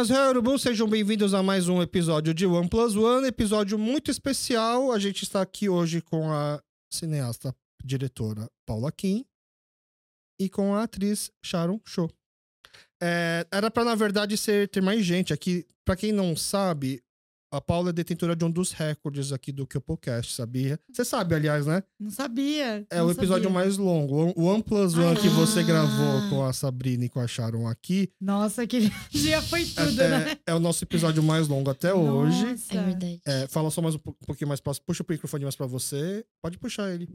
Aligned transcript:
Annyeonghaseyo, 0.00 0.30
Urubu, 0.30 0.58
sejam 0.58 0.88
bem-vindos 0.88 1.34
a 1.34 1.42
mais 1.42 1.68
um 1.68 1.82
episódio 1.82 2.32
de 2.32 2.46
One 2.46 2.68
Plus 2.70 2.96
One, 2.96 3.26
episódio 3.26 3.78
muito 3.78 4.10
especial. 4.10 4.92
A 4.92 4.98
gente 4.98 5.24
está 5.24 5.42
aqui 5.42 5.68
hoje 5.68 6.00
com 6.00 6.32
a 6.32 6.58
cineasta, 6.90 7.54
diretora 7.84 8.48
Paula 8.66 8.90
Kim 8.90 9.26
e 10.40 10.48
com 10.48 10.74
a 10.74 10.84
atriz 10.84 11.30
Sharon 11.44 11.78
Cho. 11.84 12.08
É, 13.02 13.46
era 13.52 13.70
para 13.70 13.84
na 13.84 13.94
verdade 13.94 14.38
ser 14.38 14.70
ter 14.70 14.80
mais 14.80 15.04
gente 15.04 15.34
aqui. 15.34 15.66
Para 15.84 15.96
quem 15.96 16.12
não 16.12 16.34
sabe, 16.34 17.02
a 17.52 17.60
Paula 17.60 17.90
é 17.90 17.92
detentora 17.92 18.36
de 18.36 18.44
um 18.44 18.50
dos 18.50 18.72
recordes 18.72 19.32
aqui 19.32 19.50
do 19.50 19.66
Podcast, 19.66 20.32
sabia? 20.34 20.78
Você 20.92 21.04
sabe, 21.04 21.34
aliás, 21.34 21.66
né? 21.66 21.82
Não 21.98 22.10
sabia. 22.10 22.86
É 22.90 22.98
não 22.98 23.06
o 23.06 23.10
episódio 23.10 23.44
sabia. 23.44 23.58
mais 23.58 23.76
longo. 23.76 24.32
O 24.36 24.44
One 24.44 24.62
Plus 24.62 24.94
One 24.96 25.16
que 25.16 25.28
você 25.28 25.60
Ah. 25.60 25.62
gravou 25.64 26.28
com 26.30 26.44
a 26.44 26.52
Sabrina 26.52 27.04
e 27.04 27.08
com 27.08 27.18
a 27.20 27.26
Sharon 27.26 27.66
aqui 27.66 28.10
Nossa, 28.20 28.62
aquele 28.62 28.90
dia 29.10 29.42
foi 29.42 29.64
tudo, 29.64 30.00
é, 30.00 30.08
né? 30.08 30.36
é 30.46 30.54
o 30.54 30.60
nosso 30.60 30.84
episódio 30.84 31.22
mais 31.22 31.48
longo 31.48 31.70
até 31.70 31.92
hoje. 31.92 32.44
Nossa. 32.46 32.74
É 32.78 32.82
verdade. 32.84 33.20
É, 33.26 33.46
fala 33.48 33.70
só 33.70 33.82
mais 33.82 33.94
um 33.94 33.98
pou- 33.98 34.16
pouquinho 34.26 34.48
mais 34.48 34.60
próximo. 34.60 34.86
Puxa 34.86 35.02
o 35.02 35.06
microfone 35.08 35.44
mais 35.44 35.56
pra 35.56 35.66
você. 35.66 36.24
Pode 36.42 36.56
puxar 36.58 36.90
ele. 36.94 37.08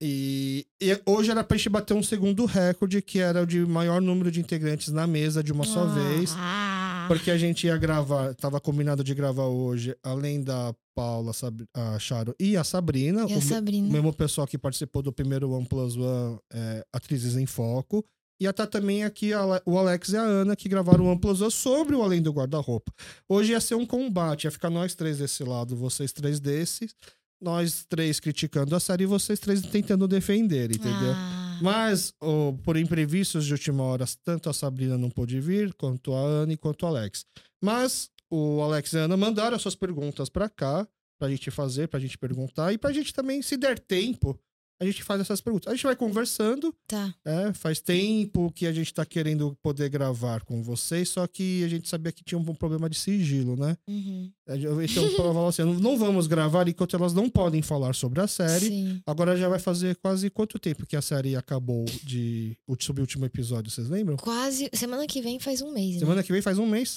E, 0.00 0.66
e 0.82 1.00
hoje 1.06 1.30
era 1.30 1.44
pra 1.44 1.56
gente 1.56 1.68
bater 1.68 1.94
um 1.94 2.02
segundo 2.02 2.44
recorde, 2.44 3.00
que 3.00 3.20
era 3.20 3.42
o 3.42 3.46
de 3.46 3.60
maior 3.64 4.00
número 4.00 4.32
de 4.32 4.40
integrantes 4.40 4.88
na 4.92 5.06
mesa 5.06 5.44
de 5.44 5.52
uma 5.52 5.64
só 5.64 5.86
vez. 5.86 6.34
Ah, 6.36 6.81
Porque 7.08 7.30
a 7.30 7.38
gente 7.38 7.66
ia 7.66 7.76
gravar, 7.76 8.34
tava 8.34 8.60
combinado 8.60 9.02
de 9.04 9.14
gravar 9.14 9.46
hoje, 9.46 9.96
além 10.02 10.42
da 10.42 10.74
Paula, 10.94 11.32
a 11.74 11.98
Charo 11.98 12.34
e 12.38 12.56
a 12.56 12.64
Sabrina. 12.64 13.22
e 13.22 13.32
o 13.32 13.36
a 13.36 13.36
me- 13.36 13.42
Sabrina. 13.42 13.88
o 13.88 13.92
mesmo 13.92 14.12
pessoal 14.12 14.46
que 14.46 14.58
participou 14.58 15.02
do 15.02 15.12
primeiro 15.12 15.50
One 15.50 15.66
Plus 15.66 15.96
One, 15.96 16.38
é, 16.52 16.84
Atrizes 16.92 17.36
em 17.36 17.46
Foco. 17.46 18.04
E 18.40 18.46
até 18.46 18.66
também 18.66 19.04
aqui 19.04 19.32
a 19.32 19.44
o 19.64 19.78
Alex 19.78 20.08
e 20.08 20.16
a 20.16 20.22
Ana, 20.22 20.56
que 20.56 20.68
gravaram 20.68 21.04
o 21.04 21.08
One 21.08 21.20
Plus 21.20 21.40
One 21.40 21.50
sobre 21.52 21.94
o 21.94 22.02
Além 22.02 22.20
do 22.20 22.32
Guarda-Roupa. 22.32 22.92
Hoje 23.28 23.52
ia 23.52 23.60
ser 23.60 23.76
um 23.76 23.86
combate, 23.86 24.44
ia 24.44 24.50
ficar 24.50 24.68
nós 24.68 24.94
três 24.96 25.18
desse 25.18 25.44
lado, 25.44 25.76
vocês 25.76 26.12
três 26.12 26.40
desses. 26.40 26.92
Nós 27.40 27.84
três 27.88 28.20
criticando 28.20 28.74
a 28.76 28.80
série 28.80 29.02
e 29.04 29.06
vocês 29.06 29.38
três 29.40 29.60
tentando 29.62 30.06
defender, 30.06 30.70
entendeu? 30.70 31.12
Ah, 31.14 31.41
Mas, 31.60 32.14
ô, 32.20 32.54
por 32.64 32.76
imprevistos 32.76 33.44
de 33.44 33.52
última 33.52 33.82
hora, 33.82 34.04
tanto 34.24 34.48
a 34.48 34.52
Sabrina 34.52 34.96
não 34.96 35.10
pôde 35.10 35.40
vir, 35.40 35.74
quanto 35.74 36.14
a 36.14 36.20
Ana 36.20 36.52
e 36.52 36.56
quanto 36.56 36.84
o 36.84 36.86
Alex. 36.86 37.26
Mas 37.62 38.10
o 38.30 38.60
Alex 38.62 38.92
e 38.92 38.98
a 38.98 39.02
Ana 39.02 39.16
mandaram 39.16 39.56
as 39.56 39.62
suas 39.62 39.74
perguntas 39.74 40.28
pra 40.28 40.48
cá, 40.48 40.86
pra 41.18 41.28
gente 41.28 41.50
fazer, 41.50 41.88
pra 41.88 42.00
gente 42.00 42.16
perguntar, 42.16 42.72
e 42.72 42.78
pra 42.78 42.92
gente 42.92 43.12
também, 43.12 43.42
se 43.42 43.56
der 43.56 43.78
tempo, 43.78 44.38
a 44.82 44.90
gente 44.90 45.02
faz 45.02 45.20
essas 45.20 45.40
perguntas. 45.40 45.70
A 45.72 45.74
gente 45.76 45.84
vai 45.84 45.94
conversando, 45.96 46.74
tá. 46.86 47.14
é, 47.24 47.52
faz 47.52 47.80
tempo 47.80 48.50
que 48.54 48.66
a 48.66 48.72
gente 48.72 48.92
tá 48.92 49.04
querendo 49.04 49.56
poder 49.62 49.88
gravar 49.88 50.44
com 50.44 50.62
vocês, 50.62 51.08
só 51.08 51.26
que 51.26 51.62
a 51.64 51.68
gente 51.68 51.88
sabia 51.88 52.12
que 52.12 52.24
tinha 52.24 52.38
um 52.38 52.44
problema 52.54 52.88
de 52.90 52.98
sigilo, 52.98 53.56
né? 53.56 53.76
Uhum. 53.88 54.30
Então, 54.48 55.04
eu 55.04 55.16
falava 55.16 55.48
assim, 55.48 55.62
não- 55.62 55.74
não 55.74 55.96
vamos 55.98 56.26
gravar 56.26 56.68
enquanto 56.68 56.96
elas 56.96 57.12
não 57.14 57.30
podem 57.30 57.62
falar 57.62 57.94
sobre 57.94 58.20
a 58.20 58.26
série. 58.26 58.66
Sim. 58.66 59.00
Agora 59.06 59.36
já 59.36 59.48
vai 59.48 59.58
fazer 59.58 59.96
quase 59.96 60.28
quanto 60.30 60.58
tempo 60.58 60.84
que 60.86 60.96
a 60.96 61.02
série 61.02 61.36
acabou 61.36 61.84
de 62.02 62.56
o 62.66 62.76
sobre 62.80 63.00
o 63.00 63.04
último 63.04 63.24
episódio, 63.24 63.70
vocês 63.70 63.88
lembram? 63.88 64.16
Quase. 64.16 64.68
Semana 64.74 65.06
que 65.06 65.22
vem 65.22 65.38
faz 65.38 65.62
um 65.62 65.72
mês, 65.72 65.94
né? 65.94 66.00
Semana 66.00 66.22
que 66.22 66.32
vem 66.32 66.42
faz 66.42 66.58
um 66.58 66.66
mês. 66.66 66.96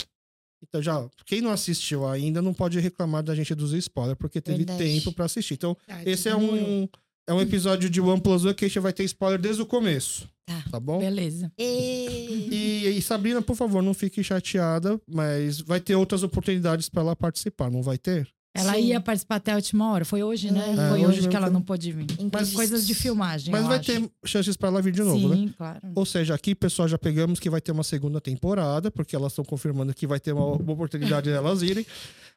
Então 0.67 0.81
já, 0.81 1.08
quem 1.27 1.42
não 1.42 1.52
assistiu 1.52 2.08
ainda 2.08 2.42
não 2.42 2.53
pode 2.53 2.80
reclamar 2.80 3.21
da 3.21 3.36
gente 3.36 3.54
dos 3.54 3.71
spoilers, 3.73 4.17
porque 4.17 4.42
teve 4.42 4.60
Verdade. 4.65 4.80
tempo 4.83 5.11
pra 5.11 5.26
assistir. 5.26 5.54
Então, 5.54 5.77
Verdade, 5.87 6.10
esse 6.10 6.27
é 6.27 6.33
demorou. 6.36 6.58
um 6.60 6.87
é 7.27 7.33
um 7.33 7.41
episódio 7.41 7.89
de 7.89 7.99
One 7.99 8.21
Plus 8.21 8.45
One 8.45 8.53
que 8.53 8.65
a 8.65 8.67
gente 8.67 8.80
vai 8.80 8.93
ter 8.93 9.03
spoiler 9.03 9.39
desde 9.39 9.61
o 9.61 9.65
começo. 9.65 10.27
Tá. 10.45 10.63
Tá 10.71 10.80
bom? 10.80 10.99
Beleza. 10.99 11.52
E... 11.58 12.47
E, 12.52 12.97
e 12.97 13.02
Sabrina, 13.02 13.41
por 13.41 13.55
favor, 13.55 13.81
não 13.81 13.93
fique 13.93 14.23
chateada, 14.23 14.99
mas 15.08 15.59
vai 15.59 15.80
ter 15.80 15.95
outras 15.95 16.21
oportunidades 16.23 16.87
pra 16.87 17.02
ela 17.02 17.15
participar, 17.15 17.71
não 17.71 17.81
vai 17.81 17.97
ter? 17.97 18.27
Ela 18.55 18.73
Sim. 18.75 18.86
ia 18.86 19.02
participar 19.02 19.36
até 19.36 19.52
a 19.52 19.55
última 19.55 19.91
hora. 19.91 20.05
Foi 20.05 20.23
hoje, 20.23 20.49
né? 20.49 20.71
É, 20.71 20.89
Foi 20.89 21.05
hoje 21.05 21.19
hoje 21.19 21.27
que 21.27 21.36
ela 21.36 21.49
não 21.49 21.61
pôde 21.61 21.91
vir. 21.91 22.05
Mas 22.31 22.53
coisas 22.53 22.87
de 22.87 22.95
filmagem. 22.95 23.52
Mas 23.52 23.63
eu 23.63 23.67
vai 23.67 23.80
acho. 23.80 23.92
ter 23.92 24.09
chances 24.23 24.55
pra 24.55 24.69
ela 24.69 24.81
vir 24.81 24.93
de 24.93 25.03
novo, 25.03 25.27
né? 25.27 25.36
Sim, 25.36 25.53
claro. 25.57 25.81
Ou 25.93 26.05
seja, 26.05 26.33
aqui, 26.33 26.55
pessoal, 26.55 26.87
já 26.87 26.97
pegamos 26.97 27.37
que 27.37 27.49
vai 27.49 27.59
ter 27.59 27.73
uma 27.73 27.83
segunda 27.83 28.21
temporada, 28.21 28.89
porque 28.89 29.13
elas 29.13 29.33
estão 29.33 29.43
confirmando 29.43 29.93
que 29.93 30.07
vai 30.07 30.21
ter 30.21 30.31
uma, 30.31 30.53
uma 30.53 30.71
oportunidade 30.71 31.30
delas 31.30 31.61
irem. 31.63 31.86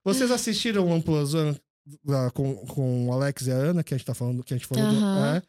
Vocês 0.05 0.33
assistiram 0.33 0.89
One 0.89 1.03
Plus 1.03 1.35
One 1.35 1.57
lá 2.07 2.31
com, 2.31 2.55
com 2.67 3.09
o 3.09 3.13
Alex 3.13 3.47
e 3.47 3.53
a 3.53 3.55
Ana, 3.57 3.83
que 3.83 3.95
a 3.95 3.97
gente 3.97 4.07
tá 4.07 4.15
falando, 4.15 4.43
que 4.43 4.55
a 4.55 4.57
gente 4.57 4.67
falou 4.67 4.85
do- 4.91 4.97
Aham. 4.99 5.37
é. 5.37 5.43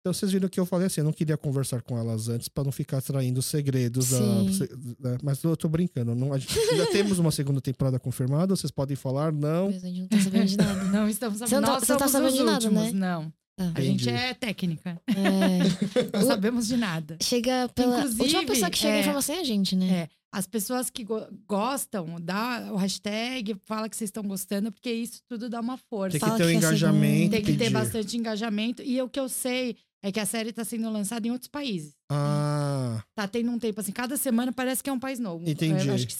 Então 0.00 0.12
vocês 0.12 0.32
viram 0.32 0.48
que 0.48 0.58
eu 0.58 0.66
falei 0.66 0.88
assim, 0.88 1.00
eu 1.00 1.04
não 1.04 1.12
queria 1.12 1.36
conversar 1.36 1.80
com 1.80 1.96
elas 1.96 2.28
antes 2.28 2.48
pra 2.48 2.64
não 2.64 2.72
ficar 2.72 3.00
traindo 3.00 3.40
segredos. 3.40 4.06
se- 4.06 4.68
né? 4.98 5.16
Mas 5.22 5.40
eu 5.44 5.56
tô 5.56 5.68
brincando. 5.68 6.12
Não, 6.14 6.32
a 6.32 6.38
gente, 6.38 6.58
ainda 6.58 6.86
temos 6.86 7.20
uma 7.20 7.30
segunda 7.30 7.60
temporada 7.60 8.00
confirmada, 8.00 8.56
vocês 8.56 8.70
podem 8.72 8.96
falar, 8.96 9.32
não. 9.32 9.70
Mas 9.70 9.84
a 9.84 9.86
gente 9.86 10.00
não 10.00 10.08
tá 10.08 10.18
sabendo 10.20 10.46
de 10.46 10.56
nada. 10.56 10.84
Não 10.90 11.08
estamos 11.08 11.38
sabendo. 11.38 11.50
Você 11.54 11.60
não 11.60 11.74
tá- 11.74 11.80
você 11.86 11.92
não 11.92 11.98
tá 12.00 12.08
sabendo 12.08 12.28
os 12.32 12.34
de 12.38 12.42
nada, 12.42 12.64
últimos. 12.66 12.82
né? 12.82 12.90
Não. 12.92 13.32
Tá. 13.54 13.72
A 13.76 13.80
gente 13.80 14.08
é 14.08 14.34
técnica. 14.34 15.00
É, 15.06 16.18
Não 16.18 16.26
sabemos 16.26 16.66
de 16.66 16.76
nada. 16.76 17.16
chega 17.22 17.68
pela. 17.74 17.98
Inclusive, 17.98 18.22
última 18.22 18.44
pessoa 18.46 18.70
que 18.70 18.78
chega 18.78 18.94
a 18.94 18.96
é, 18.96 19.00
informação 19.02 19.34
é 19.36 19.40
a 19.40 19.44
gente, 19.44 19.76
né? 19.76 19.86
É, 19.88 20.08
as 20.32 20.46
pessoas 20.46 20.88
que 20.88 21.04
go- 21.04 21.26
gostam, 21.46 22.16
dá 22.20 22.70
o 22.72 22.76
hashtag, 22.76 23.54
fala 23.66 23.88
que 23.88 23.96
vocês 23.96 24.08
estão 24.08 24.22
gostando, 24.22 24.72
porque 24.72 24.90
isso 24.90 25.20
tudo 25.28 25.48
dá 25.50 25.60
uma 25.60 25.76
força. 25.76 26.12
Tem 26.18 26.20
que 26.20 26.26
Fala 26.26 26.38
ter 26.38 26.44
um 26.44 26.46
que 26.48 26.52
é 26.54 26.56
engajamento. 26.58 27.30
Tem 27.32 27.42
que 27.42 27.56
ter 27.56 27.70
bastante 27.70 28.16
engajamento. 28.16 28.82
E 28.82 29.00
o 29.02 29.08
que 29.08 29.20
eu 29.20 29.28
sei 29.28 29.76
é 30.02 30.10
que 30.10 30.18
a 30.18 30.26
série 30.26 30.50
está 30.50 30.64
sendo 30.64 30.90
lançada 30.90 31.28
em 31.28 31.30
outros 31.30 31.48
países. 31.48 31.94
Ah, 32.12 33.02
Tá 33.14 33.26
tendo 33.28 33.50
um 33.50 33.58
tempo 33.58 33.80
assim, 33.80 33.92
cada 33.92 34.16
semana 34.16 34.52
parece 34.52 34.82
que 34.82 34.88
é 34.90 34.92
um 34.92 34.98
país 34.98 35.18
novo. 35.18 35.48
Entendi. 35.48 35.86
Eu 35.88 35.94
acho 35.94 36.06
que 36.06 36.14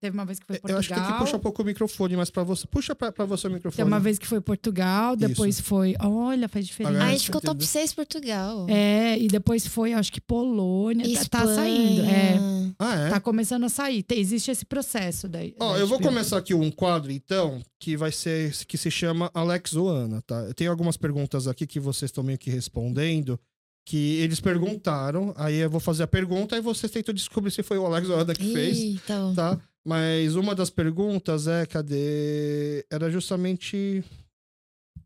teve 0.00 0.16
uma 0.16 0.24
vez 0.24 0.38
que 0.38 0.46
foi 0.46 0.56
eu 0.56 0.60
Portugal. 0.60 0.78
acho 0.80 0.88
que 0.88 0.94
tem 0.94 1.04
que 1.12 1.18
puxar 1.18 1.36
um 1.36 1.40
pouco 1.40 1.62
o 1.62 1.64
microfone, 1.64 2.16
mas 2.16 2.30
pra 2.30 2.42
você. 2.42 2.66
Puxa 2.66 2.94
pra, 2.94 3.10
pra 3.12 3.24
você 3.24 3.46
o 3.46 3.50
microfone. 3.50 3.76
Tem 3.76 3.84
uma 3.84 4.00
vez 4.00 4.18
que 4.18 4.26
foi 4.26 4.40
Portugal, 4.40 5.16
depois 5.16 5.60
foi. 5.60 5.94
Olha, 6.00 6.48
faz 6.48 6.66
diferença. 6.66 6.94
Agora 6.94 7.08
a 7.10 7.12
É, 7.12 7.16
gente 7.16 7.26
ficou 7.26 7.40
top 7.40 7.56
entendeu? 7.56 7.68
6 7.68 7.94
Portugal. 7.94 8.66
É, 8.68 9.18
e 9.18 9.28
depois 9.28 9.66
foi, 9.66 9.92
acho 9.92 10.12
que 10.12 10.20
Polônia. 10.20 11.04
Tá- 11.04 11.14
Tá 11.14 11.38
Espanha. 11.44 11.54
saindo. 11.54 12.02
É, 12.02 12.74
Ah, 12.78 12.94
é? 12.94 13.10
tá 13.10 13.20
começando 13.20 13.64
a 13.64 13.68
sair. 13.68 14.02
Tem- 14.02 14.18
existe 14.18 14.50
esse 14.50 14.64
processo 14.64 15.28
daí. 15.28 15.54
Ó, 15.60 15.72
da 15.74 15.78
eu 15.78 15.86
vou 15.86 16.00
começar 16.00 16.38
aqui 16.38 16.54
um 16.54 16.70
quadro, 16.70 17.10
então, 17.12 17.60
que 17.80 17.96
vai 17.96 18.12
ser 18.12 18.52
que 18.66 18.76
se 18.76 18.90
chama 18.90 19.30
Alex 19.34 19.74
ou 19.76 19.88
Ana, 19.88 20.20
tá? 20.22 20.36
Eu 20.42 20.54
tenho 20.54 20.70
algumas 20.70 20.96
perguntas 20.96 21.46
aqui 21.48 21.66
que 21.66 21.78
vocês 21.80 22.10
estão 22.10 22.24
meio 22.24 22.38
que 22.38 22.50
respondendo, 22.50 23.38
que 23.86 24.16
eles 24.16 24.40
perguntaram, 24.40 25.34
aí 25.36 25.56
eu 25.56 25.68
vou 25.70 25.80
fazer 25.80 26.04
a 26.04 26.06
pergunta 26.06 26.56
e 26.56 26.60
vocês 26.60 26.90
tentam 26.90 27.14
descobrir 27.14 27.50
se 27.50 27.62
foi 27.62 27.76
o 27.78 27.84
Alex 27.84 28.08
ou 28.08 28.16
a 28.16 28.20
Ana 28.22 28.34
que 28.34 28.52
fez, 28.52 29.00
tá? 29.34 29.60
Mas 29.84 30.34
uma 30.34 30.54
das 30.54 30.70
perguntas 30.70 31.46
é, 31.46 31.66
cadê? 31.66 32.86
Era 32.90 33.10
justamente 33.10 34.02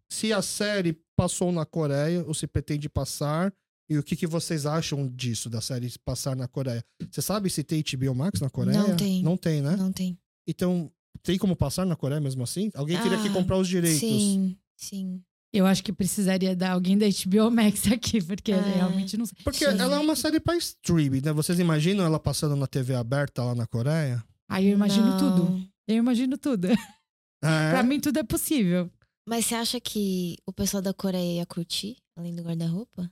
se 0.09 0.33
a 0.33 0.41
série 0.41 0.97
passou 1.17 1.51
na 1.51 1.67
Coreia 1.67 2.25
ou 2.27 2.33
se 2.35 2.47
pretende 2.47 2.89
passar. 2.89 3.53
E 3.91 3.97
o 3.99 4.03
que, 4.03 4.15
que 4.15 4.27
vocês 4.27 4.67
acham 4.67 5.09
disso, 5.09 5.49
da 5.49 5.61
série 5.63 5.91
passar 6.05 6.37
na 6.37 6.47
Coreia? 6.47 6.85
Você 7.11 7.23
sabe 7.23 7.49
se 7.49 7.65
tem 7.65 7.83
HBO 7.83 8.15
Max 8.15 8.39
na 8.41 8.51
Coreia? 8.51 8.79
Não 8.87 8.97
tem. 8.97 9.23
Não 9.23 9.37
tem, 9.37 9.63
né? 9.63 9.77
Não 9.77 9.91
tem. 9.91 10.17
Então, 10.47 10.93
tem 11.23 11.39
como 11.39 11.57
passar 11.57 11.87
na 11.87 11.97
Coreia 11.97 12.21
mesmo 12.21 12.43
assim? 12.45 12.71
Alguém 12.75 13.01
teria 13.01 13.19
que 13.21 13.29
Ah, 13.29 13.33
comprar 13.33 13.57
os 13.57 13.67
direitos. 13.67 13.99
Sim, 14.01 14.57
sim. 14.77 15.23
Eu 15.53 15.65
acho 15.67 15.83
que 15.83 15.93
precisaria 15.93 16.55
dar 16.55 16.73
alguém 16.73 16.99
da 16.99 17.07
HBO 17.07 17.51
Max 17.51 17.87
aqui, 17.91 18.23
porque 18.23 18.53
eu 18.53 18.59
É. 18.59 18.75
realmente 18.77 19.17
não 19.17 19.25
sei. 19.27 19.37
Porque 19.43 19.65
Sim. 19.65 19.79
ela 19.79 19.97
é 19.97 19.99
uma 19.99 20.15
série 20.17 20.39
pra 20.41 20.57
streaming, 20.57 21.23
né? 21.25 21.33
Vocês 21.33 21.59
imaginam 21.59 22.05
ela 22.05 22.19
passando 22.21 22.55
na 22.55 22.67
TV 22.67 22.95
aberta 22.95 23.43
lá 23.43 23.55
na 23.55 23.67
Coreia? 23.67 24.23
Aí 24.49 24.67
eu 24.69 24.73
imagino 24.75 25.07
Não. 25.07 25.19
tudo. 25.19 25.69
Eu 25.87 25.97
imagino 25.97 26.37
tudo. 26.39 26.69
É. 27.41 27.71
Pra 27.71 27.85
mim, 27.85 28.01
tudo 28.01 28.19
é 28.19 28.25
possível. 28.25 28.91
Mas 29.29 29.47
você 29.47 29.55
acha 29.55 29.81
que 29.81 30.37
o 30.45 30.53
pessoal 30.53 30.83
da 30.83 30.93
Coreia 30.93 31.37
ia 31.37 31.47
curtir, 31.47 31.97
além 32.17 32.35
do 32.35 32.43
guarda-roupa? 32.43 33.09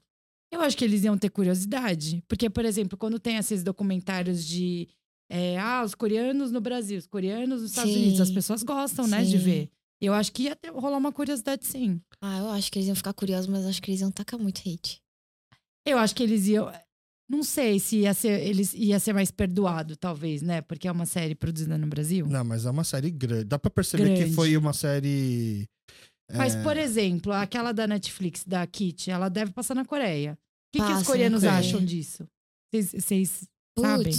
Eu 0.52 0.60
acho 0.62 0.76
que 0.76 0.84
eles 0.84 1.04
iam 1.04 1.16
ter 1.16 1.30
curiosidade. 1.30 2.24
Porque, 2.26 2.50
por 2.50 2.64
exemplo, 2.64 2.98
quando 2.98 3.20
tem 3.20 3.36
esses 3.36 3.62
documentários 3.62 4.44
de. 4.44 4.88
é, 5.30 5.56
ah, 5.60 5.82
os 5.84 5.94
coreanos 5.94 6.50
no 6.50 6.60
Brasil, 6.60 6.98
os 6.98 7.06
coreanos 7.06 7.62
nos 7.62 7.70
Estados 7.70 7.92
Sim. 7.92 8.00
Unidos, 8.02 8.20
as 8.20 8.30
pessoas 8.32 8.64
gostam, 8.64 9.06
né, 9.06 9.22
de 9.22 9.38
Sim. 9.38 9.44
ver. 9.44 9.70
Eu 10.00 10.12
acho 10.12 10.32
que 10.32 10.44
ia 10.44 10.54
ter, 10.56 10.70
rolar 10.70 10.98
uma 10.98 11.12
curiosidade, 11.12 11.64
sim. 11.66 12.00
Ah, 12.20 12.38
eu 12.38 12.48
acho 12.50 12.70
que 12.70 12.78
eles 12.78 12.88
iam 12.88 12.96
ficar 12.96 13.12
curiosos, 13.14 13.46
mas 13.46 13.64
acho 13.64 13.80
que 13.80 13.90
eles 13.90 14.00
iam 14.02 14.10
tacar 14.10 14.38
muito 14.38 14.60
hate. 14.60 15.00
Eu 15.86 15.98
acho 15.98 16.14
que 16.14 16.22
eles 16.22 16.46
iam. 16.48 16.70
Não 17.28 17.42
sei 17.42 17.80
se 17.80 17.98
ia 18.00 18.14
ser, 18.14 18.40
eles 18.46 18.72
ia 18.74 19.00
ser 19.00 19.12
mais 19.12 19.30
perdoado, 19.30 19.96
talvez, 19.96 20.42
né? 20.42 20.60
Porque 20.62 20.86
é 20.86 20.92
uma 20.92 21.06
série 21.06 21.34
produzida 21.34 21.76
no 21.76 21.86
Brasil. 21.86 22.26
Não, 22.26 22.44
mas 22.44 22.66
é 22.66 22.70
uma 22.70 22.84
série 22.84 23.10
grande. 23.10 23.44
Dá 23.44 23.58
pra 23.58 23.70
perceber 23.70 24.10
que 24.14 24.20
Grande. 24.20 24.34
foi 24.34 24.56
uma 24.56 24.72
série. 24.72 25.66
Mas, 26.32 26.54
é, 26.54 26.62
por 26.62 26.76
exemplo, 26.76 27.32
aquela 27.32 27.72
da 27.72 27.86
Netflix, 27.86 28.44
da 28.44 28.64
Kit, 28.66 29.10
ela 29.10 29.28
deve 29.28 29.52
passar 29.52 29.74
na 29.74 29.84
Coreia. 29.84 30.32
O 30.34 30.78
que, 30.78 30.84
que 30.86 30.92
os 30.92 31.06
coreanos 31.06 31.42
acham 31.44 31.84
disso? 31.84 32.28
Vocês- 32.72 33.48
sabem? 33.78 34.12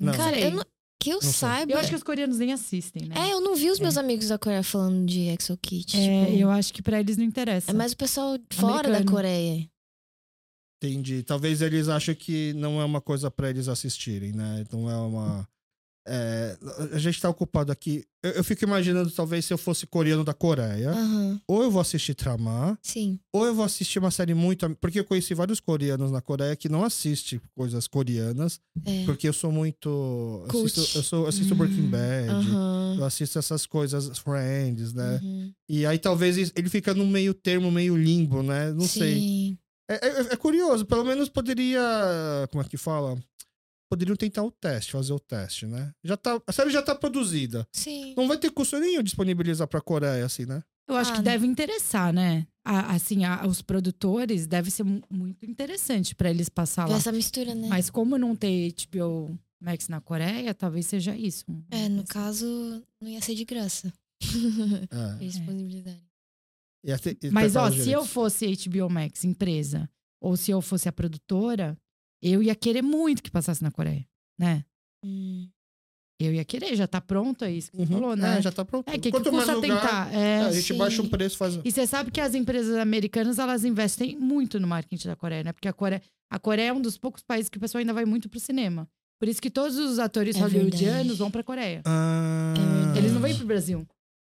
Não. 0.00 0.12
cara, 0.12 0.38
eu 0.38 0.50
não, 0.50 0.64
que 0.98 1.10
eu 1.10 1.20
sei. 1.20 1.32
saiba. 1.32 1.72
Eu 1.72 1.78
acho 1.78 1.88
que 1.90 1.94
os 1.96 2.02
coreanos 2.02 2.38
nem 2.38 2.52
assistem, 2.52 3.06
né? 3.08 3.14
É, 3.18 3.32
eu 3.32 3.40
não 3.40 3.54
vi 3.54 3.70
os 3.70 3.78
meus 3.78 3.96
amigos 3.96 4.28
da 4.28 4.38
Coreia 4.38 4.62
falando 4.62 5.06
de 5.06 5.28
Exo 5.28 5.56
Kit. 5.56 5.96
É, 5.96 6.26
tipo, 6.26 6.38
eu 6.38 6.50
acho 6.50 6.72
que 6.72 6.82
pra 6.82 7.00
eles 7.00 7.16
não 7.16 7.24
interessa. 7.24 7.70
é 7.70 7.74
mais 7.74 7.92
o 7.92 7.96
pessoal 7.96 8.38
fora 8.52 8.84
da 8.84 8.88
Americano. 8.96 9.10
Coreia. 9.16 9.68
Entendi. 10.82 11.22
Talvez 11.22 11.62
eles 11.62 11.88
achem 11.88 12.14
que 12.14 12.52
não 12.54 12.80
é 12.80 12.84
uma 12.84 13.00
coisa 13.00 13.30
pra 13.30 13.48
eles 13.50 13.68
assistirem, 13.68 14.32
né? 14.32 14.64
Não 14.72 14.90
é 14.90 14.96
uma. 14.96 15.48
É, 16.06 16.56
a 16.92 16.98
gente 16.98 17.20
tá 17.20 17.28
ocupado 17.28 17.70
aqui. 17.72 18.04
Eu, 18.22 18.32
eu 18.32 18.44
fico 18.44 18.64
imaginando, 18.64 19.10
talvez, 19.10 19.44
se 19.44 19.52
eu 19.52 19.58
fosse 19.58 19.86
coreano 19.86 20.24
da 20.24 20.32
Coreia, 20.34 20.90
Aham. 20.90 21.40
ou 21.48 21.62
eu 21.62 21.70
vou 21.70 21.80
assistir 21.80 22.14
Tramar, 22.14 22.78
Sim. 22.82 23.18
ou 23.32 23.44
eu 23.46 23.54
vou 23.54 23.64
assistir 23.64 23.98
uma 23.98 24.10
série 24.10 24.34
muito. 24.34 24.68
Porque 24.80 25.00
eu 25.00 25.04
conheci 25.04 25.34
vários 25.34 25.60
coreanos 25.60 26.10
na 26.10 26.20
Coreia 26.20 26.54
que 26.56 26.68
não 26.68 26.84
assistem 26.84 27.40
coisas 27.54 27.86
coreanas, 27.86 28.60
É. 28.84 29.04
porque 29.04 29.28
eu 29.28 29.32
sou 29.32 29.50
muito. 29.52 30.44
Cult. 30.48 30.66
Assisto, 30.78 30.98
eu 30.98 31.02
sou, 31.02 31.26
assisto 31.26 31.54
Hum, 31.54 31.58
Breaking 31.58 31.88
Bad. 31.90 32.28
Aham. 32.30 32.96
Eu 32.98 33.04
assisto 33.04 33.38
essas 33.38 33.66
coisas, 33.66 34.18
Friends, 34.18 34.92
né? 34.92 35.20
Uhum. 35.22 35.52
E 35.68 35.84
aí 35.86 35.98
talvez 35.98 36.36
ele 36.56 36.68
fica 36.68 36.94
num 36.94 37.06
meio 37.08 37.34
termo, 37.34 37.70
meio 37.70 37.96
limbo, 37.96 38.42
né? 38.42 38.72
Não 38.72 38.86
sei. 38.86 39.14
Sim. 39.14 39.58
É, 39.88 39.94
é- 40.04 40.20
é 40.32 40.36
curioso, 40.36 40.84
pelo 40.84 41.04
menos 41.04 41.28
poderia. 41.28 41.80
Como 42.50 42.62
é 42.62 42.68
que 42.68 42.76
fala? 42.76 43.16
Poderiam 43.88 44.16
tentar 44.16 44.42
o 44.42 44.50
teste, 44.50 44.90
fazer 44.92 45.12
o 45.12 45.18
teste, 45.20 45.66
né? 45.66 45.92
Já 46.02 46.16
tá, 46.16 46.40
a 46.46 46.52
série 46.52 46.70
já 46.70 46.82
tá 46.82 46.94
produzida. 46.94 47.66
Sim. 47.72 48.14
Não 48.16 48.26
vai 48.26 48.36
ter 48.36 48.50
custo 48.50 48.78
nenhum 48.80 49.02
disponibilizar 49.02 49.68
pra 49.68 49.80
Coreia, 49.80 50.24
assim, 50.24 50.44
né? 50.44 50.62
Eu 50.88 50.96
acho 50.96 51.12
Ah, 51.12 51.16
que 51.16 51.22
deve 51.22 51.46
interessar, 51.46 52.12
né? 52.12 52.46
A- 52.64 52.94
assim, 52.94 53.24
a- 53.24 53.46
os 53.46 53.60
produtores 53.62 54.46
deve 54.46 54.70
ser 54.70 54.84
mu- 54.84 55.02
muito 55.10 55.44
interessante 55.46 56.14
pra 56.14 56.30
eles 56.30 56.48
passar 56.48 56.88
lá. 56.88 56.96
Essa 56.96 57.10
mistura, 57.12 57.54
né? 57.54 57.68
Mas 57.68 57.90
como 57.90 58.16
não 58.18 58.34
ter 58.36 58.72
HBO 58.72 59.36
Max 59.60 59.88
na 59.88 60.00
Coreia, 60.00 60.52
talvez 60.54 60.86
seja 60.86 61.16
isso. 61.16 61.44
É, 61.70 61.88
no 61.88 62.04
caso, 62.04 62.46
não 63.00 63.08
ia 63.08 63.20
ser 63.20 63.34
de 63.34 63.44
graça. 63.44 63.92
É. 64.90 65.22
Eles 65.22 65.34
disponibilizarem. 65.34 66.02
E 66.84 66.92
até- 66.92 67.16
e 67.22 67.30
Mas, 67.30 67.56
ó, 67.56 67.70
se 67.70 67.90
eu 67.90 68.04
fosse 68.04 68.46
HBO 68.46 68.88
Max, 68.88 69.24
empresa, 69.24 69.88
ou 70.20 70.36
se 70.36 70.50
eu 70.50 70.60
fosse 70.62 70.88
a 70.88 70.92
produtora, 70.92 71.76
eu 72.22 72.42
ia 72.42 72.54
querer 72.54 72.82
muito 72.82 73.22
que 73.22 73.30
passasse 73.30 73.62
na 73.62 73.70
Coreia, 73.70 74.06
né? 74.38 74.64
Hum. 75.04 75.48
Eu 76.18 76.32
ia 76.32 76.44
querer, 76.46 76.74
já 76.74 76.86
tá 76.86 76.98
pronto, 76.98 77.44
é 77.44 77.50
isso 77.52 77.70
que 77.70 77.76
você 77.76 77.82
Uhum. 77.82 78.00
falou, 78.00 78.16
né? 78.16 78.38
É, 78.38 78.42
já 78.42 78.50
tá 78.50 78.64
pronto. 78.64 78.88
É, 78.88 78.92
que, 78.92 79.00
que 79.00 79.10
Quanto 79.10 79.30
mais 79.30 79.44
custa 79.44 79.60
lugar, 79.60 79.82
tentar? 79.82 80.14
é, 80.14 80.18
É. 80.18 80.40
a 80.46 80.50
gente 80.52 80.72
sim. 80.72 80.78
baixa 80.78 81.02
o 81.02 81.08
preço, 81.10 81.36
faz. 81.36 81.58
E 81.62 81.70
você 81.70 81.86
sabe 81.86 82.10
que 82.10 82.20
as 82.22 82.34
empresas 82.34 82.74
americanas, 82.78 83.38
elas 83.38 83.64
investem 83.66 84.16
muito 84.18 84.58
no 84.58 84.66
marketing 84.66 85.08
da 85.08 85.14
Coreia, 85.16 85.44
né? 85.44 85.52
Porque 85.52 85.68
a 85.68 85.74
Coreia, 85.74 86.00
a 86.30 86.38
Coreia 86.38 86.68
é 86.68 86.72
um 86.72 86.80
dos 86.80 86.96
poucos 86.96 87.22
países 87.22 87.50
que 87.50 87.58
o 87.58 87.60
pessoal 87.60 87.80
ainda 87.80 87.92
vai 87.92 88.06
muito 88.06 88.30
pro 88.30 88.40
cinema. 88.40 88.88
Por 89.20 89.28
isso 89.28 89.42
que 89.42 89.50
todos 89.50 89.76
os 89.76 89.98
atores 89.98 90.36
É 90.36 90.40
hollywoodianos 90.40 90.96
verdade. 90.98 91.18
vão 91.18 91.30
pra 91.30 91.42
Coreia. 91.42 91.82
Ah, 91.84 92.54
É. 92.94 92.98
Eles 92.98 93.12
não 93.12 93.20
vêm 93.20 93.36
pro 93.36 93.46
Brasil. 93.46 93.86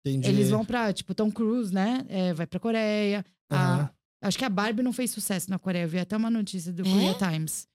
entendi. 0.06 0.28
Eles 0.28 0.50
vão 0.50 0.66
pra, 0.66 0.92
tipo, 0.92 1.14
Tom 1.16 1.32
Cruise, 1.32 1.74
né? 1.74 2.06
É, 2.10 2.34
vai 2.34 2.46
pra 2.46 2.60
Coreia. 2.60 3.26
A- 3.50 3.56
Aham. 3.56 3.90
Acho 4.22 4.38
que 4.38 4.46
a 4.46 4.50
Barbie 4.50 4.84
não 4.84 4.94
fez 4.94 5.12
sucesso 5.12 5.50
na 5.50 5.58
Coreia. 5.60 5.84
Eu 5.84 5.90
vi 5.90 6.00
até 6.00 6.16
uma 6.18 6.30
notícia 6.30 6.72
do 6.74 6.82
É? 6.82 6.92
Korea 6.92 7.14
Times. 7.16 7.68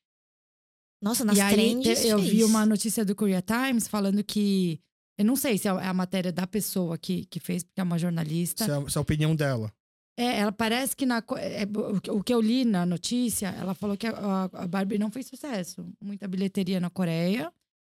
Nossa, 1.02 1.24
nas 1.24 1.36
e 1.36 1.40
aí 1.40 1.52
trends 1.54 2.00
te- 2.00 2.06
eu 2.08 2.18
vi 2.18 2.30
fez. 2.30 2.42
uma 2.44 2.64
notícia 2.64 3.04
do 3.04 3.14
Korea 3.14 3.42
Times 3.42 3.86
falando 3.88 4.22
que. 4.24 4.80
Eu 5.18 5.24
não 5.24 5.36
sei 5.36 5.56
se 5.58 5.68
é 5.68 5.70
a 5.70 5.94
matéria 5.94 6.32
da 6.32 6.44
pessoa 6.46 6.98
que, 6.98 7.24
que 7.26 7.38
fez, 7.38 7.62
porque 7.62 7.80
é 7.80 7.84
uma 7.84 7.98
jornalista. 7.98 8.64
Essa 8.64 8.72
é 8.72 8.76
a- 8.78 8.82
essa 8.86 8.98
é 8.98 9.00
a 9.00 9.02
opinião 9.02 9.36
dela. 9.36 9.72
É, 10.18 10.40
ela 10.40 10.52
parece 10.52 10.96
que 10.96 11.04
na. 11.06 11.20
co- 11.22 11.36
é, 11.36 11.62
o 12.10 12.22
que- 12.22 12.32
eu 12.32 12.40
li 12.40 12.64
na 12.64 12.84
notícia, 12.86 13.48
ela 13.48 13.74
falou 13.74 13.96
que 13.96 14.06
a, 14.06 14.10
a- 14.12 14.44
a 14.62 14.66
Barbie 14.66 14.98
não 14.98 15.10
fez 15.10 15.26
sucesso. 15.26 15.86
Muita 16.00 16.26
bilheteria 16.26 16.80
na 16.80 16.90
Coreia. 16.90 17.52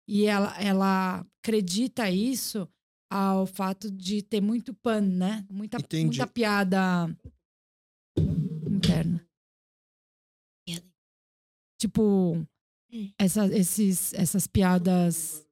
E 0.09 0.25
ela, 0.25 0.55
ela 0.61 1.25
acredita 1.43 2.09
isso 2.09 2.67
ao 3.09 3.45
fato 3.45 3.89
de 3.91 4.21
ter 4.21 4.41
muito 4.41 4.73
pan, 4.73 5.01
né? 5.01 5.45
Muita, 5.49 5.77
Entendi. 5.77 6.05
muita 6.05 6.27
piada 6.27 7.09
interna. 8.69 9.23
Tipo, 11.79 12.43
essa, 13.19 13.45
esses, 13.55 14.13
essas 14.13 14.47
piadas. 14.47 15.45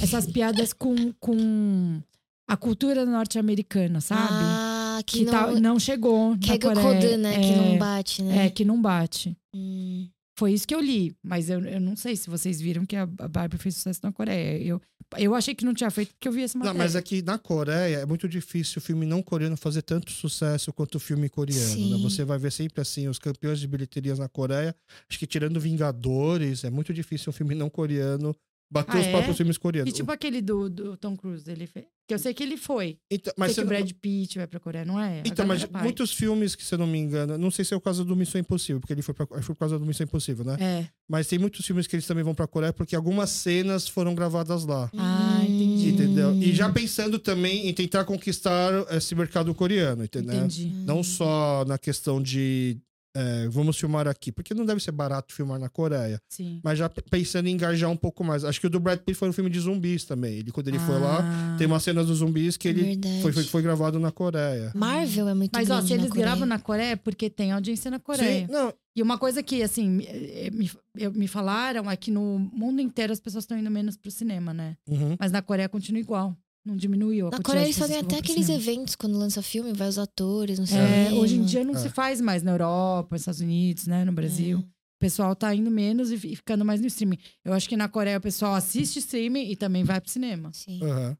Essas 0.00 0.24
piadas 0.26 0.72
com, 0.72 1.12
com 1.14 2.00
a 2.48 2.56
cultura 2.56 3.04
norte-americana, 3.04 4.00
sabe? 4.00 4.28
Ah, 4.30 5.00
que, 5.04 5.18
que 5.18 5.24
não... 5.24 5.32
tá- 5.32 5.60
não 5.60 5.80
chegou. 5.80 6.38
que 6.38 6.46
na 6.46 6.54
é 6.54 6.58
Coreia. 6.58 7.16
Né? 7.18 7.40
Que 7.40 7.52
É, 7.52 7.56
não 7.56 7.78
bate, 7.78 8.22
né? 8.22 8.46
É, 8.46 8.50
que 8.50 8.64
não 8.64 8.80
bate. 8.80 9.36
Hum. 9.52 10.08
Foi 10.38 10.52
isso 10.52 10.66
que 10.66 10.74
eu 10.74 10.80
li, 10.80 11.14
mas 11.22 11.50
eu, 11.50 11.60
eu 11.64 11.80
não 11.80 11.96
sei 11.96 12.14
se 12.16 12.30
vocês 12.30 12.60
viram 12.60 12.86
que 12.86 12.96
a 12.96 13.02
a 13.02 13.28
Barbie 13.28 13.58
fez 13.58 13.74
sucesso 13.74 14.00
na 14.02 14.12
Coreia. 14.12 14.62
Eu, 14.62 14.80
eu 15.18 15.34
achei 15.34 15.54
que 15.54 15.64
não 15.64 15.74
tinha 15.74 15.90
feito 15.90 16.12
porque 16.14 16.28
eu 16.28 16.32
vi 16.32 16.40
Não, 16.42 16.48
matéria. 16.66 16.78
mas 16.78 16.94
é 16.96 17.02
que 17.02 17.22
na 17.22 17.38
Coreia 17.38 17.98
é 17.98 18.06
muito 18.06 18.28
difícil 18.28 18.78
o 18.78 18.80
filme 18.80 19.04
não 19.06 19.22
coreano 19.22 19.56
fazer 19.56 19.82
tanto 19.82 20.10
sucesso 20.12 20.72
quanto 20.72 20.94
o 20.96 21.00
filme 21.00 21.28
coreano. 21.28 21.90
né? 21.90 22.02
Você 22.02 22.24
vai 22.24 22.38
ver 22.38 22.52
sempre 22.52 22.80
assim, 22.80 23.08
os 23.08 23.18
campeões 23.18 23.58
de 23.60 23.66
bilheterias 23.66 24.18
na 24.18 24.28
Coreia. 24.28 24.74
Acho 25.08 25.18
que 25.18 25.26
tirando 25.26 25.58
Vingadores, 25.60 26.64
é 26.64 26.70
muito 26.70 26.92
difícil 26.94 27.30
um 27.30 27.32
filme 27.32 27.54
não 27.54 27.68
coreano 27.70 28.34
bater 28.70 28.96
Ah, 28.96 29.00
os 29.00 29.06
é? 29.06 29.10
próprios 29.10 29.36
filmes 29.36 29.58
coreanos. 29.58 29.92
E 29.92 29.96
tipo 29.96 30.10
aquele 30.12 30.40
do, 30.40 30.70
do 30.70 30.96
Tom 30.96 31.16
Cruise, 31.16 31.50
ele 31.50 31.66
fez. 31.66 31.86
Que 32.06 32.14
eu 32.14 32.18
sei 32.18 32.34
que 32.34 32.42
ele 32.42 32.56
foi. 32.56 32.98
Então, 33.10 33.32
Mas 33.36 33.52
sei 33.52 33.62
que 33.62 33.66
o 33.66 33.68
Brad 33.68 33.90
Pitt 33.92 34.38
vai 34.38 34.46
pra 34.46 34.58
Coreia, 34.58 34.84
não 34.84 34.98
é? 35.00 35.22
Então, 35.24 35.46
mas 35.46 35.62
vai. 35.62 35.82
muitos 35.84 36.12
filmes 36.12 36.56
que, 36.56 36.64
se 36.64 36.74
eu 36.74 36.78
não 36.78 36.86
me 36.86 36.98
engano, 36.98 37.38
não 37.38 37.52
sei 37.52 37.64
se 37.64 37.72
é 37.72 37.76
o 37.76 37.80
caso 37.80 38.04
do 38.04 38.16
Missão 38.16 38.40
Impossível, 38.40 38.80
porque 38.80 38.92
ele 38.92 39.02
foi, 39.02 39.14
pra, 39.14 39.26
foi 39.26 39.42
por 39.54 39.56
causa 39.56 39.78
do 39.78 39.86
Missão 39.86 40.04
Impossível, 40.04 40.44
né? 40.44 40.56
É. 40.60 40.88
Mas 41.08 41.28
tem 41.28 41.38
muitos 41.38 41.64
filmes 41.64 41.86
que 41.86 41.94
eles 41.94 42.06
também 42.06 42.24
vão 42.24 42.34
pra 42.34 42.48
Coreia 42.48 42.72
porque 42.72 42.96
algumas 42.96 43.30
cenas 43.30 43.86
foram 43.88 44.12
gravadas 44.14 44.64
lá. 44.64 44.90
Ah, 44.96 45.40
entendi. 45.44 45.90
Entendeu? 45.90 46.34
E 46.34 46.52
já 46.52 46.68
pensando 46.72 47.18
também 47.18 47.68
em 47.68 47.72
tentar 47.74 48.04
conquistar 48.04 48.72
esse 48.92 49.14
mercado 49.14 49.54
coreano, 49.54 50.02
entendeu? 50.04 50.34
Entendi. 50.34 50.66
Não 50.84 51.04
só 51.04 51.64
na 51.66 51.78
questão 51.78 52.20
de 52.20 52.76
é, 53.16 53.48
vamos 53.48 53.76
filmar 53.78 54.06
aqui, 54.06 54.30
porque 54.30 54.54
não 54.54 54.64
deve 54.64 54.80
ser 54.80 54.92
barato 54.92 55.34
filmar 55.34 55.58
na 55.58 55.68
Coreia, 55.68 56.20
Sim. 56.28 56.60
mas 56.62 56.78
já 56.78 56.88
pensando 56.88 57.48
em 57.48 57.52
engajar 57.52 57.90
um 57.90 57.96
pouco 57.96 58.22
mais. 58.22 58.44
Acho 58.44 58.60
que 58.60 58.66
o 58.66 58.70
do 58.70 58.78
Brad 58.78 58.98
Pitt 59.00 59.14
foi 59.18 59.28
um 59.28 59.32
filme 59.32 59.50
de 59.50 59.58
zumbis 59.60 60.04
também. 60.04 60.34
Ele, 60.38 60.52
quando 60.52 60.68
ele 60.68 60.78
foi 60.78 60.98
lá, 60.98 61.18
Ah. 61.22 61.56
tem 61.58 61.66
uma 61.66 61.80
cena 61.80 62.04
dos 62.04 62.18
zumbis 62.18 62.56
que 62.56 62.68
ele 62.68 62.82
Verdade. 62.82 63.22
foi, 63.22 63.32
foi, 63.32 63.42
foi 63.44 63.62
gravado 63.62 63.98
na 63.98 64.10
Coreia. 64.12 64.72
Marvel 64.74 65.28
é 65.28 65.34
muito 65.34 65.50
Mas, 65.54 65.68
ó, 65.70 65.74
grande 65.74 65.88
se 65.88 65.94
eles 65.94 66.08
Coreia. 66.08 66.26
gravam 66.26 66.46
na 66.46 66.58
Coreia 66.58 66.92
é 66.92 66.96
porque 66.96 67.28
tem 67.28 67.52
audiência 67.52 67.90
na 67.90 67.98
Coreia. 67.98 68.46
Sim, 68.46 68.52
não, 68.52 68.72
E 68.94 69.02
uma 69.02 69.18
coisa 69.18 69.42
que, 69.42 69.62
assim, 69.62 69.88
me, 69.88 70.70
eh, 70.98 71.10
me 71.10 71.26
falaram 71.28 71.90
é 71.90 71.96
que 71.96 72.10
no 72.10 72.38
mundo 72.52 72.80
inteiro 72.80 73.12
as 73.12 73.20
pessoas 73.20 73.44
estão 73.44 73.56
indo 73.58 73.70
menos 73.70 73.96
pro 73.96 74.10
cinema, 74.10 74.52
né? 74.54 74.76
uhum. 74.88 75.16
Mas 75.18 75.30
na 75.32 75.40
Coreia 75.42 75.68
continua 75.68 76.00
igual. 76.00 76.36
Não 76.64 76.76
diminuiu 76.76 77.28
a 77.28 77.30
Na 77.30 77.40
Coreia 77.40 77.64
eles 77.64 77.78
fazem 77.78 77.96
até 77.98 78.18
aqueles 78.18 78.46
cinema. 78.46 78.62
eventos 78.62 78.94
quando 78.94 79.16
lança 79.16 79.40
filme, 79.42 79.72
vai 79.72 79.88
os 79.88 79.98
atores, 79.98 80.58
não 80.58 80.66
sei 80.66 80.78
É, 80.78 81.12
hoje 81.12 81.36
em 81.36 81.44
dia 81.44 81.64
não 81.64 81.74
É. 81.74 81.78
se 81.78 81.88
faz 81.88 82.20
mais 82.20 82.42
na 82.42 82.50
Europa, 82.52 83.08
nos 83.14 83.22
Estados 83.22 83.40
Unidos, 83.40 83.86
né? 83.86 84.04
No 84.04 84.12
Brasil. 84.12 84.58
É. 84.58 84.60
O 84.60 84.66
pessoal 85.00 85.34
tá 85.34 85.54
indo 85.54 85.70
menos 85.70 86.10
e 86.10 86.18
fi- 86.18 86.36
ficando 86.36 86.62
mais 86.62 86.78
no 86.80 86.86
streaming. 86.86 87.16
Eu 87.42 87.54
acho 87.54 87.66
que 87.66 87.76
na 87.76 87.88
Coreia 87.88 88.18
o 88.18 88.20
pessoal 88.20 88.54
assiste 88.54 88.98
streaming 88.98 89.50
e 89.50 89.56
também 89.56 89.82
vai 89.84 89.98
pro 90.00 90.10
cinema. 90.10 90.50
Sim. 90.52 90.82
Aham. 90.84 91.16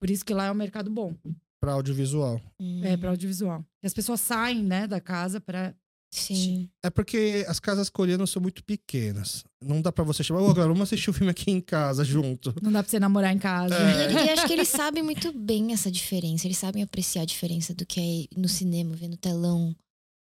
Por 0.00 0.08
isso 0.10 0.24
que 0.24 0.32
lá 0.32 0.46
é 0.46 0.50
um 0.50 0.54
mercado 0.54 0.90
bom. 0.90 1.14
Pra 1.60 1.72
audiovisual. 1.72 2.40
Hum, 2.58 2.80
É, 2.82 2.96
pra 2.96 3.10
audiovisual. 3.10 3.62
E 3.82 3.86
as 3.86 3.92
pessoas 3.92 4.20
saem, 4.20 4.62
né, 4.62 4.86
da 4.86 5.00
casa 5.00 5.40
pra. 5.40 5.74
Sim. 6.16 6.68
É 6.82 6.90
porque 6.90 7.44
as 7.48 7.58
casas 7.58 7.90
coreanas 7.90 8.30
são 8.30 8.40
muito 8.40 8.62
pequenas. 8.64 9.44
Não 9.62 9.82
dá 9.82 9.90
pra 9.90 10.04
você 10.04 10.22
chamar, 10.22 10.42
ô, 10.42 10.54
galera, 10.54 10.68
vamos 10.72 10.82
assistir 10.88 11.10
o 11.10 11.12
filme 11.12 11.30
aqui 11.30 11.50
em 11.50 11.60
casa 11.60 12.04
junto. 12.04 12.54
Não 12.62 12.70
dá 12.70 12.82
pra 12.82 12.90
você 12.90 13.00
namorar 13.00 13.32
em 13.34 13.38
casa. 13.38 13.74
É. 13.74 14.12
E, 14.12 14.26
e 14.26 14.30
acho 14.30 14.46
que 14.46 14.52
eles 14.52 14.68
sabem 14.68 15.02
muito 15.02 15.32
bem 15.32 15.72
essa 15.72 15.90
diferença. 15.90 16.46
Eles 16.46 16.58
sabem 16.58 16.82
apreciar 16.82 17.22
a 17.22 17.26
diferença 17.26 17.74
do 17.74 17.84
que 17.84 17.98
é 17.98 18.04
ir 18.04 18.28
no 18.36 18.48
cinema, 18.48 18.94
ver 18.94 19.08
no 19.08 19.16
telão, 19.16 19.74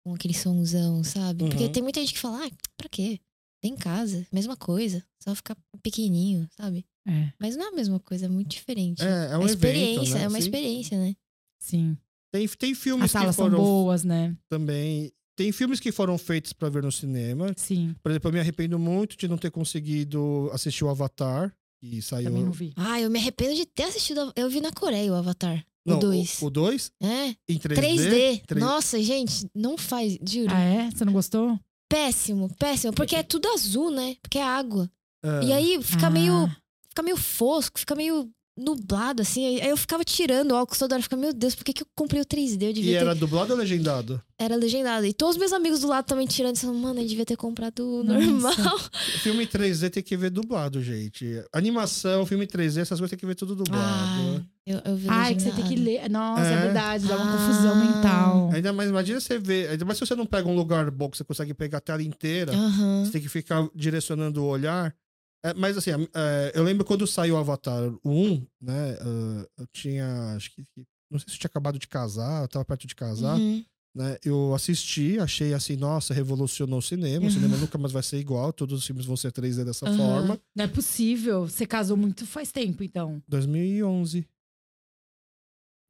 com 0.04 0.14
aquele 0.14 0.34
somzão, 0.34 1.02
sabe? 1.02 1.44
Porque 1.48 1.64
Uhum. 1.64 1.72
tem 1.72 1.82
muita 1.82 2.00
gente 2.00 2.12
que 2.14 2.20
fala, 2.20 2.46
ah, 2.46 2.50
pra 2.76 2.88
quê? 2.88 3.18
Tem 3.60 3.72
em 3.72 3.76
casa, 3.76 4.26
mesma 4.32 4.56
coisa. 4.56 5.04
Só 5.22 5.34
ficar 5.34 5.56
pequenininho, 5.82 6.48
sabe? 6.56 6.86
É, 7.08 7.32
Mas 7.38 7.56
não 7.56 7.64
é 7.64 7.68
a 7.68 7.72
mesma 7.72 7.98
coisa, 7.98 8.26
é 8.26 8.28
muito 8.28 8.50
diferente. 8.50 9.02
É, 9.02 9.30
é 9.32 9.38
um 9.38 9.42
a 9.42 9.46
experiência, 9.46 10.00
evento, 10.02 10.14
né? 10.14 10.22
é 10.24 10.28
uma 10.28 10.38
Sim. 10.40 10.44
experiência, 10.46 10.98
né? 10.98 11.16
sim. 11.60 11.96
Tem, 12.32 12.46
tem 12.46 12.74
filmes 12.76 13.06
As 13.06 13.10
que 13.12 13.18
salas 13.18 13.34
são 13.34 13.46
foram 13.46 13.58
boas, 13.58 14.04
né? 14.04 14.36
também. 14.48 15.10
Tem 15.40 15.52
filmes 15.52 15.80
que 15.80 15.90
foram 15.90 16.18
feitos 16.18 16.52
pra 16.52 16.68
ver 16.68 16.82
no 16.82 16.92
cinema. 16.92 17.50
Sim. 17.56 17.94
Por 18.02 18.10
exemplo, 18.12 18.28
eu 18.28 18.34
me 18.34 18.40
arrependo 18.40 18.78
muito 18.78 19.16
de 19.16 19.26
não 19.26 19.38
ter 19.38 19.50
conseguido 19.50 20.50
assistir 20.52 20.84
o 20.84 20.90
Avatar. 20.90 21.50
E 21.82 22.02
saiu. 22.02 22.24
Também 22.28 22.44
não 22.44 22.52
vi. 22.52 22.74
Ah, 22.76 23.00
eu 23.00 23.08
me 23.08 23.18
arrependo 23.18 23.54
de 23.54 23.64
ter 23.64 23.84
assistido. 23.84 24.30
Eu 24.36 24.50
vi 24.50 24.60
na 24.60 24.70
Coreia 24.70 25.10
o 25.10 25.14
Avatar. 25.14 25.64
Não, 25.86 25.96
o 25.96 26.00
2. 26.00 26.42
O 26.42 26.50
2 26.50 26.92
É? 27.02 27.34
em 27.48 27.58
3D. 27.58 27.74
3D. 27.80 28.42
Três- 28.46 28.62
Nossa, 28.62 29.02
gente, 29.02 29.46
não 29.54 29.78
faz, 29.78 30.18
juro. 30.28 30.52
Ah, 30.52 30.60
é? 30.60 30.90
Você 30.90 31.06
não 31.06 31.12
gostou? 31.14 31.58
Péssimo, 31.88 32.54
péssimo. 32.58 32.92
Porque 32.92 33.16
é 33.16 33.22
tudo 33.22 33.48
azul, 33.48 33.90
né? 33.90 34.16
Porque 34.20 34.36
é 34.36 34.42
água. 34.44 34.90
É. 35.24 35.44
E 35.46 35.52
aí 35.54 35.82
fica 35.82 36.08
Ah, 36.08 36.10
meio. 36.10 36.48
Fica 36.90 37.02
meio 37.02 37.16
fosco, 37.16 37.80
fica 37.80 37.94
meio 37.94 38.30
nublado, 38.58 39.22
assim. 39.22 39.46
Aí 39.60 39.68
eu 39.70 39.76
ficava 39.76 40.04
tirando 40.04 40.52
o 40.52 40.54
óculos 40.54 40.78
toda 40.78 40.94
hora. 40.94 41.02
Ficava, 41.02 41.20
meu 41.22 41.32
Deus, 41.32 41.54
por 41.54 41.64
que, 41.64 41.72
que 41.72 41.82
eu 41.82 41.86
comprei 41.96 42.20
o 42.20 42.24
3D? 42.24 42.62
Eu 42.64 42.70
E 42.70 42.72
devia 42.74 42.98
ter. 42.98 43.04
era 43.04 43.14
dublado 43.14 43.52
ou 43.52 43.58
legendado? 43.58 44.20
Era 44.38 44.56
legendado. 44.56 45.06
E 45.06 45.12
todos 45.12 45.36
os 45.36 45.40
meus 45.40 45.52
amigos 45.52 45.80
do 45.80 45.88
lado 45.88 46.04
também 46.04 46.26
tirando. 46.26 46.56
Falando, 46.56 46.78
mano, 46.78 47.00
eu 47.00 47.06
devia 47.06 47.24
ter 47.24 47.36
comprado 47.36 47.80
o 48.00 48.04
normal. 48.04 48.52
Filme 49.22 49.46
3D 49.46 49.90
tem 49.90 50.02
que 50.02 50.16
ver 50.16 50.30
dublado, 50.30 50.82
gente. 50.82 51.42
Animação, 51.52 52.24
filme 52.26 52.46
3D, 52.46 52.80
essas 52.80 52.98
coisas 52.98 53.10
tem 53.10 53.18
que 53.18 53.26
ver 53.26 53.34
tudo 53.34 53.54
dublado. 53.54 53.82
Ah, 53.84 54.40
eu, 54.66 54.80
eu 54.84 54.96
vi 54.96 55.06
Ai, 55.08 55.34
que 55.34 55.42
você 55.42 55.52
tem 55.52 55.64
que 55.66 55.76
ler. 55.76 56.08
Nossa, 56.10 56.42
é, 56.44 56.52
É. 56.52 56.60
verdade, 56.62 57.06
dá 57.06 57.16
uma 57.16 57.32
Ah. 57.34 57.36
confusão 57.36 57.76
mental. 57.76 58.50
Ainda 58.52 58.72
mais, 58.72 58.88
imagina 58.90 59.20
você 59.20 59.38
ver. 59.38 59.70
Ainda 59.70 59.84
mais 59.84 59.98
se 59.98 60.06
você 60.06 60.14
não 60.14 60.26
pega 60.26 60.48
um 60.48 60.54
lugar 60.54 60.90
bom 60.90 61.08
que 61.10 61.16
você 61.16 61.24
consegue 61.24 61.54
pegar 61.54 61.78
a 61.78 61.80
tela 61.82 62.02
inteira. 62.02 62.52
Você 63.04 63.12
tem 63.12 63.20
que 63.22 63.28
ficar 63.28 63.66
direcionando 63.74 64.42
o 64.42 64.46
olhar. 64.46 64.94
É, 65.42 65.54
mas 65.54 65.76
assim, 65.76 65.90
é, 65.90 66.52
eu 66.54 66.62
lembro 66.62 66.84
quando 66.84 67.06
saiu 67.06 67.34
o 67.34 67.38
Avatar 67.38 67.82
1, 68.04 68.46
né? 68.60 68.92
uh, 68.94 69.48
eu 69.58 69.66
tinha. 69.72 70.34
Acho 70.36 70.52
que. 70.54 70.64
Não 71.10 71.18
sei 71.18 71.28
se 71.28 71.34
eu 71.34 71.40
tinha 71.40 71.48
acabado 71.48 71.78
de 71.78 71.88
casar, 71.88 72.42
eu 72.42 72.48
tava 72.48 72.64
perto 72.64 72.86
de 72.86 72.94
casar. 72.94 73.36
Uhum. 73.36 73.64
né? 73.94 74.16
Eu 74.24 74.54
assisti, 74.54 75.18
achei 75.18 75.52
assim, 75.52 75.76
nossa, 75.76 76.14
revolucionou 76.14 76.78
o 76.78 76.82
cinema. 76.82 77.26
O 77.26 77.30
cinema 77.30 77.56
nunca 77.56 77.76
mais 77.78 77.92
vai 77.92 78.02
ser 78.02 78.18
igual, 78.18 78.52
todos 78.52 78.78
os 78.78 78.86
filmes 78.86 79.06
vão 79.06 79.16
ser 79.16 79.32
3D 79.32 79.64
dessa 79.64 79.88
Aham. 79.88 79.96
forma. 79.96 80.40
Não 80.54 80.64
é 80.64 80.68
possível. 80.68 81.48
Você 81.48 81.66
casou 81.66 81.96
muito 81.96 82.26
faz 82.26 82.52
tempo, 82.52 82.84
então. 82.84 83.20
2011. 83.26 84.28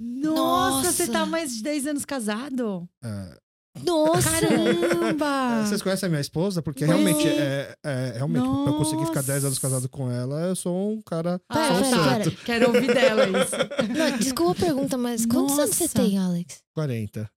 Nossa, 0.00 0.92
você 0.92 1.06
Nossa. 1.06 1.12
tá 1.12 1.26
mais 1.26 1.54
de 1.56 1.62
10 1.62 1.86
anos 1.86 2.04
casado? 2.06 2.88
É, 3.04 3.38
Nossa! 3.84 4.30
Caramba! 4.30 5.64
vocês 5.66 5.80
conhecem 5.82 6.06
a 6.06 6.10
minha 6.10 6.20
esposa? 6.20 6.60
Porque 6.60 6.84
realmente, 6.84 7.26
é, 7.28 7.74
é, 7.84 8.12
realmente, 8.16 8.42
pra 8.44 8.72
eu 8.72 8.76
conseguir 8.76 9.06
ficar 9.06 9.22
10 9.22 9.44
anos 9.44 9.56
Nossa. 9.56 9.60
casado 9.60 9.88
com 9.88 10.10
ela, 10.10 10.40
eu 10.42 10.56
sou 10.56 10.92
um 10.92 11.00
cara. 11.02 11.40
Ah, 11.48 11.68
sou 11.68 11.76
um 11.76 11.80
pera, 11.82 11.90
santo. 12.24 12.30
pera. 12.30 12.44
Quero 12.44 12.66
ouvir 12.74 12.92
dela 12.94 13.24
isso. 13.26 13.56
Não, 13.96 14.18
desculpa 14.18 14.52
a 14.52 14.66
pergunta, 14.66 14.98
mas 14.98 15.24
quantos 15.24 15.58
anos 15.58 15.76
você 15.76 15.84
Nossa. 15.84 15.94
tem, 15.98 16.18
Alex? 16.18 16.62
40. 16.74 17.30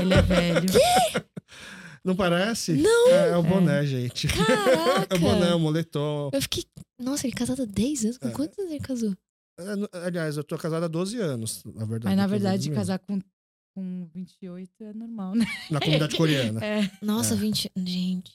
Ele 0.00 0.14
é 0.14 0.22
velho. 0.22 0.68
Não 2.04 2.16
parece? 2.16 2.72
Não! 2.72 3.08
É, 3.10 3.30
é 3.30 3.36
o 3.36 3.42
boné, 3.42 3.84
gente. 3.86 4.28
Caraca! 4.28 5.06
É 5.10 5.14
o 5.14 5.18
boné, 5.18 5.54
o 5.54 5.58
moletom. 5.58 6.30
Eu 6.32 6.42
fiquei. 6.42 6.64
Nossa, 7.00 7.26
ele 7.26 7.34
é 7.34 7.38
casado 7.38 7.62
há 7.62 7.66
10 7.66 8.04
anos? 8.04 8.18
Com 8.18 8.28
É. 8.28 8.30
quantos 8.32 8.58
anos 8.58 8.70
ele 8.72 8.80
casou? 8.80 9.12
É, 9.58 9.98
Aliás, 10.06 10.36
eu 10.36 10.44
tô 10.44 10.56
casado 10.56 10.84
há 10.84 10.88
12 10.88 11.18
anos, 11.18 11.62
na 11.64 11.84
verdade. 11.84 12.04
Mas 12.06 12.16
na 12.16 12.26
verdade, 12.26 12.70
casar 12.70 12.98
com, 12.98 13.20
com 13.74 14.08
28 14.14 14.70
é 14.84 14.92
normal, 14.94 15.34
né? 15.34 15.46
Na 15.70 15.80
comunidade 15.80 16.16
coreana. 16.16 16.60
É. 16.64 16.90
Nossa, 17.00 17.34
É. 17.34 17.36
20. 17.36 17.70
Gente. 17.76 18.32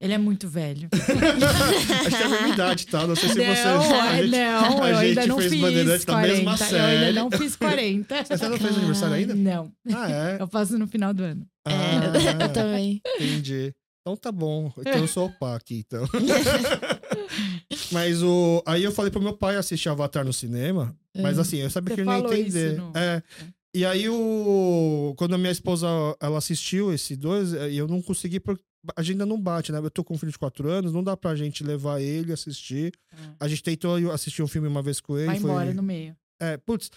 Ele 0.00 0.12
é 0.14 0.18
muito 0.18 0.48
velho. 0.48 0.88
Acho 0.92 2.08
que 2.08 2.14
é 2.16 2.24
a 2.24 2.28
mesma 2.28 2.48
idade, 2.48 2.86
tá? 2.88 3.06
Não 3.06 3.14
sei 3.14 3.28
se 3.28 3.34
não, 3.38 3.44
vocês. 3.44 3.58
é, 3.58 3.68
a 4.00 4.16
gente- 4.22 4.30
não, 4.32 4.82
a 4.82 4.90
eu 4.90 4.98
ainda 4.98 5.20
gente 5.22 5.28
não 5.28 5.38
fez 5.38 5.52
fiz 5.52 5.60
Bandeirantes 5.60 6.04
40. 6.04 6.28
na 6.28 6.34
mesma 6.34 6.52
Eu 6.52 6.56
série. 6.58 7.04
ainda 7.06 7.12
não 7.20 7.30
fiz 7.30 7.54
40. 7.56 8.24
Você 8.24 8.48
não 8.48 8.58
fez 8.58 8.76
aniversário 8.76 9.14
ainda? 9.14 9.34
Não. 9.36 9.72
Ah, 9.94 10.10
é? 10.10 10.36
Eu 10.42 10.48
faço 10.48 10.76
no 10.76 10.88
final 10.88 11.14
do 11.14 11.22
ano. 11.22 11.46
É, 11.68 11.72
Ah, 11.72 12.44
eu 12.44 12.52
também. 12.52 13.00
entendi. 13.16 13.72
Então 14.00 14.16
tá 14.16 14.32
bom. 14.32 14.72
Então 14.78 14.94
eu 14.94 15.06
sou 15.06 15.26
o 15.28 15.32
pá 15.38 15.54
aqui, 15.54 15.84
então. 15.86 16.04
Mas 17.92 18.22
o. 18.22 18.62
Aí 18.66 18.82
eu 18.82 18.92
falei 18.92 19.10
pro 19.10 19.20
meu 19.22 19.32
pai 19.36 19.56
assistir 19.56 19.88
Avatar 19.88 20.24
no 20.24 20.32
cinema. 20.32 20.96
Mas 21.16 21.38
assim, 21.38 21.58
eu 21.58 21.70
sabia 21.70 21.94
Você 21.94 22.02
que 22.02 22.08
ele 22.08 22.10
não 22.20 22.32
ia 22.32 22.40
entender. 22.40 22.72
isso 22.72 22.82
no- 22.82 22.92
É. 22.96 23.22
E 23.74 23.84
aí 23.86 24.08
o. 24.08 25.14
Quando 25.16 25.34
a 25.34 25.38
minha 25.38 25.50
esposa 25.50 25.86
ela 26.20 26.38
assistiu 26.38 26.92
esse 26.92 27.16
dois, 27.16 27.52
e 27.52 27.76
eu 27.76 27.88
não 27.88 28.02
consegui. 28.02 28.38
Por... 28.38 28.58
A 28.96 29.00
agenda 29.00 29.24
não 29.24 29.40
bate, 29.40 29.70
né? 29.70 29.78
Eu 29.78 29.90
tô 29.90 30.02
com 30.02 30.14
um 30.14 30.18
filho 30.18 30.32
de 30.32 30.38
quatro 30.38 30.68
anos, 30.68 30.92
não 30.92 31.04
dá 31.04 31.16
pra 31.16 31.36
gente 31.36 31.62
levar 31.62 32.00
ele 32.00 32.32
assistir. 32.32 32.92
A 33.38 33.46
gente 33.46 33.62
tentou 33.62 34.10
assistir 34.10 34.42
um 34.42 34.48
filme 34.48 34.66
uma 34.68 34.82
vez 34.82 35.00
com 35.00 35.16
ele. 35.16 35.26
Vai 35.26 35.40
foi... 35.40 35.50
embora 35.50 35.74
no 35.74 35.82
meio. 35.82 36.16
É, 36.40 36.56
putz. 36.56 36.90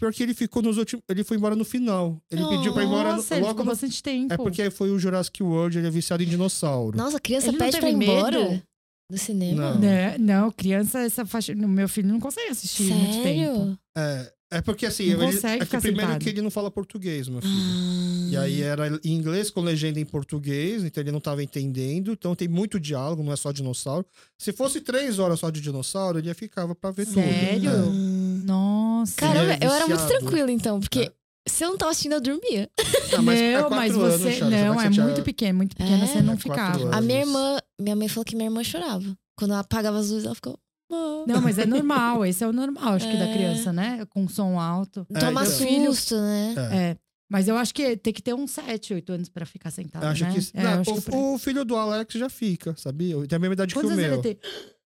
Pior 0.00 0.12
que 0.12 0.22
ele 0.22 0.34
ficou 0.34 0.62
nos 0.62 0.76
últimos. 0.76 1.02
Ele 1.08 1.24
foi 1.24 1.36
embora 1.36 1.56
no 1.56 1.64
final. 1.64 2.20
Ele 2.30 2.44
pediu 2.46 2.72
pra 2.72 2.84
ir 2.84 2.86
embora 2.86 3.10
no- 3.10 3.16
Nossa, 3.16 3.34
ele 3.34 3.40
logo 3.42 3.52
ficou 3.54 3.64
no. 3.64 3.70
bastante 3.72 4.02
tempo. 4.02 4.32
É 4.32 4.36
porque 4.36 4.70
foi 4.70 4.90
o 4.90 4.98
Jurassic 4.98 5.42
World, 5.42 5.78
ele 5.78 5.88
é 5.88 5.90
viciado 5.90 6.22
em 6.22 6.26
dinossauro. 6.26 6.96
Nossa, 6.96 7.16
a 7.16 7.20
criança 7.20 7.48
Ele 7.48 7.58
não 7.58 7.66
pede 7.66 7.78
pra 7.78 7.90
ir 7.90 7.94
embora 7.94 8.62
do 9.10 9.18
cinema. 9.18 9.72
Não. 9.74 9.80
Né? 9.80 10.18
Não, 10.18 10.52
criança, 10.52 11.00
essa 11.00 11.26
faixa. 11.26 11.52
Meu 11.54 11.88
filho 11.88 12.08
não 12.08 12.20
consegue 12.20 12.50
assistir 12.50 12.92
muito 12.92 13.22
tempo. 13.22 13.22
Sério? 13.22 13.78
É, 13.96 14.32
é 14.50 14.60
porque 14.62 14.86
assim, 14.86 15.14
Não 15.14 15.28
ele, 15.28 15.38
é 15.38 15.58
que 15.58 15.66
primeiro 15.78 16.06
sentado. 16.06 16.22
que 16.22 16.28
ele 16.30 16.40
não 16.42 16.50
fala 16.50 16.70
português, 16.70 17.28
meu 17.28 17.40
filho. 17.42 17.52
Ah. 17.54 18.28
E 18.30 18.36
aí 18.36 18.62
era 18.62 18.88
em 19.04 19.12
inglês 19.14 19.50
com 19.50 19.60
legenda 19.62 19.98
em 19.98 20.04
português, 20.04 20.84
então 20.84 21.02
ele 21.02 21.10
não 21.12 21.20
tava 21.20 21.42
entendendo. 21.42 22.12
Então 22.12 22.34
tem 22.34 22.46
muito 22.48 22.78
diálogo, 22.78 23.22
não 23.22 23.32
é 23.32 23.36
só 23.36 23.50
dinossauro. 23.52 24.04
Se 24.38 24.52
fosse 24.52 24.80
três 24.80 25.18
horas 25.18 25.40
só 25.40 25.48
de 25.50 25.60
dinossauro, 25.60 26.18
ele 26.18 26.28
ia 26.28 26.34
ficava 26.34 26.74
pra 26.74 26.90
ver 26.90 27.06
Sério? 27.06 27.70
tudo. 27.70 27.90
Hum. 27.90 28.42
Nossa. 28.44 29.14
Caramba, 29.16 29.54
Ele 29.54 29.64
é 29.64 29.66
eu 29.66 29.72
era 29.72 29.86
muito 29.86 30.00
viciado. 30.00 30.20
tranquila 30.24 30.50
então, 30.52 30.80
porque 30.80 31.00
É. 31.00 31.12
se 31.50 31.64
eu 31.64 31.70
não 31.70 31.78
tava 31.78 31.90
assistindo, 31.92 32.12
eu 32.14 32.20
dormia. 32.20 32.68
É. 32.78 33.16
Ah, 33.16 33.22
mas 33.22 33.40
é 33.40 33.60
não, 33.60 33.70
mas 33.70 33.94
anos, 33.96 34.20
você. 34.20 34.32
Charles, 34.32 34.58
não, 34.60 34.74
é 34.80 34.90
você 34.90 35.00
muito 35.00 35.12
tinha- 35.14 35.24
pequeno, 35.24 35.56
muito 35.56 35.76
pequeno, 35.76 36.04
É? 36.04 36.06
você 36.06 36.20
não 36.22 36.34
É, 36.34 36.36
ficava. 36.36 36.78
anos. 36.82 36.94
A 36.94 37.00
minha 37.00 37.20
irmã, 37.20 37.58
minha 37.80 37.96
mãe 37.96 38.08
falou 38.08 38.24
que 38.24 38.36
minha 38.36 38.48
irmã 38.48 38.62
chorava. 38.62 39.04
Quando 39.36 39.52
ela 39.52 39.60
apagava 39.60 39.98
as 39.98 40.10
luzes, 40.10 40.26
ela 40.26 40.34
ficou. 40.34 40.58
Não, 40.90 41.40
mas 41.42 41.58
é 41.58 41.66
normal, 41.66 42.24
esse 42.24 42.42
é 42.42 42.46
o 42.48 42.52
normal, 42.52 42.94
acho 42.94 43.08
que 43.10 43.16
da 43.16 43.26
É. 43.26 43.32
criança, 43.32 43.72
né? 43.72 44.06
Com 44.10 44.26
som 44.28 44.58
alto. 44.58 45.06
Toma 45.18 45.42
então. 45.42 45.92
susto, 45.92 46.14
né? 46.16 46.54
É. 46.56 46.76
É. 46.90 46.96
Mas 47.30 47.46
eu 47.46 47.56
acho 47.58 47.74
que 47.74 47.94
tem 47.96 48.12
que 48.12 48.22
ter 48.22 48.32
uns 48.32 48.52
7, 48.52 48.94
8 48.94 49.12
anos 49.12 49.28
pra 49.28 49.44
ficar 49.44 49.70
sentado, 49.70 50.02
Acho 50.04 50.24
né? 50.24 50.32
que, 50.32 50.50
É, 50.58 50.62
não, 50.62 50.80
acho 50.80 50.90
o, 50.94 51.02
que 51.02 51.14
o 51.14 51.38
filho 51.38 51.62
do 51.62 51.76
Alex 51.76 52.14
já 52.14 52.30
fica, 52.30 52.74
sabia? 52.76 53.14
Tem 53.26 53.36
a 53.36 53.38
mesma 53.38 53.52
idade 53.52 53.74
Quantos 53.74 53.90
que 53.92 53.96
o 53.96 53.98
anos 54.00 54.10
meu. 54.10 54.14
ele 54.14 54.22
tem? 54.22 54.38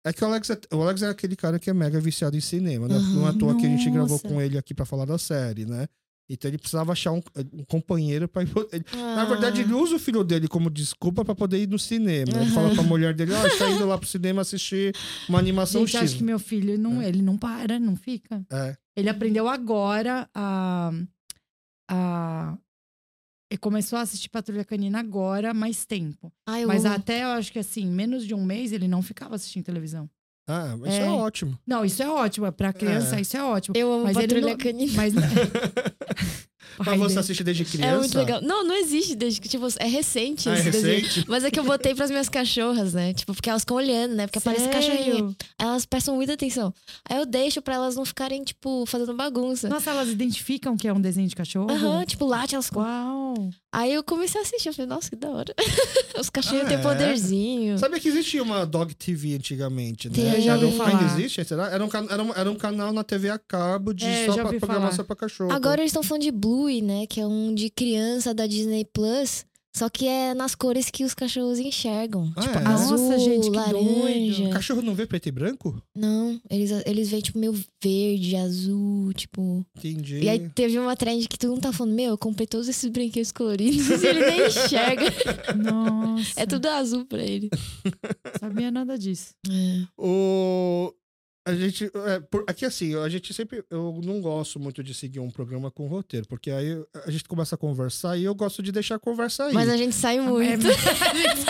É 0.06 0.12
que 0.12 0.24
o 0.24 0.28
Alex 0.28 0.50
é, 0.50 0.60
o 0.74 0.82
Alex 0.82 1.02
é 1.04 1.10
aquele 1.10 1.36
cara 1.36 1.60
que 1.60 1.70
é 1.70 1.74
mega 1.74 2.00
viciado 2.00 2.36
em 2.36 2.42
cinema, 2.42 2.88
né? 2.88 2.96
Aham. 2.96 3.10
Não 3.14 3.28
é 3.28 3.30
à 3.30 3.34
toa 3.34 3.56
que 3.56 3.66
a 3.66 3.70
gente 3.70 3.88
gravou 3.92 4.18
Nossa. 4.18 4.28
com 4.28 4.42
ele 4.42 4.58
aqui 4.58 4.74
pra 4.74 4.84
falar 4.84 5.06
da 5.06 5.18
série, 5.20 5.66
né? 5.66 5.88
Então 6.30 6.50
ele 6.50 6.58
precisava 6.58 6.94
achar 6.94 7.12
um, 7.12 7.22
um 7.52 7.64
companheiro 7.66 8.28
pra 8.28 8.44
ir. 8.44 8.50
ele- 8.72 8.86
Na 8.94 9.22
Ah. 9.24 9.26
verdade, 9.26 9.62
ele 9.62 9.74
usa 9.74 9.96
o 9.96 10.00
filho 10.00 10.24
dele 10.24 10.48
como 10.48 10.70
desculpa 10.70 11.24
pra 11.26 11.36
poder 11.36 11.62
ir 11.62 11.68
no 11.68 11.78
cinema. 11.78 12.32
Ele 12.32 12.40
Aham. 12.46 12.52
fala 12.52 12.74
pra 12.74 12.84
mulher 12.84 13.14
dele: 13.14 13.34
Ó, 13.34 13.46
está 13.46 13.70
indo 13.70 13.86
lá 13.86 13.98
pro 13.98 14.08
cinema 14.08 14.42
assistir 14.42 14.96
uma 15.28 15.38
animação 15.38 15.82
Gente, 15.86 15.98
X. 15.98 16.04
acho 16.04 16.18
que 16.18 16.24
meu 16.24 16.40
filho 16.40 16.78
não, 16.78 17.02
ele 17.04 17.22
não 17.22 17.38
para, 17.38 17.78
não 17.80 17.96
fica. 17.96 18.46
É. 18.52 18.76
Ele 18.96 19.10
aprendeu 19.10 19.48
agora 19.50 20.30
a. 20.34 20.92
a 21.90 22.58
ele 23.52 23.58
começou 23.60 24.00
a 24.00 24.02
assistir 24.02 24.30
Patrulha 24.30 24.66
Canina 24.66 25.00
agora, 25.00 25.52
há 25.52 25.54
mais 25.54 25.86
tempo. 25.86 26.34
Ah, 26.48 26.60
eu 26.60 26.68
Mas 26.68 26.86
amo. 26.86 26.96
até 26.96 27.24
eu 27.24 27.28
acho 27.30 27.52
que 27.52 27.60
assim, 27.60 27.86
menos 27.86 28.26
de 28.26 28.34
um 28.34 28.44
mês 28.44 28.72
ele 28.72 28.88
não 28.88 29.04
ficava 29.04 29.36
assistindo 29.36 29.64
televisão. 29.64 30.10
Ah, 30.50 30.76
mas 30.78 30.92
isso 30.94 31.02
é 31.04 31.06
É. 31.06 31.10
ótimo. 31.10 31.60
Não, 31.66 31.86
isso 31.86 32.02
é 32.04 32.10
ótimo. 32.10 32.52
Pra 32.52 32.74
criança, 32.74 33.16
É. 33.18 33.22
isso 33.22 33.38
é 33.38 33.44
ótimo. 33.44 33.78
Eu 33.78 33.94
amo 33.94 34.04
Mas 34.06 34.18
ele 34.18 34.28
Patrulha 34.28 34.50
não- 34.52 34.58
Canina. 34.58 34.94
Mas. 34.96 35.14
Mas 36.78 37.00
você 37.00 37.20
assiste 37.20 37.44
desde 37.44 37.66
criança? 37.66 37.96
É 37.96 37.98
muito 38.00 38.18
legal. 38.18 38.42
Não, 38.42 38.64
não 38.66 38.76
existe 38.76 39.16
desde 39.16 39.40
que, 39.42 39.48
tipo, 39.50 39.66
é 39.80 39.88
recente 39.88 40.50
Ah, 40.50 40.56
é 40.56 40.60
esse 40.60 40.72
desenho. 40.72 41.02
recente? 41.02 41.26
Mas 41.28 41.44
é 41.44 41.52
que 41.52 41.60
eu 41.60 41.64
botei 41.64 41.94
pras 41.96 42.10
minhas 42.10 42.30
cachorras, 42.30 42.94
né? 42.94 43.14
Tipo, 43.14 43.34
porque 43.34 43.50
elas 43.50 43.62
ficam 43.64 43.78
olhando, 43.78 44.16
né? 44.16 44.28
Porque 44.28 44.40
aparece 44.40 44.70
cachorrinho. 44.70 45.04
Sério? 45.04 45.36
Aí 45.60 45.68
Elas 45.68 45.86
prestam 45.86 46.16
muita 46.16 46.34
atenção. 46.34 46.74
Aí 47.10 47.18
eu 47.18 47.26
deixo 47.26 47.62
pra 47.62 47.76
elas 47.76 47.96
não 47.96 48.06
ficarem, 48.06 48.44
tipo, 48.44 48.86
fazendo 48.86 49.14
bagunça. 49.14 49.70
Nossa, 49.70 49.90
elas 49.92 50.10
identificam 50.10 50.76
que 50.78 50.88
é 50.88 50.94
um 50.94 51.02
desenho 51.02 51.28
de 51.28 51.36
cachorro? 51.36 51.70
Aham, 51.72 52.06
tipo, 52.06 52.26
late, 52.26 52.56
elas 52.56 52.66
ficam. 52.68 52.82
Uau! 52.84 53.50
Aí 53.76 53.92
eu 53.92 54.04
comecei 54.04 54.40
a 54.40 54.44
assistir, 54.44 54.70
eu 54.70 54.74
falei, 54.74 54.88
nossa, 54.88 55.10
que 55.10 55.16
da 55.16 55.30
hora. 55.32 55.52
Os 56.20 56.30
cachorrinhos 56.30 56.68
Ah, 56.68 56.70
têm 56.70 56.78
é? 56.78 56.82
poderzinho. 56.82 57.78
Sabia 57.80 58.00
que 58.00 58.08
existia 58.08 58.44
uma 58.44 58.68
Dog 58.68 58.94
TV 58.94 59.34
antigamente, 59.36 60.10
né? 60.10 60.16
Tem. 60.16 60.42
Já 60.42 60.54
ouvi 60.54 60.68
Ainda 60.68 60.78
falar. 60.78 61.04
existe? 61.18 61.44
Será? 61.44 61.72
Era 61.72 61.84
um, 61.84 61.90
era, 62.10 62.24
um, 62.24 62.34
era 62.36 62.52
um 62.52 62.56
canal 62.56 62.94
na 62.94 63.04
TV 63.04 63.32
a 63.32 63.40
cabo 63.40 63.92
de 63.92 64.06
É, 64.06 64.28
só 64.28 64.34
pra 64.36 64.54
programação 64.60 65.04
pra 65.04 65.16
cachorro. 65.16 65.52
Agora 65.52 65.82
eles 65.82 65.90
estão 65.90 66.04
falando 66.04 66.22
de 66.22 66.32
Bluey, 66.32 66.84
né? 66.84 67.08
Que 67.08 67.20
é 67.20 67.26
um 67.26 67.52
de 67.54 67.72
criança 67.72 68.32
da 68.32 68.46
Disney 68.46 68.86
Plus. 68.86 69.44
Só 69.76 69.90
que 69.90 70.08
é 70.08 70.36
nas 70.36 70.54
cores 70.54 70.92
que 70.92 71.04
os 71.04 71.16
cachorros 71.16 71.58
enxergam. 71.58 72.32
Ah, 72.36 72.42
tipo, 72.42 72.58
é? 72.60 72.68
azul, 72.68 72.98
Nossa, 72.98 73.18
gente, 73.18 73.50
que 73.50 73.56
laranja. 73.58 73.74
doido. 73.80 74.50
Cachorro 74.54 74.82
não 74.84 74.94
vê 74.94 75.08
preto 75.08 75.28
e 75.28 75.32
branco? 75.32 75.82
Não, 75.96 76.40
eles, 76.48 76.70
eles 76.86 77.10
veem, 77.10 77.22
tipo, 77.24 77.40
meio 77.40 77.54
verde, 77.84 78.36
azul, 78.36 79.12
tipo. 79.14 79.66
Entendi. 79.76 80.20
E 80.20 80.30
aí 80.30 80.48
teve 80.50 80.78
uma 80.78 80.96
trend 80.96 81.28
que 81.28 81.40
todo 81.40 81.52
mundo 81.52 81.64
tá 81.64 81.74
falando, 81.74 81.96
meu, 81.96 82.12
eu 82.12 82.18
comprei 82.18 82.46
todos 82.46 82.68
esses 82.68 82.88
brinquedos 82.90 83.32
coloridos 83.32 83.90
e 84.04 84.08
ele 84.08 84.26
nem 84.26 84.46
enxerga. 84.46 85.06
Nossa. 85.58 86.40
É 86.40 86.46
tudo 86.46 86.68
azul 86.68 87.06
pra 87.06 87.24
ele. 87.24 87.50
Sabia 88.40 88.70
nada 88.70 88.98
disso. 88.98 89.34
É. 89.50 89.88
O... 89.98 90.94
A 91.46 91.54
gente. 91.54 91.92
É, 92.08 92.20
por- 92.22 92.46
aqui 92.48 92.66
assim, 92.66 92.96
a 92.96 93.10
gente 93.10 93.34
sempre. 93.34 93.64
Eu 93.70 94.00
não 94.04 94.22
gosto 94.22 94.60
muito 94.60 94.82
de 94.82 94.94
seguir 94.94 95.20
um 95.20 95.30
programa 95.30 95.70
com 95.70 95.88
roteiro, 95.88 96.26
porque 96.28 96.50
aí 96.50 96.82
a 97.06 97.12
gente 97.12 97.26
começa 97.26 97.56
a 97.56 97.58
conversar 97.58 98.16
e 98.18 98.24
eu 98.24 98.34
gosto 98.34 98.64
de 98.64 98.72
deixar 98.72 98.96
a 98.96 99.00
conversa 99.00 99.46
aí. 99.46 99.54
Mas 99.54 99.68
a 99.68 99.76
gente 99.76 99.94
sai 99.96 100.20
muito. 100.22 100.66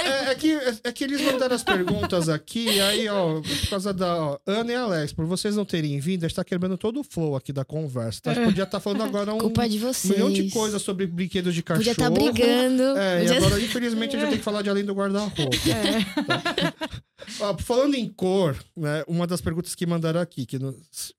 É, 0.04 0.32
é 0.32 0.36
que, 0.36 0.52
é 0.84 0.92
que 0.92 1.04
eles 1.04 1.22
mandaram 1.22 1.56
as 1.56 1.64
perguntas 1.64 2.28
aqui, 2.28 2.66
e 2.66 2.82
aí, 2.82 3.08
ó, 3.08 3.40
por 3.42 3.70
causa 3.70 3.94
da 3.94 4.16
ó, 4.16 4.40
Ana 4.46 4.72
e 4.72 4.76
Alex, 4.76 5.14
por 5.14 5.26
vocês 5.26 5.56
não 5.56 5.64
terem 5.66 6.00
vindo, 6.00 6.24
a 6.24 6.28
gente 6.28 6.36
tá 6.36 6.44
quebrando 6.44 6.78
todo 6.78 7.00
o 7.00 7.04
flow 7.04 7.36
aqui 7.36 7.54
da 7.54 7.64
conversa. 7.64 8.22
Tá? 8.24 8.32
A 8.32 8.34
gente 8.34 8.46
podia 8.46 8.64
estar 8.64 8.80
falando 8.80 9.04
agora 9.04 9.34
um 9.34 9.38
Culpa 9.38 9.68
de 9.70 9.78
vocês. 9.80 10.14
milhão 10.14 10.32
de 10.32 10.50
coisas 10.50 10.82
sobre 10.82 11.06
brinquedos 11.08 11.54
de 11.54 11.62
cachorro. 11.64 11.80
Podia 11.86 11.92
estar 11.92 12.10
brigando. 12.10 12.98
É, 12.98 13.20
e 13.24 13.28
Podia- 13.28 13.38
agora, 13.38 13.62
infelizmente, 13.62 14.16
a 14.16 14.20
gente 14.20 14.30
tem 14.30 14.38
que 14.40 14.44
falar 14.44 14.62
de 14.62 14.70
além 14.70 14.84
do 14.84 14.94
guarda-roupa. 14.94 15.42
É. 15.70 16.94
Ó, 17.39 17.58
falando 17.58 17.96
em 17.96 18.08
cor, 18.10 18.58
né? 18.75 19.03
Uma 19.08 19.25
das 19.27 19.42
perguntas 19.42 19.75
que 19.75 19.86
mandaram 19.86 20.20
aqui, 20.22 20.46
que 20.46 20.58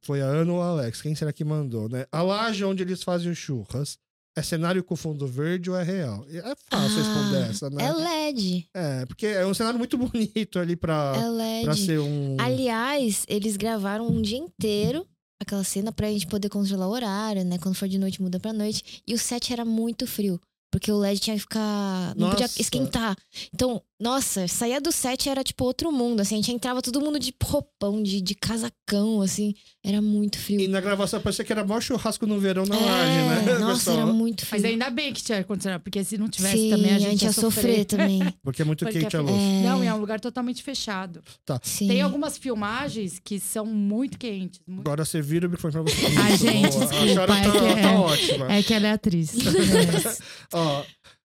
foi 0.02 0.20
a 0.23 0.26
Ana 0.26 0.52
ou 0.52 0.62
a 0.62 0.66
Alex, 0.68 1.00
quem 1.02 1.14
será 1.14 1.32
que 1.32 1.44
mandou, 1.44 1.88
né? 1.88 2.06
A 2.12 2.23
laje 2.23 2.64
onde 2.64 2.82
eles 2.82 3.02
fazem 3.02 3.30
os 3.30 3.38
churras 3.38 3.99
é 4.37 4.42
cenário 4.42 4.82
com 4.82 4.96
fundo 4.96 5.26
verde 5.26 5.70
ou 5.70 5.76
é 5.76 5.82
real? 5.84 6.26
É 6.28 6.54
fácil 6.68 6.96
responder 6.99 7.37
Ah, 7.37 7.46
essa, 7.50 7.70
né? 7.70 7.84
É 7.84 7.92
LED. 7.92 8.68
É, 8.75 9.06
porque 9.06 9.26
é 9.26 9.46
um 9.46 9.54
cenário 9.54 9.78
muito 9.78 9.96
bonito 9.99 10.58
ali 10.58 10.75
pra, 10.76 11.12
É 11.16 11.20
pra 11.20 11.30
LED. 11.30 11.76
ser 11.87 12.00
um. 12.00 12.37
Aliás, 12.40 13.25
eles 13.28 13.56
gravaram 13.56 14.06
um 14.08 14.20
dia 14.20 14.38
inteiro 14.38 15.06
aquela 15.40 15.62
cena 15.64 15.92
pra 15.92 16.08
gente 16.08 16.26
poder 16.26 16.49
controlar 16.49 16.87
o 16.88 16.90
horário, 16.90 17.44
né? 17.44 17.58
Quando 17.58 17.75
for 17.75 17.87
de 17.88 17.99
noite, 17.99 18.20
muda 18.23 18.40
pra 18.40 18.52
noite. 18.52 19.02
E 19.06 19.12
o 19.14 19.18
set 19.18 19.52
era 19.52 19.64
muito 19.64 20.06
frio. 20.06 20.40
Porque 20.73 20.90
o 20.90 20.99
LED 20.99 21.20
tinha 21.20 21.37
que 21.37 21.42
ficar. 21.42 22.14
Não 22.16 22.30
podia 22.30 22.46
Nossa. 22.46 22.61
esquentar. 22.61 23.16
Então, 23.54 23.80
Nossa, 24.04 24.46
saía 24.46 24.82
do 24.82 24.92
set 24.92 25.30
era 25.30 25.42
tipo 25.42 25.64
outro 25.64 25.90
mundo, 25.90 26.20
assim. 26.20 26.34
A 26.34 26.37
gente 26.37 26.52
entrava 26.52 26.82
todo 26.82 27.00
mundo 27.00 27.18
de 27.18 27.32
roupão, 27.42 28.02
de, 28.02 28.20
de 28.20 28.34
casacão, 28.34 29.23
assim. 29.23 29.54
Era 29.82 30.02
muito 30.02 30.38
frio. 30.38 30.61
E 30.61 30.68
na 30.68 30.78
gravação 30.78 31.23
parecia 31.23 31.42
que 31.42 31.50
era 31.50 31.64
maior 31.64 31.80
churrasco 31.80 32.26
no 32.26 32.38
verão 32.38 32.66
na 32.66 32.76
É, 32.76 32.80
laje, 32.80 33.46
né? 33.52 33.58
Nossa, 33.64 33.92
era 33.92 34.04
muito 34.04 34.44
frio. 34.44 34.61
Mas 34.61 34.70
ainda 34.70 34.90
bem 34.90 35.11
que 35.11 35.23
tinha 35.23 35.38
ar-condicionado, 35.38 35.82
porque 35.82 36.04
se 36.04 36.18
não 36.18 36.28
tivesse 36.28 36.58
Sim, 36.58 36.70
também 36.70 36.92
a 36.94 36.99
gente, 36.99 37.23
ia 37.25 37.32
sofrer 37.32 37.87
também. 37.87 38.20
Porque 38.44 38.61
é 38.61 38.64
muito 38.66 38.84
Porque 38.84 39.00
quente 39.00 39.16
a 39.16 39.20
é- 39.20 39.23
luz. 39.23 39.32
É. 39.40 39.62
Não, 39.62 39.82
e 39.82 39.87
é 39.87 39.94
um 39.94 39.99
lugar 39.99 40.20
totalmente 40.20 40.62
fechado. 40.62 41.23
Sim. 41.62 41.88
Tem 41.88 42.02
algumas 42.02 42.37
filmagens 42.37 43.18
que 43.25 43.40
são 43.40 43.64
muito 43.64 44.18
quentes. 44.18 44.61
muito- 44.66 44.87
Agora 44.87 45.02
você 45.06 45.23
vira 45.23 45.46
o 45.46 45.50
microfone 45.50 45.73
pra 45.73 45.94
você. 45.94 46.18
Ai, 46.18 46.34
Isso, 46.34 46.44
gente, 46.46 46.78
desculpa, 46.78 47.32
A 47.32 47.38
é 47.38 47.42
tá, 47.44 47.50
que 47.52 47.58
tá 47.58 47.90
é- 47.90 47.96
ótima. 47.96 48.52
É 48.52 48.62
que 48.62 48.75
ela 48.75 48.87
é 48.88 48.90
atriz. 48.92 49.32
Ó, 50.52 50.82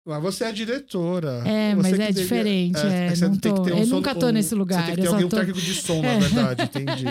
mas 0.07 0.21
você 0.23 0.45
é 0.45 0.47
a 0.47 0.51
diretora. 0.51 1.43
É, 1.45 1.75
Você 1.75 1.81
mas 1.81 1.85
é 1.99 2.07
devia- 2.07 2.13
diferente, 2.13 2.77
é, 2.79 3.09
você 3.15 3.27
não 3.27 3.37
tô- 3.37 3.61
um 3.63 3.67
eu 3.67 3.87
nunca 3.87 4.15
tô 4.15 4.27
um- 4.27 4.31
nesse 4.31 4.55
lugar, 4.55 4.79
Você 4.81 4.85
tem 4.87 4.95
que 4.95 5.01
ter 5.01 5.07
alguém, 5.07 5.25
um 5.25 5.29
tô- 5.29 5.35
técnico 5.37 5.59
de 5.61 5.73
som, 5.75 6.01
na 6.01 6.07
É. 6.13 6.19
verdade, 6.19 6.63
entendi. 6.63 7.05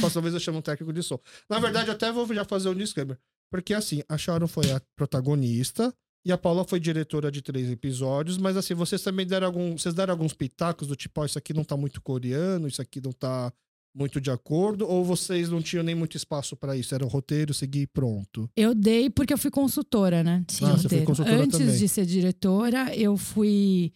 Próxima 0.00 0.22
vez 0.22 0.34
eu 0.34 0.40
chamo 0.40 0.58
um 0.58 0.62
técnico 0.62 0.92
de 0.92 1.02
som. 1.02 1.18
Na 1.50 1.58
verdade, 1.58 1.88
eu 1.88 1.94
até 1.94 2.10
vou 2.12 2.26
já 2.32 2.44
fazer 2.44 2.68
um 2.68 2.74
disclaimer. 2.74 3.18
Porque 3.50 3.74
assim, 3.74 4.02
a 4.08 4.16
Sharon 4.16 4.46
foi 4.46 4.70
a 4.70 4.80
protagonista 4.96 5.92
e 6.24 6.32
a 6.32 6.38
Paula 6.38 6.64
foi 6.64 6.80
diretora 6.80 7.30
de 7.30 7.42
três 7.42 7.70
episódios, 7.70 8.38
mas 8.38 8.56
assim, 8.56 8.74
vocês 8.74 9.02
também 9.02 9.26
deram 9.26 9.46
algum, 9.48 9.76
vocês 9.76 9.94
deram 9.94 10.12
alguns 10.12 10.32
pitacos 10.32 10.88
do 10.88 10.96
tipo, 10.96 11.20
ó, 11.20 11.24
isso 11.26 11.36
aqui 11.38 11.52
não 11.52 11.64
tá 11.64 11.76
muito 11.76 12.00
coreano, 12.00 12.66
isso 12.68 12.80
aqui 12.80 13.00
não 13.02 13.12
tá 13.12 13.52
muito 13.94 14.20
de 14.20 14.30
acordo, 14.30 14.88
ou 14.88 15.04
vocês 15.04 15.48
não 15.50 15.60
tinham 15.60 15.82
nem 15.84 15.94
muito 15.94 16.16
espaço 16.16 16.56
pra 16.56 16.76
isso, 16.76 16.94
era 16.94 17.04
o 17.04 17.08
roteiro, 17.08 17.52
seguir 17.52 17.86
pronto. 17.88 18.48
Eu 18.56 18.74
dei 18.74 19.10
porque 19.10 19.32
eu 19.32 19.38
fui 19.38 19.50
consultora, 19.50 20.22
né? 20.24 20.44
Sim. 20.48 20.64
de 20.64 20.70
Ah, 20.70 20.76
você 20.76 20.88
foi 20.88 21.02
consultora 21.02 21.42
Antes 21.42 21.58
também. 21.58 21.76
de 21.76 21.88
ser 21.88 22.06
diretora, 22.06 22.94
eu 22.96 23.16
fui 23.16 23.92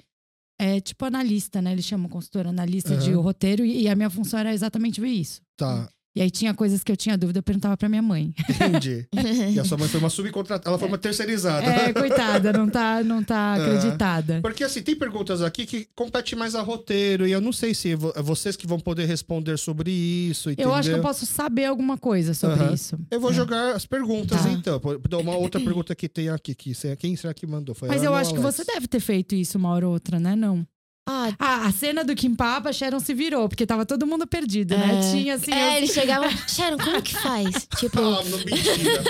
é, 0.59 0.81
tipo 0.81 1.05
analista, 1.05 1.61
né? 1.62 1.73
Eles 1.73 1.85
chamam 1.85 2.09
consultora 2.09 2.49
analista 2.50 2.97
de 2.97 3.11
Aham. 3.12 3.21
roteiro 3.23 3.65
e, 3.65 3.83
e 3.83 3.88
a 3.88 3.95
minha 3.95 4.11
função 4.11 4.38
era 4.38 4.53
exatamente 4.55 5.00
ver 5.00 5.09
isso. 5.09 5.41
Tá, 5.57 5.88
E 6.17 6.23
aí 6.23 6.31
tinha 6.31 6.55
coisas 6.55 6.83
que 6.83 6.91
eu 6.91 6.97
tinha 6.97 7.17
dúvida, 7.19 7.41
eu 7.41 7.43
perguntava 7.43 7.77
pra 7.77 7.91
minha 7.91 8.01
mãe. 8.01 8.33
entendi. 8.49 9.07
e 9.55 9.61
a 9.61 9.65
sua 9.67 9.77
mãe 9.77 9.87
foi 9.87 10.01
uma 10.01 10.09
subcontratada, 10.09 10.71
ela 10.71 10.79
foi 10.79 10.89
uma 10.89 10.97
terceirizada. 10.97 11.67
É, 11.67 11.93
coitada, 11.93 12.55
não 12.55 12.67
tá, 12.71 13.05
não 13.05 13.23
tá 13.23 13.37
Ah. 13.37 13.55
acreditada. 13.63 14.41
Porque 14.41 14.65
assim, 14.65 14.81
tem 14.83 14.97
perguntas 14.97 15.43
aqui 15.43 15.67
que 15.67 15.87
compete 15.95 16.35
mais 16.35 16.55
a 16.55 16.63
roteiro, 16.63 17.27
e 17.27 17.33
eu 17.33 17.41
não 17.43 17.53
sei 17.53 17.75
se 17.75 17.93
é 17.93 18.23
vocês 18.23 18.57
que 18.57 18.67
vão 18.67 18.81
poder 18.81 19.05
responder 19.05 19.59
sobre 19.59 19.91
isso, 19.91 20.51
entendeu? 20.51 20.71
Eu 20.71 20.75
acho 20.75 20.89
que 20.89 20.95
eu 20.97 21.03
posso 21.03 21.27
saber 21.27 21.67
alguma 21.67 21.99
coisa 21.99 22.33
sobre 22.33 22.61
Aham. 22.65 22.73
isso. 22.73 22.99
Eu 23.11 23.21
vou 23.21 23.31
É. 23.31 23.35
jogar 23.35 23.77
as 23.77 23.85
perguntas, 23.85 24.41
Tá. 24.43 24.49
então. 24.49 24.81
Uma 25.21 25.37
outra 25.37 25.61
pergunta 25.61 25.95
que 25.95 26.09
tem 26.09 26.31
aqui. 26.31 26.55
Que, 26.55 26.73
quem 26.97 27.15
será 27.15 27.35
que 27.35 27.47
mandou? 27.47 27.75
Foi 27.75 27.89
Mas 27.89 28.03
eu 28.03 28.15
acho 28.15 28.31
que 28.33 28.39
Alex? 28.41 28.57
você 28.57 28.65
deve 28.65 28.87
ter 28.89 29.01
feito 29.01 29.35
isso 29.35 29.59
uma 29.59 29.69
hora 29.71 29.87
ou 29.87 29.93
outra, 29.93 30.19
né? 30.19 30.35
Não. 30.35 30.67
Ah, 31.09 31.33
Ah, 31.39 31.67
a 31.67 31.73
cena 31.73 32.03
do 32.05 32.15
Kim 32.17 32.35
Papa, 32.35 32.73
Sharon 32.73 32.99
se 32.99 33.15
virou, 33.15 33.49
porque 33.49 33.65
tava 33.65 33.87
todo 33.87 34.07
mundo 34.07 34.27
perdido, 34.27 34.77
né? 34.77 34.99
É. 34.99 35.13
Tinha 35.13 35.35
assim. 35.35 35.53
é, 35.53 35.69
os- 35.71 35.77
eles 35.77 35.91
chegavam. 35.93 36.29
Sharon, 36.49 36.77
como 36.79 37.01
que 37.01 37.15
faz? 37.17 37.69
Tipo, 37.79 38.01
Ah, 38.01 38.23
não, 38.25 38.39
mentira. 38.39 39.03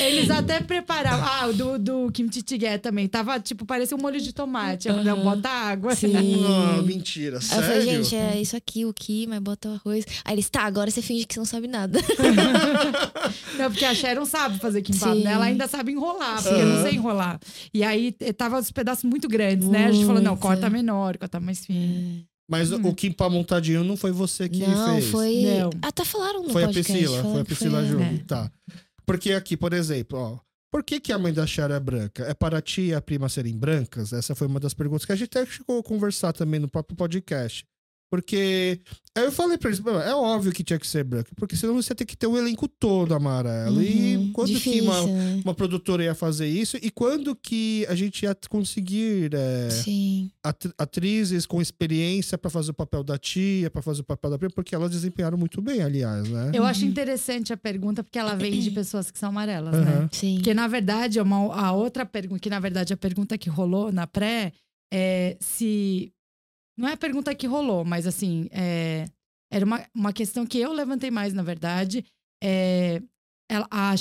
Eles 0.00 0.30
até 0.30 0.60
preparavam. 0.60 1.24
Ah, 1.26 1.46
o 1.46 1.52
do, 1.52 1.78
do 1.78 2.12
kimchi 2.12 2.42
jjigae 2.46 2.78
também. 2.78 3.08
Tava, 3.08 3.38
tipo, 3.40 3.64
parecia 3.64 3.96
um 3.96 4.00
molho 4.00 4.20
de 4.20 4.32
tomate. 4.32 4.88
Eu 4.88 4.94
falei, 4.94 5.12
Aham. 5.12 5.22
bota 5.22 5.48
água. 5.48 5.94
Sim. 5.94 6.12
Ah, 6.46 6.82
mentira, 6.82 7.40
sério? 7.40 7.62
eu 7.64 7.68
falei, 7.68 7.82
gente, 8.02 8.14
é 8.16 8.40
isso 8.40 8.56
aqui, 8.56 8.84
o 8.84 8.92
que, 8.92 9.26
mas 9.26 9.38
bota 9.40 9.68
o 9.68 9.74
arroz. 9.74 10.04
Aí 10.24 10.34
eles, 10.34 10.50
tá, 10.50 10.62
agora 10.62 10.90
você 10.90 11.00
finge 11.00 11.26
que 11.26 11.34
você 11.34 11.40
não 11.40 11.46
sabe 11.46 11.66
nada. 11.68 11.98
Não, 13.58 13.70
porque 13.70 13.84
a 13.84 13.94
Sharon 13.94 14.24
sabe 14.24 14.58
fazer 14.58 14.82
kimbap, 14.82 15.14
Sim. 15.16 15.22
né? 15.24 15.32
Ela 15.32 15.44
ainda 15.46 15.66
sabe 15.68 15.92
enrolar, 15.92 16.42
porque 16.42 16.60
eu 16.60 16.66
não 16.66 16.82
sei 16.82 16.94
enrolar. 16.94 17.38
E 17.72 17.82
aí 17.84 18.14
eh, 18.20 18.32
tava 18.32 18.58
os 18.58 18.70
pedaços 18.70 19.04
muito 19.04 19.28
grandes, 19.28 19.68
né? 19.68 19.86
A 19.86 19.92
gente 19.92 20.04
falou, 20.06 20.20
não, 20.22 20.36
corta 20.36 20.68
menor, 20.68 20.89
corta 20.92 21.40
mais 21.40 21.64
fino. 21.64 22.24
Mas 22.50 22.72
o 22.72 22.94
Kimpa 22.94 23.28
montadinho 23.30 23.84
não 23.84 23.96
foi 23.96 24.10
você 24.10 24.48
que 24.48 24.58
não, 24.66 24.94
fez. 24.94 25.06
foi. 25.10 25.42
Não. 25.42 25.70
Até 25.82 26.04
falaram 26.04 26.42
no 26.42 26.50
Foi 26.50 26.64
a 26.64 26.66
podcast. 26.66 26.92
Priscila, 26.92 27.10
foi 27.12 27.18
a 27.20 27.22
falaram 27.22 27.44
que 27.44 27.46
Priscila 27.54 27.78
foi- 27.78 27.86
Júlio. 27.88 28.04
É. 28.04 28.18
Tá. 28.26 28.52
Porque 29.06 29.32
aqui, 29.32 29.56
por 29.56 29.72
exemplo, 29.72 30.18
ó. 30.18 30.38
Por 30.72 30.84
que, 30.84 31.00
que 31.00 31.12
a 31.12 31.18
mãe 31.18 31.32
da 31.32 31.46
Chara 31.46 31.74
é 31.74 31.80
branca? 31.80 32.24
É 32.24 32.34
para 32.34 32.58
a 32.58 32.62
tia 32.62 32.84
e 32.84 32.94
a 32.94 33.00
prima 33.00 33.28
serem 33.28 33.56
brancas? 33.56 34.12
Essa 34.12 34.36
foi 34.36 34.46
uma 34.46 34.60
das 34.60 34.72
perguntas 34.72 35.04
que 35.04 35.10
a 35.12 35.16
gente 35.16 35.36
até 35.36 35.44
chegou 35.44 35.80
a 35.80 35.82
conversar 35.82 36.32
também 36.32 36.60
no 36.60 36.68
próprio 36.68 36.96
podcast. 36.96 37.64
Porque 38.10 38.80
aí 39.16 39.24
eu 39.24 39.30
falei 39.30 39.56
pra 39.56 39.68
eles, 39.68 39.78
"Mano, 39.78 40.00
é 40.00 40.12
óbvio 40.14 40.50
que 40.52 40.64
tinha 40.64 40.78
que 40.80 40.86
ser 40.86 41.04
branca, 41.04 41.30
porque 41.36 41.54
senão 41.54 41.74
você 41.74 41.94
tem 41.94 42.04
que 42.06 42.16
ter 42.16 42.26
o 42.26 42.36
elenco 42.36 42.66
todo 42.66 43.14
amarelo. 43.14 43.80
E 43.80 44.16
Uhum, 44.16 44.32
quando 44.32 44.48
que 44.48 44.54
difícil, 44.54 44.82
uma, 44.82 45.06
né? 45.06 45.40
uma 45.44 45.54
produtora 45.54 46.02
ia 46.02 46.14
fazer 46.14 46.48
isso? 46.48 46.76
E 46.82 46.90
quando 46.90 47.36
que 47.36 47.86
a 47.88 47.94
gente 47.94 48.24
ia 48.24 48.36
conseguir 48.48 49.30
é, 49.32 49.68
atrizes 50.78 51.46
com 51.46 51.60
experiência 51.60 52.36
pra 52.38 52.50
fazer 52.50 52.70
o 52.70 52.74
papel 52.74 53.04
da 53.04 53.18
tia, 53.18 53.70
pra 53.70 53.82
fazer 53.82 54.00
o 54.00 54.04
papel 54.04 54.30
da 54.30 54.38
prima? 54.38 54.52
Porque 54.54 54.74
elas 54.74 54.90
desempenharam 54.90 55.38
muito 55.38 55.60
bem, 55.60 55.82
aliás, 55.82 56.28
né? 56.28 56.50
Eu 56.54 56.64
acho 56.64 56.84
interessante 56.84 57.52
a 57.52 57.56
pergunta, 57.56 58.02
porque 58.02 58.18
ela 58.18 58.34
vem 58.34 58.58
de 58.58 58.70
pessoas 58.70 59.10
que 59.10 59.18
são 59.18 59.28
amarelas, 59.28 59.72
né? 59.72 59.92
Aham. 59.98 60.08
Sim. 60.12 60.34
Porque, 60.36 60.54
na 60.54 60.66
verdade, 60.66 61.18
é 61.18 61.22
uma, 61.22 61.54
a 61.54 61.72
outra 61.72 62.04
pergunta, 62.04 62.40
que 62.40 62.50
na 62.50 62.58
verdade 62.60 62.92
a 62.92 62.96
pergunta 62.96 63.36
que 63.38 63.48
rolou 63.48 63.92
na 63.92 64.06
pré 64.06 64.52
é 64.92 65.36
se. 65.40 66.12
Não 66.76 66.88
é 66.88 66.92
a 66.92 66.96
pergunta 66.96 67.34
que 67.34 67.46
rolou, 67.46 67.84
mas 67.84 68.06
assim, 68.06 68.48
é, 68.52 69.06
era 69.50 69.64
uma, 69.64 69.84
uma 69.94 70.12
questão 70.12 70.46
que 70.46 70.58
eu 70.58 70.72
levantei 70.72 71.10
mais, 71.10 71.32
na 71.32 71.42
verdade. 71.42 72.04
É, 72.42 73.02
ela, 73.48 73.66
a, 73.70 73.94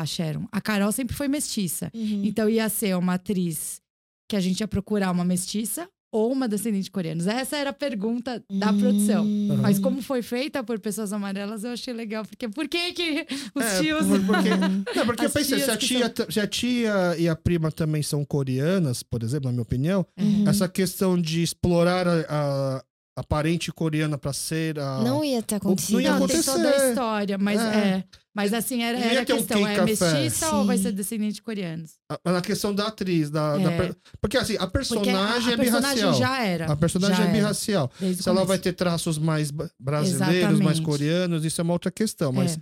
a 0.00 0.06
Sharon, 0.06 0.46
a 0.52 0.60
Carol 0.60 0.92
sempre 0.92 1.16
foi 1.16 1.26
mestiça. 1.26 1.90
Uhum. 1.94 2.24
Então 2.24 2.48
ia 2.48 2.68
ser 2.68 2.96
uma 2.96 3.14
atriz 3.14 3.80
que 4.28 4.36
a 4.36 4.40
gente 4.40 4.60
ia 4.60 4.68
procurar 4.68 5.10
uma 5.10 5.24
mestiça 5.24 5.88
ou 6.12 6.32
uma 6.32 6.48
descendente 6.48 6.84
de 6.84 6.90
coreanos. 6.90 7.26
Essa 7.26 7.56
era 7.56 7.70
a 7.70 7.72
pergunta 7.72 8.42
da 8.50 8.72
produção. 8.72 9.24
Hum. 9.24 9.56
Mas 9.60 9.78
como 9.78 10.02
foi 10.02 10.22
feita 10.22 10.62
por 10.64 10.78
pessoas 10.80 11.12
amarelas, 11.12 11.62
eu 11.64 11.70
achei 11.72 11.94
legal. 11.94 12.24
Porque 12.24 12.48
por 12.48 12.66
que, 12.68 12.92
que 12.92 13.26
os 13.54 13.64
É, 13.64 13.80
tios. 13.80 14.06
por- 14.06 14.26
porque, 14.26 14.48
não, 14.96 15.06
porque 15.06 15.26
eu 15.26 15.30
pensei, 15.30 15.60
se 15.60 15.70
a, 15.70 15.76
tia, 15.76 16.08
ta- 16.10 16.26
se 16.28 16.40
a 16.40 16.46
tia 16.46 17.16
e 17.18 17.28
a 17.28 17.36
prima 17.36 17.70
também 17.70 18.02
são 18.02 18.24
coreanas, 18.24 19.02
por 19.02 19.22
exemplo, 19.22 19.46
na 19.46 19.52
minha 19.52 19.62
opinião, 19.62 20.04
Uhum. 20.18 20.48
essa 20.48 20.68
questão 20.68 21.20
de 21.20 21.42
explorar 21.42 22.06
a, 22.08 22.24
a, 22.28 22.84
a 23.20 23.24
parente 23.24 23.70
coreana 23.70 24.16
pra 24.16 24.32
ser 24.32 24.78
a. 24.78 25.02
Não 25.02 25.22
ia 25.24 25.42
ter 25.42 25.56
acontecido. 25.56 25.92
Não 25.94 26.00
ia 26.00 26.10
Não, 26.12 26.26
tem 26.26 26.38
acontecer. 26.38 26.52
toda 26.52 26.70
a 26.70 26.88
história, 26.88 27.38
mas 27.38 27.60
É. 27.60 27.64
é. 27.78 28.04
Mas 28.32 28.54
assim, 28.54 28.82
era, 28.82 28.96
era 28.98 29.22
a 29.22 29.24
ter 29.24 29.32
um 29.32 29.36
questão: 29.38 29.66
é 29.66 29.84
mestiça 29.84 30.54
ou 30.54 30.64
vai 30.64 30.76
Sim. 30.76 30.84
ser 30.84 30.92
descendente 30.92 31.34
de 31.34 31.42
coreanos? 31.42 31.92
a- 32.08 32.32
na 32.32 32.40
questão 32.40 32.72
da 32.74 32.86
atriz. 32.86 33.28
Da, 33.28 33.58
da 33.58 33.72
É. 33.72 33.76
per- 33.76 33.96
porque 34.20 34.36
assim, 34.38 34.54
a 34.54 34.60
Porque 34.60 34.72
personagem 34.72 35.14
a, 35.16 35.50
a 35.50 35.52
é 35.52 35.56
personagem 35.56 35.96
birracial. 35.96 36.14
já 36.14 36.42
era. 36.44 36.72
A 36.72 36.76
personagem 36.76 37.16
já 37.16 37.22
é 37.22 37.26
era, 37.26 37.32
birracial. 37.36 37.92
Se 38.16 38.28
ela 38.28 38.44
vai 38.44 38.58
ter 38.58 38.72
traços 38.72 39.18
mais 39.18 39.50
brasileiros, 39.78 40.58
mais 40.60 40.78
Exatamente. 40.78 40.82
coreanos, 40.82 41.44
isso 41.44 41.60
é 41.60 41.64
uma 41.64 41.72
outra 41.72 41.90
questão. 41.90 42.32
Mas 42.32 42.56
É. 42.56 42.60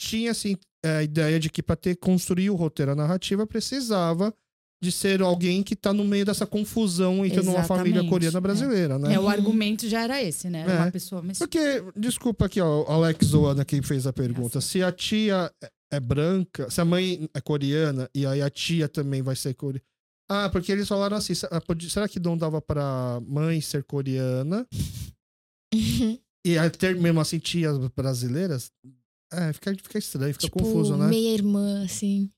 tinha, 0.00 0.30
assim, 0.30 0.56
a 0.84 1.02
ideia 1.02 1.38
de 1.40 1.50
que 1.50 1.62
para 1.62 1.76
ter 1.76 1.96
construir 1.96 2.50
o 2.50 2.54
roteiro, 2.54 2.92
a 2.92 2.94
narrativa, 2.96 3.46
precisava 3.46 4.32
de 4.82 4.92
ser 4.92 5.22
alguém 5.22 5.62
que 5.62 5.74
tá 5.74 5.92
no 5.92 6.04
meio 6.04 6.26
dessa 6.26 6.46
confusão 6.46 7.24
entre 7.24 7.40
uma 7.40 7.62
família 7.64 8.00
Exatamente, 8.00 8.10
coreana 8.10 8.38
é. 8.38 8.40
brasileira, 8.40 8.98
né? 8.98 9.14
É, 9.14 9.18
o 9.20 9.28
argumento 9.28 9.88
já 9.88 10.02
era 10.02 10.22
esse, 10.22 10.50
né? 10.50 10.60
Era 10.60 10.72
É. 10.72 10.78
uma 10.80 10.90
pessoa 10.90 11.22
mestiça. 11.22 11.46
Porque, 11.48 11.82
desculpa 11.98 12.44
aqui, 12.46 12.60
ó, 12.60 12.82
o 12.82 12.86
Alex 12.92 13.26
Zoana 13.26 13.64
quem 13.64 13.80
fez 13.80 14.06
a 14.06 14.12
pergunta. 14.12 14.60
Se 14.60 14.82
a 14.82 14.92
tia 14.92 15.50
é- 15.62 15.70
é 15.92 16.00
branca, 16.00 16.70
se 16.70 16.80
a 16.80 16.84
mãe 16.84 17.28
é 17.32 17.40
coreana 17.40 18.10
e 18.14 18.26
aí 18.26 18.42
a 18.42 18.50
tia 18.50 18.88
também 18.88 19.22
vai 19.22 19.36
ser 19.36 19.54
coreana. 19.54 19.82
Ah, 20.30 20.48
porque 20.50 20.72
eles 20.72 20.88
falaram 20.88 21.16
assim: 21.16 21.32
ah, 21.50 21.60
será 21.88 22.08
que 22.08 22.18
não 22.20 22.36
dava 22.36 22.60
pra 22.60 23.20
mãe 23.26 23.60
ser 23.60 23.84
coreana 23.84 24.66
e 26.46 26.70
ter 26.78 26.96
mesmo 26.96 27.20
assim 27.20 27.38
tias 27.38 27.76
brasileiras? 27.96 28.70
É, 29.32 29.52
fica, 29.52 29.74
fica 29.74 29.98
estranho, 29.98 30.32
fica 30.32 30.46
tipo, 30.46 30.58
confuso, 30.62 30.96
né? 30.96 31.08
meia 31.08 31.34
irmã, 31.34 31.84
assim. 31.84 32.30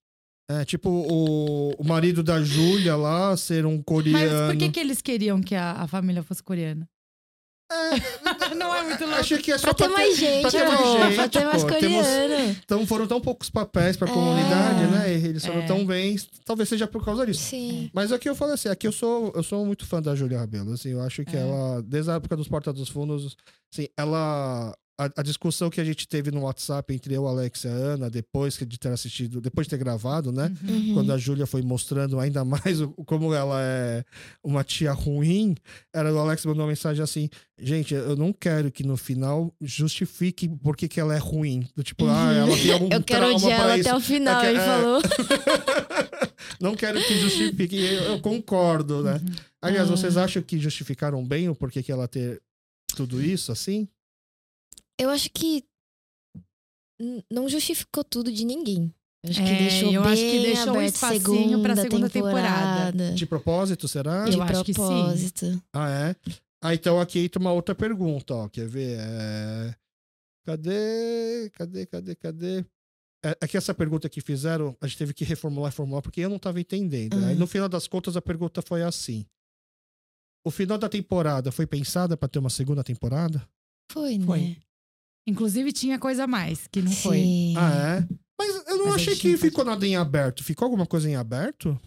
É, 0.48 0.64
tipo 0.64 0.88
o, 0.88 1.70
o 1.76 1.85
marido 1.85 2.22
da 2.22 2.40
Júlia 2.42 2.94
lá 2.96 3.37
ser 3.37 3.66
um 3.66 3.76
Mas 3.76 3.85
coreano. 3.85 4.52
por 4.52 4.59
que, 4.59 4.68
que 4.70 4.78
eles 4.80 5.02
queriam 5.02 5.40
que 5.42 5.54
a, 5.56 5.72
a 5.72 5.88
família 5.88 6.22
fosse 6.22 6.42
coreana? 6.42 6.88
não 8.56 8.72
é 8.72 8.85
muito 8.85 9.04
louco. 9.04 9.18
Achei 9.20 9.38
que 9.38 9.50
é 9.50 9.59
só 9.59 9.74
Pra 9.74 9.88
ter 9.88 9.92
mais 9.92 10.16
gente, 10.16 10.42
pra 10.42 10.50
ter 10.52 10.64
mais 10.68 10.80
amor, 10.80 10.98
gente, 11.06 11.14
pra 11.16 11.28
ter 11.28 11.44
mais 11.44 11.64
coreano. 11.64 12.56
Então 12.64 12.87
foram 12.87 13.09
tão 13.09 13.20
poucos 13.20 13.50
papéis 13.50 13.96
pra 13.96 14.09
É. 14.09 14.12
comunidade, 14.12 14.87
né? 14.87 15.12
E 15.18 15.26
eles 15.26 15.44
foram 15.44 15.62
É. 15.62 15.66
tão 15.66 15.85
bem. 15.85 16.14
Talvez 16.44 16.68
seja 16.68 16.87
por 16.87 17.04
causa 17.04 17.26
disso. 17.26 17.40
Sim. 17.40 17.90
Mas 17.92 18.12
aqui 18.12 18.28
eu 18.28 18.37
falo 18.37 18.52
assim, 18.52 18.68
aqui 18.68 18.87
eu 18.87 18.92
sou, 18.92 19.32
eu 19.35 19.42
sou 19.42 19.66
muito 19.66 19.85
fã 19.85 20.00
da 20.00 20.14
Júlia 20.14 20.38
Rabelo, 20.38 20.74
assim, 20.74 20.90
eu 20.90 21.00
acho 21.00 21.24
que 21.24 21.37
É. 21.37 21.40
ela, 21.40 21.82
desde 21.82 22.09
a 22.09 22.14
época 22.14 22.37
dos 22.37 22.46
Porta 22.46 22.72
dos 22.72 22.88
Fundos, 22.88 23.37
assim, 23.74 23.88
ela, 23.96 24.72
a, 24.98 25.11
a 25.20 25.22
discussão 25.22 25.68
que 25.68 25.80
a 25.80 25.85
gente 25.85 26.09
teve 26.09 26.30
no 26.30 26.42
WhatsApp 26.42 26.94
entre 26.94 27.12
eu, 27.14 27.26
Alex 27.26 27.64
e 27.64 27.68
a 27.68 27.70
Ana, 27.70 28.09
depois 28.11 28.56
de 28.56 28.78
ter 28.78 28.88
assistido, 28.88 29.40
depois 29.40 29.66
de 29.66 29.70
ter 29.70 29.76
gravado, 29.78 30.32
né, 30.32 30.50
Uhum. 30.66 30.94
quando 30.94 31.12
a 31.12 31.18
Júlia 31.18 31.46
foi 31.46 31.61
mostrando 31.62 32.18
ainda 32.18 32.44
mais 32.44 32.80
o- 32.80 32.88
como 33.04 33.35
ela 33.35 33.61
é 33.62 34.02
uma 34.42 34.64
tia 34.64 34.92
ruim, 34.92 35.54
era 35.94 36.12
o 36.12 36.18
Alex 36.18 36.44
mandou 36.46 36.62
uma 36.62 36.68
mensagem 36.70 37.02
assim, 37.02 37.28
gente, 37.59 37.92
eu 37.94 38.16
não 38.16 38.32
quero 38.32 38.70
que 38.72 38.82
no 38.85 38.96
final 38.96 39.52
justifique 39.61 40.48
por 40.48 40.76
que 40.76 40.88
que 40.88 40.98
ela 40.98 41.14
é 41.14 41.18
ruim, 41.18 41.68
do 41.76 41.82
tipo, 41.82 42.06
ah, 42.06 42.32
ela 42.32 42.56
tem 42.56 42.72
algum 42.72 42.88
Eu 42.90 43.02
quero 43.02 43.35
odiar 43.35 43.61
ela 43.61 43.78
isso. 43.78 43.88
até 43.88 43.96
o 43.96 44.00
final, 44.00 44.40
É 44.40 44.44
que- 44.44 44.46
ele 44.48 44.59
é. 44.59 44.64
falou. 44.64 45.00
não 46.61 46.74
quero 46.74 47.02
que 47.02 47.18
justifique. 47.20 47.76
Eu, 47.76 48.02
eu 48.04 48.20
concordo, 48.20 49.02
né? 49.02 49.14
Uhum. 49.14 49.35
Aliás, 49.62 49.88
Ah. 49.88 49.96
vocês 49.96 50.16
acham 50.16 50.42
que 50.42 50.59
justificaram 50.59 51.24
bem 51.24 51.48
o 51.48 51.54
porquê 51.54 51.82
que 51.82 51.92
ela 51.92 52.09
ter 52.09 52.40
tudo 52.94 53.20
isso, 53.22 53.52
assim? 53.52 53.88
Eu 54.98 55.11
acho 55.11 55.30
que 55.30 55.64
não 57.30 57.48
justificou 57.48 58.02
tudo 58.04 58.32
de 58.32 58.44
ninguém. 58.44 58.92
Eu 59.22 59.30
acho 59.30 59.42
que 59.42 59.48
É, 59.48 59.59
deixou 59.59 59.92
eu 59.92 60.02
bem 60.02 60.12
acho 60.12 60.22
que 60.22 60.38
deixou 60.42 60.66
um 60.66 60.70
aberto 60.76 60.94
espacinho 60.94 61.62
pra 61.62 61.76
segunda 61.76 62.09
temporada. 62.09 62.92
temporada. 62.92 63.14
De 63.14 63.26
propósito, 63.26 63.88
será? 63.88 64.24
De 64.24 64.37
Eu 64.37 64.42
acho 64.42 64.64
que 64.64 64.72
sim. 64.72 64.80
propósito. 64.80 65.62
Ah, 65.72 65.90
é? 65.90 66.16
Ah, 66.62 66.74
então 66.74 67.00
aqui 67.00 67.18
entra 67.20 67.40
uma 67.40 67.52
outra 67.52 67.74
pergunta, 67.74 68.35
ó. 68.35 68.48
Quer 68.48 68.66
ver? 68.68 68.98
É... 69.00 69.74
Cadê? 70.46 71.50
Cadê? 71.54 71.87
Cadê? 71.87 72.14
Cadê? 72.14 72.64
É, 73.24 73.37
aqui 73.40 73.56
essa 73.56 73.74
pergunta 73.74 74.09
que 74.09 74.20
fizeram, 74.20 74.76
a 74.80 74.87
gente 74.87 74.98
teve 74.98 75.12
que 75.12 75.24
reformular 75.24 75.72
e 75.72 75.74
formular 75.74 76.00
porque 76.02 76.20
eu 76.20 76.28
não 76.28 76.37
estava 76.37 76.61
entendendo. 76.61 77.16
né? 77.20 77.28
Aí 77.28 77.32
Uhum. 77.35 77.40
no 77.40 77.46
final 77.46 77.68
das 77.68 77.87
contas 77.88 78.16
a 78.16 78.22
pergunta 78.22 78.62
foi 78.62 78.82
assim: 78.82 79.26
O 80.46 80.50
final 80.50 80.78
da 80.78 80.88
temporada 80.88 81.50
foi 81.50 81.66
pensada 81.66 82.16
para 82.16 82.28
ter 82.28 82.38
uma 82.38 82.50
segunda 82.50 82.85
temporada? 82.85 83.46
Foi, 83.90 84.16
né? 84.18 84.24
Foi. 84.26 84.56
Inclusive 85.26 85.72
tinha 85.72 85.98
coisa 85.98 86.24
a 86.24 86.26
mais, 86.26 86.66
que 86.70 86.80
não 86.80 86.92
foi. 86.92 87.18
Sim. 87.18 87.54
Ah, 87.56 87.98
é? 88.00 88.14
Mas 88.38 88.68
eu 88.68 88.76
não 88.78 88.86
Mas 88.86 88.94
achei 88.96 89.16
que 89.16 89.32
não 89.32 89.38
ficou 89.38 89.64
nada 89.64 89.86
em 89.86 89.96
aberto. 89.96 90.44
Ficou 90.44 90.66
alguma 90.66 90.86
coisa 90.86 91.08
em 91.08 91.16
aberto? 91.16 91.78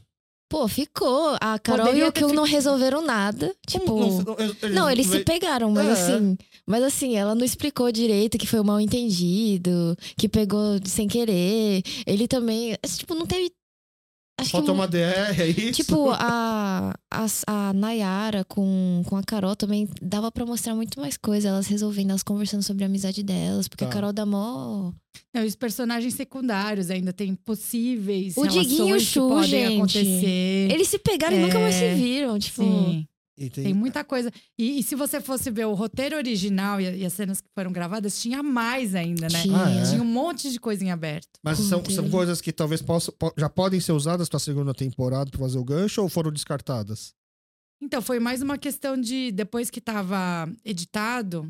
Pô, 0.51 0.67
ficou. 0.67 1.37
A 1.39 1.59
Carol 1.59 1.85
Poderia 1.85 2.05
e 2.05 2.09
o 2.09 2.11
Kill 2.11 2.33
não 2.33 2.43
resolveram 2.43 3.05
nada. 3.05 3.55
Tipo. 3.67 3.85
Como 3.85 4.23
não- 4.23 4.35
eu- 4.63 4.69
Não, 4.71 4.89
eles 4.89 5.05
se 5.05 5.19
pegaram, 5.23 5.69
mas 5.71 5.87
É. 5.87 5.91
assim. 5.91 6.35
Mas 6.65 6.83
assim, 6.83 7.15
ela 7.15 7.35
não 7.35 7.45
explicou 7.45 7.91
direito 7.91 8.35
que 8.35 8.47
foi 8.47 8.59
um 8.59 8.63
mal 8.63 8.81
entendido, 8.81 9.95
que 10.17 10.27
pegou 10.27 10.79
sem 10.85 11.07
querer. 11.07 11.83
Ele 12.05 12.27
também. 12.27 12.75
Tipo, 12.97 13.13
não 13.13 13.27
teve. 13.27 13.51
Acho 14.41 14.49
Faltou 14.51 14.73
que. 14.75 14.81
uma 14.81 14.87
DR, 14.87 15.39
é 15.39 15.47
isso? 15.47 15.71
Tipo, 15.83 16.09
a, 16.11 16.93
a, 17.11 17.25
a 17.47 17.73
Nayara 17.73 18.43
com, 18.45 19.01
com 19.05 19.15
a 19.15 19.23
Carol 19.23 19.55
também 19.55 19.87
dava 20.01 20.31
pra 20.31 20.45
mostrar 20.45 20.75
muito 20.75 20.99
mais 20.99 21.17
coisa. 21.17 21.49
Elas 21.49 21.67
resolvendo, 21.67 22.09
elas 22.11 22.23
conversando 22.23 22.63
sobre 22.63 22.83
a 22.83 22.87
amizade 22.87 23.23
delas. 23.23 23.67
Porque 23.67 23.83
Tá. 23.85 23.89
a 23.89 23.93
Carol 23.93 24.13
dá 24.13 24.25
mó. 24.25 24.91
Não, 25.33 25.43
e 25.43 25.47
os 25.47 25.55
personagens 25.55 26.13
secundários 26.13 26.89
ainda 26.89 27.11
tem 27.13 27.35
possíveis 27.35 28.35
O 28.37 28.47
Diguinho 28.47 28.71
e 28.71 28.81
o 28.81 28.85
relações 28.87 29.03
que 29.07 29.13
Chu, 29.13 29.29
podem 29.29 29.49
gente. 29.49 29.75
acontecer. 29.75 30.71
Eles 30.71 30.87
se 30.87 30.99
pegaram 30.99 31.37
e 31.37 31.39
nunca 31.41 31.59
mais 31.59 31.75
se 31.75 31.83
É, 31.83 31.93
viram. 31.95 32.39
Tipo. 32.39 32.63
Sim, 32.63 33.07
Entendi. 33.39 33.63
tem 33.67 33.73
muita 33.73 34.03
coisa. 34.03 34.31
E, 34.57 34.79
e 34.79 34.83
se 34.83 34.95
você 34.95 35.21
fosse 35.21 35.49
ver 35.49 35.65
o 35.65 35.73
roteiro 35.73 36.15
original 36.17 36.79
e, 36.81 36.99
e 37.01 37.05
as 37.05 37.13
cenas 37.13 37.39
que 37.39 37.47
foram 37.55 37.71
gravadas, 37.71 38.21
tinha 38.21 38.43
mais 38.43 38.93
ainda, 38.95 39.27
né? 39.29 39.41
Tinha. 39.41 39.63
Ah, 39.65 39.69
é? 39.71 39.83
Tinha 39.89 40.01
um 40.01 40.05
monte 40.05 40.51
de 40.51 40.59
coisa 40.59 40.83
em 40.83 40.91
aberto. 40.91 41.29
Mas 41.43 41.57
são, 41.59 41.83
são 41.85 42.09
coisas 42.09 42.41
que 42.41 42.51
talvez 42.51 42.81
possam, 42.81 43.13
po- 43.17 43.33
já 43.37 43.49
podem 43.49 43.79
ser 43.79 43.93
usadas 43.93 44.27
pra 44.27 44.39
segunda 44.39 44.73
temporada 44.73 45.31
pra 45.31 45.39
fazer 45.39 45.57
o 45.57 45.63
gancho 45.63 46.01
ou 46.01 46.09
foram 46.09 46.31
descartadas? 46.31 47.13
Então, 47.81 48.01
foi 48.01 48.19
mais 48.19 48.41
uma 48.41 48.57
questão 48.57 48.99
de, 48.99 49.31
depois 49.31 49.69
que 49.69 49.79
estava 49.79 50.51
editado, 50.65 51.49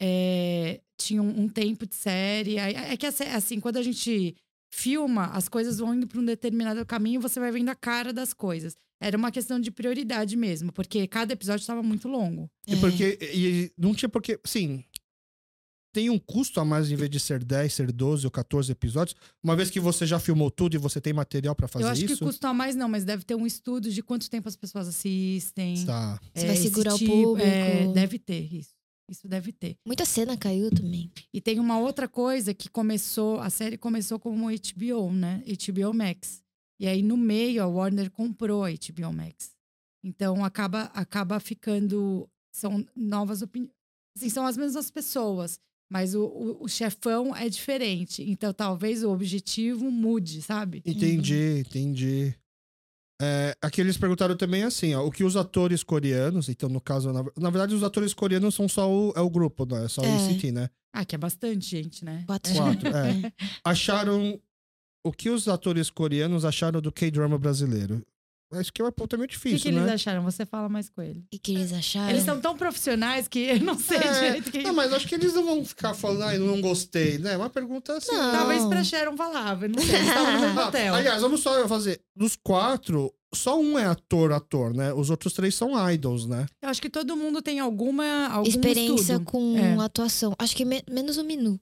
é, 0.00 0.80
tinha 0.98 1.22
um, 1.22 1.42
um 1.44 1.48
tempo 1.48 1.86
de 1.86 1.94
série. 1.94 2.58
É 2.58 2.96
que 2.96 3.06
assim, 3.06 3.24
assim, 3.24 3.60
quando 3.60 3.76
a 3.78 3.82
gente 3.82 4.36
filma, 4.74 5.26
as 5.26 5.48
coisas 5.48 5.78
vão 5.78 5.94
indo 5.94 6.06
para 6.06 6.18
um 6.20 6.24
determinado 6.24 6.84
caminho 6.86 7.18
e 7.18 7.22
você 7.22 7.38
vai 7.38 7.50
vendo 7.52 7.68
a 7.68 7.74
cara 7.74 8.12
das 8.12 8.32
coisas. 8.32 8.76
Era 9.02 9.16
uma 9.16 9.30
questão 9.32 9.58
de 9.60 9.70
prioridade 9.70 10.36
mesmo, 10.36 10.72
porque 10.72 11.06
cada 11.06 11.32
episódio 11.32 11.60
estava 11.62 11.82
muito 11.82 12.06
longo. 12.08 12.48
E 12.66 12.74
É. 12.74 12.76
porque 12.80 13.18
e 13.34 13.72
não 13.76 13.94
tinha 13.94 14.08
porque, 14.08 14.38
sim, 14.44 14.84
tem 15.94 16.08
um 16.08 16.18
custo 16.18 16.58
a 16.58 16.64
mais 16.64 16.90
em 16.90 16.96
vez 16.96 17.10
de 17.10 17.20
ser 17.20 17.44
10, 17.44 17.72
ser 17.74 17.92
12 17.92 18.26
ou 18.26 18.30
14 18.30 18.72
episódios, 18.72 19.14
uma 19.42 19.54
vez 19.54 19.68
que 19.70 19.78
você 19.78 20.06
já 20.06 20.18
filmou 20.18 20.50
tudo 20.50 20.74
e 20.74 20.78
você 20.78 21.00
tem 21.00 21.12
material 21.12 21.54
pra 21.54 21.68
fazer 21.68 21.84
Eu 21.84 21.88
acho 21.88 22.04
isso. 22.04 22.16
que 22.18 22.24
custou 22.24 22.54
mais 22.54 22.74
não, 22.74 22.88
mas 22.88 23.04
deve 23.04 23.24
ter 23.24 23.34
um 23.34 23.46
estudo 23.46 23.90
de 23.90 24.02
quanto 24.02 24.30
tempo 24.30 24.48
as 24.48 24.56
pessoas 24.56 24.88
assistem. 24.88 25.84
Tá. 25.84 26.18
Você 26.34 26.44
É, 26.44 26.46
vai 26.46 26.54
esse 26.54 26.62
segurar 26.64 26.94
o 26.94 26.98
tipo- 26.98 27.12
público. 27.12 27.46
é, 27.48 27.92
deve 27.92 28.18
ter 28.18 28.40
isso. 28.54 28.70
Isso 29.10 29.28
deve 29.28 29.52
ter. 29.52 29.76
Muita 29.86 30.06
cena 30.06 30.36
caiu 30.36 30.70
também. 30.70 31.10
E 31.34 31.40
tem 31.40 31.60
uma 31.60 31.78
outra 31.78 32.08
coisa 32.08 32.54
que 32.54 32.70
começou, 32.70 33.38
a 33.40 33.50
série 33.50 33.76
começou 33.76 34.18
como 34.18 34.48
HBO, 34.48 35.12
né? 35.12 35.42
HBO 35.46 35.92
Max. 35.92 36.41
E 36.82 36.88
aí 36.88 37.00
no 37.00 37.16
meio 37.16 37.62
a 37.62 37.66
Warner 37.66 38.10
comprou 38.10 38.64
a 38.64 38.68
HBO 38.70 39.12
Max. 39.12 39.52
Então 40.04 40.44
acaba 40.44 40.90
acaba 40.94 41.38
ficando 41.38 42.28
são 42.52 42.84
novas 42.96 43.40
opiniões. 43.40 43.72
Assim, 44.16 44.28
são 44.28 44.44
as 44.44 44.56
mesmas 44.56 44.90
pessoas, 44.90 45.60
mas 45.88 46.12
o, 46.14 46.24
o, 46.24 46.64
o 46.64 46.68
chefão 46.68 47.34
é 47.36 47.48
diferente. 47.48 48.28
Então 48.28 48.52
talvez 48.52 49.04
o 49.04 49.12
objetivo 49.12 49.92
mude, 49.92 50.42
sabe? 50.42 50.82
Entendi, 50.84 51.60
entendi. 51.60 52.34
É, 53.22 53.56
aqui 53.62 53.80
eles 53.80 53.96
perguntaram 53.96 54.36
também 54.36 54.64
assim, 54.64 54.92
ó, 54.96 55.06
o 55.06 55.10
que 55.12 55.22
os 55.22 55.36
atores 55.36 55.84
coreanos, 55.84 56.48
então 56.48 56.68
no 56.68 56.80
caso, 56.80 57.12
na, 57.12 57.22
na 57.36 57.50
verdade 57.50 57.72
os 57.76 57.84
atores 57.84 58.12
coreanos 58.12 58.56
são 58.56 58.68
só 58.68 58.90
o, 58.90 59.12
é 59.14 59.20
o 59.20 59.30
grupo, 59.30 59.64
não 59.64 59.76
é 59.76 59.86
só 59.88 60.02
o 60.02 60.04
É. 60.04 60.08
NCT, 60.16 60.50
né? 60.50 60.68
Ah, 60.92 61.04
que 61.04 61.14
é 61.14 61.18
bastante 61.18 61.64
gente, 61.64 62.04
né? 62.04 62.24
Quatro. 62.26 62.52
Quatro, 62.52 62.88
é. 62.88 63.32
Acharam, 63.64 64.40
o 65.04 65.12
que 65.12 65.30
os 65.30 65.48
atores 65.48 65.90
coreanos 65.90 66.44
acharam 66.44 66.80
do 66.80 66.92
K-drama 66.92 67.38
brasileiro? 67.38 68.02
Acho 68.54 68.70
que 68.70 68.82
é 68.82 68.84
um 68.84 68.92
ponto 68.92 69.16
meio 69.16 69.24
O 69.24 69.28
que, 69.28 69.34
difícil, 69.34 69.60
que 69.60 69.68
eles 69.68 69.82
né? 69.82 69.94
acharam? 69.94 70.22
Você 70.24 70.44
fala 70.44 70.68
mais 70.68 70.90
com 70.90 71.00
ele. 71.00 71.24
E 71.32 71.38
que 71.38 71.54
eles 71.54 71.72
acharam? 71.72 72.10
Eles 72.10 72.22
são 72.22 72.38
tão 72.38 72.54
profissionais 72.54 73.26
que 73.26 73.38
eu 73.38 73.60
não 73.60 73.78
sei 73.78 73.96
É, 73.96 74.12
direito 74.24 74.50
quem. 74.52 74.62
Não, 74.62 74.74
mas 74.74 74.92
acho 74.92 75.08
que 75.08 75.14
eles 75.14 75.32
não 75.32 75.42
vão 75.46 75.64
ficar 75.64 75.94
falando, 75.94 76.22
ah, 76.24 76.34
eu 76.34 76.46
não 76.46 76.60
gostei, 76.60 77.16
né? 77.16 77.32
É 77.32 77.36
uma 77.38 77.48
pergunta 77.48 77.96
assim. 77.96 78.12
Não. 78.12 78.30
Talvez 78.32 78.62
pra 78.66 78.84
Sharon 78.84 79.16
falava, 79.16 79.66
não 79.68 79.80
sei. 79.82 79.94
Eles 79.94 80.04
estavam 80.06 80.52
no 80.54 80.60
Ah, 80.60 80.68
hotel. 80.68 80.94
aliás, 80.94 81.22
vamos 81.22 81.40
só 81.40 81.66
fazer. 81.66 82.02
Dos 82.14 82.36
quatro, 82.36 83.10
só 83.34 83.58
um 83.58 83.78
é 83.78 83.86
ator, 83.86 84.32
ator, 84.32 84.74
né? 84.74 84.92
Os 84.92 85.08
outros 85.08 85.32
três 85.32 85.54
são 85.54 85.72
idols, 85.90 86.26
né? 86.26 86.44
Eu 86.60 86.68
acho 86.68 86.82
que 86.82 86.90
todo 86.90 87.16
mundo 87.16 87.40
tem 87.40 87.58
alguma 87.58 88.26
algum 88.28 88.46
Experiência 88.50 89.12
estudo. 89.14 89.24
com 89.24 89.56
É. 89.56 89.82
atuação. 89.82 90.34
Acho 90.38 90.54
que 90.54 90.66
me- 90.66 90.84
menos 90.90 91.16
o 91.16 91.24
Minu, 91.24 91.58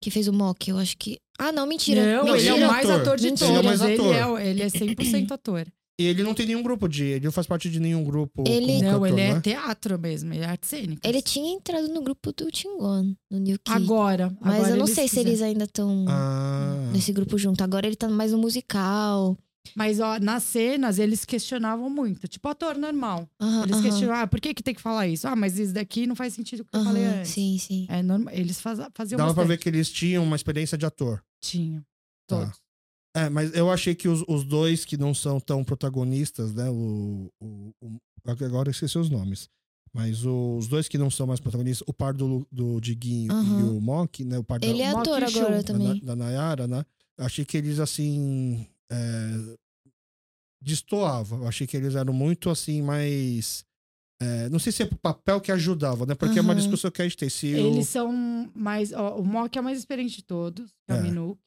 que 0.00 0.10
fez 0.10 0.28
o 0.28 0.32
mock. 0.32 0.68
Eu 0.70 0.78
acho 0.78 0.96
que. 0.96 1.18
Ah, 1.38 1.52
não, 1.52 1.66
mentira. 1.66 2.16
Não, 2.18 2.24
Não, 2.26 2.36
ele 2.36 2.48
é 2.48 2.50
é 2.50 2.54
o 2.54 2.68
mais 2.68 2.88
ator. 2.88 3.00
ator 3.02 3.16
de 3.18 3.24
Mentira. 3.30 3.46
todos. 3.50 3.58
Ele 3.58 3.66
é 3.66 3.68
mais 3.68 3.80
Ele 3.82 3.94
ator. 4.20 4.40
é, 4.40 4.46
ele 4.48 4.62
é 4.62 4.66
100% 4.66 5.32
ator. 5.32 5.66
E 5.98 6.04
ele 6.04 6.22
não 6.22 6.34
tem 6.34 6.44
nenhum 6.44 6.62
grupo 6.62 6.86
de. 6.88 7.04
Ele 7.04 7.24
não 7.24 7.32
faz 7.32 7.46
parte 7.46 7.70
de 7.70 7.80
nenhum 7.80 8.04
grupo. 8.04 8.44
Ele- 8.46 8.82
Não, 8.82 8.92
cantor, 9.00 9.08
ele 9.08 9.20
é 9.22 9.34
né? 9.34 9.40
teatro 9.40 9.98
mesmo, 9.98 10.34
ele 10.34 10.42
é 10.44 10.46
arte 10.46 10.66
cênica. 10.66 11.08
Ele 11.08 11.22
tinha 11.22 11.54
entrado 11.54 11.88
no 11.88 12.02
grupo 12.02 12.32
do 12.32 12.50
Tingon, 12.50 13.14
no 13.30 13.38
New 13.38 13.58
Kid. 13.58 13.74
Agora. 13.76 14.30
Mas 14.38 14.54
agora 14.56 14.70
eu 14.72 14.76
não 14.76 14.86
sei 14.86 15.04
se 15.08 15.16
fizeram. 15.16 15.28
eles 15.30 15.40
ainda 15.42 15.64
estão 15.64 16.04
Ah. 16.06 16.90
nesse 16.92 17.12
grupo 17.12 17.38
junto. 17.38 17.64
Agora 17.64 17.86
ele 17.86 17.96
tá 17.96 18.10
mais 18.10 18.32
no 18.32 18.36
musical. 18.38 19.38
Mas 19.74 19.98
ó, 20.00 20.18
nas 20.18 20.42
cenas 20.42 20.98
eles 20.98 21.24
questionavam 21.24 21.88
muito. 21.90 22.28
Tipo 22.28 22.48
ator 22.48 22.76
normal. 22.76 23.28
Eles 23.64 23.80
questionavam, 23.80 24.22
ah, 24.22 24.26
por 24.26 24.40
que, 24.40 24.54
que 24.54 24.62
tem 24.62 24.74
que 24.74 24.80
falar 24.82 25.08
isso? 25.08 25.26
Ah, 25.26 25.34
mas 25.34 25.58
isso 25.58 25.72
daqui 25.72 26.06
não 26.06 26.14
faz 26.14 26.34
sentido 26.34 26.60
o 26.60 26.64
que 26.64 26.76
eu 26.76 26.84
falei 26.84 27.04
antes. 27.04 27.30
Sim, 27.32 27.58
sim. 27.58 27.86
É 27.88 28.02
normal. 28.02 28.32
Eles 28.34 28.60
faz, 28.60 28.78
faziam 28.94 29.16
Dava 29.18 29.34
pra 29.34 29.44
ver 29.44 29.58
que 29.58 29.68
eles 29.68 29.90
tinham 29.90 30.22
uma 30.22 30.36
experiência 30.36 30.76
de 30.78 30.86
ator. 30.86 31.22
Tinham. 31.40 31.80
Tá. 32.26 32.40
Todos. 32.40 32.60
É, 33.16 33.30
mas 33.30 33.54
eu 33.56 33.70
achei 33.70 33.94
que 33.94 34.08
os, 34.08 34.22
os 34.28 34.44
dois 34.44 34.84
que 34.84 34.96
não 34.98 35.14
são 35.14 35.40
tão 35.40 35.64
protagonistas, 35.64 36.52
né? 36.52 36.68
O, 36.68 37.30
o, 37.40 37.72
o- 37.82 37.98
agora 38.26 38.68
eu 38.68 38.72
esqueci 38.72 38.98
os 38.98 39.08
nomes. 39.08 39.48
Mas 39.92 40.26
o- 40.26 40.56
os 40.58 40.68
dois 40.68 40.86
que 40.88 40.98
não 40.98 41.10
são 41.10 41.26
mais 41.26 41.40
protagonistas, 41.40 41.82
o 41.88 41.94
par 41.94 42.12
do, 42.12 42.46
do 42.52 42.78
Diguinho 42.78 43.32
e 43.32 43.62
o 43.62 43.80
Mock, 43.80 44.22
né? 44.22 44.38
O 44.38 44.44
par 44.44 44.58
da, 44.60 44.66
Ele 44.66 44.82
é 44.82 44.90
Mock 44.92 45.00
ator 45.08 45.22
agora 45.24 45.50
da- 45.50 45.56
da, 45.56 45.62
também. 45.62 46.00
da 46.04 46.14
Nayara, 46.14 46.66
né? 46.68 46.84
Eu 47.16 47.24
achei 47.24 47.46
que 47.46 47.56
eles, 47.56 47.78
assim. 47.78 48.66
É, 48.90 49.56
destoavam. 50.60 51.40
Eu 51.42 51.48
achei 51.48 51.66
que 51.66 51.76
eles 51.76 51.94
eram 51.94 52.12
muito, 52.12 52.50
assim, 52.50 52.82
mais. 52.82 53.64
é, 54.20 54.48
não 54.48 54.58
sei 54.58 54.72
se 54.72 54.82
é 54.82 54.86
o 54.86 54.96
papel 54.96 55.40
que 55.40 55.52
ajudava, 55.52 56.06
né? 56.06 56.14
Porque 56.14 56.38
é 56.38 56.42
uma 56.42 56.54
discussão 56.54 56.90
que 56.90 57.02
a 57.02 57.04
gente 57.04 57.16
tem. 57.16 57.28
Se 57.28 57.46
o- 57.54 57.56
Eles 57.56 57.88
são 57.88 58.50
mais. 58.54 58.92
Ó, 58.92 59.18
o 59.18 59.24
Mock 59.24 59.56
é 59.56 59.60
o 59.60 59.64
mais 59.64 59.78
experiente 59.78 60.16
de 60.16 60.24
todos, 60.24 60.70
que 60.86 60.92
é 60.92 60.94
o 60.94 60.98
É. 60.98 61.02
Minuk. 61.02 61.38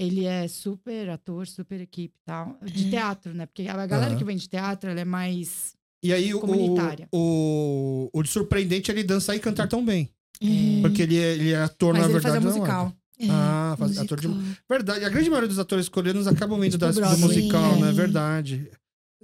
Ele 0.00 0.24
é 0.26 0.46
super 0.46 1.10
ator, 1.10 1.44
super 1.48 1.80
equipe 1.80 2.14
e 2.16 2.24
tal. 2.24 2.56
De 2.62 2.88
teatro, 2.88 3.34
né? 3.34 3.46
Porque 3.46 3.62
a 3.66 3.84
galera 3.84 4.10
Aham. 4.12 4.18
que 4.18 4.24
vem 4.24 4.36
de 4.36 4.48
teatro, 4.48 4.88
ela 4.90 5.00
é 5.00 5.04
mais. 5.04 5.74
E 6.04 6.12
aí, 6.12 6.32
o, 6.32 6.38
comunitária. 6.38 7.08
o, 7.12 8.08
o 8.12 8.22
de 8.22 8.28
surpreendente 8.28 8.92
é 8.92 8.94
ele 8.94 9.02
dançar 9.02 9.34
e 9.34 9.40
cantar 9.40 9.66
tão 9.66 9.84
bem. 9.84 10.08
Uhum. 10.40 10.82
Porque 10.82 11.02
ele 11.02 11.18
é, 11.18 11.32
ele 11.34 11.50
é 11.52 11.56
ator, 11.56 11.92
Mas 11.94 12.02
na 12.02 12.06
ele 12.06 12.12
verdade. 12.12 12.44
fazia 12.44 12.60
não 12.60 12.64
é. 12.64 12.68
É, 13.20 13.26
Ah, 13.30 13.74
faz- 13.78 13.98
ator 13.98 14.20
de-. 14.20 14.28
Verdade. 14.68 15.04
A 15.04 15.08
grande 15.08 15.28
maioria 15.28 15.48
dos 15.48 15.58
atores 15.58 15.88
coreanos 15.88 16.26
acabam 16.26 16.58
vindo 16.60 16.72
Tipo 16.72 16.84
das- 16.84 16.94
do 16.94 17.00
Broadway. 17.00 17.20
musical, 17.26 17.76
né? 17.80 17.88
é. 17.88 17.92
Verdade. 17.92 18.70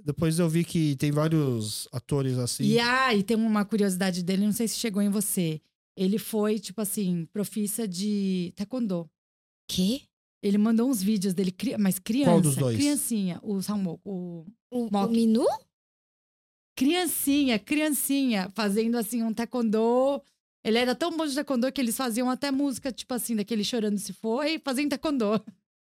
Depois 0.03 0.37
eu 0.37 0.47
vi 0.49 0.63
que 0.63 0.95
tem 0.97 1.11
vários 1.11 1.87
atores 1.91 2.37
assim. 2.37 2.63
E 2.65 2.79
aí 2.79 3.23
tem 3.23 3.35
uma 3.37 3.63
curiosidade 3.65 4.21
dele, 4.23 4.45
não 4.45 4.51
sei 4.51 4.67
se 4.67 4.77
chegou 4.77 5.01
em 5.01 5.09
você. 5.09 5.61
Ele 5.97 6.17
foi, 6.19 6.59
tipo 6.59 6.81
assim, 6.81 7.25
profissa 7.31 7.87
de 7.87 8.51
taekwondo. 8.55 9.09
Quê? 9.67 10.01
Ele 10.43 10.57
mandou 10.59 10.89
uns 10.89 11.01
vídeos 11.01 11.33
dele, 11.33 11.55
mas 11.79 11.97
criança. 11.97 12.31
Qual 12.31 12.41
dos 12.41 12.55
dois? 12.55 12.77
Criancinha, 12.77 13.39
o 13.41 13.61
Samok, 13.63 13.99
o 14.05 14.45
O, 14.69 14.87
o. 14.95 15.07
Minu? 15.09 15.45
criancinha, 16.75 17.57
criancinha, 17.57 18.51
fazendo 18.53 18.97
assim 18.97 19.23
um 19.23 19.33
taekwondo. 19.33 20.21
Ele 20.65 20.79
era 20.79 20.95
tão 20.95 21.15
bom 21.15 21.27
de 21.27 21.35
taekwondo 21.35 21.71
que 21.71 21.79
eles 21.79 21.95
faziam 21.95 22.27
até 22.29 22.49
música, 22.49 22.91
tipo 22.91 23.13
assim, 23.13 23.35
daquele 23.35 23.63
chorando 23.63 23.99
se 23.99 24.11
foi, 24.13 24.59
fazendo 24.65 24.89
taekwondo. 24.89 25.39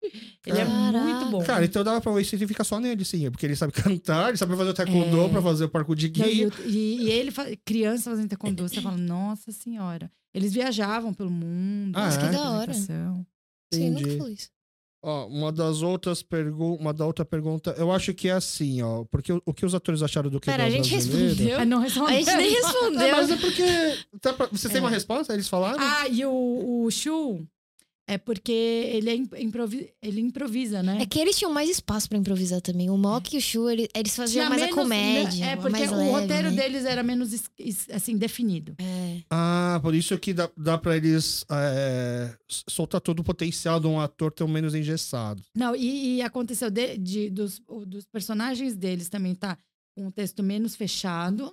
Ele 0.45 0.59
é 0.59 0.65
Caraca. 0.65 0.99
muito 1.05 1.31
bom. 1.31 1.43
Cara, 1.43 1.65
então 1.65 1.83
dava 1.83 1.99
pra 2.01 2.11
ver 2.13 2.23
se 2.23 2.35
ele 2.35 2.45
fica 2.47 2.63
só 2.63 2.79
nele, 2.79 3.03
sim. 3.03 3.29
Porque 3.31 3.43
ele 3.45 3.55
sabe 3.55 3.73
cantar, 3.73 4.29
ele 4.29 4.37
sabe 4.37 4.55
fazer 4.55 4.69
o 4.69 4.73
taekwondo 4.73 5.19
É. 5.21 5.29
pra 5.29 5.41
fazer 5.41 5.63
o 5.65 5.69
parkour 5.69 5.95
de 5.95 6.11
Não, 6.19 6.27
e, 6.27 6.43
e- 6.67 7.01
e 7.05 7.09
ele, 7.09 7.31
criança 7.65 8.11
fazendo 8.11 8.29
taekwondo, 8.29 8.67
você 8.67 8.81
fala, 8.81 8.97
nossa 8.97 9.51
senhora. 9.51 10.11
Eles 10.33 10.53
viajavam 10.53 11.11
pelo 11.13 11.31
mundo. 11.31 11.95
Ah, 11.97 12.09
é? 12.09 12.17
Que 12.17 12.31
da 12.35 12.51
hora. 12.51 12.73
Sim, 12.73 13.89
nunca 13.91 14.11
falou 14.17 14.29
isso. 14.29 14.49
Ó, 15.07 15.27
uma 15.27 15.51
das 15.51 15.83
outras 15.83 16.23
perguntas, 16.23 16.81
uma 16.81 16.91
da 16.91 17.05
outra 17.05 17.23
pergunta, 17.23 17.75
eu 17.77 17.91
acho 17.91 18.11
que 18.11 18.27
é 18.27 18.31
assim, 18.31 18.81
ó, 18.81 19.03
porque 19.05 19.31
o, 19.31 19.39
o 19.45 19.53
que 19.53 19.63
os 19.63 19.75
atores 19.75 20.01
acharam 20.01 20.31
do 20.31 20.39
que 20.39 20.47
Pera, 20.49 20.63
a 20.63 20.69
gente 20.69 20.89
respondeu. 20.89 21.59
Ah, 21.59 21.63
não 21.65 21.79
respondeu. 21.79 22.15
A 22.15 22.17
gente 22.19 22.33
nem 22.35 22.47
É, 22.55 22.59
respondeu. 22.59 23.11
mas 23.15 23.29
é 23.29 23.35
porque 23.35 23.63
tá 24.19 24.33
pra- 24.33 24.49
você 24.51 24.67
tem 24.67 24.77
É. 24.77 24.81
uma 24.81 24.89
resposta? 24.89 25.31
Eles 25.33 25.47
falaram? 25.47 25.77
Ah, 25.79 26.07
e 26.07 26.25
o, 26.25 26.83
o 26.85 26.89
Shu 26.89 27.45
é 28.07 28.17
porque 28.19 28.51
ele, 28.51 29.09
é 29.09 29.15
im- 29.15 29.29
improvi- 29.39 29.89
ele 30.01 30.21
improvisa, 30.21 30.83
né? 30.83 30.99
É 31.01 31.05
que 31.07 31.19
eles 31.19 31.37
tinham 31.37 31.51
mais 31.51 31.69
espaço 31.69 32.07
pra 32.07 32.17
improvisar 32.17 32.61
também. 32.61 32.89
O 32.89 32.97
Mock 32.97 33.33
e 33.33 33.37
o 33.39 33.41
Shu, 33.41 33.67
ele- 33.69 33.89
eles 33.95 34.15
faziam 34.15 34.47
mais 34.47 34.61
a 34.61 34.69
comédia. 34.69 35.43
É, 35.45 35.55
porque 35.55 35.71
mais 35.71 35.91
o 35.91 35.95
leve, 35.95 36.11
roteiro 36.11 36.51
né? 36.51 36.55
deles 36.55 36.85
era 36.85 37.01
menos 37.01 37.33
assim, 37.91 38.15
definido. 38.17 38.75
É. 38.79 39.21
Ah, 39.29 39.79
por 39.81 39.95
isso 39.95 40.17
que 40.19 40.33
dá, 40.33 40.49
dá 40.55 40.77
pra 40.77 40.95
eles 40.95 41.43
é, 41.51 42.35
soltar 42.69 43.01
todo 43.01 43.21
o 43.21 43.23
potencial 43.23 43.79
de 43.79 43.87
um 43.87 43.99
ator 43.99 44.31
tão 44.31 44.47
menos 44.47 44.75
engessado. 44.75 45.41
Não, 45.55 45.75
e, 45.75 46.17
e 46.17 46.21
aconteceu 46.21 46.69
de, 46.69 46.97
de- 46.97 47.29
dos, 47.31 47.59
dos 47.87 48.05
personagens 48.05 48.75
deles 48.75 49.09
também 49.09 49.33
tá 49.33 49.57
com 49.97 50.05
um 50.07 50.11
texto 50.11 50.43
menos 50.43 50.75
fechado. 50.75 51.51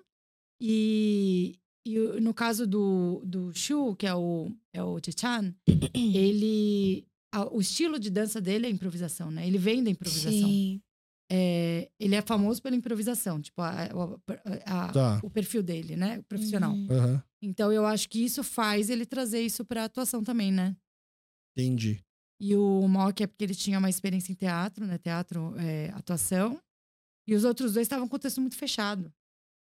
E, 0.61 1.57
e 1.85 1.99
no 2.21 2.33
caso 2.33 2.67
do, 2.67 3.23
do 3.25 3.53
Shu, 3.55 3.95
que 3.97 4.07
é 4.07 4.15
o, 4.15 4.51
é 4.73 4.83
o 4.83 4.99
Chechan, 5.05 5.55
ele. 5.95 7.07
a- 7.35 7.49
o 7.53 7.61
estilo 7.61 7.99
de 7.99 8.11
dança 8.11 8.41
dele 8.41 8.67
é 8.67 8.71
improvisação, 8.71 9.31
né? 9.31 9.47
Ele 9.47 9.59
vem 9.59 9.83
da 9.83 9.91
improvisação. 9.91 10.31
Sim. 10.49 10.81
É, 11.35 11.89
ele 11.99 12.15
é 12.15 12.21
famoso 12.21 12.61
pela 12.61 12.77
improvisação, 12.77 13.41
tipo, 13.41 13.63
a- 13.63 13.85
a- 13.87 14.89
a- 14.89 14.93
Tá. 14.93 15.21
o 15.25 15.31
perfil 15.31 15.63
dele, 15.63 15.97
né? 15.97 16.19
O 16.19 16.23
profissional. 16.25 16.73
Uhum. 16.73 16.89
Aham, 16.91 17.23
Então 17.41 17.73
eu 17.73 17.87
acho 17.87 18.07
que 18.09 18.23
isso 18.23 18.45
faz 18.45 18.91
ele 18.91 19.07
trazer 19.07 19.41
isso 19.41 19.65
pra 19.65 19.85
atuação 19.85 20.23
também, 20.23 20.53
né? 20.53 20.77
entendi. 21.57 22.03
E 22.41 22.57
o 22.57 22.87
Mock 22.89 23.23
é 23.23 23.27
porque 23.27 23.45
ele 23.45 23.55
tinha 23.55 23.79
uma 23.79 23.89
experiência 23.91 24.33
em 24.33 24.35
teatro, 24.35 24.85
né? 24.87 24.99
Teatro, 24.99 25.55
é, 25.59 25.91
atuação. 25.91 26.61
E 27.29 27.35
os 27.35 27.45
outros 27.45 27.73
dois 27.75 27.85
estavam 27.87 28.09
com 28.09 28.17
o 28.17 28.19
texto 28.19 28.41
muito 28.41 28.57
fechado. 28.57 29.13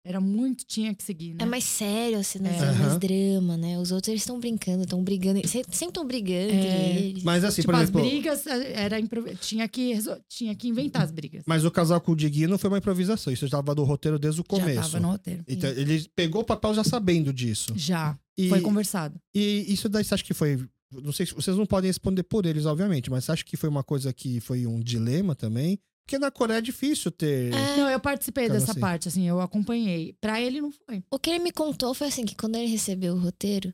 Era 0.03 0.19
muito, 0.19 0.65
tinha 0.65 0.95
que 0.95 1.03
seguir, 1.03 1.35
né? 1.35 1.37
É 1.41 1.45
mais 1.45 1.63
sério, 1.63 2.17
assim, 2.17 2.39
né? 2.39 2.49
É. 2.57 2.59
mais 2.59 2.79
Aham. 2.79 2.97
drama, 2.99 3.55
né? 3.55 3.77
Os 3.77 3.91
outros 3.91 4.09
eles 4.09 4.23
estão 4.23 4.39
brincando, 4.39 4.81
estão 4.83 5.03
brigando. 5.03 5.39
se- 5.47 5.63
Sempre 5.71 5.85
estão 5.85 6.07
brigando 6.07 6.51
É. 6.53 6.55
entre 6.55 7.07
eles. 7.07 7.23
Mas 7.23 7.43
assim, 7.43 7.61
tipo, 7.61 7.71
por 7.71 7.75
as 7.75 7.83
exemplo, 7.83 8.01
brigas 8.01 8.47
eh, 8.47 8.73
era 8.73 8.99
improv... 8.99 9.27
tinha 9.39 9.67
que 9.67 9.93
resol- 9.93 10.17
tinha 10.27 10.55
que 10.55 10.67
inventar 10.67 11.03
as 11.03 11.11
brigas. 11.11 11.43
mas 11.45 11.63
o 11.63 11.69
casal 11.69 12.01
com 12.01 12.13
o 12.13 12.15
Diguinho 12.15 12.49
não 12.49 12.57
foi 12.57 12.69
uma 12.71 12.79
improvisação, 12.79 13.31
isso 13.31 13.45
estava 13.45 13.75
no 13.75 13.83
roteiro 13.83 14.17
desde 14.17 14.41
o 14.41 14.43
Já 14.43 14.47
começo. 14.59 14.81
tava 14.91 14.99
no 14.99 15.09
roteiro. 15.11 15.43
Então, 15.47 15.69
ele 15.69 16.03
pegou 16.15 16.41
o 16.41 16.45
papel 16.45 16.73
já 16.73 16.83
sabendo 16.83 17.31
disso. 17.31 17.71
Já. 17.75 18.17
E, 18.35 18.49
Foi 18.49 18.59
conversado. 18.61 19.19
e 19.35 19.71
isso 19.71 19.87
daí 19.87 20.03
você 20.03 20.15
acha 20.15 20.23
que 20.23 20.33
foi. 20.33 20.57
Não 20.91 21.11
sei 21.13 21.25
se 21.27 21.33
vocês 21.35 21.55
não 21.55 21.65
podem 21.65 21.89
responder 21.89 22.23
por 22.23 22.45
eles, 22.45 22.65
obviamente, 22.65 23.09
mas 23.11 23.23
você 23.25 23.31
acha 23.33 23.45
que 23.45 23.55
foi 23.55 23.69
uma 23.69 23.83
coisa 23.83 24.11
que 24.11 24.39
foi 24.41 24.65
um 24.65 24.79
dilema 24.81 25.35
também? 25.35 25.79
Porque 26.11 26.19
na 26.19 26.31
Coreia 26.31 26.57
é 26.57 26.61
difícil 26.61 27.09
ter. 27.11 27.53
É. 27.53 27.77
Não, 27.77 27.89
eu 27.89 27.99
participei 27.99 28.47
Cara, 28.47 28.59
dessa 28.59 28.71
assim. 28.71 28.79
parte, 28.81 29.07
assim, 29.07 29.27
eu 29.27 29.39
acompanhei. 29.39 30.13
Pra 30.19 30.41
ele 30.41 30.59
não 30.59 30.71
foi. 30.71 31.01
O 31.09 31.17
que 31.17 31.29
ele 31.29 31.39
me 31.39 31.51
contou 31.51 31.93
foi 31.93 32.07
assim, 32.07 32.25
que 32.25 32.35
quando 32.35 32.55
ele 32.57 32.67
recebeu 32.67 33.13
o 33.13 33.19
roteiro, 33.19 33.73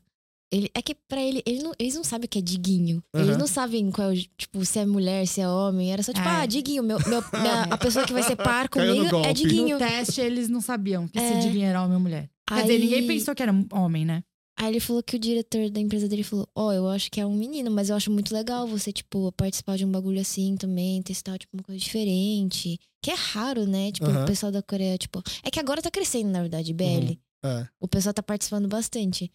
ele, 0.52 0.70
é 0.72 0.80
que 0.80 0.94
pra 0.94 1.20
ele, 1.20 1.42
ele 1.44 1.62
não- 1.62 1.72
eles 1.78 1.94
não 1.96 2.04
sabem 2.04 2.26
o 2.26 2.28
que 2.28 2.38
é 2.38 2.42
diguinho. 2.42 3.02
Eles 3.12 3.30
Aham. 3.30 3.38
não 3.38 3.46
sabem 3.48 3.90
qual 3.90 4.10
é 4.10 4.14
o, 4.14 4.16
tipo, 4.36 4.64
se 4.64 4.78
é 4.78 4.86
mulher, 4.86 5.26
se 5.26 5.40
é 5.40 5.48
homem. 5.48 5.92
Era 5.92 6.02
só 6.02 6.12
tipo, 6.12 6.26
É. 6.28 6.30
ah, 6.30 6.46
diguinho, 6.46 6.82
meu, 6.82 6.98
meu- 7.08 7.22
minha- 7.34 7.64
a 7.64 7.76
pessoa 7.76 8.06
que 8.06 8.12
vai 8.12 8.22
ser 8.22 8.36
par 8.36 8.68
comigo 8.68 9.16
é 9.24 9.32
diguinho. 9.32 9.78
No 9.78 9.84
teste, 9.84 10.20
eles 10.20 10.48
não 10.48 10.60
sabiam 10.60 11.08
que 11.08 11.18
É. 11.18 11.32
se 11.42 11.46
Diguinho 11.48 11.66
era 11.66 11.82
homem 11.82 11.96
ou 11.96 12.00
mulher. 12.00 12.30
Quer 12.46 12.54
Aí- 12.54 12.62
dizer, 12.62 12.78
ninguém 12.78 13.06
pensou 13.06 13.34
que 13.34 13.42
era 13.42 13.52
homem, 13.72 14.04
né? 14.06 14.22
Aí 14.60 14.68
ele 14.72 14.80
falou 14.80 15.02
que 15.02 15.14
o 15.14 15.18
diretor 15.18 15.70
da 15.70 15.78
empresa 15.80 16.08
dele 16.08 16.24
falou: 16.24 16.48
Ó, 16.54 16.72
eu 16.72 16.88
acho 16.88 17.10
que 17.10 17.20
é 17.20 17.26
um 17.26 17.34
menino, 17.34 17.70
mas 17.70 17.90
eu 17.90 17.96
acho 17.96 18.10
muito 18.10 18.34
legal 18.34 18.66
você, 18.66 18.92
tipo, 18.92 19.30
participar 19.32 19.76
de 19.76 19.84
um 19.84 19.90
bagulho 19.90 20.20
assim 20.20 20.56
também, 20.56 21.00
testar, 21.00 21.38
tipo, 21.38 21.56
uma 21.56 21.62
coisa 21.62 21.78
diferente. 21.80 22.78
Que 23.00 23.12
é 23.12 23.14
raro, 23.14 23.64
né? 23.66 23.92
Tipo, 23.92 24.06
Aham. 24.06 24.24
o 24.24 24.26
pessoal 24.26 24.50
da 24.50 24.60
Coreia, 24.62 24.98
tipo. 24.98 25.22
É 25.44 25.50
que 25.50 25.60
agora 25.60 25.80
tá 25.80 25.90
crescendo, 25.90 26.28
na 26.30 26.40
verdade, 26.40 26.72
BL. 26.74 27.16
É. 27.44 27.68
O 27.80 27.86
pessoal 27.86 28.12
tá 28.12 28.22
participando 28.22 28.66
bastante. 28.68 29.30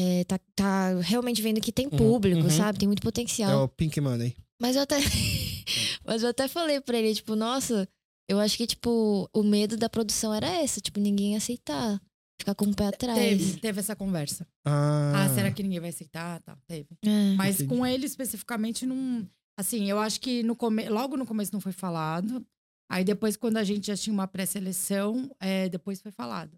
É, 0.00 0.24
tá, 0.24 0.38
tá 0.54 0.98
realmente 1.00 1.42
vendo 1.42 1.60
que 1.60 1.72
tem 1.72 1.86
Uhum, 1.88 1.96
público, 1.98 2.44
uhum. 2.44 2.50
sabe? 2.50 2.78
Tem 2.78 2.86
muito 2.88 3.00
É 3.00 3.04
potencial. 3.04 3.64
o 3.64 3.68
Pink 3.68 4.00
Money. 4.00 4.34
Mas 4.60 4.76
eu 4.76 4.82
até. 4.82 4.96
mas 6.06 6.22
eu 6.22 6.30
até 6.30 6.48
falei 6.48 6.80
pra 6.80 6.96
ele, 6.98 7.14
tipo, 7.14 7.36
nossa, 7.36 7.86
eu 8.28 8.38
acho 8.38 8.56
que, 8.56 8.66
tipo, 8.66 9.28
o 9.34 9.42
medo 9.42 9.76
da 9.76 9.90
produção 9.90 10.32
era 10.32 10.62
esse, 10.64 10.80
tipo, 10.80 10.98
ninguém 11.00 11.36
aceitar. 11.36 12.00
Ficar 12.40 12.54
com 12.54 12.66
o 12.66 12.74
pé 12.74 12.86
atrás. 12.86 13.18
Teve, 13.18 13.56
teve 13.60 13.80
essa 13.80 13.96
conversa. 13.96 14.46
Ah, 14.64 15.24
Ah, 15.24 15.28
será 15.34 15.50
que 15.50 15.62
ninguém 15.62 15.80
vai 15.80 15.90
aceitar? 15.90 16.40
Tá, 16.42 16.56
teve. 16.66 16.88
É. 17.04 17.34
Mas 17.34 17.56
Entendi. 17.56 17.68
com 17.68 17.84
ele 17.86 18.06
especificamente 18.06 18.86
não. 18.86 19.28
Assim, 19.58 19.90
eu 19.90 19.98
acho 19.98 20.20
que 20.20 20.42
no 20.44 20.54
come... 20.54 20.88
logo 20.88 21.16
no 21.16 21.26
começo 21.26 21.52
não 21.52 21.60
foi 21.60 21.72
falado. 21.72 22.46
Aí 22.90 23.04
depois, 23.04 23.36
quando 23.36 23.56
a 23.56 23.64
gente 23.64 23.88
já 23.88 23.96
tinha 23.96 24.14
uma 24.14 24.28
pré-seleção, 24.28 25.30
é, 25.40 25.68
depois 25.68 26.00
foi 26.00 26.12
falado. 26.12 26.56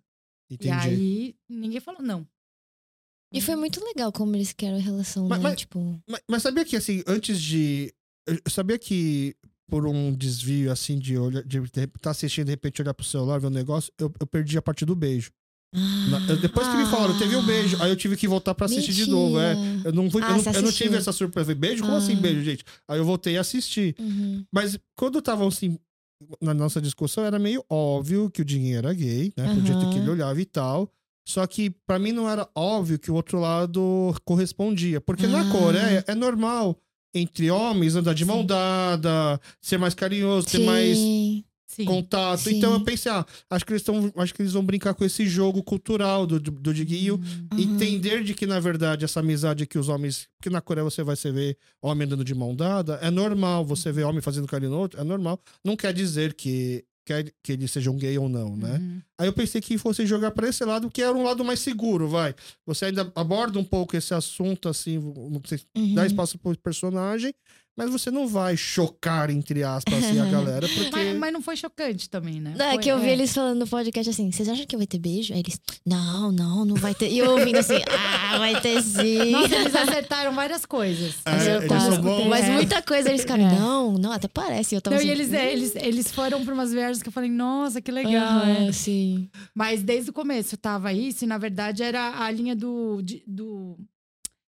Entendi. 0.50 0.68
E 0.68 0.70
aí 0.72 1.36
ninguém 1.48 1.80
falou 1.80 2.02
não. 2.02 2.26
E 3.32 3.40
foi 3.40 3.56
muito 3.56 3.82
legal 3.84 4.12
como 4.12 4.34
eles 4.36 4.52
criaram 4.52 4.78
a 4.78 4.80
relação, 4.80 5.28
Mas- 5.28 5.38
né? 5.38 5.48
mas- 5.48 5.58
Tipo. 5.60 6.02
Mas, 6.08 6.20
mas 6.28 6.42
sabia 6.42 6.64
que, 6.64 6.76
assim, 6.76 7.02
antes 7.06 7.40
de. 7.40 7.92
Eu 8.26 8.50
sabia 8.50 8.78
que 8.78 9.34
por 9.68 9.86
um 9.86 10.12
desvio, 10.12 10.70
assim, 10.72 10.98
de 10.98 11.16
olhar, 11.16 11.44
de 11.44 11.58
estar 11.62 11.86
tá 12.00 12.10
assistindo, 12.10 12.46
de 12.46 12.50
repente 12.50 12.82
olhar 12.82 12.92
pro 12.92 13.06
celular, 13.06 13.38
ver 13.38 13.46
um 13.46 13.50
negócio, 13.50 13.92
eu, 13.98 14.12
eu 14.20 14.26
perdi 14.26 14.58
a 14.58 14.62
parte 14.62 14.84
do 14.84 14.96
beijo. 14.96 15.30
Na- 15.72 16.34
depois 16.34 16.66
que 16.66 16.76
me 16.76 16.86
falaram, 16.86 17.16
teve 17.18 17.36
um 17.36 17.44
beijo, 17.44 17.80
aí 17.80 17.90
eu 17.90 17.96
tive 17.96 18.16
que 18.16 18.26
voltar 18.26 18.54
pra 18.54 18.66
assistir 18.66 18.92
de 18.92 19.06
novo. 19.08 19.38
É. 19.38 19.54
Mentira. 19.54 19.88
Eu 19.88 19.92
não, 19.92 20.10
fui, 20.10 20.20
Ah, 20.22 20.30
eu, 20.36 20.42
não, 20.42 20.52
eu 20.52 20.62
não 20.62 20.72
tive 20.72 20.96
essa 20.96 21.12
surpresa. 21.12 21.46
Falei, 21.46 21.54
Beijo? 21.60 21.82
Como 21.82 21.94
Ah. 21.94 21.98
assim 21.98 22.16
beijo, 22.16 22.42
gente? 22.42 22.64
Aí 22.88 22.98
eu 22.98 23.04
voltei 23.04 23.36
a 23.38 23.40
assistir. 23.40 23.94
Uhum. 23.98 24.44
Mas 24.52 24.76
quando 24.96 25.22
tava 25.22 25.46
assim, 25.46 25.78
na 26.42 26.52
nossa 26.52 26.80
discussão, 26.80 27.24
era 27.24 27.38
meio 27.38 27.64
óbvio 27.70 28.28
que 28.30 28.42
o 28.42 28.44
dinheiro 28.44 28.88
era 28.88 28.94
gay, 28.94 29.32
né? 29.36 29.54
Do 29.54 29.64
jeito 29.64 29.90
que 29.90 29.98
ele 29.98 30.10
olhava 30.10 30.40
e 30.40 30.44
tal. 30.44 30.90
Só 31.28 31.46
que 31.46 31.70
pra 31.86 31.98
mim 31.98 32.10
não 32.10 32.28
era 32.28 32.48
óbvio 32.54 32.98
que 32.98 33.10
o 33.10 33.14
outro 33.14 33.38
lado 33.38 34.12
correspondia. 34.24 35.00
Porque 35.00 35.26
na 35.28 35.42
Ah. 35.42 35.50
Coreia 35.50 36.04
é 36.08 36.14
normal 36.16 36.76
entre 37.14 37.50
homens 37.50 37.94
andar 37.94 38.14
de 38.14 38.24
mão 38.24 38.40
Sim. 38.40 38.46
dada, 38.46 39.40
ser 39.60 39.78
mais 39.78 39.94
carinhoso, 39.94 40.46
ter 40.48 40.58
mais 40.64 40.98
Sim. 41.70 41.84
Contato. 41.84 42.40
Sim. 42.40 42.56
Então 42.58 42.72
eu 42.72 42.80
pensei, 42.80 43.12
ah, 43.12 43.24
acho 43.48 43.64
que 43.64 43.72
eles 43.72 43.82
estão, 43.82 44.12
acho 44.16 44.34
que 44.34 44.42
eles 44.42 44.52
vão 44.52 44.64
brincar 44.64 44.92
com 44.92 45.04
esse 45.04 45.24
jogo 45.26 45.62
cultural 45.62 46.26
do, 46.26 46.40
do, 46.40 46.50
do 46.50 46.74
Diguinho. 46.74 47.14
Hum. 47.14 47.48
Uhum. 47.52 47.58
Entender 47.60 48.24
de 48.24 48.34
que, 48.34 48.44
na 48.44 48.58
verdade, 48.58 49.04
essa 49.04 49.20
amizade 49.20 49.66
que 49.66 49.78
os 49.78 49.88
homens. 49.88 50.28
Porque 50.36 50.50
na 50.50 50.60
Coreia 50.60 50.82
você 50.84 51.04
vai 51.04 51.14
se 51.14 51.30
ver 51.30 51.56
homem 51.80 52.06
andando 52.06 52.24
de 52.24 52.34
mão 52.34 52.56
dada, 52.56 52.98
é 53.00 53.08
normal. 53.10 53.64
Você 53.66 53.92
vê 53.92 54.02
homem 54.02 54.20
fazendo 54.20 54.48
carinho 54.48 54.72
no 54.72 54.78
outro, 54.78 55.00
é 55.00 55.04
normal. 55.04 55.40
Não 55.64 55.76
quer 55.76 55.92
dizer 55.94 56.34
que, 56.34 56.84
quer, 57.06 57.32
que 57.42 57.52
eles 57.52 57.70
sejam 57.70 57.94
gay 57.96 58.18
ou 58.18 58.28
não, 58.28 58.56
né? 58.56 58.78
Uhum. 58.80 59.00
Aí 59.18 59.28
eu 59.28 59.32
pensei 59.32 59.60
que 59.60 59.78
fosse 59.78 60.04
jogar 60.06 60.32
pra 60.32 60.48
esse 60.48 60.64
lado, 60.64 60.90
que 60.90 61.00
era 61.02 61.12
um 61.16 61.22
lado 61.22 61.44
mais 61.44 61.60
seguro, 61.60 62.08
vai. 62.08 62.34
Você 62.66 62.86
ainda 62.86 63.12
aborda 63.14 63.58
um 63.58 63.64
pouco 63.64 63.96
esse 63.96 64.12
assunto, 64.12 64.68
assim, 64.68 64.98
você 65.42 65.60
Uhum. 65.76 65.94
dá 65.94 66.04
espaço 66.06 66.36
pro 66.38 66.56
personagem, 66.58 67.32
mas 67.76 67.90
você 67.90 68.10
não 68.10 68.26
vai 68.28 68.56
chocar, 68.56 69.30
entre 69.30 69.62
aspas, 69.62 69.94
assim, 69.94 70.18
a 70.20 70.24
galera, 70.30 70.68
porque. 70.68 70.90
Mas, 70.92 71.16
mas 71.16 71.32
não 71.32 71.40
foi 71.40 71.56
chocante 71.56 72.10
também, 72.10 72.40
né? 72.40 72.54
Não, 72.56 72.66
é 72.66 72.70
Foi- 72.74 72.78
que 72.82 72.88
eu 72.90 72.98
vi 72.98 73.08
eles 73.08 73.32
falando 73.32 73.58
no 73.60 73.66
podcast 73.66 74.10
assim, 74.10 74.30
vocês 74.30 74.48
acham 74.48 74.66
que 74.66 74.76
vai 74.76 74.86
ter 74.86 74.98
beijo? 74.98 75.32
Aí 75.32 75.40
eles, 75.40 75.58
não, 75.86 76.30
não, 76.32 76.64
não 76.64 76.74
vai 76.76 76.94
ter. 76.94 77.08
E 77.10 77.18
eu 77.18 77.30
ouvindo 77.30 77.56
assim, 77.56 77.78
ah, 77.88 78.38
vai 78.38 78.60
ter 78.60 78.82
sim. 78.82 79.30
Nossa, 79.30 79.54
eles 79.56 79.74
acertaram 79.74 80.32
várias 80.34 80.66
coisas. 80.66 81.14
É, 81.24 81.30
Acertaram. 81.30 81.82
eles 81.82 81.94
são 81.94 82.02
bons. 82.02 82.26
Mas 82.28 82.44
É. 82.44 82.50
muita 82.50 82.82
coisa 82.82 83.08
eles 83.08 83.22
ficaram, 83.22 83.44
É. 83.48 83.58
não, 83.58 83.92
não, 83.92 84.12
até 84.12 84.28
parece. 84.28 84.74
Eu 84.74 84.80
tava 84.80 84.96
Não, 84.96 85.00
assim, 85.00 85.08
e 85.08 85.12
eles, 85.12 85.32
é, 85.32 85.52
eles, 85.52 85.74
eles 85.76 86.10
foram 86.12 86.44
para 86.44 86.52
umas 86.54 86.72
viagens 86.72 87.02
que 87.02 87.08
eu 87.08 87.12
falei, 87.12 87.30
nossa, 87.30 87.80
que 87.80 87.90
legal. 87.90 88.12
Aham, 88.42 88.68
é. 88.68 88.72
sim. 88.72 89.28
Mas 89.54 89.82
desde 89.82 90.10
o 90.10 90.12
começo 90.12 90.56
tava 90.56 90.92
isso, 90.92 91.24
e 91.24 91.26
na 91.26 91.38
verdade 91.38 91.82
era 91.82 92.18
a 92.22 92.30
linha 92.30 92.54
do, 92.54 93.00
do, 93.26 93.78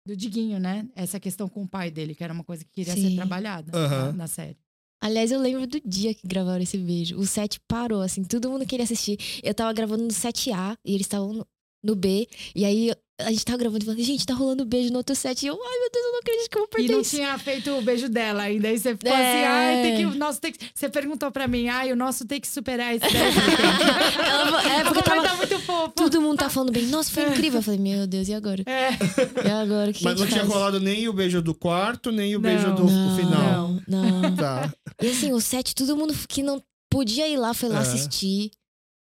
do 0.05 0.15
Diguinho, 0.15 0.59
né? 0.59 0.87
Essa 0.95 1.19
questão 1.19 1.47
com 1.47 1.63
o 1.63 1.67
pai 1.67 1.91
dele, 1.91 2.15
que 2.15 2.23
era 2.23 2.33
uma 2.33 2.43
coisa 2.43 2.63
que 2.63 2.71
queria 2.71 2.93
ser 2.93 3.09
Sim. 3.09 3.15
trabalhada 3.15 3.71
Aham. 3.77 4.07
na, 4.07 4.11
na 4.13 4.27
série. 4.27 4.57
Aliás, 5.03 5.31
eu 5.31 5.39
lembro 5.39 5.65
do 5.65 5.81
dia 5.83 6.13
que 6.13 6.27
gravaram 6.27 6.61
esse 6.61 6.77
beijo. 6.77 7.17
O 7.17 7.25
set 7.25 7.59
parou, 7.67 8.01
assim, 8.01 8.23
todo 8.23 8.49
mundo 8.51 8.67
queria 8.67 8.83
assistir. 8.83 9.17
Eu 9.41 9.53
tava 9.53 9.73
gravando 9.73 10.03
no 10.03 10.11
7A 10.11 10.77
e 10.85 10.93
eles 10.93 11.05
estavam 11.07 11.45
no, 11.83 11.95
B. 11.95 12.27
E 12.55 12.65
aí 12.65 12.91
a 13.19 13.29
gente 13.31 13.45
tava 13.45 13.59
gravando 13.59 13.83
e 13.83 13.85
falando, 13.85 14.03
gente, 14.03 14.25
tá 14.25 14.33
rolando 14.33 14.65
beijo 14.65 14.89
no 14.91 14.97
outro 14.97 15.13
set. 15.15 15.43
E 15.43 15.47
eu, 15.47 15.53
ai 15.53 15.79
meu 15.79 15.89
Deus, 15.93 16.05
eu 16.05 16.11
não 16.11 16.19
acredito 16.19 16.49
que 16.49 16.57
eu 16.57 16.61
vou 16.61 16.67
E 16.67 16.71
perder 16.75 16.93
não 16.93 17.01
isso. 17.01 17.15
tinha 17.15 17.37
feito 17.37 17.69
o 17.71 17.81
beijo 17.83 18.09
dela 18.09 18.43
ainda. 18.43 18.67
Aí 18.67 18.79
você 18.79 18.95
ficou 18.97 19.11
É. 19.11 19.15
assim, 19.15 19.45
ai, 19.45 19.81
tem 19.83 19.95
que. 19.97 20.05
O 20.05 20.17
nosso 20.17 20.41
tem 20.41 20.51
que. 20.51 20.59
Você 20.73 20.89
perguntou 20.89 21.31
pra 21.31 21.47
mim, 21.47 21.67
ai, 21.67 21.91
o 21.91 21.95
nosso 21.95 22.25
tem 22.25 22.39
que 22.41 22.47
superar 22.47 22.95
esse. 22.95 23.05
Ela 24.25 24.73
é, 24.79 24.83
Porque 24.83 25.03
tava, 25.03 25.23
tá 25.23 25.35
muito 25.35 25.59
fofo. 25.59 25.89
todo 25.95 26.21
mundo 26.21 26.37
tá 26.39 26.49
falando 26.49 26.71
bem, 26.71 26.85
nossa, 26.87 27.11
foi 27.11 27.27
incrível. 27.29 27.59
Eu 27.59 27.63
falei, 27.63 27.79
meu 27.79 28.07
Deus, 28.07 28.27
e 28.27 28.33
agora? 28.33 28.63
É. 28.65 28.89
E 29.47 29.51
agora? 29.51 29.93
Que 29.93 30.03
Mas 30.03 30.19
não 30.19 30.27
tinha 30.27 30.41
faz? 30.41 30.51
rolado 30.53 30.79
nem 30.79 31.07
o 31.07 31.13
beijo 31.13 31.41
do 31.41 31.53
quarto, 31.53 32.11
nem 32.11 32.35
o 32.35 32.39
Não. 32.39 32.41
beijo 32.41 32.73
do 32.75 32.83
não, 32.85 33.15
final. 33.15 33.75
Não, 33.87 34.21
não. 34.21 34.35
Tá. 34.35 34.73
E 35.01 35.07
assim, 35.09 35.31
o 35.33 35.39
set, 35.39 35.75
todo 35.75 35.95
mundo 35.95 36.13
que 36.27 36.41
não 36.41 36.61
podia 36.89 37.27
ir 37.27 37.37
lá 37.37 37.53
foi 37.53 37.69
lá 37.69 37.79
É. 37.79 37.81
assistir. 37.81 38.51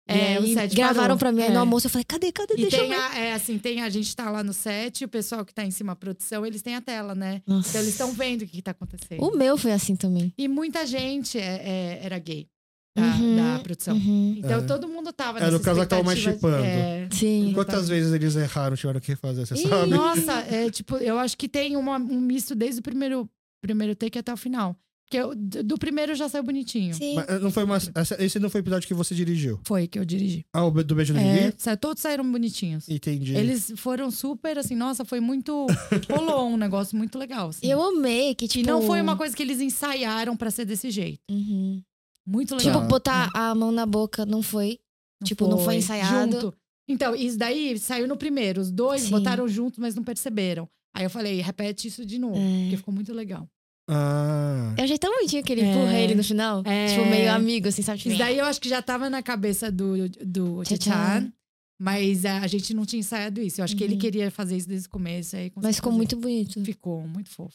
É, 0.09 0.35
e 0.35 0.38
o 0.38 0.42
aí 0.42 0.55
set 0.55 0.75
gravaram 0.75 1.01
parou. 1.01 1.18
pra 1.18 1.31
mim 1.33 1.42
aí 1.42 1.49
É. 1.49 1.53
no 1.53 1.61
almoço. 1.61 1.87
Eu 1.87 1.90
falei, 1.90 2.05
cadê, 2.05 2.33
cadê? 2.33 2.55
E 2.55 2.62
Deixa 2.62 2.77
eu 2.77 2.81
tem 2.81 2.88
ver. 2.90 2.97
a, 2.97 3.18
é, 3.18 3.33
assim, 3.35 3.59
tem 3.59 3.83
a 3.83 3.90
gente 3.90 4.14
tá 4.16 4.31
lá 4.31 4.42
no 4.42 4.53
set, 4.55 5.05
o 5.05 5.09
pessoal 5.09 5.44
que 5.44 5.53
tá 5.55 5.64
em 5.64 5.71
cima 5.71 5.92
da 5.92 5.97
produção, 5.97 6.47
eles 6.47 6.62
têm 6.62 6.75
a 6.75 6.81
tela, 6.81 7.14
né? 7.14 7.42
Nossa. 7.47 7.68
Então 7.68 7.81
eles 7.83 7.92
estão 7.92 8.12
vendo 8.12 8.42
o 8.42 8.47
que, 8.47 8.53
que 8.53 8.62
tá 8.62 8.71
acontecendo. 8.71 9.23
O 9.23 9.37
meu 9.37 9.57
foi 9.59 9.73
assim 9.73 9.94
também. 9.94 10.33
E 10.38 10.49
muita 10.49 10.87
gente 10.87 11.38
é- 11.38 11.42
é- 11.62 12.01
era 12.03 12.18
gay 12.18 12.49
da, 12.97 13.03
Uhum, 13.05 13.37
da 13.37 13.59
produção. 13.61 13.94
Uhum. 13.97 14.35
Então 14.38 14.59
É. 14.59 14.62
todo 14.62 14.88
mundo 14.88 15.12
tava 15.12 15.38
Era 15.38 15.55
o 15.55 15.61
tava 15.87 16.03
mais 16.03 16.18
chipando. 16.18 16.64
É. 16.64 17.09
Sim. 17.12 17.53
Quantas 17.55 17.88
vezes 17.88 18.12
eles 18.12 18.35
erraram, 18.35 18.77
tiveram 18.77 19.01
que 19.01 19.14
fazer, 19.14 19.47
você 19.47 19.55
Ih, 19.55 19.68
sabe? 19.68 19.90
Nossa, 19.90 20.33
é 20.40 20.71
tipo, 20.71 20.97
eu 20.97 21.18
acho 21.18 21.37
que 21.37 21.49
tem 21.49 21.77
uma- 21.77 21.97
um 21.99 22.21
misto 22.21 22.55
desde 22.55 22.81
o 22.81 22.83
primeiro, 22.83 23.29
primeiro 23.62 23.94
take 23.94 24.18
até 24.18 24.33
o 24.33 24.37
final. 24.37 24.75
Porque 25.11 25.16
eu- 25.16 25.35
do 25.64 25.79
primeiro 25.79 26.14
já 26.14 26.29
saiu 26.29 26.42
bonitinho. 26.44 26.92
Sim. 26.94 27.14
Mas 27.14 27.27
eh, 27.29 27.38
não 27.38 27.51
foi 27.51 27.64
uma, 27.64 27.79
esse 28.18 28.38
não 28.38 28.51
foi 28.51 28.61
o 28.61 28.62
episódio 28.62 28.87
que 28.87 28.92
você 28.92 29.14
dirigiu. 29.14 29.59
Foi 29.64 29.87
que 29.88 29.99
eu 29.99 30.05
dirigi. 30.05 30.44
Ah, 30.53 30.66
o 30.66 30.71
do 30.85 30.94
beijo 30.94 31.14
do 31.14 31.18
É, 31.18 31.51
sa- 31.57 31.77
todos 31.79 32.03
saíram 32.03 32.31
bonitinhos. 32.31 32.87
Entendi. 32.90 33.35
Eles 33.35 33.73
foram 33.77 34.11
super, 34.11 34.59
assim, 34.59 34.75
nossa, 34.77 35.07
foi 35.07 35.18
muito. 35.21 35.66
Rolou 36.11 36.51
um 36.51 36.57
negócio 36.59 36.94
muito 36.97 37.18
legal. 37.18 37.49
Assim. 37.49 37.66
Eu 37.66 37.81
amei 37.83 38.35
que, 38.35 38.44
E 38.44 38.49
tipo... 38.49 38.66
não 38.68 38.83
foi 38.83 39.01
uma 39.01 39.16
coisa 39.16 39.35
que 39.35 39.42
eles 39.42 39.61
ensaiaram 39.61 40.37
pra 40.37 40.51
ser 40.51 40.66
desse 40.66 40.90
jeito. 40.90 41.21
Uhum. 41.31 41.83
Muito 42.27 42.55
legal. 42.55 42.75
Tipo, 42.75 42.87
botar 42.87 43.31
a 43.35 43.55
mão 43.55 43.73
na 43.73 43.87
boca 43.87 44.27
não 44.27 44.42
foi. 44.42 44.79
tipo, 45.25 45.49
não 45.49 45.57
foi 45.59 45.77
ensaiado. 45.77 46.33
Junto. 46.33 46.55
Então, 46.87 47.14
isso 47.14 47.38
daí 47.38 47.79
saiu 47.79 48.07
no 48.07 48.16
primeiro. 48.16 48.61
Os 48.61 48.71
dois 48.71 49.03
Sim. 49.03 49.11
botaram 49.11 49.49
juntos, 49.49 49.79
mas 49.79 49.94
não 49.94 50.05
perceberam. 50.05 50.68
Aí 50.94 51.05
eu 51.05 51.11
falei, 51.11 51.40
repete 51.40 51.88
isso 51.88 52.05
de 52.05 52.18
novo, 52.18 52.37
É. 52.37 52.61
porque 52.62 52.77
ficou 52.77 52.92
muito 52.94 53.12
legal. 53.14 53.49
Ah. 53.88 54.74
Eu 54.77 54.85
achei 54.85 54.98
tão 54.98 55.11
bonitinho 55.14 55.42
que 55.42 55.53
ele 55.53 55.62
É. 55.62 55.70
empurra 55.70 55.98
ele 55.98 56.14
no 56.14 56.22
final. 56.24 56.62
É. 56.64 56.87
Tipo, 56.88 57.07
meio 57.07 57.33
amigo, 57.33 57.68
assim, 57.68 57.83
sabe? 57.83 57.98
Tipo, 57.98 58.11
Isso 58.11 58.18
daí 58.18 58.38
eu 58.38 58.44
acho 58.44 58.61
que 58.61 58.68
já 58.68 58.83
tava 58.83 59.09
na 59.09 59.22
cabeça 59.22 59.70
do, 59.72 60.09
do 60.24 60.62
Tchan. 60.64 61.33
Mas 61.81 62.24
a 62.24 62.46
gente 62.48 62.74
não 62.74 62.85
tinha 62.85 62.98
ensaiado 63.01 63.40
isso. 63.40 63.61
Eu 63.61 63.64
acho 63.64 63.77
que 63.77 63.85
ele 63.85 63.94
Uhum. 63.94 64.01
queria 64.01 64.31
fazer 64.33 64.57
isso 64.57 64.68
desde 64.68 64.88
o 64.88 64.90
começo. 64.90 65.37
Aí 65.37 65.53
Mas 65.57 65.77
ficou 65.77 65.92
fazer. 65.92 65.96
muito 65.96 66.16
bonito. 66.16 66.64
Ficou 66.64 67.07
muito 67.07 67.31
fofo. 67.31 67.55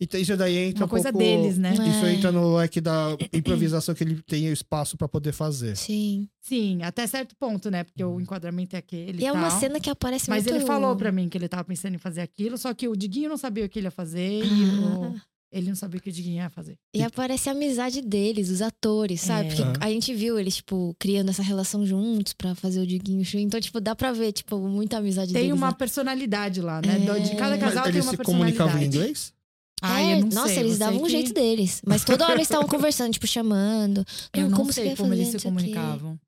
Então 0.00 0.18
isso 0.18 0.34
daí 0.36 0.56
entra 0.56 0.84
Uma 0.84 0.86
um 0.86 0.88
coisa 0.88 1.12
pouco... 1.12 1.26
deles, 1.26 1.58
né? 1.58 1.72
Isso 1.74 2.06
É. 2.06 2.14
entra 2.14 2.30
no 2.32 2.56
leque 2.56 2.80
da 2.80 3.16
improvisação 3.32 3.94
que 3.94 4.04
ele 4.04 4.22
tem 4.22 4.46
espaço 4.50 4.96
pra 4.96 5.06
poder 5.08 5.32
fazer. 5.32 5.76
Sim. 5.76 6.28
Sim, 6.40 6.82
até 6.82 7.06
certo 7.06 7.34
ponto, 7.36 7.68
né? 7.70 7.84
Porque 7.84 8.02
o 8.02 8.18
enquadramento 8.20 8.74
é 8.74 8.78
aquele. 8.78 9.20
E 9.22 9.26
é 9.26 9.32
uma 9.32 9.50
tal. 9.50 9.60
cena 9.60 9.80
que 9.80 9.90
aparece 9.90 10.30
Mas 10.30 10.44
muito... 10.44 10.56
ele 10.56 10.64
falou 10.64 10.94
pra 10.96 11.10
mim 11.12 11.28
que 11.28 11.36
ele 11.36 11.48
tava 11.48 11.64
pensando 11.64 11.94
em 11.94 11.98
fazer 11.98 12.20
aquilo, 12.22 12.56
só 12.56 12.72
que 12.72 12.88
o 12.88 12.96
Diguinho 12.96 13.28
não 13.28 13.36
sabia 13.36 13.66
o 13.66 13.68
que 13.68 13.78
ele 13.80 13.88
ia 13.88 13.90
fazer 13.90 14.44
e 14.44 14.48
Ah. 14.48 15.10
o- 15.14 15.20
ele 15.50 15.68
não 15.68 15.74
sabia 15.76 15.98
o 15.98 16.02
que 16.02 16.10
o 16.10 16.12
Diguinho 16.12 16.36
ia 16.36 16.50
fazer. 16.50 16.76
E 16.94 17.02
aparece 17.02 17.48
a 17.48 17.52
amizade 17.52 18.02
deles, 18.02 18.50
os 18.50 18.60
atores, 18.62 19.20
sabe? 19.22 19.48
É. 19.48 19.54
Porque 19.54 19.84
a 19.84 19.90
gente 19.90 20.12
viu 20.14 20.38
eles, 20.38 20.56
tipo, 20.56 20.94
criando 20.98 21.30
essa 21.30 21.42
relação 21.42 21.86
juntos 21.86 22.32
pra 22.34 22.54
fazer 22.54 22.80
o 22.80 22.86
Diguinho 22.86 23.24
Show. 23.24 23.40
Então, 23.40 23.60
tipo, 23.60 23.80
dá 23.80 23.94
pra 23.96 24.12
ver, 24.12 24.32
tipo, 24.32 24.58
muita 24.58 24.98
amizade 24.98 25.32
Tem 25.32 25.42
deles. 25.44 25.56
uma 25.56 25.68
né? 25.68 25.74
personalidade 25.78 26.60
lá, 26.60 26.80
né? 26.84 26.96
É. 26.96 27.20
De 27.20 27.34
cada 27.36 27.50
Mas 27.56 27.60
casal 27.60 27.82
tem 27.84 27.92
eles 27.92 28.04
uma 28.04 28.10
se 28.12 28.16
personalidade. 28.16 28.56
comunicavam 28.58 28.78
em 28.82 28.86
inglês? 28.86 29.32
Ai, 29.80 30.04
É, 30.12 30.14
eu 30.16 30.20
não 30.22 30.28
nossa, 30.30 30.48
sei, 30.48 30.58
eles 30.64 30.76
davam 30.78 31.00
um 31.00 31.04
que- 31.04 31.10
jeito 31.10 31.32
deles. 31.32 31.80
Mas 31.86 32.04
toda 32.04 32.24
hora 32.24 32.34
eles 32.34 32.48
estavam 32.48 32.66
conversando, 32.68 33.12
tipo, 33.12 33.26
chamando. 33.28 34.04
Eu 34.34 34.50
Não, 34.50 34.58
como 34.58 34.72
sei 34.72 34.96
como 34.96 35.14
eles 35.14 35.32
não 35.32 35.38
se 35.38 35.46
comunicavam. 35.46 36.18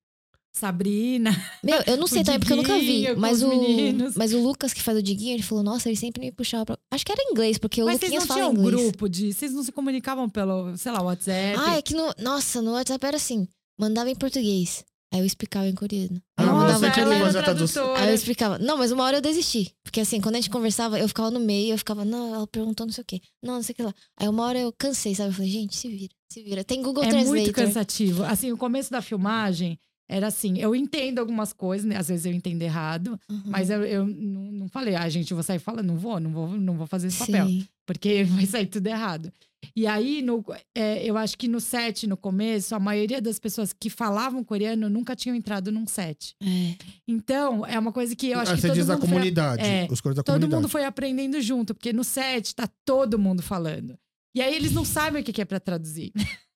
Sabrina. 0.53 1.31
Meu, 1.63 1.81
eu 1.87 1.97
não 1.97 2.07
sei 2.09 2.23
O 2.23 2.25
também, 2.25 2.41
porque 2.41 2.53
eu 2.53 2.57
nunca 2.57 2.79
vi. 2.79 3.15
Mas 3.17 3.43
o, 3.43 3.49
meninos. 3.49 4.15
mas 4.17 4.33
o 4.33 4.43
Lucas, 4.43 4.73
que 4.73 4.83
faz 4.83 4.99
o 4.99 5.03
Diguinho, 5.03 5.35
ele 5.35 5.43
falou, 5.43 5.63
nossa, 5.65 5.89
ele 5.89 5.97
sempre 5.97 6.21
me 6.21 6.33
puxava 6.33 6.65
pra... 6.67 6.79
Acho 6.91 7.05
que 7.07 7.13
era 7.13 7.23
inglês, 7.31 7.59
porque 7.59 7.83
o 7.83 7.87
Mas 7.87 7.99
vocês 8.01 8.11
Luquinhas 8.13 8.29
não 8.29 8.29
fala 8.37 8.41
tinham 8.51 8.65
um 8.65 8.67
inglês. 8.69 8.83
grupo 8.91 9.09
de. 9.09 9.33
Vocês 9.33 9.53
não 9.53 9.63
se 9.63 9.73
comunicavam 9.73 10.29
pelo, 10.29 10.77
sei 10.77 10.93
lá, 10.93 11.03
WhatsApp? 11.03 11.57
Ah, 11.59 11.77
é 11.77 11.83
que 11.83 11.95
no... 11.95 12.13
Nossa, 12.19 12.61
no 12.61 12.73
WhatsApp 12.73 13.05
era 13.07 13.17
assim, 13.17 13.47
mandava 13.79 14.11
em 14.11 14.15
português. 14.17 14.85
Aí 15.13 15.19
eu 15.19 15.27
explicava 15.27 15.67
em 15.67 15.75
coreano. 15.75 16.23
Aí 16.37 16.47
eu 16.47 16.51
Ah, 16.51 16.55
mandava 16.55 16.79
você 16.79 16.87
em 16.87 17.43
tradutora. 17.43 17.99
Aí 18.01 18.09
eu 18.11 18.15
explicava. 18.15 18.59
Não, 18.61 18.77
mas 18.79 18.93
uma 18.93 19.03
hora 19.03 19.17
eu 19.17 19.21
desisti. 19.21 19.73
Porque 19.83 20.01
assim, 20.01 20.21
quando 20.21 20.37
a 20.37 20.39
gente 20.41 20.51
conversava, 20.51 21.01
eu 21.01 21.09
ficava 21.09 21.33
no 21.33 21.41
meio, 21.41 21.73
eu 21.75 21.79
ficava, 21.79 22.05
não, 22.05 22.33
ela 22.33 22.47
perguntou 22.47 22.87
não 22.87 22.93
sei 22.93 23.03
o 23.03 23.05
quê. 23.05 23.21
Não, 23.43 23.55
não 23.55 23.63
sei 23.63 23.73
o 23.73 23.77
que 23.77 23.83
lá. 23.83 23.93
Aí 24.17 24.29
uma 24.29 24.45
hora 24.45 24.61
eu 24.61 24.73
cansei, 24.73 25.13
sabe? 25.17 25.31
Eu 25.31 25.35
falei, 25.35 25.51
gente, 25.51 25.75
se 25.75 25.89
vira, 25.89 26.15
se 26.33 26.43
vira. 26.45 26.63
Tem 26.63 26.81
Google 26.81 27.03
É 27.03 27.09
Translator. 27.09 27.35
muito 27.41 27.53
cansativo. 27.53 28.23
Assim, 28.23 28.53
o 28.53 28.57
começo 28.57 28.93
da 28.93 29.03
filmagem 29.03 29.77
era 30.11 30.27
assim: 30.27 30.59
eu 30.59 30.75
entendo 30.75 31.19
algumas 31.21 31.53
coisas, 31.53 31.87
né? 31.87 31.97
às 31.97 32.09
vezes 32.09 32.27
eu 32.27 32.33
entendo 32.33 32.61
errado, 32.63 33.19
Uhum. 33.31 33.43
mas 33.47 33.71
eu, 33.71 33.83
eu 33.85 34.07
não, 34.07 34.43
não 34.53 34.69
falei, 34.69 34.95
ah, 34.97 35.09
gente, 35.09 35.31
eu 35.31 35.37
vou 35.37 35.45
sair 35.45 35.59
falando, 35.59 35.87
não 35.87 35.97
vou, 35.97 36.19
não 36.21 36.31
vou, 36.33 36.49
não 36.59 36.75
vou 36.77 36.87
fazer 36.87 37.07
esse 37.09 37.19
papel, 37.19 37.47
Sim. 37.47 37.67
porque 37.87 38.25
vai 38.45 38.45
sair 38.47 38.67
tudo 38.67 38.87
errado. 38.89 39.33
E 39.77 39.87
aí, 39.87 40.23
no, 40.23 40.43
é, 40.75 41.05
eu 41.05 41.19
acho 41.19 41.37
que 41.37 41.47
no 41.47 41.61
set, 41.61 42.07
no 42.07 42.17
começo, 42.17 42.75
a 42.75 42.81
maioria 42.81 43.21
das 43.21 43.39
pessoas 43.39 43.75
que 43.75 43.91
falavam 43.91 44.43
coreano 44.43 44.89
nunca 44.89 45.15
tinham 45.15 45.37
entrado 45.37 45.71
num 45.71 45.87
set. 45.87 46.35
É. 46.43 46.75
Então, 47.07 47.65
é 47.67 47.79
uma 47.79 47.93
coisa 47.93 48.17
que 48.17 48.29
eu 48.31 48.39
acho 48.41 48.53
ah, 48.53 48.55
que 48.55 48.61
você 48.63 48.69
todo 48.69 48.77
diz 48.77 48.87
da 48.87 48.95
mundo 48.95 49.01
foi- 49.03 49.09
comunidade. 49.11 49.63
é, 49.63 49.87
os 49.91 50.01
da 50.01 50.15
todo 50.15 50.25
comunidade. 50.25 50.55
mundo 50.55 50.69
foi 50.69 50.85
aprendendo 50.85 51.41
junto, 51.43 51.75
porque 51.75 51.93
no 51.93 52.03
set 52.03 52.55
tá 52.55 52.69
todo 52.87 53.19
mundo 53.19 53.43
falando. 53.43 53.99
E 54.35 54.41
aí 54.41 54.55
eles 54.55 54.73
não 54.73 54.85
sabem 54.85 55.21
o 55.21 55.25
que 55.25 55.41
é 55.41 55.45
pra 55.45 55.61
traduzir. 55.61 56.11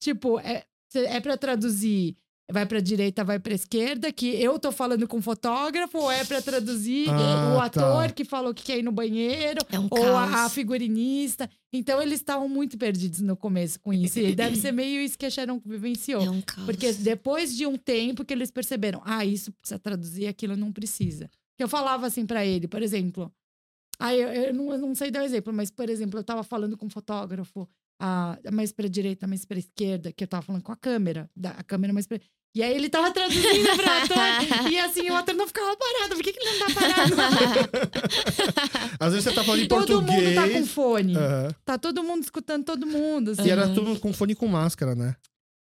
tipo, 0.00 0.38
é, 0.40 0.64
é 0.94 1.20
pra 1.20 1.36
traduzir 1.36 2.16
vai 2.50 2.64
pra 2.64 2.80
direita, 2.80 3.24
vai 3.24 3.38
pra 3.38 3.54
esquerda, 3.54 4.12
que 4.12 4.28
eu 4.40 4.58
tô 4.58 4.70
falando 4.70 5.06
com 5.08 5.18
o 5.18 5.22
fotógrafo, 5.22 5.98
ou 5.98 6.10
é 6.10 6.24
pra 6.24 6.40
traduzir 6.40 7.08
Ah, 7.10 7.54
o 7.56 7.60
ator 7.60 8.06
tá. 8.08 8.12
que 8.12 8.24
falou 8.24 8.54
que 8.54 8.62
quer 8.62 8.78
ir 8.78 8.82
no 8.82 8.92
banheiro, 8.92 9.60
É 9.70 9.78
um 9.78 9.88
ou 9.90 10.16
a, 10.16 10.44
a 10.44 10.48
figurinista. 10.48 11.50
Então 11.72 12.00
eles 12.00 12.20
estavam 12.20 12.48
muito 12.48 12.78
perdidos 12.78 13.20
no 13.20 13.36
começo 13.36 13.80
com 13.80 13.92
isso. 13.92 14.18
E 14.18 14.34
deve 14.34 14.56
ser 14.56 14.72
meio 14.72 15.00
isso 15.00 15.18
que 15.18 15.26
a 15.26 15.30
Sharon 15.30 15.60
vivenciou. 15.64 16.22
É 16.22 16.30
um 16.30 16.40
caos. 16.40 16.64
Porque 16.64 16.92
depois 16.92 17.54
de 17.56 17.66
um 17.66 17.76
tempo 17.76 18.24
que 18.24 18.32
eles 18.32 18.50
perceberam, 18.50 19.02
ah, 19.04 19.24
isso 19.24 19.52
precisa 19.52 19.78
traduzir, 19.78 20.26
aquilo 20.28 20.56
não 20.56 20.72
precisa. 20.72 21.28
Que 21.56 21.64
eu 21.64 21.68
falava 21.68 22.06
assim 22.06 22.24
pra 22.26 22.44
ele, 22.46 22.68
por 22.68 22.82
exemplo. 22.82 23.32
Ah, 23.98 24.14
eu, 24.14 24.28
eu 24.28 24.54
não, 24.54 24.72
eu 24.72 24.78
não 24.78 24.94
sei 24.94 25.10
dar 25.10 25.22
um 25.22 25.24
exemplo, 25.24 25.52
mas, 25.52 25.70
por 25.70 25.88
exemplo, 25.88 26.20
eu 26.20 26.24
tava 26.24 26.42
falando 26.42 26.76
com 26.76 26.84
um 26.86 26.90
fotógrafo, 26.90 27.66
ah, 28.00 28.38
mais 28.52 28.72
pra 28.72 28.88
direita, 28.88 29.26
mais 29.26 29.44
pra 29.44 29.58
esquerda, 29.58 30.12
que 30.12 30.24
eu 30.24 30.28
tava 30.28 30.42
falando 30.42 30.62
com 30.62 30.72
a 30.72 30.76
câmera, 30.76 31.28
da, 31.36 31.50
a 31.50 31.62
câmera 31.62 31.92
mais 31.92 32.06
pra. 32.06 32.18
E 32.54 32.62
aí 32.62 32.74
ele 32.74 32.88
tava 32.88 33.10
traduzindo 33.12 33.68
pro 33.76 33.90
ator, 33.90 34.70
e 34.72 34.78
assim, 34.78 35.10
o 35.10 35.14
ator 35.16 35.34
não 35.34 35.46
ficava 35.46 35.76
parado. 35.76 36.14
Por 36.14 36.22
que, 36.24 36.32
que 36.32 36.38
ele 36.40 36.58
não 36.58 36.66
tá 36.68 36.74
parado? 36.80 37.14
Às 38.98 39.12
vezes 39.12 39.24
você 39.24 39.34
tá 39.34 39.44
falando 39.44 39.60
em 39.62 39.68
todo 39.68 40.00
mundo 40.00 40.06
português. 40.06 40.34
tá 40.34 40.48
com 40.48 40.66
fone. 40.66 41.16
Aham. 41.16 41.48
Tá 41.64 41.78
todo 41.78 42.02
mundo 42.02 42.22
escutando 42.22 42.64
todo 42.64 42.86
mundo. 42.86 43.32
assim. 43.32 43.42
E 43.46 43.50
era 43.50 43.66
Uhum. 43.66 43.74
tudo 43.74 44.00
com 44.00 44.12
fone 44.12 44.34
com 44.34 44.46
máscara, 44.48 44.94
né? 44.94 45.14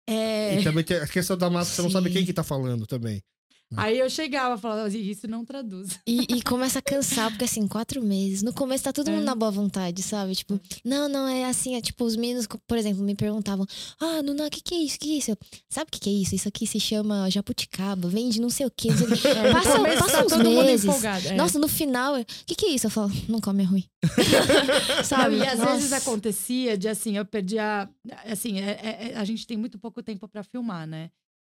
É. 0.09 0.59
E 0.59 0.63
também 0.63 0.83
tem 0.83 0.97
a 0.97 1.07
questão 1.07 1.37
da 1.37 1.49
máscara, 1.49 1.75
você 1.75 1.81
não 1.83 1.89
sabe 1.91 2.09
Sim. 2.09 2.15
quem 2.15 2.25
que 2.25 2.33
tá 2.33 2.43
falando 2.43 2.85
também. 2.85 3.21
Aí 3.77 3.99
eu 3.99 4.09
chegava 4.09 4.55
e 4.55 4.57
falava 4.57 4.89
isso 4.89 5.27
não 5.27 5.45
traduz. 5.45 5.99
E, 6.05 6.21
e 6.29 6.41
começa 6.41 6.79
a 6.79 6.81
cansar, 6.81 7.29
porque 7.29 7.45
assim, 7.45 7.67
quatro 7.67 8.01
meses. 8.01 8.41
No 8.41 8.53
começo 8.53 8.83
tá 8.83 8.91
todo 8.91 9.09
mundo 9.09 9.21
É. 9.21 9.25
na 9.25 9.35
boa 9.35 9.51
vontade, 9.51 10.01
sabe? 10.03 10.35
Tipo, 10.35 10.59
não, 10.83 11.07
não, 11.07 11.27
é 11.27 11.45
assim, 11.45 11.75
é 11.75 11.81
tipo, 11.81 12.03
os 12.03 12.15
meninos, 12.15 12.47
por 12.67 12.77
exemplo, 12.77 13.03
me 13.03 13.15
perguntavam: 13.15 13.65
Ah, 13.99 14.21
Nuna, 14.21 14.47
o 14.47 14.49
que, 14.49 14.61
que 14.61 14.75
é 14.75 14.77
isso? 14.79 14.95
O 14.97 14.99
que, 14.99 15.13
é 15.13 15.17
isso? 15.17 15.37
Sabe 15.69 15.87
o 15.87 15.91
que, 15.91 15.99
que 15.99 16.09
é 16.09 16.13
isso? 16.13 16.35
Isso 16.35 16.47
aqui 16.47 16.67
se 16.67 16.79
chama 16.79 17.29
jabuticaba, 17.29 18.07
vende 18.09 18.41
não 18.41 18.49
sei 18.49 18.65
o 18.65 18.71
quê. 18.71 18.89
Não 18.89 18.97
sei 18.97 19.07
o 19.07 19.21
quê. 19.21 19.27
É, 19.41 19.47
no 19.47 19.53
Passa, 19.53 19.77
começo 19.77 19.99
passa 19.99 20.17
tá 20.17 20.25
uns 20.25 20.31
todo 20.31 20.43
mundo 20.49 20.63
meses. 20.65 20.85
empolgado. 20.85 21.27
é. 21.29 21.33
Nossa, 21.35 21.57
no 21.59 21.67
final, 21.67 22.19
o 22.19 22.25
que, 22.45 22.55
que 22.55 22.65
é 22.65 22.69
isso? 22.69 22.87
Eu 22.87 22.91
falo, 22.91 23.11
não 23.29 23.39
come, 23.39 23.63
é 23.63 23.65
ruim. 23.65 23.83
Não, 24.97 25.03
sabe? 25.03 25.37
e 25.37 25.47
às 25.47 25.59
Nossa. 25.59 25.73
vezes 25.73 25.93
acontecia 25.93 26.77
de 26.77 26.87
assim, 26.87 27.17
eu 27.17 27.25
perdia. 27.25 27.87
Assim, 28.25 28.59
é- 28.59 28.79
é- 28.81 29.07
é- 29.11 29.15
a 29.17 29.23
gente 29.23 29.45
tem 29.47 29.55
muito 29.57 29.77
pouco 29.79 30.01
tempo 30.03 30.27
pra 30.27 30.43
filmar, 30.43 30.87
né? 30.87 31.09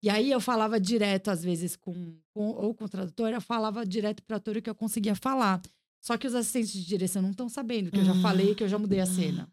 E 0.05 0.09
aí 0.09 0.29
eu 0.29 0.39
falava 0.39 0.79
direto, 0.79 1.31
às 1.31 1.43
vezes, 1.43 1.75
com, 1.75 2.15
com- 2.31 2.51
ou 2.51 2.75
com 2.75 2.85
o 2.85 2.87
tradutor, 2.89 3.31
eu 3.31 3.41
falava 3.41 3.83
direto 3.83 4.21
ator 4.35 4.55
o 4.55 4.61
que 4.61 4.69
eu 4.69 4.75
conseguia 4.75 5.15
falar. 5.15 5.59
Só 5.99 6.15
que 6.15 6.27
os 6.27 6.35
assistentes 6.35 6.71
de 6.73 6.85
direção 6.85 7.23
não 7.23 7.31
estão 7.31 7.49
sabendo 7.49 7.89
que 7.89 7.97
eu 7.97 8.05
já 8.05 8.13
falei, 8.21 8.53
que 8.53 8.63
eu 8.63 8.67
já 8.67 8.77
mudei 8.77 8.99
a 8.99 9.05
cena. 9.07 9.49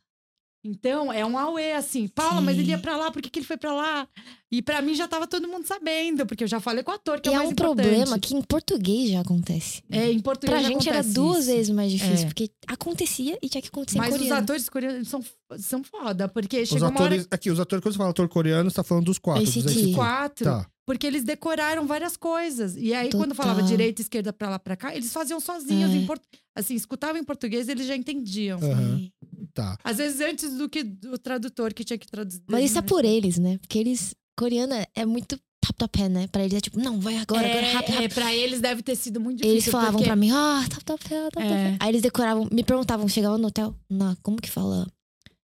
Então, 0.64 1.12
é 1.12 1.26
um 1.26 1.36
auê, 1.36 1.72
assim. 1.72 2.06
Paula, 2.06 2.40
mas 2.40 2.56
ele 2.56 2.70
ia 2.70 2.76
Sim. 2.76 2.82
pra 2.82 2.96
lá, 2.96 3.10
por 3.10 3.20
que, 3.20 3.28
que 3.28 3.40
ele 3.40 3.46
foi 3.46 3.56
pra 3.56 3.72
lá? 3.72 4.06
E 4.50 4.62
pra 4.62 4.80
mim 4.80 4.94
já 4.94 5.08
tava 5.08 5.26
todo 5.26 5.48
mundo 5.48 5.66
sabendo, 5.66 6.24
porque 6.24 6.44
eu 6.44 6.48
já 6.48 6.60
falei 6.60 6.84
com 6.84 6.92
o 6.92 6.94
ator, 6.94 7.20
que 7.20 7.28
E 7.28 7.32
é 7.32 7.32
o 7.32 7.34
é 7.34 7.38
mais 7.38 7.48
um 7.48 7.52
importante. 7.52 7.84
problema 7.88 8.18
que 8.18 8.34
em 8.36 8.42
português 8.42 9.10
já 9.10 9.20
acontece. 9.20 9.82
É, 9.90 10.12
em 10.12 10.20
português 10.20 10.52
Pra 10.60 10.62
já 10.62 10.68
gente 10.72 10.88
era 10.88 11.02
duas 11.02 11.38
isso. 11.44 11.46
vezes 11.56 11.70
mais 11.74 11.90
difícil, 11.90 12.24
É. 12.24 12.26
porque 12.26 12.50
acontecia 12.68 13.36
e 13.42 13.48
tinha 13.48 13.60
que 13.60 13.68
acontecer 13.68 13.98
Mas 13.98 14.10
em 14.10 14.12
os 14.12 14.18
coreano. 14.20 14.42
atores 14.42 14.68
coreanos 14.68 15.08
são, 15.08 15.24
são 15.58 15.82
foda, 15.82 16.28
porque 16.28 16.60
Os 16.62 16.68
chegou 16.68 16.88
uma 16.88 17.00
hora 17.00 17.04
atores. 17.06 17.26
Aqui, 17.30 17.50
os 17.50 17.58
atores, 17.58 17.82
quando 17.82 17.94
você 17.94 17.98
fala 17.98 18.10
ator 18.10 18.28
coreano, 18.28 18.70
você 18.70 18.76
tá 18.76 18.84
falando 18.84 19.06
dos 19.06 19.18
quatro. 19.18 19.42
ACT. 19.42 19.62
Dos 19.62 19.72
Os 19.72 19.78
ACT. 19.82 19.94
quatro. 19.94 20.44
Tá. 20.44 20.66
Porque 20.84 21.06
eles 21.06 21.22
decoraram 21.24 21.86
várias 21.86 22.16
coisas. 22.16 22.76
E 22.76 22.92
aí, 22.92 23.08
quando 23.10 23.30
Total. 23.30 23.36
falava 23.46 23.62
direita, 23.62 24.02
esquerda, 24.02 24.32
pra 24.32 24.50
lá, 24.50 24.58
pra 24.58 24.76
cá, 24.76 24.94
eles 24.94 25.12
faziam 25.12 25.40
sozinhos. 25.40 25.90
É. 25.92 25.94
Em 25.96 26.06
port... 26.06 26.20
Assim, 26.54 26.74
escutavam 26.74 27.16
em 27.18 27.24
português, 27.24 27.68
eles 27.68 27.86
já 27.86 27.96
entendiam. 27.96 28.58
Aham. 28.62 29.08
Tá. 29.54 29.76
Às 29.84 29.98
vezes 29.98 30.20
antes 30.20 30.56
do 30.56 30.68
que 30.68 30.80
o 31.12 31.18
tradutor 31.18 31.74
que 31.74 31.84
tinha 31.84 31.98
que 31.98 32.06
traduzir. 32.06 32.42
Mas 32.48 32.64
isso 32.66 32.78
é 32.78 32.82
né? 32.82 32.86
por 32.88 33.04
eles, 33.04 33.38
né? 33.38 33.58
Porque 33.58 33.78
eles. 33.78 34.14
Coreana 34.38 34.86
é 34.94 35.04
muito 35.04 35.36
top 35.60 35.74
top 35.78 36.00
hair, 36.00 36.10
né? 36.10 36.26
Pra 36.26 36.42
eles 36.42 36.54
é 36.56 36.60
tipo, 36.60 36.78
não, 36.80 36.98
vai 36.98 37.18
agora, 37.18 37.46
agora, 37.46 37.66
é, 37.66 37.72
rápido, 37.72 37.90
é, 37.92 37.94
rápido. 37.96 38.14
pra 38.14 38.34
eles 38.34 38.60
deve 38.60 38.82
ter 38.82 38.96
sido 38.96 39.20
muito 39.20 39.38
difícil. 39.38 39.54
Eles 39.54 39.68
falavam 39.68 39.92
porque... 39.92 40.04
pra 40.06 40.16
mim, 40.16 40.30
ah, 40.32 40.64
top 40.70 40.84
top 40.84 41.04
hair, 41.14 41.22
top 41.24 41.32
top 41.34 41.46
É. 41.46 41.66
hair. 41.66 41.76
Aí 41.78 41.88
eles 41.90 42.02
decoravam, 42.02 42.48
me 42.50 42.64
perguntavam, 42.64 43.06
chegavam 43.08 43.36
no 43.38 43.48
hotel, 43.48 43.76
não, 43.90 44.16
como 44.22 44.38
que 44.38 44.50
fala? 44.50 44.86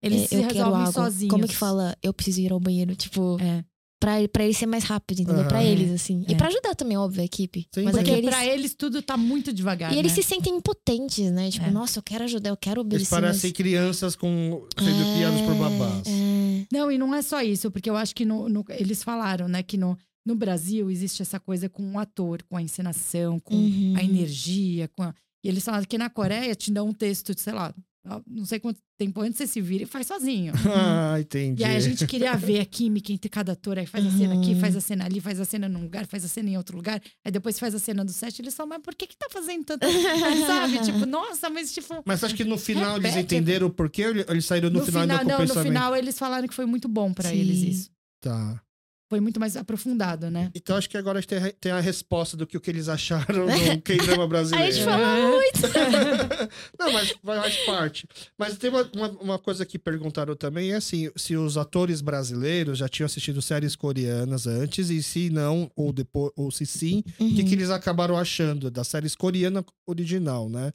Eles 0.00 0.22
É, 0.22 0.26
se 0.28 0.34
eu 0.36 0.40
quero 0.42 0.54
resolvem 0.54 0.80
água. 0.82 0.92
sozinhos. 0.92 1.30
Como 1.32 1.48
que 1.48 1.57
fala? 1.57 1.96
Eu 2.00 2.14
preciso 2.14 2.40
ir 2.40 2.52
ao 2.52 2.61
banheiro, 2.61 2.94
tipo, 2.94 3.36
É. 3.40 3.64
pra, 4.07 4.28
pra 4.28 4.44
eles 4.44 4.57
ser 4.57 4.66
mais 4.66 4.84
rápido, 4.84 5.20
entendeu? 5.22 5.44
Pra 5.48 5.59
Aham. 5.59 5.66
eles, 5.66 5.90
assim. 5.90 6.24
É. 6.28 6.32
E 6.32 6.34
pra 6.36 6.46
ajudar 6.46 6.76
também, 6.76 6.96
óbvio, 6.96 7.22
a 7.22 7.24
equipe. 7.24 7.66
Sim, 7.74 7.82
Mas 7.82 7.96
porque 7.96 8.11
é 8.12 8.18
eles... 8.18 8.30
pra 8.30 8.46
eles 8.46 8.74
tudo 8.74 9.02
tá 9.02 9.16
muito 9.16 9.52
devagar. 9.52 9.92
E 9.92 9.98
eles 9.98 10.12
né? 10.16 10.22
se 10.22 10.28
sentem 10.28 10.54
impotentes, 10.57 11.30
né? 11.32 11.50
Tipo, 11.50 11.66
É. 11.66 11.70
nossa, 11.70 11.98
eu 11.98 12.02
quero 12.04 12.22
ajudar, 12.24 12.50
eu 12.50 12.57
quero 12.57 12.80
Eles 12.82 12.86
obedecer. 12.86 13.11
parecem 13.11 13.50
mas- 13.50 13.57
crianças 13.57 14.14
com 14.14 14.64
sendo 14.78 15.02
É, 15.02 15.14
criados 15.16 15.40
por 15.40 15.54
babás. 15.57 16.07
é. 16.07 16.66
Não, 16.72 16.90
e 16.90 16.96
não 16.98 17.12
é 17.14 17.20
só 17.22 17.42
isso, 17.42 17.70
porque 17.70 17.90
eu 17.90 17.96
acho 17.96 18.14
que 18.14 18.24
no, 18.24 18.48
no- 18.48 18.64
eles 18.70 19.02
falaram, 19.02 19.48
né, 19.48 19.62
que 19.62 19.76
no, 19.76 19.96
no 20.24 20.34
Brasil 20.36 20.88
existe 20.90 21.22
essa 21.22 21.40
coisa 21.40 21.68
com 21.68 21.92
o 21.94 21.98
ator, 21.98 22.42
com 22.48 22.57
a 22.57 22.62
encenação, 22.62 23.40
com 23.40 23.54
Uhum. 23.54 23.94
a 23.96 24.02
energia. 24.04 24.88
Com 24.96 25.02
a- 25.02 25.14
E 25.44 25.48
eles 25.48 25.64
falaram 25.64 25.84
que 25.84 25.98
na 25.98 26.09
Coreia 26.11 26.54
te 26.54 26.70
dão 26.72 26.88
um 26.88 26.92
texto 26.92 27.34
de, 27.34 27.40
sei 27.40 27.52
lá, 27.52 27.72
não 28.26 28.44
sei 28.44 28.59
quanto 28.61 28.78
tempo 28.98 29.20
antes 29.20 29.36
você 29.38 29.46
se 29.46 29.61
vira 29.61 29.82
e 29.84 29.86
faz 29.86 30.07
sozinho. 30.07 30.52
Ah, 30.68 31.20
entendi. 31.20 31.62
E 31.62 31.64
aí 31.64 31.76
a 31.76 31.80
gente 31.80 32.07
queria 32.07 32.36
ver 32.36 32.61
a 32.61 32.64
química 32.66 33.12
entre 33.12 33.28
cada 33.28 33.52
ator. 33.52 33.78
Aí 33.78 33.86
faz 33.86 34.04
a 34.07 34.11
cena 34.11 34.34
aqui, 34.38 34.54
Uhum. 34.54 34.61
faz 34.61 34.76
a 34.76 34.80
cena 34.80 35.04
ali, 35.04 35.20
faz 35.20 35.40
a 35.40 35.44
cena 35.44 35.68
num 35.68 35.82
lugar, 35.82 36.07
faz 36.07 36.24
a 36.24 36.28
cena 36.28 36.50
em 36.50 36.57
outro 36.57 36.76
lugar. 36.76 37.00
Aí 37.24 37.30
depois 37.32 37.59
faz 37.59 37.74
a 37.74 37.78
cena 37.78 38.04
do 38.04 38.12
set. 38.12 38.38
Eles 38.40 38.54
falam, 38.54 38.70
mas 38.70 38.82
por 38.82 38.94
que 38.94 39.07
que 39.07 39.16
tá 39.16 39.26
fazendo 39.30 39.64
tanto? 39.64 39.86
Sabe? 40.46 40.78
Tipo, 40.84 41.07
nossa, 41.07 41.48
mas 41.50 41.72
tipo... 41.72 42.02
Mas 42.04 42.22
acho 42.22 42.34
que 42.34 42.44
no 42.44 42.59
final 42.59 42.96
eles 42.98 43.14
Repete. 43.14 43.34
entenderam 43.34 43.66
o 43.66 43.70
porquê 43.70 44.07
ou 44.07 44.14
eles 44.28 44.44
saíram 44.44 44.70
no, 44.70 44.80
No 44.80 44.84
final, 44.86 45.02
final, 45.02 45.24
não, 45.24 45.44
no 45.46 45.62
final 45.62 45.96
eles 45.96 46.18
falaram 46.18 46.46
que 46.48 46.54
foi 46.54 46.66
muito 46.66 46.88
bom 46.88 47.12
pra 47.12 47.30
Sim. 47.30 47.36
eles 47.36 47.59
isso. 47.62 47.90
Tá. 48.20 48.61
Foi 49.09 49.20
muito 49.20 49.38
mais 49.38 49.57
aprofundado, 49.57 50.28
né? 50.30 50.50
Então 50.54 50.76
acho 50.76 50.90
que 50.90 50.96
agora 50.96 51.18
a 51.18 51.20
gente 51.20 51.28
tem, 51.28 51.38
a- 51.38 51.52
tem 51.61 51.70
a 51.72 51.78
resposta 51.80 52.36
do 52.36 52.44
que, 52.46 52.57
o 52.57 52.61
que 52.61 52.68
eles 52.70 52.88
acharam 52.88 53.46
do 53.46 53.46
K-drama 53.82 54.26
brasileiro. 54.26 54.66
A 54.68 54.70
gente 54.70 54.84
fala 54.84 55.28
muito. 55.30 55.61
Não, 56.78 56.92
mas 56.92 57.14
vai- 57.22 57.38
faz 57.40 57.57
parte. 57.64 58.09
Mas 58.38 58.57
tem 58.59 58.68
uma, 58.70 58.90
uma, 58.94 59.09
uma 59.20 59.38
coisa 59.38 59.64
que 59.64 59.78
perguntaram 59.78 60.34
também, 60.34 60.72
é 60.72 60.76
assim, 60.76 61.11
se 61.16 61.36
os 61.36 61.57
atores 61.57 62.00
brasileiros 62.00 62.78
já 62.78 62.88
tinham 62.88 63.07
assistido 63.07 63.40
séries 63.40 63.76
coreanas 63.76 64.46
antes, 64.46 64.90
e 64.90 65.02
se 65.02 65.30
não, 65.30 65.70
ou 65.76 65.92
depois, 65.92 66.32
ou 66.36 66.50
se 66.50 66.66
sim, 66.66 67.00
o 67.07 67.12
que, 67.12 67.42
Uhum. 67.42 67.48
que 67.48 67.54
eles 67.54 67.70
acabaram 67.70 68.16
achando 68.18 68.70
das 68.70 68.88
séries 68.88 69.14
coreana 69.14 69.64
original, 69.86 70.48
né? 70.48 70.72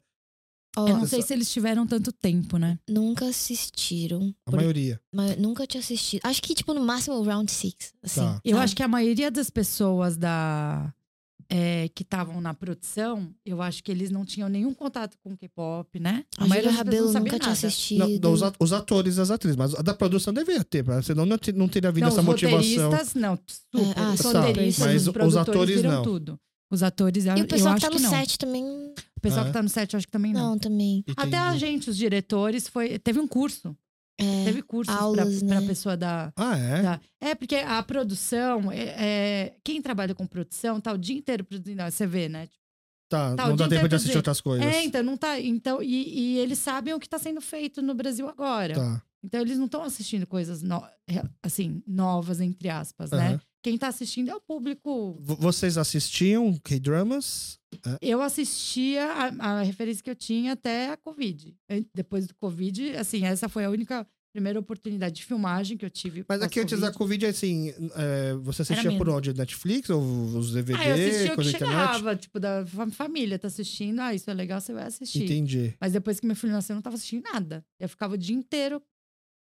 Ó, 0.76 0.88
Eu 0.88 0.96
não 0.96 1.06
sei 1.06 1.20
se 1.22 1.32
eles 1.34 1.52
tiveram 1.52 1.86
tanto 1.86 2.10
tempo, 2.12 2.56
né? 2.56 2.78
Nunca 2.88 3.26
assistiram. 3.26 4.34
A 4.46 4.50
por- 4.50 4.56
maioria. 4.56 5.00
mas 5.12 5.36
nunca 5.36 5.66
tinha 5.66 5.80
assistido. 5.80 6.20
Acho 6.24 6.40
que, 6.42 6.54
tipo, 6.54 6.72
no 6.72 6.80
máximo 6.84 7.16
o 7.16 7.22
Round 7.22 7.50
Six. 7.50 7.92
Assim, 8.02 8.20
Tá. 8.20 8.40
Eu 8.44 8.52
sabe? 8.52 8.64
acho 8.64 8.76
que 8.76 8.82
a 8.82 8.88
maioria 8.88 9.30
das 9.30 9.50
pessoas 9.50 10.16
da 10.16 10.92
é, 11.54 11.90
que 11.94 12.02
estavam 12.02 12.40
na 12.40 12.54
produção, 12.54 13.28
eu 13.44 13.60
acho 13.60 13.84
que 13.84 13.92
eles 13.92 14.10
não 14.10 14.24
tinham 14.24 14.48
nenhum 14.48 14.72
contato 14.72 15.18
com 15.22 15.36
K-pop, 15.36 16.00
né? 16.00 16.24
A 16.38 16.46
maioria 16.46 16.70
Julia 16.70 16.84
das 16.84 16.84
pessoas 16.84 16.86
Rabelo 16.86 17.04
não 17.06 17.12
sabia 17.12 17.32
nunca 17.32 17.38
tinha 17.38 17.54
nada. 17.54 17.66
assistido. 17.66 18.20
Não, 18.22 18.32
os, 18.32 18.42
at- 18.42 18.56
os 18.58 18.72
atores 18.72 19.16
e 19.16 19.20
as 19.20 19.30
atrizes, 19.30 19.56
mas 19.56 19.74
a 19.74 19.82
da 19.82 19.92
produção 19.92 20.32
devia 20.32 20.64
ter, 20.64 20.82
senão 21.02 21.26
não, 21.26 21.36
não 21.54 21.68
teria 21.68 21.90
havido 21.90 22.06
Não, 22.06 22.08
essa 22.12 22.20
os 22.20 22.26
motivação. 22.26 22.58
roteiristas, 22.90 23.14
não, 23.14 23.38
super. 23.46 23.86
É, 23.86 24.00
ah, 24.02 24.12
os 24.14 24.20
sim. 24.20 24.32
roteiristas, 24.32 24.86
Mas 24.86 25.06
os 25.06 25.14
os 25.26 25.36
atores, 25.36 25.76
viram 25.76 25.90
não. 25.92 26.02
tudo. 26.02 26.40
Os 26.72 26.82
atores, 26.82 27.26
eu, 27.26 27.36
E 27.36 27.42
o 27.42 27.46
pessoal 27.46 27.74
eu 27.74 27.78
que 27.80 27.84
acho 27.86 27.96
tá 27.96 28.02
no 28.02 28.10
que 28.10 28.16
set 28.16 28.38
também. 28.38 28.64
O 28.64 29.20
pessoal 29.20 29.42
Ah, 29.42 29.44
é? 29.44 29.46
que 29.48 29.52
tá 29.52 29.62
no 29.62 29.68
set, 29.68 29.92
eu 29.92 29.98
acho 29.98 30.06
que 30.06 30.12
também 30.12 30.32
não. 30.32 30.50
Não, 30.52 30.58
também. 30.58 31.04
Até 31.16 31.36
a 31.36 31.48
Entendi. 31.48 31.58
gente, 31.58 31.90
os 31.90 31.96
diretores, 31.96 32.66
foi, 32.66 32.98
teve 32.98 33.20
um 33.20 33.28
curso. 33.28 33.76
É, 34.18 34.44
Teve 34.44 34.62
cursos 34.62 34.94
aulas, 34.94 35.38
pra, 35.40 35.48
pra 35.48 35.60
né? 35.60 35.66
pessoa 35.66 35.96
da, 35.96 36.32
Ah, 36.36 36.56
é? 36.56 36.82
Tá. 36.82 37.00
É, 37.20 37.34
porque 37.34 37.56
a 37.56 37.82
produção, 37.82 38.70
é, 38.70 38.82
é- 38.96 39.56
quem 39.64 39.80
trabalha 39.82 40.14
com 40.14 40.26
produção 40.26 40.80
tá 40.80 40.92
o 40.92 40.98
dia 40.98 41.16
inteiro 41.16 41.44
produzindo. 41.44 41.82
Você 41.82 42.06
vê, 42.06 42.28
né? 42.28 42.48
Tá, 43.10 43.34
Tá, 43.34 43.48
não 43.48 43.56
dá 43.56 43.68
tempo 43.68 43.88
de 43.88 43.94
assistir 43.96 44.16
outras 44.16 44.40
coisas. 44.40 44.66
É, 44.66 44.82
então 44.84 45.02
não 45.02 45.16
tá. 45.16 45.38
Então, 45.40 45.82
e, 45.82 46.08
e 46.36 46.38
eles 46.38 46.58
sabem 46.58 46.94
o 46.94 47.00
que 47.00 47.08
tá 47.08 47.18
sendo 47.18 47.40
feito 47.40 47.82
no 47.82 47.94
Brasil 47.94 48.28
agora. 48.28 48.74
Tá. 48.74 49.02
Então 49.24 49.40
eles 49.40 49.58
não 49.58 49.66
estão 49.66 49.82
assistindo 49.82 50.26
coisas 50.26 50.62
no- 50.62 50.82
assim, 51.42 51.82
novas, 51.86 52.40
entre 52.40 52.68
aspas, 52.70 53.10
né? 53.10 53.38
Quem 53.62 53.78
tá 53.78 53.88
assistindo 53.88 54.28
é 54.30 54.34
o 54.34 54.40
público. 54.40 55.16
V- 55.20 55.36
Vocês 55.38 55.78
assistiam 55.78 56.52
K-dramas? 56.64 57.58
Eu 58.00 58.20
assistia 58.20 59.04
a, 59.06 59.58
a 59.58 59.62
referência 59.62 60.02
que 60.02 60.10
eu 60.10 60.16
tinha 60.16 60.52
até 60.52 60.90
a 60.90 60.96
Covid. 60.96 61.54
Depois 61.94 62.26
do 62.26 62.34
Covid, 62.34 62.96
assim, 62.96 63.24
essa 63.24 63.48
foi 63.48 63.64
a 63.64 63.70
única 63.70 64.06
primeira 64.34 64.58
oportunidade 64.58 65.16
de 65.16 65.24
filmagem 65.26 65.76
que 65.76 65.84
eu 65.84 65.90
tive. 65.90 66.24
Mas 66.28 66.40
aqui 66.42 66.58
antes 66.60 66.80
da. 66.80 66.90
Covid, 66.90 67.26
assim, 67.26 67.72
é, 67.94 68.34
você 68.40 68.62
assistia 68.62 68.96
por 68.96 69.08
onde? 69.10 69.32
Netflix 69.34 69.90
ou 69.90 70.00
os 70.02 70.52
DVD, 70.52 70.78
Ah, 70.78 70.88
eu 70.88 70.94
assistia 70.94 71.32
o 71.34 71.36
que 71.36 71.48
internet? 71.50 71.58
chegava, 71.58 72.16
tipo, 72.16 72.40
da 72.40 72.64
fam- 72.66 72.90
família 72.90 73.38
tá 73.38 73.46
assistindo. 73.48 74.00
Ah, 74.00 74.14
isso 74.14 74.30
é 74.30 74.34
legal, 74.34 74.58
você 74.60 74.72
vai 74.72 74.84
assistir. 74.86 75.24
Entendi. 75.24 75.74
Mas 75.80 75.92
depois 75.92 76.18
que 76.18 76.26
meu 76.26 76.34
filho 76.34 76.52
nasceu, 76.52 76.72
eu 76.72 76.76
não 76.76 76.82
tava 76.82 76.96
assistindo 76.96 77.24
nada. 77.30 77.62
Eu 77.78 77.88
ficava 77.90 78.14
o 78.14 78.18
dia 78.18 78.34
inteiro 78.34 78.82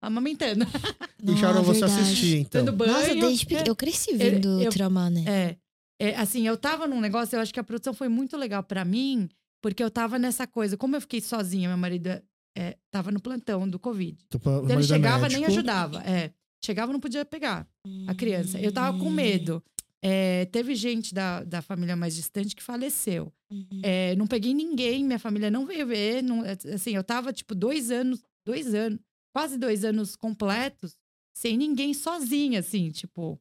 amamentando. 0.01 0.65
Deixaram 1.21 1.59
Ah, 1.59 1.63
você 1.63 1.81
verdade. 1.81 2.01
assistir, 2.01 2.37
então. 2.39 2.63
Dando 2.65 2.75
banho. 2.77 2.91
Nossa, 2.93 3.13
desde 3.15 3.55
É. 3.55 3.63
Eu 3.67 3.75
cresci 3.75 4.13
vendo 4.15 4.61
eu- 4.61 4.69
Tramar, 4.71 5.09
né? 5.09 5.23
É. 5.27 5.57
É, 5.99 6.15
assim, 6.15 6.45
eu 6.47 6.55
tava 6.55 6.85
num 6.87 7.01
negócio, 7.01 7.35
eu 7.35 7.41
acho 7.41 7.51
que 7.53 7.59
a 7.59 7.63
produção 7.63 7.91
foi 7.93 8.07
muito 8.07 8.37
legal 8.37 8.61
pra 8.63 8.85
mim, 8.85 9.27
porque 9.63 9.83
eu 9.83 9.89
tava 9.89 10.19
nessa 10.19 10.45
coisa. 10.45 10.77
Como 10.77 10.95
eu 10.95 11.01
fiquei 11.01 11.19
sozinha, 11.21 11.67
meu 11.69 11.77
marido 11.77 12.07
é, 12.55 12.77
tava 12.91 13.11
no 13.11 13.19
plantão 13.19 13.67
do 13.67 13.79
Covid. 13.79 14.15
Então, 14.27 14.39
Então, 14.63 14.63
ele 14.75 14.83
é 14.83 14.83
chegava, 14.83 15.27
nem 15.27 15.39
médico. 15.41 15.51
ajudava. 15.51 16.03
É. 16.03 16.31
Chegava, 16.63 16.91
não 16.93 16.99
podia 16.99 17.25
pegar 17.25 17.67
a 18.07 18.13
criança. 18.15 18.59
Eu 18.59 18.71
tava 18.71 18.95
Hum. 18.95 18.99
com 18.99 19.09
medo. 19.09 19.63
É, 20.03 20.45
teve 20.45 20.75
gente 20.75 21.13
da, 21.13 21.43
da 21.43 21.61
família 21.63 21.95
mais 21.95 22.15
distante 22.15 22.55
que 22.55 22.61
faleceu. 22.63 23.33
Uhum. 23.51 23.81
É, 23.83 24.15
não 24.15 24.27
peguei 24.27 24.53
ninguém, 24.53 25.03
minha 25.03 25.17
família 25.19 25.49
não 25.49 25.65
veio 25.65 25.87
ver. 25.87 26.21
Não, 26.21 26.45
é, 26.45 26.55
assim, 26.73 26.95
eu 26.95 27.03
tava, 27.03 27.33
tipo, 27.33 27.55
dois 27.55 27.89
anos, 27.89 28.21
dois 28.45 28.73
anos, 28.75 28.99
quase 29.37 29.55
dois 29.55 29.85
anos 29.85 30.15
completos, 30.15 30.97
sem 31.31 31.55
ninguém 31.55 31.93
sozinha, 31.93 32.59
assim, 32.61 32.89
tipo. 32.89 33.39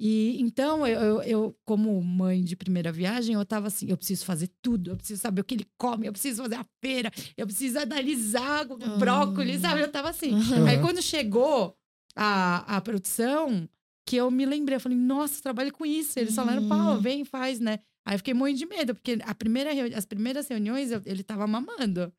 E 0.00 0.40
então, 0.40 0.86
eu, 0.86 1.00
eu, 1.00 1.22
eu, 1.22 1.56
como 1.66 2.02
mãe 2.02 2.42
de 2.42 2.56
primeira 2.56 2.90
viagem, 2.90 3.34
eu 3.34 3.44
tava 3.44 3.66
assim: 3.66 3.86
eu 3.90 3.96
preciso 3.98 4.24
fazer 4.24 4.48
tudo, 4.62 4.90
eu 4.90 4.96
preciso 4.96 5.20
saber 5.20 5.42
o 5.42 5.44
que 5.44 5.54
ele 5.54 5.66
come, 5.78 6.06
eu 6.06 6.12
preciso 6.12 6.42
fazer 6.42 6.54
a 6.56 6.66
feira, 6.82 7.10
eu 7.36 7.46
preciso 7.46 7.78
analisar 7.78 8.66
o 8.70 8.78
Ah. 8.80 8.96
brócolis, 8.96 9.60
sabe? 9.60 9.82
Eu 9.82 9.92
tava 9.92 10.08
assim. 10.08 10.32
Uhum. 10.32 10.66
Aí 10.66 10.80
quando 10.80 11.02
chegou 11.02 11.76
a, 12.16 12.76
a 12.76 12.80
produção, 12.80 13.68
que 14.06 14.16
eu 14.16 14.30
me 14.30 14.46
lembrei, 14.46 14.76
eu 14.76 14.80
falei, 14.80 14.96
nossa, 14.98 15.42
trabalho 15.42 15.72
com 15.72 15.84
isso. 15.84 16.18
Eles 16.18 16.34
falaram, 16.34 16.62
Uhum. 16.62 16.68
pau, 16.68 16.98
vem, 17.00 17.22
faz, 17.24 17.60
né? 17.60 17.78
Aí 18.06 18.14
eu 18.14 18.18
fiquei 18.18 18.34
morrendo 18.34 18.58
de 18.58 18.66
medo, 18.66 18.94
porque 18.94 19.18
a 19.22 19.34
primeira 19.34 19.70
as 19.96 20.06
primeiras 20.06 20.48
reuniões 20.48 20.90
eu- 20.90 21.02
ele 21.04 21.22
tava 21.22 21.46
mamando. 21.46 22.10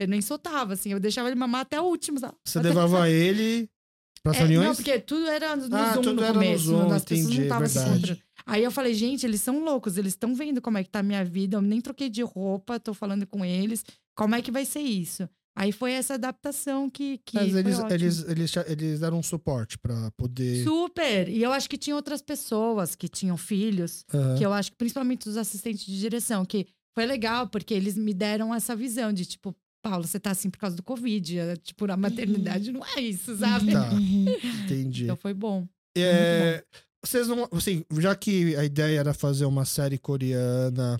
Eu 0.00 0.08
nem 0.08 0.20
soltava, 0.22 0.72
assim, 0.72 0.90
eu 0.92 0.98
deixava 0.98 1.28
ele 1.28 1.36
mamar 1.36 1.60
até 1.60 1.78
o 1.80 1.84
último. 1.84 2.18
sabe? 2.18 2.34
Você 2.44 2.58
Até- 2.58 2.68
levava 2.68 3.08
ele 3.10 3.68
pras 4.22 4.36
É, 4.36 4.38
reuniões? 4.40 4.66
Não, 4.68 4.74
porque 4.74 4.98
tudo 4.98 5.26
era 5.28 5.54
no 5.54 5.76
Ah, 5.76 5.92
Zoom 5.94 6.02
tudo 6.02 6.14
no 6.16 6.22
era 6.22 6.32
no 6.32 6.40
começo. 6.40 6.64
Zoom, 6.64 6.90
as 6.90 7.04
pessoas 7.04 7.20
entendi, 7.26 7.36
não 7.38 7.42
estavam 7.44 7.68
se 7.68 7.78
encontrando. 7.78 8.20
Aí 8.46 8.64
eu 8.64 8.70
falei, 8.70 8.94
gente, 8.94 9.26
eles 9.26 9.40
são 9.42 9.62
loucos, 9.62 9.98
eles 9.98 10.12
estão 10.14 10.34
vendo 10.34 10.60
como 10.62 10.78
é 10.78 10.82
que 10.84 10.88
tá 10.90 11.00
a 11.00 11.02
minha 11.02 11.24
vida, 11.24 11.56
eu 11.58 11.60
nem 11.62 11.80
troquei 11.80 12.08
de 12.08 12.22
roupa, 12.22 12.80
tô 12.80 12.94
falando 12.94 13.26
com 13.26 13.44
eles, 13.44 13.84
como 14.16 14.34
é 14.34 14.40
que 14.42 14.50
vai 14.50 14.64
ser 14.64 14.80
isso? 14.80 15.28
Aí 15.56 15.72
foi 15.72 15.92
essa 15.92 16.14
adaptação 16.14 16.88
que, 16.88 17.18
que 17.18 17.34
Mas 17.34 17.54
eles, 17.54 17.78
eles, 17.90 18.24
eles, 18.28 18.56
eles 18.66 19.00
deram 19.00 19.18
um 19.18 19.22
suporte 19.22 19.76
pra 19.78 20.10
poder. 20.16 20.64
Super! 20.64 21.28
E 21.28 21.42
eu 21.42 21.52
acho 21.52 21.68
que 21.68 21.76
tinha 21.76 21.94
outras 21.94 22.22
pessoas 22.22 22.94
que 22.94 23.08
tinham 23.08 23.36
filhos, 23.36 24.04
Aham. 24.14 24.36
que 24.38 24.46
eu 24.46 24.52
acho 24.52 24.70
que 24.70 24.78
principalmente 24.78 25.28
os 25.28 25.36
assistentes 25.36 25.84
de 25.84 25.98
direção, 25.98 26.44
que 26.46 26.66
foi 26.96 27.04
legal, 27.04 27.48
porque 27.48 27.74
eles 27.74 27.96
me 27.96 28.14
deram 28.14 28.54
essa 28.54 28.74
visão 28.74 29.12
de 29.12 29.26
tipo, 29.26 29.54
Paulo, 29.82 30.06
você 30.06 30.18
tá 30.20 30.30
assim 30.30 30.50
por 30.50 30.58
causa 30.58 30.76
do 30.76 30.82
Covid. 30.82 31.38
é, 31.38 31.56
Tipo, 31.56 31.90
a 31.90 31.96
maternidade 31.96 32.70
não 32.72 32.82
é 32.96 33.00
isso, 33.00 33.36
sabe? 33.36 33.72
Tá. 33.72 33.90
Uhum. 33.92 34.26
Entendi. 34.64 35.04
Então 35.04 35.16
foi 35.16 35.34
bom. 35.34 35.66
É, 35.96 36.62
vocês 37.04 37.26
não. 37.28 37.48
Assim, 37.52 37.84
já 37.98 38.14
que 38.14 38.54
a 38.56 38.64
ideia 38.64 39.00
era 39.00 39.14
fazer 39.14 39.44
uma 39.44 39.64
série 39.64 39.98
coreana 39.98 40.98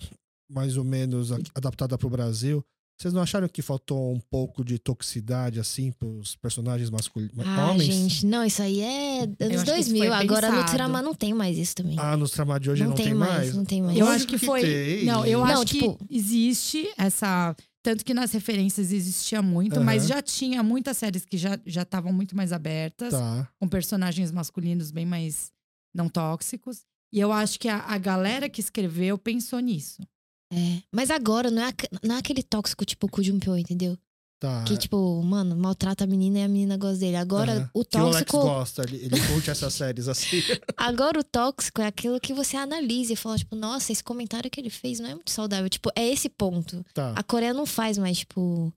mais 0.49 0.75
ou 0.77 0.83
menos 0.83 1.31
adaptada 1.55 1.97
pro 1.97 2.09
Brasil, 2.09 2.61
vocês 2.99 3.13
não 3.13 3.21
acharam 3.21 3.47
que 3.47 3.61
faltou 3.61 4.13
um 4.13 4.19
pouco 4.19 4.63
de 4.65 4.77
toxicidade, 4.77 5.59
assim, 5.59 5.91
pros 5.93 6.35
personagens 6.35 6.89
masculinos? 6.89 7.33
Ah, 7.39 7.71
homens? 7.71 7.85
gente, 7.85 8.25
não, 8.25 8.43
isso 8.45 8.61
aí 8.61 8.81
é 8.81 9.21
anos 9.21 9.37
que 9.39 9.53
isso 9.55 9.65
2000. 9.65 9.97
foi 10.05 10.07
Agora 10.09 10.49
no 10.51 10.57
pensado. 10.57 10.71
Trama 10.75 11.01
não 11.01 11.13
tem 11.15 11.33
mais 11.33 11.57
isso 11.57 11.73
também. 11.75 11.95
Ah, 11.97 12.17
nos 12.17 12.31
tramas 12.31 12.59
de 12.59 12.69
hoje 12.69 12.83
não, 12.83 12.91
tem, 12.93 13.13
mais, 13.13 13.55
não 13.55 13.63
tem 13.65 13.81
mais. 13.81 13.97
Eu 13.97 14.05
Lógico 14.05 14.17
acho 14.17 14.27
que 14.27 14.39
que 14.39 14.45
foi. 14.45 14.61
tem. 14.61 15.05
Não, 15.05 15.25
eu 15.25 15.39
Não, 15.39 15.45
acho 15.45 15.65
tipo- 15.65 15.97
que 15.97 16.15
existe 16.15 16.91
essa. 16.97 17.55
Tanto 17.83 18.05
que 18.05 18.13
nas 18.13 18.31
referências 18.31 18.91
existia 18.91 19.41
muito, 19.41 19.77
Aham. 19.77 19.83
mas 19.85 20.07
já 20.07 20.21
tinha 20.21 20.61
muitas 20.61 20.97
séries 20.97 21.25
que 21.25 21.37
já 21.37 21.59
já 21.65 21.81
estavam 21.81 22.13
muito 22.13 22.35
mais 22.35 22.51
abertas, 22.53 23.11
Tá. 23.13 23.49
com 23.59 23.67
personagens 23.67 24.31
masculinos 24.31 24.91
bem 24.91 25.05
mais 25.05 25.51
não 25.93 26.07
tóxicos. 26.07 26.85
E 27.11 27.19
eu 27.19 27.31
acho 27.31 27.59
que 27.59 27.67
a, 27.67 27.77
a 27.79 27.97
galera 27.97 28.47
que 28.49 28.61
escreveu 28.61 29.17
pensou 29.17 29.59
nisso. 29.59 30.01
É. 30.53 30.81
Mas 30.91 31.09
agora 31.09 31.49
não 31.49 31.63
é, 31.63 31.73
não 32.03 32.15
é 32.15 32.19
aquele 32.19 32.43
tóxico 32.43 32.85
tipo 32.85 33.07
o 33.07 33.09
Kujun 33.09 33.39
Pyo, 33.39 33.57
entendeu? 33.57 33.97
Tá. 34.41 34.63
Que, 34.63 34.75
tipo, 34.75 35.21
mano, 35.21 35.55
maltrata 35.55 36.03
a 36.03 36.07
menina 36.07 36.39
e 36.39 36.43
a 36.43 36.47
menina 36.47 36.75
gosta 36.75 36.97
dele. 36.97 37.15
Agora, 37.15 37.51
Aham. 37.53 37.69
o 37.75 37.85
Que 37.85 37.95
o 37.95 38.01
Alex 38.01 38.17
tóxico. 38.25 38.39
gosta, 38.39 38.81
ele, 38.81 38.97
ele 39.05 39.27
curte 39.27 39.51
essas 39.51 39.71
séries 39.71 40.07
assim. 40.07 40.41
Agora 40.75 41.19
o 41.19 41.23
tóxico 41.23 41.79
é 41.79 41.85
aquilo 41.85 42.19
que 42.19 42.33
você 42.33 42.57
analisa 42.57 43.13
e 43.13 43.15
fala, 43.15 43.37
tipo, 43.37 43.55
nossa, 43.55 43.91
esse 43.91 44.03
comentário 44.03 44.49
que 44.49 44.59
ele 44.59 44.71
fez 44.71 44.99
não 44.99 45.07
é 45.09 45.13
muito 45.13 45.29
saudável. 45.29 45.69
Tipo, 45.69 45.91
é 45.95 46.09
esse 46.09 46.27
ponto. 46.27 46.83
Tá. 46.91 47.13
A 47.15 47.21
Coreia 47.21 47.53
não 47.53 47.67
faz 47.67 47.99
mais, 47.99 48.17
tipo, 48.17 48.73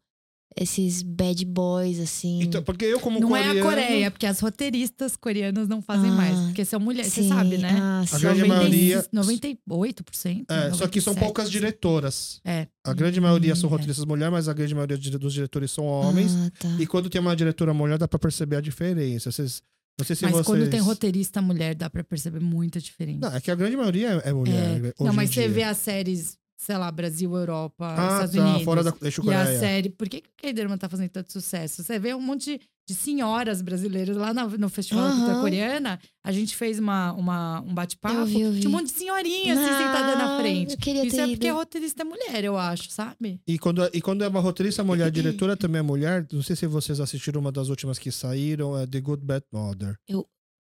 esses 0.57 1.03
bad 1.03 1.45
boys, 1.45 1.99
assim. 1.99 2.43
Então, 2.43 2.63
porque 2.63 2.85
eu, 2.85 3.01
como 3.01 3.19
Não 3.19 3.29
coreano. 3.29 3.59
é 3.59 3.61
a 3.61 3.65
Coreia, 3.65 4.11
porque 4.11 4.27
as 4.27 4.39
roteiristas 4.41 5.17
coreanas 5.17 5.67
não 5.69 5.83
fazem 5.83 6.11
Ah, 6.11 6.15
mais. 6.15 6.39
Porque 6.47 6.65
são 6.65 6.79
mulheres, 6.79 7.13
você 7.13 7.27
sabe, 7.29 7.59
né? 7.59 7.77
ah, 7.81 8.05
sim. 8.07 8.17
A 8.17 8.19
grande 8.19 8.45
maioria- 8.45 9.05
98%. 9.13 10.45
É, 10.49 10.73
só 10.73 10.87
que 10.87 11.01
são 11.01 11.15
97%. 11.15 11.19
poucas 11.19 11.51
diretoras. 11.51 12.41
É. 12.45 12.67
A 12.85 12.93
grande 12.93 13.21
maioria 13.21 13.55
são 13.55 13.69
Hum, 13.69 13.73
é. 13.73 13.77
roteiristas 13.77 14.05
mulheres, 14.05 14.33
mas 14.33 14.49
a 14.49 14.53
grande 14.53 14.75
maioria 14.75 14.97
dos 14.97 15.33
diretores 15.33 15.71
são 15.71 15.85
homens. 15.87 16.33
Ah, 16.35 16.51
tá. 16.59 16.69
E 16.79 16.87
quando 16.87 17.09
tem 17.11 17.21
uma 17.21 17.35
diretora 17.35 17.73
mulher, 17.75 17.99
dá 17.99 18.07
pra 18.09 18.19
perceber 18.19 18.57
a 18.57 18.61
diferença. 18.61 19.31
Vocês, 19.33 19.63
não 19.99 20.05
sei 20.07 20.17
se 20.17 20.23
Mas 20.25 20.33
vocês... 20.33 20.47
quando 20.47 20.71
tem 20.71 20.81
roteirista 20.81 21.41
mulher, 21.43 21.75
dá 21.75 21.89
pra 21.91 22.05
perceber 22.05 22.41
muita 22.41 22.81
diferença. 22.81 23.19
Não, 23.29 23.37
é 23.37 23.41
que 23.41 23.51
a 23.51 23.55
grande 23.55 23.77
maioria 23.77 24.09
é 24.25 24.33
mulher. 24.33 24.55
É. 24.55 24.79
hoje 24.81 24.93
Não, 25.01 25.13
mas 25.13 25.31
em 25.31 25.33
você 25.35 25.41
dia. 25.43 25.51
vê 25.51 25.63
as 25.63 25.79
séries, 25.79 26.37
sei 26.65 26.77
lá, 26.77 26.91
Brasil, 26.91 27.35
Europa, 27.37 27.95
Ah, 27.97 28.15
Estados 28.25 28.35
tá, 28.37 28.43
Unidos. 28.45 28.63
fora 28.65 28.83
da 28.83 28.95
eixo 29.03 29.23
E 29.25 29.35
a 29.35 29.47
série, 29.59 29.91
por 29.91 30.09
que, 30.09 30.21
que 30.21 30.29
o 30.29 30.33
K-drama 30.37 30.79
tá 30.79 30.89
fazendo 30.89 31.11
tanto 31.11 31.31
sucesso? 31.33 31.83
Você 31.83 31.99
vê 31.99 32.15
um 32.15 32.21
monte 32.21 32.59
de, 32.59 32.61
de 32.89 32.95
senhoras 32.95 33.61
brasileiras 33.63 34.17
lá 34.17 34.33
na- 34.35 34.47
no 34.47 34.69
Festival 34.69 35.09
da 35.09 35.15
Cultura. 35.15 35.41
Coreana. 35.41 36.01
A 36.25 36.33
gente 36.33 36.57
fez 36.57 36.79
uma, 36.79 37.13
uma, 37.13 37.61
um 37.61 37.75
bate-papo. 37.75 38.15
Eu 38.17 38.29
eu. 38.55 38.55
Tinha 38.59 38.69
um 38.69 38.73
monte 38.73 38.87
de 38.87 38.93
senhorinha 38.93 39.55
assim, 39.55 39.65
Ah, 39.65 39.79
sentada 39.79 40.17
na 40.17 40.39
frente. 40.41 40.73
Eu 40.73 40.79
queria 40.79 41.07
Isso 41.07 41.21
é 41.21 41.27
porque 41.29 41.49
a 41.49 41.53
roteirista 41.53 42.03
é 42.03 42.05
mulher, 42.05 42.45
eu 42.45 42.57
acho, 42.57 42.91
sabe? 42.91 43.41
E 43.47 43.59
quando, 43.59 43.89
e 43.93 44.01
quando 44.01 44.23
é 44.25 44.29
uma 44.29 44.41
roteirista 44.41 44.83
mulher, 44.83 45.05
a 45.07 45.11
diretora 45.49 45.57
também 45.57 45.81
é 45.81 45.83
mulher. 45.83 46.27
Não 46.33 46.43
sei 46.43 46.57
se 46.57 46.67
vocês 46.67 46.99
assistiram 47.01 47.41
uma 47.41 47.53
das 47.53 47.69
últimas 47.69 47.99
que 47.99 48.11
saíram, 48.11 48.79
é 48.79 48.87
The 48.87 49.01
Good 49.01 49.25
Bad 49.25 49.45
Mother. 49.53 49.97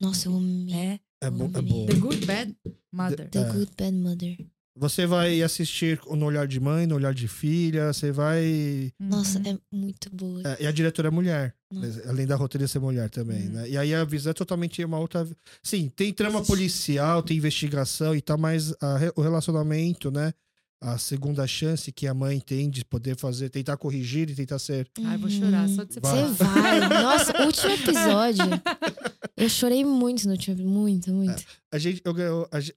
Nossa, 0.00 0.28
eu 0.28 0.36
amei. 0.36 0.74
É. 0.74 1.00
É, 1.22 1.30
bo 1.30 1.44
é 1.54 1.62
boa. 1.62 1.86
The 1.86 1.94
Good 1.94 2.26
Bad 2.26 2.54
Mother. 2.92 3.30
The 3.30 3.38
É. 3.38 3.52
Good 3.52 3.70
Bad 3.78 3.92
Mother. 3.96 4.36
Você 4.76 5.06
vai 5.06 5.40
assistir 5.40 6.00
no 6.04 6.26
olhar 6.26 6.48
de 6.48 6.58
mãe, 6.58 6.84
no 6.84 6.96
olhar 6.96 7.14
de 7.14 7.28
filha, 7.28 7.92
você 7.92 8.10
vai. 8.10 8.92
Nossa, 8.98 9.38
Uhum. 9.38 9.56
é 9.72 9.76
muito 9.76 10.10
boa. 10.12 10.42
É, 10.44 10.64
e 10.64 10.66
a 10.66 10.72
diretora 10.72 11.08
é 11.08 11.10
mulher, 11.12 11.54
Nossa. 11.72 12.08
além 12.08 12.26
da 12.26 12.34
roteirista 12.34 12.72
ser 12.80 12.84
mulher 12.84 13.08
também, 13.08 13.46
Hum. 13.48 13.52
né? 13.52 13.68
E 13.68 13.78
aí 13.78 13.94
a 13.94 14.04
visão 14.04 14.30
é 14.30 14.34
totalmente 14.34 14.84
uma 14.84 14.98
outra. 14.98 15.28
Sim, 15.62 15.88
tem 15.94 16.12
trama 16.12 16.42
policial, 16.42 17.22
tem 17.22 17.36
investigação 17.36 18.16
e 18.16 18.20
tal, 18.20 18.36
mas 18.36 18.72
a 18.80 18.98
o 19.14 19.22
relacionamento, 19.22 20.10
né? 20.10 20.32
A 20.80 20.98
segunda 20.98 21.46
chance 21.46 21.90
que 21.92 22.06
a 22.06 22.12
mãe 22.12 22.38
tem 22.40 22.68
de 22.68 22.84
poder 22.84 23.16
fazer, 23.16 23.48
tentar 23.48 23.76
corrigir 23.78 24.28
e 24.28 24.34
tentar 24.34 24.58
ser. 24.58 24.86
Ai, 25.04 25.16
vou 25.16 25.30
chorar 25.30 25.66
Uhum. 25.68 25.76
só 25.76 25.84
de 25.84 25.94
você 25.94 26.00
Vai. 26.00 26.22
Você 26.28 26.44
vai. 26.44 26.80
Nossa, 27.02 27.42
o 27.42 27.46
último 27.46 27.70
episódio. 27.72 28.44
Eu 29.36 29.48
chorei 29.48 29.84
muito 29.84 30.26
no 30.28 30.34
episódio. 30.34 30.64
Muito, 30.66 31.12
muito. 31.12 31.42
A 31.72 31.78
gente, 31.78 32.00
eu, 32.04 32.14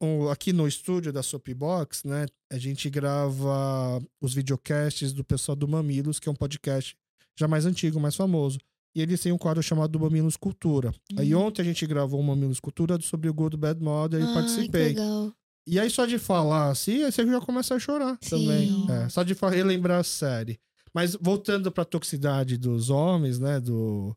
eu- 0.01 0.29
aqui 0.31 0.51
no 0.51 0.67
estúdio 0.67 1.13
da 1.13 1.21
Soapbox, 1.21 2.03
né? 2.03 2.25
A 2.51 2.57
gente 2.57 2.89
grava 2.89 4.01
os 4.21 4.33
videocasts 4.33 5.13
do 5.13 5.23
pessoal 5.23 5.55
do 5.55 5.67
Mamilos, 5.67 6.19
que 6.19 6.27
é 6.27 6.31
um 6.31 6.35
podcast 6.35 6.95
já 7.39 7.47
mais 7.47 7.65
antigo, 7.65 7.99
mais 7.99 8.15
famoso. 8.15 8.57
E 8.95 9.01
eles 9.01 9.21
têm 9.21 9.31
um 9.31 9.37
quadro 9.37 9.61
chamado 9.61 9.99
Mamilos 9.99 10.35
Cultura. 10.35 10.91
Aí 11.15 11.35
Uhum. 11.35 11.43
ontem 11.45 11.61
a 11.61 11.65
gente 11.65 11.85
gravou 11.85 12.19
um 12.19 12.23
Mamilos 12.23 12.59
Cultura 12.59 12.99
sobre 13.01 13.29
o 13.29 13.33
Good 13.33 13.55
Bad 13.55 13.79
Mother 13.79 14.19
e 14.23 14.25
que 14.25 14.33
participei. 14.33 14.83
legal. 14.89 15.31
E 15.67 15.79
aí, 15.79 15.89
só 15.89 16.05
de 16.05 16.17
falar 16.17 16.71
assim, 16.71 17.03
aí 17.03 17.11
você 17.11 17.23
já 17.25 17.41
começa 17.41 17.75
a 17.75 17.79
chorar 17.79 18.17
Sim. 18.21 18.29
também. 18.29 18.85
É, 18.89 19.09
só 19.09 19.21
de 19.21 19.33
relembrar 19.33 19.99
a 19.99 20.03
série. 20.03 20.57
Mas 20.93 21.15
voltando 21.21 21.71
pra 21.71 21.85
toxicidade 21.85 22.57
dos 22.57 22.89
homens, 22.89 23.37
né? 23.37 23.59
Do, 23.59 24.15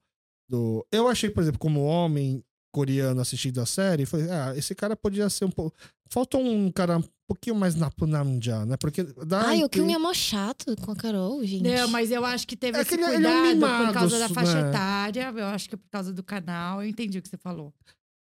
do... 0.51 0.85
Eu 0.93 1.07
achei, 1.09 1.31
por 1.31 1.43
exemplo, 1.43 1.59
como 1.61 1.83
homem 1.85 2.43
coreano 2.73 3.21
assistindo 3.21 3.61
a 3.61 3.67
série, 3.67 4.07
foi, 4.07 4.31
ah, 4.31 4.53
esse 4.57 4.75
cara 4.75 4.95
podia 4.97 5.29
ser 5.31 5.45
um 5.45 5.51
pouco. 5.51 5.77
Falta 6.09 6.37
um 6.39 6.71
cara 6.73 6.99
um 6.99 7.05
pouquinho 7.29 7.55
mais 7.57 7.75
napunamja, 7.77 8.65
né? 8.67 8.77
Porque 8.77 9.03
dá. 9.03 9.43
Ai, 9.49 9.63
o 9.65 9.69
que 9.69 9.81
é 9.81 9.99
mó 9.99 10.13
chato 10.13 10.75
com 10.77 10.91
a 10.91 10.97
Carol, 10.97 11.45
gente. 11.45 11.63
Não, 11.63 11.89
mas 11.89 12.11
eu 12.11 12.25
acho 12.25 12.47
que 12.47 12.57
teve 12.57 12.79
É 12.79 12.81
esse 12.83 12.91
que 12.91 12.95
ele- 13.03 13.15
ele 13.15 13.27
é 13.27 13.31
um 13.31 13.43
cuidado 13.43 13.55
mimado, 13.55 13.87
por 13.87 13.95
causa 13.95 14.19
da 14.19 14.29
faixa 14.29 14.63
né? 14.63 14.69
etária. 14.71 15.33
Eu 15.37 15.47
acho 15.47 15.69
que 15.69 15.75
é 15.77 15.79
por 15.79 15.89
causa 15.89 16.13
do 16.13 16.23
canal. 16.23 16.83
Eu 16.83 16.89
entendi 16.89 17.19
o 17.19 17.23
que 17.23 17.29
você 17.29 17.37
falou. 17.37 17.73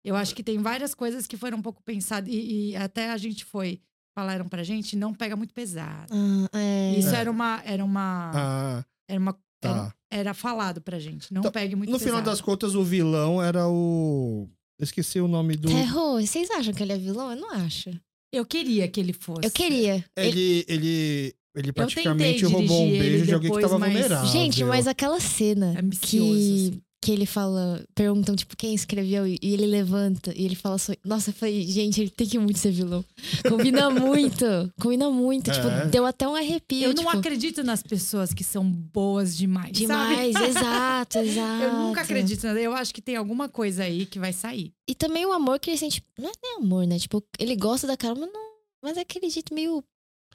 Eu 0.04 0.14
acho 0.16 0.34
que 0.34 0.42
tem 0.42 0.58
várias 0.58 0.94
coisas 0.94 1.26
que 1.26 1.36
foram 1.36 1.58
um 1.58 1.62
pouco 1.62 1.82
pensadas. 1.82 2.32
E, 2.32 2.70
e 2.70 2.76
até 2.76 3.10
a 3.10 3.16
gente 3.18 3.44
foi, 3.44 3.80
falaram 4.16 4.48
pra 4.48 4.62
gente, 4.62 4.96
não 4.96 5.12
pega 5.12 5.34
muito 5.36 5.52
pesado. 5.52 6.12
Ah, 6.12 6.58
é. 6.58 6.94
Isso 6.96 7.14
É. 7.14 7.18
era 7.18 7.30
uma. 7.30 7.60
Era 7.64 7.84
uma. 7.84 8.30
Ah, 8.34 8.84
Era 9.08 9.20
uma. 9.20 9.32
Tá. 9.60 9.68
era 9.68 9.94
falado 10.34 10.80
pra 10.80 10.98
gente. 10.98 11.32
Não 11.32 11.40
Então, 11.40 11.52
pegue 11.52 11.74
muito 11.76 11.90
No 11.90 11.98
pesado. 11.98 12.10
final 12.18 12.22
das 12.32 12.40
contas, 12.40 12.74
o 12.74 12.82
vilão 12.82 13.42
era 13.42 13.68
o. 13.68 14.48
Eu 14.78 14.84
esqueci 14.84 15.20
o 15.20 15.28
nome 15.28 15.56
do. 15.56 15.68
Terror, 15.68 16.20
vocês 16.20 16.50
acham 16.50 16.72
que 16.72 16.82
ele 16.82 16.92
é 16.92 16.98
vilão? 16.98 17.30
Eu 17.30 17.36
não 17.36 17.50
acho. 17.50 17.90
Eu 18.32 18.44
queria 18.46 18.86
que 18.88 18.98
ele 19.00 19.12
fosse. 19.12 19.40
Eu 19.44 19.50
queria. 19.50 20.04
Ele- 20.16 20.38
Ele, 20.40 20.64
ele, 20.68 21.34
ele 21.56 21.72
praticamente 21.72 22.44
roubou 22.44 22.84
um 22.86 22.90
beijo 22.90 23.26
de 23.26 23.34
alguém 23.34 23.50
que 23.52 23.60
tava 23.60 23.78
mas- 23.78 23.92
vulnerável. 23.92 24.30
Gente, 24.30 24.64
mas 24.64 24.86
aquela 24.86 25.18
cena 25.20 25.74
Ambicioso, 25.78 26.32
que, 26.32 26.68
assim. 26.70 26.82
Que 27.02 27.10
ele 27.10 27.24
fala, 27.24 27.82
perguntam, 27.94 28.36
tipo, 28.36 28.54
quem 28.54 28.74
escreveu, 28.74 29.26
e 29.26 29.38
ele 29.40 29.64
levanta 29.64 30.32
e 30.36 30.44
ele 30.44 30.54
fala 30.54 30.76
só. 30.76 30.92
Nossa, 31.02 31.30
eu 31.30 31.34
falei, 31.34 31.62
gente, 31.66 32.00
ele 32.00 32.10
tem 32.10 32.28
que 32.28 32.38
muito 32.38 32.58
ser 32.58 32.72
vilão. 32.72 33.02
Combina 33.48 33.88
muito. 33.88 34.44
Combina 34.78 35.08
muito. 35.10 35.50
É. 35.50 35.54
Tipo, 35.54 35.90
deu 35.90 36.04
até 36.04 36.28
um 36.28 36.34
arrepio. 36.34 36.82
Eu 36.82 36.94
não 36.94 37.04
tipo, 37.06 37.18
acredito 37.18 37.64
nas 37.64 37.82
pessoas 37.82 38.34
que 38.34 38.44
são 38.44 38.70
boas 38.70 39.34
demais. 39.34 39.68
sabe? 39.68 39.80
Demais, 39.80 40.36
exato, 40.36 41.18
exato. 41.24 41.62
Eu 41.64 41.72
nunca 41.72 42.02
acredito. 42.02 42.46
Eu 42.46 42.74
acho 42.74 42.92
que 42.92 43.00
tem 43.00 43.16
alguma 43.16 43.48
coisa 43.48 43.84
aí 43.84 44.04
que 44.04 44.18
vai 44.18 44.34
sair. 44.34 44.70
E 44.86 44.94
também 44.94 45.24
o 45.24 45.32
amor 45.32 45.58
que 45.58 45.70
ele 45.70 45.78
sente. 45.78 46.04
Não 46.18 46.28
é 46.28 46.32
nem 46.42 46.56
amor, 46.58 46.86
né? 46.86 46.98
Tipo, 46.98 47.24
ele 47.38 47.56
gosta 47.56 47.86
da 47.86 47.96
Carol, 47.96 48.18
mas, 48.18 48.30
não, 48.30 48.50
mas 48.82 48.96
é 48.98 49.00
aquele 49.00 49.30
jeito 49.30 49.54
meio 49.54 49.82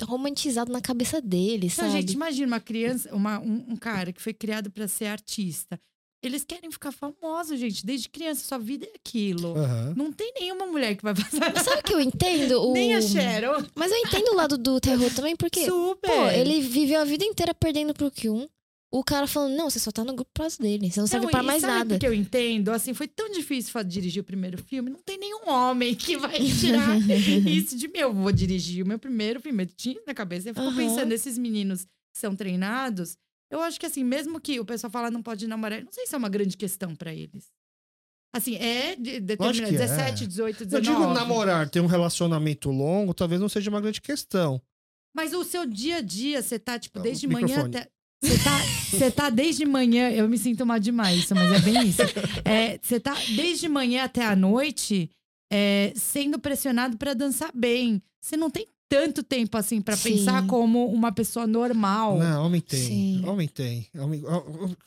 romantizado 0.02 0.72
na 0.72 0.82
cabeça 0.82 1.22
dele, 1.22 1.70
sabe? 1.70 1.92
gente, 1.92 2.14
imagina 2.14 2.48
uma 2.48 2.60
criança, 2.60 3.14
uma, 3.16 3.40
um, 3.40 3.66
um 3.70 3.76
cara 3.78 4.12
que 4.12 4.22
foi 4.22 4.34
criado 4.34 4.70
pra 4.70 4.88
ser 4.88 5.06
artista. 5.06 5.80
Eles 6.28 6.44
querem 6.44 6.72
ficar 6.72 6.92
famosos, 6.92 7.60
gente. 7.60 7.86
Desde 7.86 8.10
criança, 8.10 8.46
sua 8.48 8.58
vida 8.58 8.86
é 8.86 8.92
aquilo. 8.96 9.56
Aham. 9.58 9.94
Não 9.96 10.12
tem 10.12 10.34
nenhuma 10.40 10.66
mulher 10.66 10.96
que 10.96 11.04
vai 11.04 11.14
passar. 11.14 11.52
Mas 11.54 11.64
sabe 11.64 11.80
o 11.82 11.84
que 11.84 11.94
eu 11.94 12.00
entendo? 12.02 12.62
O... 12.62 12.74
Nem 12.74 12.96
a 12.96 13.02
Cheryl. 13.02 13.66
Mas 13.76 13.92
eu 13.92 13.98
entendo 13.98 14.30
o 14.32 14.36
lado 14.36 14.58
do 14.58 14.80
terror 14.80 15.14
também, 15.14 15.36
porque, 15.36 15.66
Super. 15.66 16.10
pô, 16.10 16.28
ele 16.30 16.62
viveu 16.62 17.02
a 17.02 17.06
vida 17.06 17.24
inteira 17.24 17.54
perdendo 17.54 17.94
pro 17.94 18.10
Kyun. 18.12 18.48
O 18.92 19.04
cara 19.04 19.28
falando, 19.28 19.58
não, 19.58 19.70
você 19.70 19.78
só 19.78 19.92
tá 19.92 20.06
no 20.06 20.14
grupo 20.14 20.32
por 20.34 20.42
causa 20.44 20.58
dele. 20.58 20.90
Você 20.90 21.02
não 21.02 21.08
serve 21.08 21.26
Não, 21.26 21.32
pra 21.32 21.44
mais 21.44 21.60
sabe 21.62 21.74
nada. 21.74 21.96
o 21.96 22.00
que 22.00 22.08
eu 22.08 22.14
entendo? 22.14 22.72
Assim, 22.72 22.94
foi 22.94 23.08
tão 23.10 23.30
difícil 23.30 23.84
dirigir 23.84 24.22
o 24.22 24.24
primeiro 24.26 24.58
filme. 24.58 24.90
Não 24.90 25.00
tem 25.04 25.18
nenhum 25.18 25.50
homem 25.50 25.94
que 25.94 26.16
vai 26.16 26.40
tirar 26.40 26.96
isso 27.46 27.76
de 27.76 27.88
mim. 27.90 28.00
Eu 28.00 28.14
vou 28.14 28.32
dirigir 28.32 28.86
o 28.86 28.88
meu 28.88 28.98
primeiro 28.98 29.42
filme. 29.42 29.64
Eu 29.64 29.68
tinha 29.76 30.00
na 30.08 30.14
cabeça. 30.14 30.50
Eu 30.50 30.54
fico 30.54 30.68
Aham. 30.68 30.78
pensando, 30.78 31.12
esses 31.12 31.38
meninos 31.38 31.84
que 31.84 32.20
são 32.22 32.34
treinados. 32.36 33.18
Eu 33.50 33.62
acho 33.62 33.80
que 33.80 33.86
assim, 33.86 34.04
mesmo 34.04 34.40
que 34.40 34.60
o 34.60 34.66
pessoal 34.66 34.92
fala 34.92 35.12
não 35.12 35.22
pode 35.22 35.48
namorar, 35.48 35.80
eu 35.80 35.86
não 35.86 35.92
sei 35.92 36.06
se 36.08 36.16
é 36.16 36.18
uma 36.18 36.30
grande 36.30 36.58
questão 36.58 36.96
pra 36.96 37.14
eles. 37.14 37.52
Assim, 38.36 38.56
é 38.58 38.96
de, 38.96 39.20
determinado. 39.22 39.70
que 39.70 39.76
é. 39.76 39.88
17, 39.88 40.28
18, 40.28 40.64
Eu 40.64 40.66
19. 40.82 40.86
digo 40.86 41.14
namorar, 41.14 41.70
ter 41.70 41.80
um 41.80 41.86
relacionamento 41.86 42.70
longo, 42.70 43.14
talvez 43.14 43.40
não 43.40 43.48
seja 43.48 43.70
uma 43.70 43.80
grande 43.80 44.02
questão. 44.02 44.62
Mas 45.16 45.34
o 45.34 45.44
seu 45.46 45.66
dia 45.66 45.98
a 45.98 46.02
dia, 46.02 46.42
você 46.42 46.60
tá, 46.60 46.78
tipo, 46.78 47.00
Não, 47.00 47.04
desde 47.04 47.28
manhã 47.28 47.66
até. 47.66 47.88
Você 48.22 48.38
tá, 48.44 48.58
você 48.92 49.12
tá 49.12 49.30
desde 49.30 49.66
manhã, 49.66 50.10
eu 50.10 50.28
me 50.28 50.38
sinto 50.38 50.66
mal 50.66 50.80
demais, 50.80 51.20
isso, 51.20 51.36
mas 51.36 51.52
é 51.52 51.60
bem 51.60 51.88
isso. 51.88 52.02
É, 52.44 52.78
você 52.82 53.00
tá 53.00 53.14
desde 53.36 53.70
manhã 53.70 54.04
até 54.04 54.26
a 54.26 54.36
noite 54.36 55.10
é, 55.52 55.94
sendo 55.96 56.38
pressionado 56.38 56.98
pra 56.98 57.14
dançar 57.14 57.52
bem. 57.54 58.02
Você 58.22 58.36
não 58.36 58.50
tem 58.50 58.68
tanto 58.88 59.24
tempo 59.24 59.58
assim 59.58 59.82
pra 59.82 59.96
Sim. 59.96 60.12
pensar 60.12 60.46
como 60.48 60.86
uma 60.88 61.12
pessoa 61.12 61.48
normal. 61.48 62.18
Não, 62.20 62.46
homem 62.46 62.62
tem. 62.62 62.80
Sim. 62.80 63.24
Homem 63.26 63.48
tem. 63.48 63.88
Homem, 63.98 64.22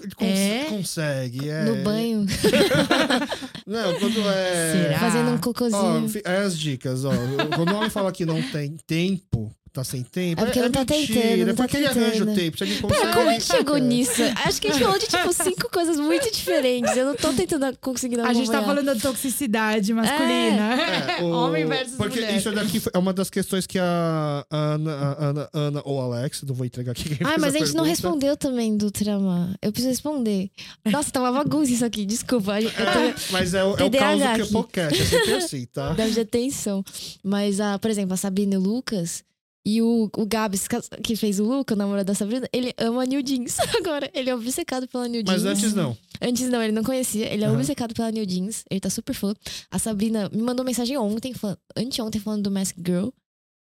ele 0.00 0.14
cons- 0.14 0.28
É? 0.28 0.64
consegue. 0.68 1.48
É. 1.48 1.64
No 1.64 1.82
banho, 1.82 2.24
Não, 3.66 3.98
quando 3.98 4.20
é. 4.28 4.72
Será? 4.72 4.98
fazendo 5.00 5.30
um 5.30 5.34
Ó, 5.34 5.38
cocôzinho. 5.38 6.10
é 6.24 6.36
as 6.38 6.58
dicas, 6.58 7.04
ó. 7.04 7.10
Quando 7.54 7.70
o 7.72 7.76
homem 7.76 7.90
fala 7.90 8.12
que 8.12 8.24
não 8.24 8.40
tem 8.50 8.76
tempo, 8.86 9.52
tá 9.68 9.84
sem 9.84 10.02
tempo. 10.02 10.42
É 10.42 10.44
porque 10.46 10.60
não 10.60 10.70
tá 10.70 10.84
mentira, 10.84 11.20
tentando, 11.20 11.36
não 11.44 11.50
é 11.50 11.54
tá 11.54 11.62
porque 11.62 11.76
ele 11.76 11.86
arranja 11.86 12.24
o 12.24 12.34
tempo. 12.34 12.64
Ele 12.64 12.76
consegue. 12.80 13.00
Pera, 13.00 13.14
como 13.14 13.28
a 13.28 13.32
gente 13.32 13.44
chegou 13.46 13.76
nisso? 13.78 14.22
Acho 14.44 14.60
que 14.60 14.68
a 14.68 14.72
gente 14.72 14.82
falou 14.82 14.98
de, 14.98 15.06
tipo, 15.06 15.32
cinco 15.44 15.70
coisas 15.70 15.98
muito 15.98 16.30
diferentes. 16.32 16.96
Eu 16.96 17.06
não 17.06 17.14
tô 17.14 17.32
tentando 17.32 17.76
conseguir 17.80 18.20
A 18.20 18.32
gente 18.32 18.50
tá 18.50 18.62
falando 18.62 18.86
da 18.86 18.96
toxicidade 18.96 19.92
masculina. 19.94 20.74
É, 21.18 21.22
o- 21.22 21.30
Homem 21.30 21.66
versus 21.66 21.96
Porque 21.96 22.20
mulher. 22.20 22.36
isso 22.36 22.50
daqui 22.52 22.82
é 22.92 22.98
uma 22.98 23.12
das 23.12 23.30
questões 23.30 23.66
que 23.66 23.78
a 23.78 24.44
Ana, 24.50 24.92
a 24.94 25.24
Ana, 25.26 25.48
Ana 25.52 25.82
ou 25.84 26.00
Alex, 26.00 26.42
não 26.42 26.54
vou 26.54 26.66
entregar 26.66 26.92
aqui 26.92 27.04
fez 27.04 27.18
mas 27.38 27.54
a 27.54 27.58
gente 27.58 27.74
não 27.74 27.84
respondeu 27.84 28.36
também 28.36 28.76
do 28.76 28.90
Trama. 28.90 29.54
Eu 29.62 29.70
preciso 29.72 29.90
responder. 29.90 30.50
Nossa, 30.84 31.10
tá 31.10 31.20
uma 31.20 31.32
bagunça 31.32 31.70
isso 31.72 31.84
aqui, 31.84 32.04
desculpa. 32.04 32.60
Eu 32.60 32.68
É, 32.70 33.12
tô 33.12 33.20
mas 33.30 33.54
é, 33.54 33.64
o- 33.64 33.76
é 33.76 33.84
o 33.84 33.88
do 33.88 33.90
que 33.90 34.42
aqui. 34.42 34.52
podcast, 34.52 35.02
é 35.02 35.04
sempre 35.06 35.34
assim, 35.34 35.66
tá? 35.66 35.92
déficit 35.92 36.14
de 36.14 36.20
atenção. 36.20 36.84
Mas, 37.22 37.60
a, 37.60 37.78
por 37.78 37.90
exemplo, 37.90 38.14
a 38.14 38.16
Sabine 38.16 38.56
Lucas 38.56 39.22
E 39.70 39.82
o, 39.82 40.10
o 40.16 40.24
Gabs, 40.24 40.66
que 41.04 41.14
fez 41.14 41.38
o 41.38 41.44
Luca, 41.44 41.74
o 41.74 41.76
namorado 41.76 42.06
da 42.06 42.14
Sabrina, 42.14 42.48
ele 42.54 42.72
ama 42.78 43.02
a 43.02 43.04
New 43.04 43.22
Jeans 43.22 43.58
agora. 43.76 44.10
Ele 44.14 44.30
é 44.30 44.34
obcecado 44.34 44.88
pela 44.88 45.06
New 45.06 45.22
Jeans. 45.22 45.42
Mas 45.42 45.44
antes 45.44 45.74
não. 45.74 45.94
Antes 46.22 46.48
não, 46.48 46.62
ele 46.62 46.72
não 46.72 46.82
conhecia. 46.82 47.30
Ele 47.30 47.44
é 47.44 47.46
Aham. 47.46 47.58
obcecado 47.58 47.92
pela 47.92 48.10
New 48.10 48.24
Jeans. 48.24 48.64
Ele 48.70 48.80
tá 48.80 48.88
super 48.88 49.12
fã. 49.12 49.34
A 49.70 49.78
Sabrina 49.78 50.30
me 50.32 50.40
mandou 50.40 50.64
mensagem 50.64 50.96
ontem, 50.96 51.34
falando, 51.34 51.58
anteontem, 51.76 52.18
falando 52.18 52.44
do 52.44 52.50
Mask 52.50 52.76
Girl, 52.78 53.10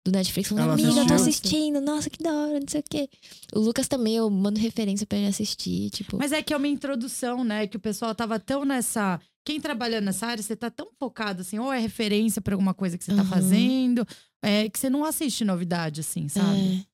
do 0.05 0.11
Netflix. 0.13 0.47
Falando, 0.47 0.63
Ela 0.63 0.73
amiga, 0.75 1.01
eu 1.01 1.07
tô 1.07 1.13
assistindo. 1.13 1.81
Nossa, 1.81 2.09
que 2.09 2.23
da 2.23 2.31
hora, 2.33 2.57
não 2.61 2.67
sei 2.69 2.79
o 2.79 2.83
quê. 2.89 3.09
O 3.53 3.59
Lucas 3.59 3.89
também, 3.89 4.15
eu 4.15 4.29
mando 4.29 4.61
referência 4.61 5.05
pra 5.05 5.17
ele 5.17 5.27
assistir. 5.27 5.89
Tipo, 5.89 6.15
Mas 6.17 6.31
é 6.31 6.41
que 6.41 6.53
é 6.53 6.57
uma 6.57 6.69
introdução, 6.69 7.43
né? 7.43 7.67
Que 7.67 7.75
o 7.75 7.81
pessoal 7.81 8.15
tava 8.15 8.39
tão 8.39 8.63
nessa. 8.63 9.19
Quem 9.47 9.61
trabalha 9.61 10.01
nessa 10.01 10.27
área, 10.27 10.43
você 10.43 10.57
tá 10.57 10.69
tão 10.69 10.89
focado, 10.99 11.39
assim, 11.39 11.57
ou 11.57 11.71
é 11.71 11.79
referência 11.79 12.41
pra 12.41 12.53
alguma 12.53 12.73
coisa 12.73 12.97
que 12.97 13.03
você 13.05 13.15
tá 13.15 13.23
fazendo, 13.23 14.05
é 14.43 14.67
que 14.67 14.77
você 14.77 14.89
não 14.89 15.05
assiste 15.05 15.45
novidade, 15.45 16.01
assim, 16.01 16.27
sabe? 16.27 16.59
é, 16.59 16.85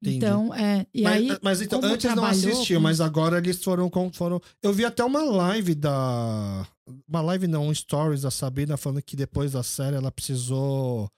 Entendi. 0.00 0.16
Então, 0.18 0.54
é. 0.54 0.86
E 0.94 1.02
mas, 1.02 1.14
aí. 1.30 1.38
mas 1.42 1.60
então, 1.62 1.80
antes 1.82 2.14
não 2.14 2.24
assistia, 2.24 2.78
mas 2.78 3.00
agora 3.00 3.38
eles 3.38 3.60
foram, 3.60 3.90
foram. 4.12 4.40
Eu 4.62 4.72
vi 4.72 4.84
até 4.84 5.02
uma 5.02 5.24
live 5.24 5.74
da. 5.74 6.64
Uma 7.08 7.22
live 7.22 7.48
não, 7.48 7.66
um 7.66 7.74
stories 7.74 8.22
da 8.22 8.30
Sabrina 8.30 8.76
falando 8.76 9.02
que 9.02 9.16
depois 9.16 9.50
da 9.52 9.64
série 9.64 9.96
ela 9.96 10.12
precisou 10.12 11.10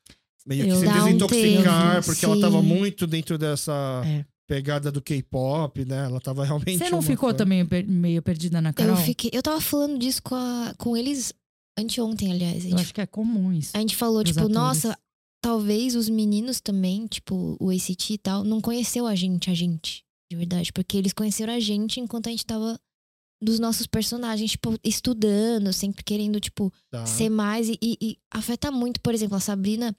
meio 0.46 0.64
que 0.64 0.70
Eu- 0.70 0.76
se 0.80 0.86
um 0.86 0.92
desintoxicar, 0.94 1.94
tempo, 1.96 2.06
porque 2.06 2.24
ela 2.24 2.40
tava 2.40 2.62
sim. 2.62 2.66
muito 2.66 3.06
dentro 3.06 3.36
dessa 3.36 4.02
É. 4.06 4.24
pegada 4.48 4.90
do 4.90 5.00
K-pop, 5.00 5.84
né? 5.84 6.06
Ela 6.06 6.20
tava 6.20 6.44
realmente. 6.44 6.78
Você 6.78 6.90
não 6.90 7.02
ficou 7.02 7.30
fã. 7.30 7.36
também 7.36 7.64
meio 7.86 8.20
perdida 8.22 8.60
na 8.60 8.72
Carol? 8.72 8.96
eu 8.96 9.02
fiquei. 9.04 9.30
Eu 9.32 9.42
tava 9.42 9.60
falando 9.60 9.98
disso 9.98 10.22
com, 10.22 10.34
a- 10.34 10.74
com 10.78 10.96
eles 10.96 11.32
anteontem, 11.78 12.32
aliás. 12.32 12.64
A 12.64 12.66
Eu 12.66 12.70
gente, 12.70 12.80
acho 12.80 12.94
que 12.94 13.00
é 13.00 13.06
comum 13.06 13.52
isso. 13.52 13.76
a 13.76 13.78
gente 13.80 13.94
falou, 13.94 14.24
tipo, 14.24 14.38
atores. 14.40 14.54
nossa, 14.56 14.98
talvez 15.40 15.94
os 15.94 16.08
meninos 16.08 16.60
também, 16.60 17.06
tipo, 17.06 17.56
o 17.60 17.70
ACT 17.70 18.14
e 18.14 18.18
tal, 18.18 18.42
não 18.42 18.60
conheceu 18.60 19.06
a 19.06 19.14
gente, 19.14 19.50
a 19.50 19.54
gente, 19.54 20.02
de 20.30 20.36
verdade. 20.36 20.72
Porque 20.72 20.96
eles 20.96 21.12
conheceram 21.12 21.52
a 21.52 21.60
gente 21.60 22.00
enquanto 22.00 22.26
a 22.26 22.30
gente 22.30 22.44
tava 22.46 22.80
dos 23.40 23.60
nossos 23.60 23.86
personagens, 23.86 24.50
tipo, 24.52 24.76
estudando, 24.82 25.72
sempre 25.72 26.02
querendo, 26.02 26.40
tipo, 26.40 26.72
Tá. 26.90 27.06
ser 27.06 27.28
mais. 27.28 27.68
E, 27.68 27.78
e- 27.80 27.98
e 28.02 28.18
afeta 28.32 28.70
muito, 28.72 29.00
por 29.00 29.14
exemplo, 29.14 29.36
a 29.36 29.40
Sabrina. 29.40 29.94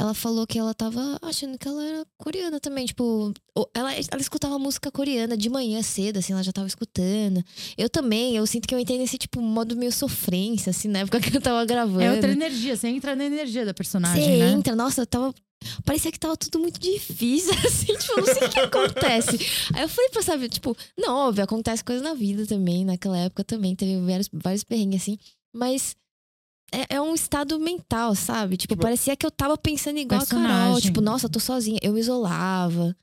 Ela 0.00 0.14
falou 0.14 0.46
que 0.46 0.58
ela 0.58 0.72
tava 0.72 1.18
achando 1.20 1.58
que 1.58 1.68
ela 1.68 1.84
era 1.84 2.06
coreana 2.16 2.58
também. 2.58 2.86
Tipo, 2.86 3.34
ela, 3.74 3.92
ela 3.92 4.18
escutava 4.18 4.58
música 4.58 4.90
coreana 4.90 5.36
de 5.36 5.50
manhã 5.50 5.82
cedo, 5.82 6.18
assim, 6.18 6.32
ela 6.32 6.42
já 6.42 6.50
tava 6.52 6.66
escutando. 6.66 7.44
Eu 7.76 7.86
também, 7.90 8.34
eu 8.34 8.46
sinto 8.46 8.66
que 8.66 8.74
eu 8.74 8.78
entrei 8.78 8.96
nesse, 8.96 9.18
tipo, 9.18 9.42
modo 9.42 9.76
meio 9.76 9.92
sofrência, 9.92 10.70
assim, 10.70 10.88
na 10.88 11.00
época 11.00 11.20
que 11.20 11.36
eu 11.36 11.40
tava 11.42 11.62
gravando. 11.66 12.00
É 12.00 12.12
outra 12.12 12.32
energia, 12.32 12.74
você 12.74 12.88
entra 12.88 13.14
na 13.14 13.26
energia 13.26 13.66
da 13.66 13.74
personagem, 13.74 14.24
Você 14.24 14.36
né? 14.38 14.50
entra, 14.52 14.74
nossa, 14.74 15.02
eu 15.02 15.06
tava. 15.06 15.34
Parecia 15.84 16.10
que 16.10 16.18
tava 16.18 16.34
tudo 16.34 16.58
muito 16.58 16.80
difícil, 16.80 17.52
assim, 17.62 17.94
tipo, 17.94 18.12
eu 18.18 18.24
não 18.26 18.34
sei 18.34 18.48
o 18.48 18.50
que 18.50 18.58
acontece. 18.58 19.38
Aí 19.74 19.82
eu 19.82 19.88
falei 19.90 20.08
pra 20.08 20.22
saber, 20.22 20.48
tipo, 20.48 20.74
não, 20.98 21.14
óbvio, 21.28 21.44
acontece 21.44 21.84
coisa 21.84 22.02
na 22.02 22.14
vida 22.14 22.46
também, 22.46 22.86
naquela 22.86 23.18
época 23.18 23.44
também, 23.44 23.76
teve 23.76 24.00
vários, 24.00 24.30
vários 24.32 24.64
perrengues, 24.64 25.02
assim, 25.02 25.18
mas 25.54 25.94
é, 26.72 26.96
é 26.96 27.00
um 27.00 27.14
estado 27.14 27.58
mental, 27.58 28.14
sabe? 28.14 28.56
Tipo, 28.56 28.74
Tipo, 28.74 28.82
parecia 28.82 29.16
que 29.16 29.26
eu 29.26 29.30
tava 29.30 29.56
pensando 29.58 29.98
igual 29.98 30.20
a 30.20 30.26
Carol, 30.26 30.42
personagem. 30.44 30.80
tipo, 30.82 31.00
nossa, 31.00 31.26
eu 31.26 31.30
tô 31.30 31.40
sozinha, 31.40 31.78
eu 31.82 31.92
me 31.92 32.00
isolava. 32.00 32.96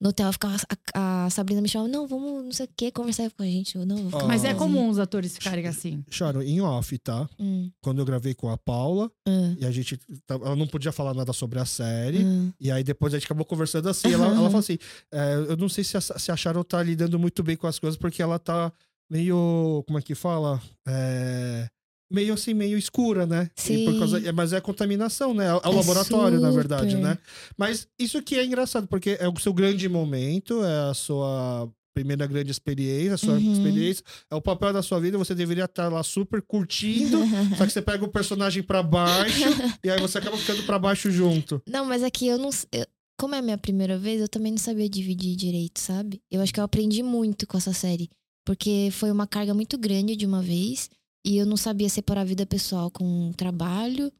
No 0.00 0.08
hotel, 0.08 0.26
eu 0.26 0.32
ficava, 0.32 0.56
a, 0.96 1.26
a 1.26 1.30
Sabrina 1.30 1.60
me 1.62 1.68
chamava, 1.68 1.88
não, 1.88 2.08
vamos, 2.08 2.44
não 2.44 2.50
sei 2.50 2.66
o 2.66 2.68
que, 2.76 2.90
conversar 2.90 3.30
com 3.30 3.44
a 3.44 3.46
gente. 3.46 3.76
Eu, 3.76 3.86
não, 3.86 3.98
vou 3.98 4.10
ficar 4.10 4.26
Mas 4.26 4.42
é 4.42 4.48
Ah. 4.48 4.50
sozinha." 4.50 4.54
comum 4.58 4.88
os 4.88 4.98
atores 4.98 5.32
ficarem 5.34 5.64
assim. 5.68 6.04
Charo, 6.10 6.42
em 6.42 6.60
off, 6.60 6.98
tá? 6.98 7.28
Hum, 7.38 7.70
Quando 7.80 8.00
eu 8.00 8.04
gravei 8.04 8.34
com 8.34 8.48
a 8.50 8.58
Paula, 8.58 9.08
hum, 9.28 9.54
e 9.60 9.64
a 9.64 9.70
gente. 9.70 9.96
tava- 10.26 10.44
Ela 10.46 10.56
não 10.56 10.66
podia 10.66 10.90
falar 10.90 11.14
nada 11.14 11.32
sobre 11.32 11.60
a 11.60 11.64
série. 11.64 12.24
hum. 12.24 12.52
E 12.58 12.68
aí 12.72 12.82
depois 12.82 13.14
a 13.14 13.16
gente 13.18 13.26
acabou 13.26 13.44
conversando 13.44 13.88
assim. 13.88 14.12
Ela, 14.12 14.26
ela 14.26 14.34
falou 14.46 14.58
assim: 14.58 14.76
é, 15.12 15.34
eu 15.48 15.56
não 15.56 15.68
sei 15.68 15.84
se 15.84 15.96
a, 15.96 16.00
se 16.00 16.32
a 16.32 16.36
Sharon 16.36 16.64
tá 16.64 16.82
lidando 16.82 17.16
muito 17.16 17.40
bem 17.44 17.56
com 17.56 17.68
as 17.68 17.78
coisas, 17.78 17.96
porque 17.96 18.20
ela 18.20 18.40
tá 18.40 18.72
meio. 19.08 19.84
Como 19.86 20.00
é 20.00 20.02
que 20.02 20.16
fala? 20.16 20.60
É, 20.84 21.68
meio 22.12 22.34
assim, 22.34 22.54
meio 22.54 22.76
escura, 22.78 23.26
né? 23.26 23.50
E 23.56 23.60
Sim. 23.60 23.98
causa- 23.98 24.20
é, 24.26 24.30
mas 24.32 24.52
é 24.52 24.60
contaminação, 24.60 25.32
né? 25.34 25.46
É, 25.46 25.54
o 25.54 25.60
É 25.64 25.68
laboratório, 25.74 26.40
na 26.40 26.50
verdade, 26.50 26.96
né? 26.96 27.18
Mas 27.56 27.86
isso 27.98 28.22
que 28.22 28.36
é 28.36 28.44
engraçado, 28.44 28.86
porque 28.86 29.16
é 29.18 29.28
o 29.28 29.38
seu 29.40 29.52
grande 29.52 29.88
momento, 29.88 30.62
é 30.64 30.90
a 30.90 30.94
sua 30.94 31.68
primeira 31.94 32.26
grande 32.26 32.50
experiência, 32.50 33.14
a 33.14 33.18
sua 33.18 33.34
Uhum. 33.34 33.52
experiência, 33.52 34.02
é 34.30 34.34
o 34.34 34.40
papel 34.40 34.72
da 34.72 34.82
sua 34.82 34.98
vida, 34.98 35.18
você 35.18 35.34
deveria 35.34 35.64
estar 35.66 35.88
lá 35.90 36.02
super 36.02 36.40
curtindo, 36.40 37.18
só 37.62 37.66
que 37.66 37.72
você 37.72 37.82
pega 37.82 38.02
o 38.04 38.08
personagem 38.08 38.62
pra 38.62 38.82
baixo 38.82 39.44
e 39.84 39.90
aí 39.90 40.00
você 40.00 40.16
acaba 40.18 40.36
ficando 40.38 40.62
pra 40.62 40.78
baixo 40.78 41.10
junto. 41.10 41.60
Não, 41.68 41.84
mas 41.84 42.02
aqui 42.02 42.26
eu 42.26 42.38
não. 42.38 42.48
eu- 42.72 42.86
como 43.20 43.34
é 43.34 43.38
a 43.38 43.42
minha 43.42 43.58
primeira 43.58 43.98
vez, 43.98 44.20
eu 44.20 44.28
também 44.28 44.50
não 44.52 44.58
sabia 44.58 44.88
dividir 44.88 45.36
direito, 45.36 45.78
sabe? 45.80 46.20
Eu 46.30 46.40
acho 46.40 46.52
que 46.52 46.58
eu 46.58 46.64
aprendi 46.64 47.02
muito 47.02 47.46
com 47.46 47.56
essa 47.58 47.72
série. 47.72 48.08
Porque 48.44 48.88
foi 48.90 49.08
uma 49.12 49.24
carga 49.26 49.54
muito 49.54 49.78
grande 49.78 50.16
de 50.16 50.26
uma 50.26 50.42
vez. 50.42 50.90
E 51.24 51.36
eu 51.36 51.46
não 51.46 51.56
sabia 51.56 51.88
separar 51.88 52.22
a 52.22 52.24
vida 52.24 52.44
pessoal 52.46 52.90
com 52.90 53.30
o 53.30 53.34
trabalho. 53.34 54.12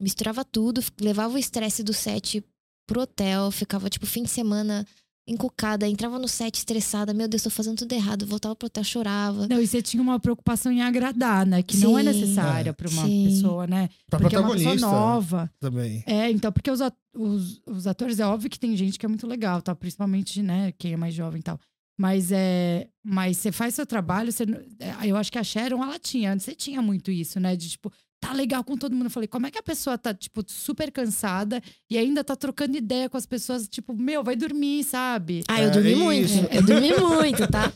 Misturava 0.00 0.44
tudo, 0.44 0.80
levava 1.00 1.34
o 1.34 1.38
estresse 1.38 1.82
do 1.82 1.92
set 1.92 2.44
pro 2.86 3.00
hotel, 3.02 3.50
ficava, 3.50 3.88
tipo, 3.88 4.06
fim 4.06 4.22
de 4.24 4.30
semana 4.30 4.86
encucada, 5.26 5.88
entrava 5.88 6.18
no 6.18 6.28
set 6.28 6.54
estressada, 6.56 7.14
meu 7.14 7.26
Deus, 7.26 7.42
tô 7.42 7.48
fazendo 7.48 7.78
tudo 7.78 7.92
errado, 7.94 8.26
voltava 8.26 8.54
pro 8.54 8.66
hotel, 8.66 8.84
chorava. 8.84 9.48
Não, 9.48 9.58
e 9.58 9.66
você 9.66 9.80
tinha 9.80 10.02
uma 10.02 10.20
preocupação 10.20 10.70
em 10.70 10.82
agradar, 10.82 11.46
né? 11.46 11.62
Que 11.62 11.78
não 11.78 11.98
é 11.98 12.02
Sim. 12.02 12.08
necessária 12.20 12.70
É. 12.70 12.72
pra 12.74 12.90
uma 12.90 13.06
Sim. 13.06 13.24
pessoa, 13.30 13.66
né? 13.66 13.88
Pra 14.10 14.18
Porque 14.20 14.36
é 14.36 14.38
uma 14.38 14.50
pessoa 14.52 14.74
protagonista 14.74 14.86
nova. 14.86 15.50
também. 15.58 16.04
É, 16.06 16.30
então, 16.30 16.52
porque 16.52 16.70
os, 16.70 16.82
at- 16.82 16.94
os, 17.16 17.62
os 17.66 17.86
atores, 17.86 18.20
é 18.20 18.26
óbvio 18.26 18.50
que 18.50 18.58
tem 18.60 18.76
gente 18.76 18.98
que 18.98 19.06
é 19.06 19.08
muito 19.08 19.26
legal, 19.26 19.62
tá? 19.62 19.74
Principalmente, 19.74 20.42
né, 20.42 20.72
quem 20.76 20.92
é 20.92 20.96
mais 20.96 21.14
jovem 21.14 21.40
e 21.40 21.42
tal. 21.42 21.58
Mas 21.98 22.30
é. 22.32 22.88
Mas 23.04 23.36
você 23.36 23.52
faz 23.52 23.74
seu 23.74 23.86
trabalho, 23.86 24.32
você, 24.32 24.44
é, 24.80 25.06
eu 25.10 25.16
acho 25.16 25.30
que 25.30 25.38
a 25.38 25.44
Sharon, 25.44 25.82
ela 25.82 25.98
tinha, 25.98 26.32
antes 26.32 26.44
você 26.44 26.54
tinha 26.54 26.80
muito 26.82 27.10
isso, 27.10 27.38
né? 27.38 27.54
De 27.54 27.68
tipo, 27.68 27.92
tá 28.20 28.32
legal 28.32 28.64
com 28.64 28.76
todo 28.76 28.92
mundo. 28.96 29.04
Eu 29.06 29.10
falei, 29.10 29.28
como 29.28 29.46
é 29.46 29.50
que 29.50 29.58
a 29.58 29.62
pessoa 29.62 29.96
tá, 29.98 30.12
tipo, 30.14 30.42
super 30.48 30.90
cansada 30.90 31.62
e 31.90 31.98
ainda 31.98 32.24
tá 32.24 32.34
trocando 32.34 32.76
ideia 32.76 33.08
com 33.10 33.16
as 33.18 33.26
pessoas, 33.26 33.68
tipo, 33.68 33.94
meu, 33.94 34.24
vai 34.24 34.34
dormir, 34.34 34.82
sabe? 34.84 35.44
Ah, 35.46 35.60
eu 35.60 35.68
É, 35.68 35.70
dormi 35.70 35.92
é 35.92 35.96
muito. 35.96 36.24
isso. 36.24 36.38
Eu 36.50 36.62
dormi 36.62 36.90
muito, 36.98 37.46
tá? 37.48 37.70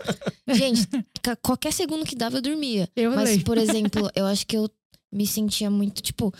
Gente, 0.54 0.88
qualquer 1.42 1.72
segundo 1.72 2.04
que 2.06 2.16
dava, 2.16 2.38
eu 2.38 2.42
dormia. 2.42 2.88
Eu 2.96 3.14
Mas, 3.14 3.28
lembro. 3.30 3.44
por 3.44 3.58
exemplo, 3.58 4.10
eu 4.16 4.24
acho 4.26 4.46
que 4.46 4.56
eu 4.56 4.68
me 5.12 5.26
sentia 5.26 5.70
muito, 5.70 6.00
tipo. 6.02 6.32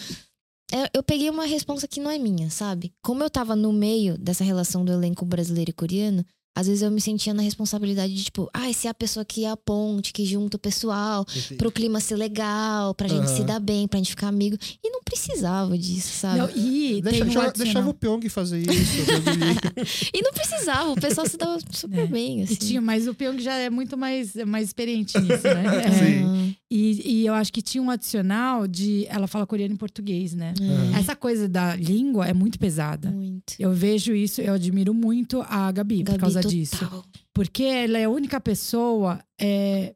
é, 0.72 0.90
Eu 0.94 1.02
peguei 1.02 1.28
uma 1.30 1.44
resposta 1.46 1.86
que 1.86 2.00
não 2.00 2.10
é 2.10 2.18
minha, 2.18 2.50
sabe? 2.50 2.92
Como 3.02 3.22
eu 3.22 3.28
tava 3.30 3.54
no 3.54 3.72
meio 3.72 4.16
dessa 4.18 4.42
relação 4.42 4.84
do 4.84 4.90
elenco 4.92 5.24
brasileiro 5.26 5.70
e 5.70 5.74
coreano, 5.74 6.24
às 6.58 6.66
vezes 6.66 6.82
eu 6.82 6.90
me 6.90 7.00
sentia 7.00 7.32
na 7.32 7.42
responsabilidade 7.42 8.12
de, 8.14 8.24
tipo, 8.24 8.48
ah, 8.52 8.68
esse 8.68 8.86
é 8.86 8.90
a 8.90 8.94
pessoa 8.94 9.24
que 9.24 9.44
é 9.44 9.50
a 9.50 9.56
ponte, 9.56 10.12
que 10.12 10.24
junta 10.24 10.56
o 10.56 10.60
pessoal, 10.60 11.24
pro 11.56 11.70
clima 11.70 12.00
ser 12.00 12.16
legal, 12.16 12.94
pra 12.94 13.06
gente 13.06 13.28
se 13.30 13.36
Aham. 13.38 13.46
dar 13.46 13.60
bem, 13.60 13.86
pra 13.86 13.98
gente 13.98 14.10
ficar 14.10 14.28
amigo. 14.28 14.56
E 14.82 14.90
não 14.90 15.00
precisava 15.04 15.76
disso, 15.78 16.12
sabe? 16.18 16.38
Não, 16.38 16.50
e 16.56 17.00
Deixa, 17.02 17.24
um 17.24 17.30
já- 17.30 17.50
deixava 17.50 17.88
o 17.90 17.94
Pyong 17.94 18.28
fazer 18.28 18.58
isso. 18.60 18.68
E 20.12 20.22
não 20.22 20.32
precisava, 20.32 20.90
o 20.90 20.94
pessoal 21.00 21.26
se 21.28 21.36
dava 21.36 21.58
super 21.70 22.00
É. 22.00 22.06
bem, 22.06 22.42
assim. 22.42 22.54
E 22.54 22.56
tinha, 22.56 22.80
mas 22.80 23.06
o 23.06 23.14
Pyong 23.14 23.38
já 23.40 23.54
é 23.54 23.70
muito 23.70 23.96
mais, 23.96 24.34
mais 24.46 24.66
experiente 24.68 25.18
nisso, 25.18 25.42
né? 25.44 25.64
É. 25.86 25.90
Sim. 25.92 26.54
E, 26.70 27.20
e 27.22 27.26
eu 27.26 27.32
acho 27.34 27.50
que 27.52 27.62
tinha 27.62 27.82
um 27.82 27.88
adicional 27.90 28.66
de. 28.66 29.06
Ela 29.08 29.26
fala 29.26 29.46
coreano 29.46 29.74
e 29.74 29.78
português, 29.78 30.34
né? 30.34 30.52
É, 30.94 30.98
Essa 30.98 31.16
coisa 31.16 31.48
da 31.48 31.74
língua 31.74 32.26
é 32.26 32.34
muito 32.34 32.58
pesada. 32.58 33.10
muito. 33.10 33.54
Eu 33.58 33.72
vejo 33.72 34.14
isso, 34.14 34.40
eu 34.42 34.52
admiro 34.52 34.92
muito 34.92 35.40
a 35.48 35.70
Gabi, 35.72 35.98
por 36.04 36.10
Gabi, 36.12 36.18
causa 36.20 36.40
total. 36.42 36.47
Disso. 36.48 37.04
Porque 37.34 37.62
ela 37.64 37.98
é 37.98 38.04
a 38.04 38.10
única 38.10 38.40
pessoa. 38.40 39.22
É, 39.40 39.94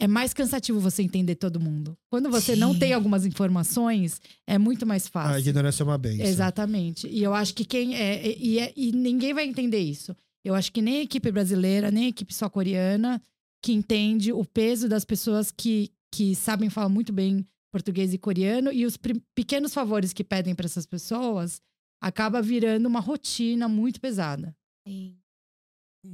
é 0.00 0.06
mais 0.08 0.32
cansativo 0.32 0.80
você 0.80 1.02
entender 1.02 1.34
todo 1.34 1.60
mundo. 1.60 1.96
Quando 2.10 2.30
você 2.30 2.56
não 2.56 2.72
Sim. 2.72 2.78
tem 2.78 2.92
algumas 2.94 3.26
informações, 3.26 4.18
é 4.46 4.56
muito 4.56 4.86
mais 4.86 5.06
A 5.06 5.10
fácil. 5.10 5.38
ignorância 5.40 5.82
é 5.82 5.86
uma 5.86 5.98
benção. 5.98 6.24
Exatamente. 6.26 7.06
E 7.06 7.22
eu 7.22 7.34
acho 7.34 7.54
que 7.54 7.64
quem 7.64 7.94
é 7.94 8.26
e, 8.26 8.54
e 8.54 8.58
é- 8.58 8.72
e 8.76 8.92
ninguém 8.92 9.34
vai 9.34 9.44
entender 9.46 9.78
isso. 9.80 10.16
Eu 10.42 10.54
acho 10.54 10.72
que 10.72 10.80
nem 10.80 10.98
a 10.98 11.02
equipe 11.02 11.30
brasileira, 11.30 11.90
nem 11.90 12.06
a 12.06 12.08
equipe 12.08 12.32
só 12.32 12.48
coreana, 12.48 13.20
que 13.62 13.72
entende 13.74 14.32
o 14.32 14.42
peso 14.42 14.88
das 14.88 15.04
pessoas 15.04 15.50
que, 15.50 15.90
que 16.10 16.34
sabem 16.34 16.70
falar 16.70 16.88
muito 16.88 17.12
bem 17.12 17.46
português 17.70 18.14
e 18.14 18.18
coreano 18.18 18.72
e 18.72 18.86
os 18.86 18.98
pequenos 19.34 19.74
favores 19.74 20.14
que 20.14 20.24
pedem 20.24 20.54
para 20.54 20.64
essas 20.64 20.86
pessoas 20.86 21.60
acaba 22.02 22.40
virando 22.40 22.86
uma 22.86 23.00
rotina 23.00 23.68
muito 23.68 24.00
pesada. 24.00 24.56
Sim. 24.88 25.14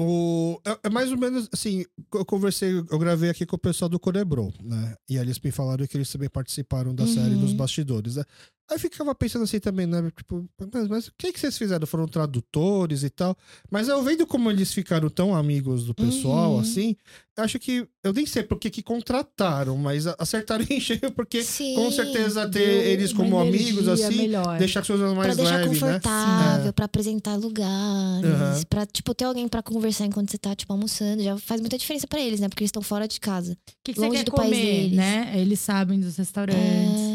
O, 0.00 0.60
é, 0.66 0.78
é 0.84 0.90
mais 0.90 1.12
ou 1.12 1.16
menos 1.18 1.48
assim, 1.52 1.84
eu 2.12 2.24
conversei, 2.24 2.72
eu 2.90 2.98
gravei 2.98 3.30
aqui 3.30 3.46
com 3.46 3.54
o 3.54 3.58
pessoal 3.58 3.88
do 3.88 4.00
Corebro, 4.00 4.52
né? 4.60 4.96
E 5.08 5.16
eles 5.16 5.38
me 5.38 5.52
falaram 5.52 5.86
que 5.86 5.96
eles 5.96 6.10
também 6.10 6.28
participaram 6.28 6.92
da 6.94 7.06
série 7.06 7.34
Uhum. 7.34 7.40
dos 7.40 7.52
bastidores, 7.52 8.16
né? 8.16 8.24
Aí 8.68 8.78
ficava 8.80 9.14
pensando 9.14 9.44
assim 9.44 9.60
também, 9.60 9.86
né? 9.86 10.10
Tipo, 10.16 10.44
mas, 10.72 10.88
mas 10.88 11.06
o 11.06 11.12
que, 11.16 11.32
que 11.32 11.38
vocês 11.38 11.56
fizeram? 11.56 11.86
Foram 11.86 12.08
tradutores 12.08 13.04
e 13.04 13.10
tal. 13.10 13.36
Mas 13.70 13.86
eu 13.88 14.02
vendo 14.02 14.26
como 14.26 14.50
eles 14.50 14.72
ficaram 14.72 15.08
tão 15.08 15.34
amigos 15.36 15.84
do 15.84 15.94
pessoal, 15.94 16.54
Uhum. 16.54 16.58
assim, 16.60 16.96
eu 17.36 17.44
acho 17.44 17.58
que. 17.60 17.86
Eu 18.02 18.12
nem 18.12 18.24
sei 18.26 18.42
por 18.42 18.58
que 18.58 18.68
que 18.70 18.82
contrataram, 18.82 19.76
mas 19.76 20.06
acertaram 20.18 20.64
em 20.68 20.78
cheio, 20.80 21.12
porque 21.14 21.38
com 21.38 21.44
Sim. 21.44 21.90
certeza 21.92 22.48
ter 22.48 22.58
Deu 22.58 22.82
eles 22.82 23.12
como 23.12 23.38
amigos, 23.38 23.86
assim, 23.88 24.16
melhor. 24.16 24.58
deixar 24.58 24.80
as 24.80 24.86
coisas 24.86 25.06
Pra 25.12 25.16
mais 25.16 25.36
deixar 25.36 25.56
leves, 25.58 25.80
né? 25.80 25.88
confortável, 25.92 26.68
É. 26.68 26.72
pra 26.72 26.84
apresentar 26.86 27.36
lugares, 27.36 28.24
Aham. 28.30 28.62
pra, 28.68 28.84
tipo, 28.86 29.14
ter 29.14 29.24
alguém 29.26 29.46
pra 29.48 29.62
conversar 29.62 30.06
enquanto 30.06 30.30
você 30.30 30.38
tá, 30.38 30.54
tipo, 30.56 30.72
almoçando. 30.72 31.22
Já 31.22 31.36
faz 31.38 31.60
muita 31.60 31.78
diferença 31.78 32.06
pra 32.06 32.20
eles, 32.20 32.40
né? 32.40 32.48
Porque 32.48 32.62
eles 32.64 32.68
estão 32.68 32.82
fora 32.82 33.06
de 33.06 33.20
casa. 33.20 33.52
O 33.52 33.56
que, 33.84 33.92
que 33.92 34.00
você 34.00 34.06
longe 34.06 34.18
quer 34.18 34.24
do 34.24 34.32
país 34.32 34.50
comer, 34.50 34.72
deles. 34.82 34.96
né? 34.96 35.32
Eles 35.36 35.60
sabem 35.60 36.00
dos 36.00 36.16
restaurantes. 36.16 36.60
É... 36.60 37.05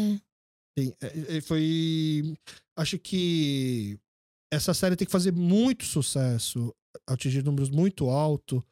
Sim, 0.78 0.92
é, 1.02 1.36
é, 1.36 1.40
foi. 1.40 2.34
Acho 2.76 2.98
que 2.98 3.98
essa 4.52 4.72
série 4.72 4.96
tem 4.96 5.06
que 5.06 5.12
fazer 5.12 5.32
muito 5.32 5.84
sucesso, 5.84 6.74
atingir 7.06 7.42
números 7.44 7.68
muito 7.70 8.08
altos, 8.08 8.62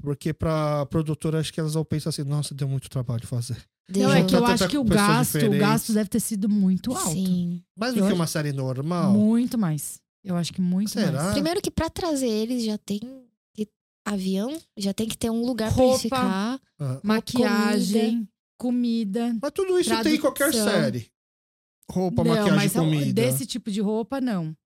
porque 0.00 0.32
pra 0.32 0.86
produtora 0.86 1.40
acho 1.40 1.52
que 1.52 1.60
elas 1.60 1.74
vão 1.74 1.84
pensar 1.84 2.10
assim: 2.10 2.22
nossa, 2.24 2.54
deu 2.54 2.66
muito 2.68 2.88
trabalho 2.88 3.26
fazer. 3.26 3.56
Deu. 3.90 4.08
Não, 4.08 4.14
é 4.14 4.24
que 4.24 4.34
eu 4.34 4.44
acho 4.46 4.68
que 4.68 4.78
o 4.78 4.84
gasto, 4.84 5.30
o 5.34 5.38
diferentes. 5.40 5.58
gasto 5.60 5.92
deve 5.92 6.08
ter 6.08 6.20
sido 6.20 6.48
muito 6.48 6.92
alto. 6.94 7.10
Sim. 7.12 7.62
Mais 7.76 7.92
do 7.92 7.98
Eu 8.00 8.04
que 8.04 8.06
acho- 8.08 8.16
uma 8.16 8.26
série 8.26 8.52
normal. 8.52 9.12
Muito 9.12 9.58
mais. 9.58 10.00
Eu 10.24 10.36
acho 10.36 10.52
que 10.52 10.60
muito 10.60 10.90
Será? 10.90 11.10
mais. 11.12 11.32
Primeiro 11.32 11.60
que 11.60 11.70
pra 11.70 11.90
trazer 11.90 12.28
eles 12.28 12.64
já 12.64 12.78
tem 12.78 13.00
que 13.54 13.68
avião, 14.06 14.56
já 14.78 14.94
tem 14.94 15.06
que 15.08 15.18
ter 15.18 15.28
um 15.30 15.44
lugar 15.44 15.74
pra 15.74 15.82
eles 15.84 16.00
Roupa. 16.00 16.04
ficar. 16.16 16.60
Ah, 16.80 17.00
Maquiagem, 17.02 18.28
comida. 18.58 19.36
Mas 19.42 19.50
tudo 19.52 19.78
isso 19.78 20.02
tem 20.02 20.14
em 20.14 20.20
qualquer 20.20 20.50
Tradução. 20.52 20.72
série. 20.72 21.06
Roupa, 21.90 22.24
não, 22.24 22.30
maquiagem, 22.30 22.56
mas 22.56 22.72
comida. 22.72 23.12
desse 23.12 23.46
tipo 23.46 23.70
de 23.70 23.80
roupa, 23.80 24.20
não. 24.20 24.56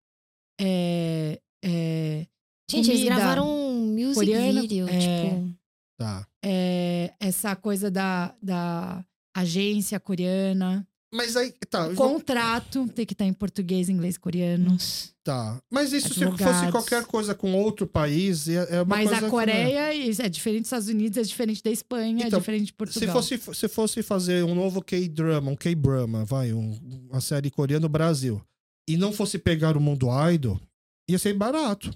É, 0.60 1.40
é, 1.64 2.26
Gente, 2.70 2.90
eles 2.90 3.02
Comida 3.02 3.14
gravaram 3.14 3.48
um 3.48 3.86
music 3.92 4.14
coreana, 4.14 4.60
video, 4.60 4.88
é. 4.88 4.98
tipo. 4.98 5.56
Tá. 5.98 6.26
é, 6.44 7.14
essa 7.18 7.56
coisa 7.56 7.90
da, 7.90 8.34
da 8.42 9.04
agência 9.34 9.98
coreana. 9.98 10.86
Mas 11.14 11.36
aí, 11.36 11.52
tá. 11.70 11.86
O 11.88 11.94
contrato 11.94 12.86
tem 12.88 13.06
que 13.06 13.14
estar 13.14 13.24
em 13.24 13.32
português, 13.32 13.88
inglês, 13.88 14.18
coreano. 14.18 14.76
Tá. 15.22 15.58
Mas 15.70 15.92
isso 15.92 16.12
se 16.12 16.22
Advogados. 16.24 16.56
fosse 16.60 16.70
qualquer 16.72 17.04
coisa 17.06 17.34
com 17.34 17.54
outro 17.54 17.86
país, 17.86 18.48
é 18.48 18.76
é 18.76 18.82
uma 18.82 18.96
Mas 18.96 19.12
a 19.12 19.16
que, 19.16 19.22
né? 19.22 19.30
Coreia 19.30 19.94
isso 19.94 20.20
é 20.22 20.28
diferente 20.28 20.60
dos 20.62 20.66
Estados 20.66 20.88
Unidos, 20.88 21.16
é 21.18 21.22
diferente 21.22 21.62
da 21.62 21.70
Espanha, 21.70 22.24
Então, 22.26 22.36
é 22.38 22.40
diferente 22.40 22.62
de 22.62 22.66
Se 22.68 22.72
Portugal. 22.74 23.14
fosse, 23.14 23.40
se 23.54 23.68
fosse 23.68 24.02
fazer 24.02 24.44
um 24.44 24.54
novo 24.54 24.82
K-drama, 24.82 25.50
um 25.50 25.56
K-brama, 25.56 26.24
vai, 26.24 26.52
um- 26.52 26.78
uma 27.10 27.20
série 27.20 27.50
coreana 27.50 27.82
no 27.82 27.88
Brasil, 27.88 28.42
e 28.88 28.96
não 28.96 29.12
fosse 29.12 29.38
pegar 29.38 29.76
o 29.76 29.80
mundo 29.80 30.08
idol, 30.32 30.60
ia 31.08 31.18
ser 31.18 31.32
barato. 31.34 31.90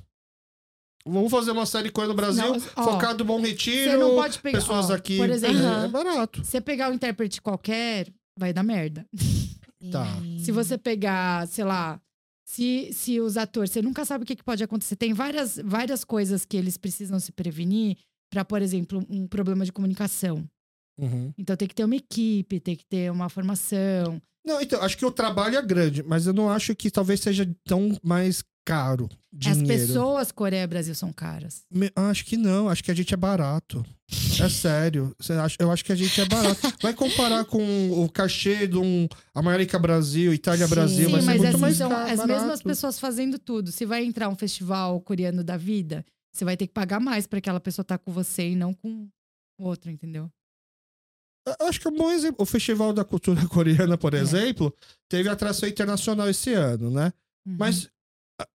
Vamos 1.06 1.30
fazer 1.30 1.50
uma 1.52 1.66
série 1.66 1.90
coreana 1.90 2.12
no 2.12 2.16
Brasil, 2.16 2.44
Não, 2.44 2.56
ó, 2.76 2.84
focado 2.84 3.24
no 3.24 3.24
Bom 3.24 3.40
Retiro, 3.40 3.98
não 3.98 4.14
pode 4.16 4.38
pegar. 4.40 4.58
pessoas 4.58 4.90
ó, 4.90 4.94
aqui. 4.94 5.16
Por 5.16 5.30
exemplo, 5.30 5.58
é, 5.58 5.84
é 5.84 5.88
barato. 5.88 6.44
você 6.44 6.61
pegar 6.61 6.90
um 6.90 6.94
intérprete 6.94 7.40
qualquer, 7.40 8.08
vai 8.41 8.53
dar 8.53 8.62
merda. 8.62 9.07
Tá. 9.91 10.05
Se 10.45 10.53
você 10.53 10.76
pegar, 10.76 11.49
sei 11.49 11.64
lá, 11.64 11.99
se, 12.45 12.93
se 12.93 13.18
os 13.18 13.38
atores, 13.38 13.70
você 13.70 13.80
nunca 13.80 14.05
sabe 14.05 14.24
o 14.24 14.26
que, 14.26 14.36
que 14.36 14.45
pode 14.45 14.62
acontecer. 14.62 14.95
Tem 14.95 15.14
várias, 15.14 15.59
várias 15.64 16.05
coisas 16.05 16.45
que 16.45 16.55
eles 16.55 16.76
precisam 16.76 17.18
se 17.18 17.32
prevenir 17.32 17.97
para, 18.30 18.45
por 18.45 18.61
exemplo, 18.61 19.03
um 19.09 19.26
problema 19.26 19.64
de 19.64 19.72
comunicação. 19.72 20.45
Uhum. 20.99 21.32
Então 21.38 21.57
tem 21.57 21.66
que 21.66 21.74
ter 21.74 21.84
uma 21.84 21.97
equipe, 21.97 22.61
tem 22.61 22.76
que 22.76 22.84
ter 22.84 23.11
uma 23.11 23.30
formação. 23.30 24.20
Não, 24.45 24.61
então, 24.61 24.82
acho 24.82 24.99
que 24.99 25.07
o 25.07 25.11
trabalho 25.11 25.57
é 25.57 25.62
grande, 25.62 26.03
mas 26.03 26.26
eu 26.26 26.34
não 26.34 26.51
acho 26.51 26.76
que 26.76 26.91
talvez 26.91 27.20
seja 27.20 27.51
tão 27.64 27.99
mais 28.03 28.45
caro. 28.64 29.08
Dinheiro. 29.32 29.62
As 29.62 29.66
pessoas 29.80 30.32
Coreia 30.32 30.62
e 30.62 30.66
Brasil 30.66 30.94
são 30.94 31.12
caras. 31.12 31.64
Me- 31.70 31.90
Acho 31.94 32.24
que 32.24 32.36
não, 32.36 32.68
acho 32.68 32.82
que 32.82 32.90
a 32.90 32.94
gente 32.94 33.12
é 33.14 33.16
barato. 33.16 33.84
É 34.42 34.48
sério. 34.48 35.14
Eu 35.58 35.70
acho 35.70 35.84
que 35.84 35.92
a 35.92 35.96
gente 35.96 36.20
é 36.20 36.24
barato. 36.24 36.61
Vai 36.82 36.92
comparar 36.94 37.44
com 37.44 37.90
o 38.02 38.08
cachê 38.11 38.66
de 38.66 38.76
um 38.76 39.06
América 39.34 39.78
Brasil, 39.78 40.34
Itália 40.34 40.66
Sim. 40.66 40.74
Brasil, 40.74 41.08
Sim, 41.11 41.16
ser 41.20 41.22
mas 41.22 41.40
muito 41.40 41.58
mais 41.58 41.76
são 41.76 41.92
as 41.92 42.24
mesmas 42.26 42.62
pessoas 42.62 42.98
fazendo 42.98 43.38
tudo. 43.38 43.70
Se 43.70 43.86
vai 43.86 44.04
entrar 44.04 44.28
um 44.28 44.36
festival 44.36 45.00
coreano 45.00 45.44
da 45.44 45.56
vida, 45.56 46.04
você 46.32 46.44
vai 46.44 46.56
ter 46.56 46.66
que 46.66 46.72
pagar 46.72 46.98
mais 47.00 47.26
para 47.26 47.38
aquela 47.38 47.61
pessoa 47.61 47.82
estar 47.82 47.98
com 47.98 48.12
você 48.12 48.50
e 48.50 48.56
não 48.56 48.74
com 48.74 49.08
o 49.58 49.64
outro, 49.64 49.90
entendeu? 49.90 50.28
Eu 51.46 51.68
Acho 51.68 51.80
que 51.80 51.86
é 51.88 51.90
um 51.90 51.96
bom 51.96 52.11
exemplo. 52.11 52.42
O 52.42 52.46
Festival 52.46 52.92
da 52.92 53.04
Cultura 53.04 53.40
Coreana, 53.48 53.96
por 53.96 54.14
É. 54.14 54.18
exemplo, 54.18 54.74
teve 55.08 55.28
atração 55.28 55.68
internacional 55.68 56.28
esse 56.28 56.52
ano, 56.52 56.90
né? 56.90 57.12
Uhum. 57.46 57.56
Mas 57.58 57.88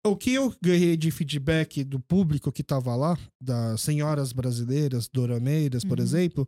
o 0.06 0.16
que 0.16 0.34
eu 0.34 0.54
ganhei 0.62 0.96
de 0.98 1.12
feedback 1.12 1.84
do 1.84 2.00
público 2.00 2.52
que 2.52 2.64
tava 2.64 2.96
lá, 2.96 3.18
das 3.40 3.82
senhoras 3.82 4.32
brasileiras, 4.34 5.08
dorameiras, 5.08 5.84
por 5.84 6.00
Uhum. 6.00 6.06
exemplo, 6.06 6.48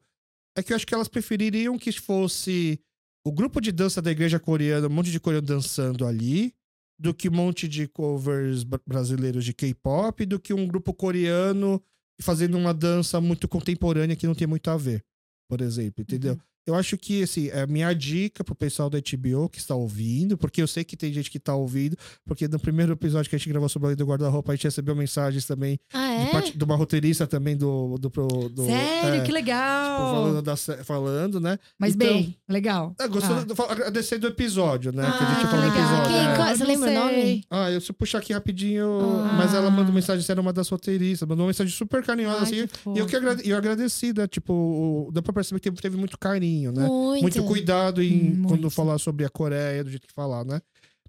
é 0.57 0.63
que 0.63 0.71
eu 0.71 0.75
acho 0.75 0.87
que 0.87 0.93
elas 0.93 1.07
prefeririam 1.07 1.77
que 1.77 1.91
fosse 1.91 2.79
o 3.25 3.31
grupo 3.31 3.59
de 3.61 3.71
dança 3.71 4.01
da 4.01 4.11
igreja 4.11 4.39
coreana, 4.39 4.87
um 4.87 4.91
monte 4.91 5.11
de 5.11 5.19
coreano 5.19 5.45
dançando 5.45 6.05
ali, 6.05 6.53
do 6.99 7.13
que 7.13 7.29
um 7.29 7.33
monte 7.33 7.67
de 7.67 7.87
covers 7.87 8.63
bra- 8.63 8.79
brasileiros 8.87 9.45
de 9.45 9.53
K-pop, 9.53 10.25
do 10.25 10.39
que 10.39 10.53
um 10.53 10.65
grupo 10.65 10.93
coreano 10.93 11.81
fazendo 12.21 12.57
uma 12.57 12.73
dança 12.73 13.21
muito 13.21 13.47
contemporânea 13.47 14.15
que 14.15 14.25
não 14.25 14.33
tem 14.33 14.47
muito 14.47 14.69
a 14.71 14.77
ver, 14.77 15.05
por 15.47 15.61
exemplo, 15.61 16.01
entendeu? 16.01 16.33
Uhum. 16.33 16.39
Eu 16.67 16.75
acho 16.75 16.97
que, 16.97 17.23
assim, 17.23 17.47
é 17.47 17.61
a 17.61 17.67
minha 17.67 17.93
dica 17.93 18.43
pro 18.43 18.53
pessoal 18.53 18.89
da 18.89 18.99
HBO 18.99 19.47
que 19.49 19.57
está 19.57 19.73
ouvindo, 19.73 20.37
porque 20.37 20.61
eu 20.61 20.67
sei 20.67 20.83
que 20.83 20.97
tem 20.97 21.13
gente 21.13 21.31
que 21.31 21.39
tá 21.39 21.55
ouvindo, 21.55 21.95
porque 22.25 22.45
no 22.47 22.59
primeiro 22.59 22.91
episódio 22.91 23.29
que 23.29 23.35
a 23.35 23.39
gente 23.39 23.47
gravou 23.47 23.69
sobre 23.69 23.85
a 23.85 23.89
lei 23.89 23.95
do 23.95 24.05
guarda-roupa, 24.05 24.51
a 24.51 24.55
gente 24.55 24.65
recebeu 24.65 24.93
mensagens 24.95 25.45
também 25.45 25.79
Ah, 25.93 26.17
de, 26.17 26.23
é? 26.27 26.31
parte- 26.31 26.57
de 26.57 26.63
uma 26.63 26.75
roteirista 26.75 27.25
também 27.25 27.55
do. 27.55 27.97
do, 27.97 28.09
pro- 28.11 28.49
do 28.49 28.65
Sério, 28.65 29.09
é, 29.09 29.11
que 29.19 29.21
tipo, 29.23 29.33
legal! 29.33 30.13
falando, 30.13 30.41
da 30.41 30.57
falando, 30.83 31.39
né? 31.39 31.57
Mas 31.79 31.95
Então- 31.95 32.07
bem, 32.07 32.37
legal. 32.49 32.93
É, 32.99 33.07
gostou 33.07 33.37
Ah. 33.37 33.43
do, 33.43 33.61
agradecer 33.63 34.17
do 34.17 34.27
episódio, 34.27 34.91
né? 34.91 35.03
que 35.03 35.23
a 35.23 35.27
Ah, 35.27 35.33
gente 35.35 35.47
falou 35.49 35.65
no 35.65 35.71
legal. 35.71 35.79
episódio. 35.87 36.11
Quem- 36.11 36.27
é. 36.27 36.35
qual- 36.35 36.47
Você 36.57 36.65
lembra 36.65 36.89
o 36.89 36.93
nome? 36.93 37.43
Ah, 37.49 37.71
eu 37.71 37.79
se 37.81 37.93
puxar 37.93 38.17
aqui 38.17 38.33
rapidinho, 38.33 38.87
Ah. 39.23 39.33
mas 39.37 39.53
ela 39.53 39.69
mandou 39.69 39.93
mensagem, 39.93 40.25
era 40.27 40.41
uma 40.41 40.51
das 40.51 40.67
roteiristas, 40.69 41.27
mandou 41.27 41.43
uma 41.45 41.49
mensagem 41.49 41.71
super 41.73 42.03
carinhosa, 42.03 42.39
Ai, 42.39 42.43
assim. 42.43 42.67
que 42.67 42.89
E 42.95 42.99
eu, 42.99 43.05
que 43.05 43.15
agrade, 43.15 43.47
eu 43.49 43.55
agradeci, 43.57 44.11
né? 44.13 44.27
Tipo, 44.27 45.09
dá 45.13 45.21
pra 45.21 45.31
perceber 45.33 45.59
que 45.59 45.69
teve, 45.69 45.81
teve 45.81 45.97
muito 45.97 46.17
carinho, 46.17 46.56
né? 46.65 46.89
Muito. 46.89 47.21
muito 47.21 47.43
cuidado 47.43 48.01
em 48.01 48.31
Hum, 48.33 48.41
quando 48.41 48.61
muito. 48.61 48.69
falar 48.71 48.97
sobre 48.97 49.25
a 49.25 49.29
Coreia, 49.29 49.83
do 49.83 49.89
jeito 49.89 50.07
que 50.07 50.13
falar, 50.13 50.43
né? 50.43 50.61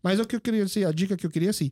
Mas 0.02 0.20
o 0.20 0.24
que 0.26 0.36
eu 0.36 0.40
queria, 0.40 0.64
assim, 0.64 0.84
a 0.84 0.92
dica 0.92 1.16
que 1.16 1.26
eu 1.26 1.30
queria, 1.30 1.50
assim, 1.50 1.70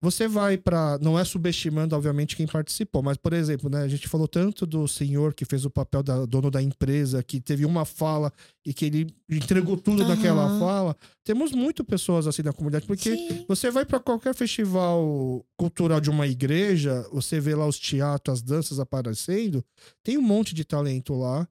você 0.00 0.28
vai 0.28 0.58
pra. 0.58 0.98
Não 1.00 1.18
é 1.18 1.24
subestimando, 1.24 1.96
obviamente, 1.96 2.36
quem 2.36 2.46
participou, 2.46 3.02
mas, 3.02 3.16
por 3.16 3.32
exemplo, 3.32 3.70
né, 3.70 3.82
a 3.82 3.88
gente 3.88 4.06
falou 4.06 4.28
tanto 4.28 4.66
do 4.66 4.86
senhor 4.86 5.32
que 5.34 5.44
fez 5.44 5.64
o 5.64 5.70
papel 5.70 6.02
da 6.02 6.26
dono 6.26 6.50
da 6.50 6.62
empresa, 6.62 7.22
que 7.22 7.40
teve 7.40 7.64
uma 7.64 7.84
fala 7.84 8.30
e 8.64 8.74
que 8.74 8.84
ele 8.84 9.06
entregou 9.28 9.76
tudo 9.76 10.02
Aham. 10.02 10.14
naquela 10.14 10.48
fala. 10.58 10.94
Temos 11.24 11.52
muito 11.52 11.82
pessoas 11.82 12.26
assim 12.26 12.42
na 12.42 12.52
comunidade, 12.52 12.86
porque 12.86 13.16
Sim. 13.16 13.44
você 13.48 13.70
vai 13.70 13.84
pra 13.86 13.98
qualquer 13.98 14.34
festival 14.34 15.44
cultural 15.56 16.00
de 16.00 16.10
uma 16.10 16.26
igreja, 16.26 17.06
você 17.10 17.40
vê 17.40 17.54
lá 17.54 17.66
os 17.66 17.78
teatros, 17.78 18.34
as 18.38 18.42
danças 18.42 18.78
aparecendo, 18.78 19.64
tem 20.04 20.18
um 20.18 20.22
monte 20.22 20.54
de 20.54 20.64
talento 20.64 21.14
lá 21.14 21.48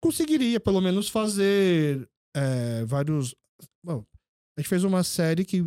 conseguiria, 0.00 0.60
pelo 0.60 0.80
menos, 0.80 1.08
fazer 1.08 2.08
é, 2.36 2.84
vários. 2.84 3.34
Bom, 3.84 4.04
a 4.56 4.60
gente 4.60 4.68
fez 4.68 4.84
uma 4.84 5.02
série 5.02 5.44
que 5.44 5.64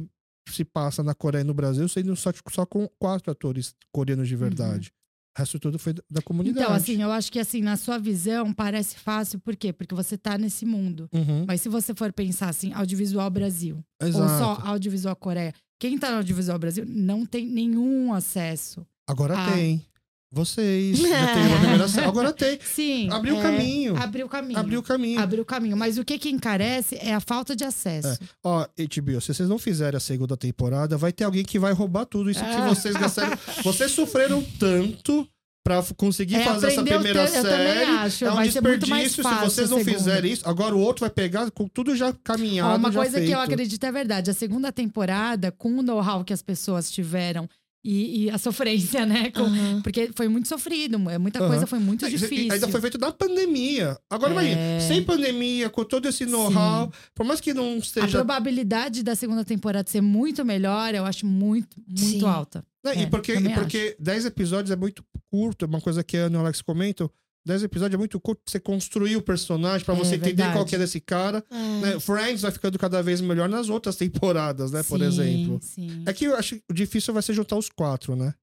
se 0.50 0.66
passa 0.66 1.04
na 1.04 1.14
Coreia 1.14 1.42
e 1.42 1.46
no 1.46 1.54
Brasil, 1.54 1.88
sendo 1.88 2.16
só, 2.16 2.32
só 2.50 2.66
com 2.66 2.88
quatro 3.00 3.32
atores 3.32 3.74
coreanos 3.92 4.28
de 4.28 4.36
verdade. 4.36 4.92
O 5.38 5.40
resto 5.40 5.58
tudo 5.60 5.80
foi 5.80 5.94
da- 5.94 6.04
da 6.10 6.22
comunidade. 6.22 6.66
Então, 6.66 6.76
assim, 6.76 7.02
eu 7.02 7.10
acho 7.12 7.32
que 7.32 7.40
assim, 7.40 7.62
na 7.62 7.78
sua 7.78 7.98
visão, 7.98 8.52
parece 8.54 8.98
fácil, 8.98 9.40
por 9.40 9.56
quê? 9.56 9.72
Porque 9.72 9.96
você 9.96 10.18
tá 10.18 10.38
nesse 10.38 10.66
mundo. 10.66 11.08
Uhum, 11.14 11.46
Mas 11.48 11.62
se 11.62 11.70
você 11.70 11.94
for 11.96 12.12
pensar 12.12 12.50
assim, 12.50 12.74
audiovisual 12.74 13.30
Brasil, 13.30 13.82
exato. 14.02 14.24
ou 14.24 14.38
só 14.40 14.62
audiovisual 14.68 15.16
Coreia, 15.16 15.54
quem 15.80 15.98
tá 15.98 16.12
no 16.12 16.18
audiovisual 16.18 16.60
Brasil 16.60 16.84
não 16.86 17.26
tem 17.26 17.48
nenhum 17.48 18.14
acesso. 18.14 18.86
Agora 19.08 19.36
Ah. 19.38 19.54
tem. 19.54 19.86
Vocês. 20.34 20.98
já 20.98 21.34
tem 21.34 21.46
uma. 21.48 22.08
Agora 22.08 22.32
tem. 22.32 22.58
Sim. 22.64 23.10
Abriu 23.12 23.38
é, 23.38 23.42
caminho. 23.42 23.98
Abriu 23.98 24.30
caminho. 24.30 24.60
Abriu 24.60 24.80
o 24.80 24.84
caminho. 24.84 25.20
Abriu 25.20 25.46
caminho. 25.46 25.76
Mas 25.78 25.98
o 25.98 26.06
que 26.06 26.18
que 26.18 26.30
encarece 26.30 26.96
é 27.02 27.14
a 27.14 27.20
falta 27.20 27.54
de 27.56 27.64
acesso. 27.66 28.18
Ó, 28.44 28.66
HBO, 28.78 29.20
se 29.20 29.34
vocês 29.34 29.50
não 29.50 29.60
fizerem 29.60 29.98
a 29.98 30.00
segunda 30.00 30.38
temporada, 30.38 30.98
vai 30.98 31.12
ter 31.12 31.26
alguém 31.26 31.44
que 31.44 31.60
vai 31.60 31.74
roubar 31.74 32.06
tudo 32.06 32.32
isso 32.32 32.40
que 32.40 32.50
Ah. 32.50 32.68
vocês 32.70 32.96
gastaram. 32.96 33.38
vocês 33.64 33.92
sofreram 33.92 34.42
tanto 34.58 35.28
pra 35.64 35.78
f- 35.80 35.94
conseguir 35.94 36.36
É, 36.38 36.44
fazer 36.46 36.68
essa 36.68 36.82
primeira 36.84 37.28
série. 37.28 37.84
acho, 37.84 38.26
é 38.26 38.32
um 38.32 38.42
desperdício 38.42 39.24
se 39.24 39.36
vocês 39.44 39.70
não 39.70 39.84
fizerem 39.84 40.32
isso. 40.32 40.48
Agora 40.48 40.74
o 40.76 40.80
outro 40.80 41.02
vai 41.02 41.10
pegar 41.10 41.52
com 41.52 41.68
tudo 41.68 41.96
já 41.96 42.14
caminhado, 42.24 42.72
Ó, 42.74 42.78
uma 42.78 42.92
já 42.92 43.00
coisa 43.00 43.20
que 43.20 43.26
eu 43.30 43.38
feito. 43.38 43.52
acredito 43.52 43.84
é 43.86 43.92
verdade. 43.92 44.32
A 44.32 44.34
segunda 44.34 44.72
temporada, 44.72 45.52
com 45.52 45.78
o 45.78 45.84
know-how 45.84 46.24
que 46.24 46.34
as 46.34 46.42
pessoas 46.42 46.90
tiveram 46.90 47.48
e, 47.84 48.26
e 48.26 48.30
a 48.30 48.38
sofrência, 48.38 49.06
né? 49.06 49.32
Com- 49.32 49.42
Aham. 49.44 49.82
Porque 49.82 50.12
foi 50.16 50.28
muito 50.28 50.48
sofrido, 50.48 51.10
é 51.10 51.18
muita 51.18 51.40
Aham. 51.40 51.48
coisa 51.50 51.66
foi 51.68 51.80
muito 51.80 52.06
É, 52.06 52.10
difícil. 52.10 52.52
Ainda 52.54 52.68
foi 52.68 52.80
feito 52.82 52.98
na 52.98 53.12
pandemia. 53.12 53.98
Agora 54.10 54.32
É. 54.32 54.34
imagina, 54.34 54.80
sem 54.88 55.04
pandemia, 55.04 55.70
com 55.70 55.84
todo 55.84 56.08
esse 56.08 56.26
know-how, 56.26 56.92
por 57.16 57.26
mais 57.26 57.42
que 57.42 57.54
não 57.54 57.74
A 57.74 57.78
esteja. 57.78 58.08
probabilidade 58.20 59.04
da 59.04 59.16
segunda 59.16 59.44
temporada 59.44 59.90
ser 59.90 60.02
muito 60.02 60.46
melhor, 60.46 60.94
eu 60.94 61.06
acho 61.06 61.26
muito, 61.26 61.76
muito 61.88 62.00
Sim. 62.20 62.26
alta. 62.26 62.64
Né, 62.84 62.94
É, 62.96 63.02
e 63.04 63.08
porque, 63.08 63.34
e 63.36 63.50
porque 63.54 63.96
10 64.00 64.26
episódios 64.26 64.72
é 64.72 64.76
muito 64.76 65.04
curto, 65.30 65.66
é 65.66 65.68
uma 65.68 65.80
coisa 65.82 66.04
que 66.04 66.18
a 66.18 66.22
Ana 66.26 66.36
e 66.36 66.38
o 66.38 66.42
Alex 66.42 66.62
comentam. 66.62 67.10
10 67.46 67.64
episódios 67.64 67.96
é 67.96 67.98
muito 67.98 68.20
curto 68.20 68.42
pra 68.44 68.52
você 68.52 68.60
construir 68.60 69.16
o 69.18 69.22
personagem, 69.22 69.84
pra 69.84 69.96
É, 69.96 69.98
você 69.98 70.16
entender 70.16 70.36
verdade. 70.36 70.54
qual 70.54 70.66
que 70.66 70.76
é 70.76 70.80
desse 70.80 71.00
cara. 71.02 71.44
É. 71.50 71.56
né? 71.82 72.00
Friends 72.00 72.42
vai 72.42 72.52
ficando 72.52 72.78
cada 72.78 73.02
vez 73.02 73.20
melhor 73.22 73.50
nas 73.50 73.68
outras 73.70 73.96
temporadas, 73.96 74.72
né? 74.72 74.84
Por 74.84 75.00
Sim, 75.00 75.06
exemplo. 75.06 75.60
Sim. 75.62 76.04
É 76.06 76.14
que 76.14 76.26
eu 76.26 76.36
acho 76.36 76.56
que 76.58 76.64
o 76.70 76.74
difícil 76.74 77.14
vai 77.14 77.24
ser 77.24 77.34
juntar 77.34 77.58
os 77.58 77.68
quatro, 77.70 78.16
né? 78.16 78.34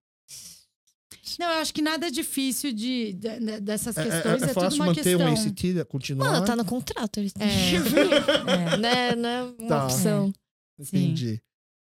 Não, 1.38 1.46
eu 1.46 1.58
acho 1.58 1.72
que 1.74 1.82
nada 1.82 2.06
é 2.06 2.10
difícil 2.10 2.72
de, 2.72 3.12
de- 3.12 3.38
de- 3.38 3.60
dessas 3.60 3.96
É, 3.96 4.00
é- 4.00 4.04
questões. 4.04 4.42
é 4.42 4.44
É, 4.46 4.48
tudo 4.48 4.54
fácil 4.54 4.78
uma 4.80 4.86
manter 4.86 5.02
questão. 5.04 5.28
o 5.30 5.32
ACT, 5.32 5.84
continuar. 5.84 6.30
Mano, 6.32 6.46
tá 6.46 6.56
no 6.56 6.64
contrato. 6.64 7.18
Eles 7.20 7.32
É, 7.38 7.44
é. 8.74 8.76
Não 8.76 8.88
é, 8.88 9.16
não 9.16 9.28
é 9.28 9.42
uma 9.44 9.68
Tá. 9.68 9.84
opção. 9.84 10.32
Entendi. 10.78 11.40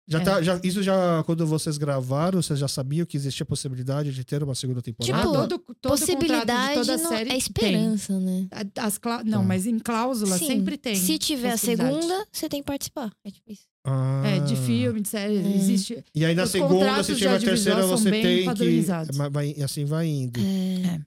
Já 0.06 0.20
É. 0.20 0.22
tá, 0.24 0.42
já, 0.42 0.60
isso 0.62 0.82
já, 0.82 1.22
quando 1.24 1.46
vocês 1.46 1.78
gravaram, 1.78 2.42
vocês 2.42 2.58
já 2.58 2.68
sabiam 2.68 3.06
que 3.06 3.16
existia 3.16 3.42
a 3.42 3.46
possibilidade 3.46 4.12
de 4.12 4.22
ter 4.22 4.42
uma 4.42 4.54
segunda 4.54 4.82
temporada? 4.82 5.16
Ah, 5.16 5.22
Tipo, 5.22 5.32
todo, 5.32 5.58
todo 5.80 5.90
Possibilidade 5.92 6.74
toda 6.74 6.96
não 6.98 7.08
série 7.08 7.30
é 7.30 7.36
esperança, 7.38 8.20
né? 8.20 8.46
Tem. 8.50 8.84
As 8.84 8.98
clá- 8.98 9.24
Não, 9.24 9.40
Tá. 9.40 9.44
mas 9.46 9.66
em 9.66 9.78
cláusula 9.78 10.36
Sim. 10.36 10.46
sempre 10.46 10.76
tem. 10.76 10.94
Se 10.94 11.16
tiver 11.16 11.52
a 11.52 11.56
segunda, 11.56 12.26
você 12.30 12.48
tem 12.50 12.60
que 12.60 12.66
participar. 12.66 13.10
É 13.24 13.30
tipo 13.30 13.50
isso. 13.50 13.62
Ah. 13.86 14.22
É, 14.26 14.40
de 14.40 14.56
filme, 14.56 15.00
de 15.00 15.08
série, 15.08 15.36
É. 15.38 15.56
existe. 15.56 16.04
E 16.14 16.24
aí 16.24 16.34
na 16.34 16.44
Os 16.44 16.50
segunda, 16.50 17.02
se 17.02 17.14
tiver 17.16 17.36
a 17.36 17.40
terceira, 17.40 17.86
você 17.86 18.10
tem 18.10 18.52
que. 18.54 18.82
Vai, 19.30 19.54
assim 19.62 19.84
vai 19.86 20.06
indo. 20.06 20.38
É. 20.40 21.00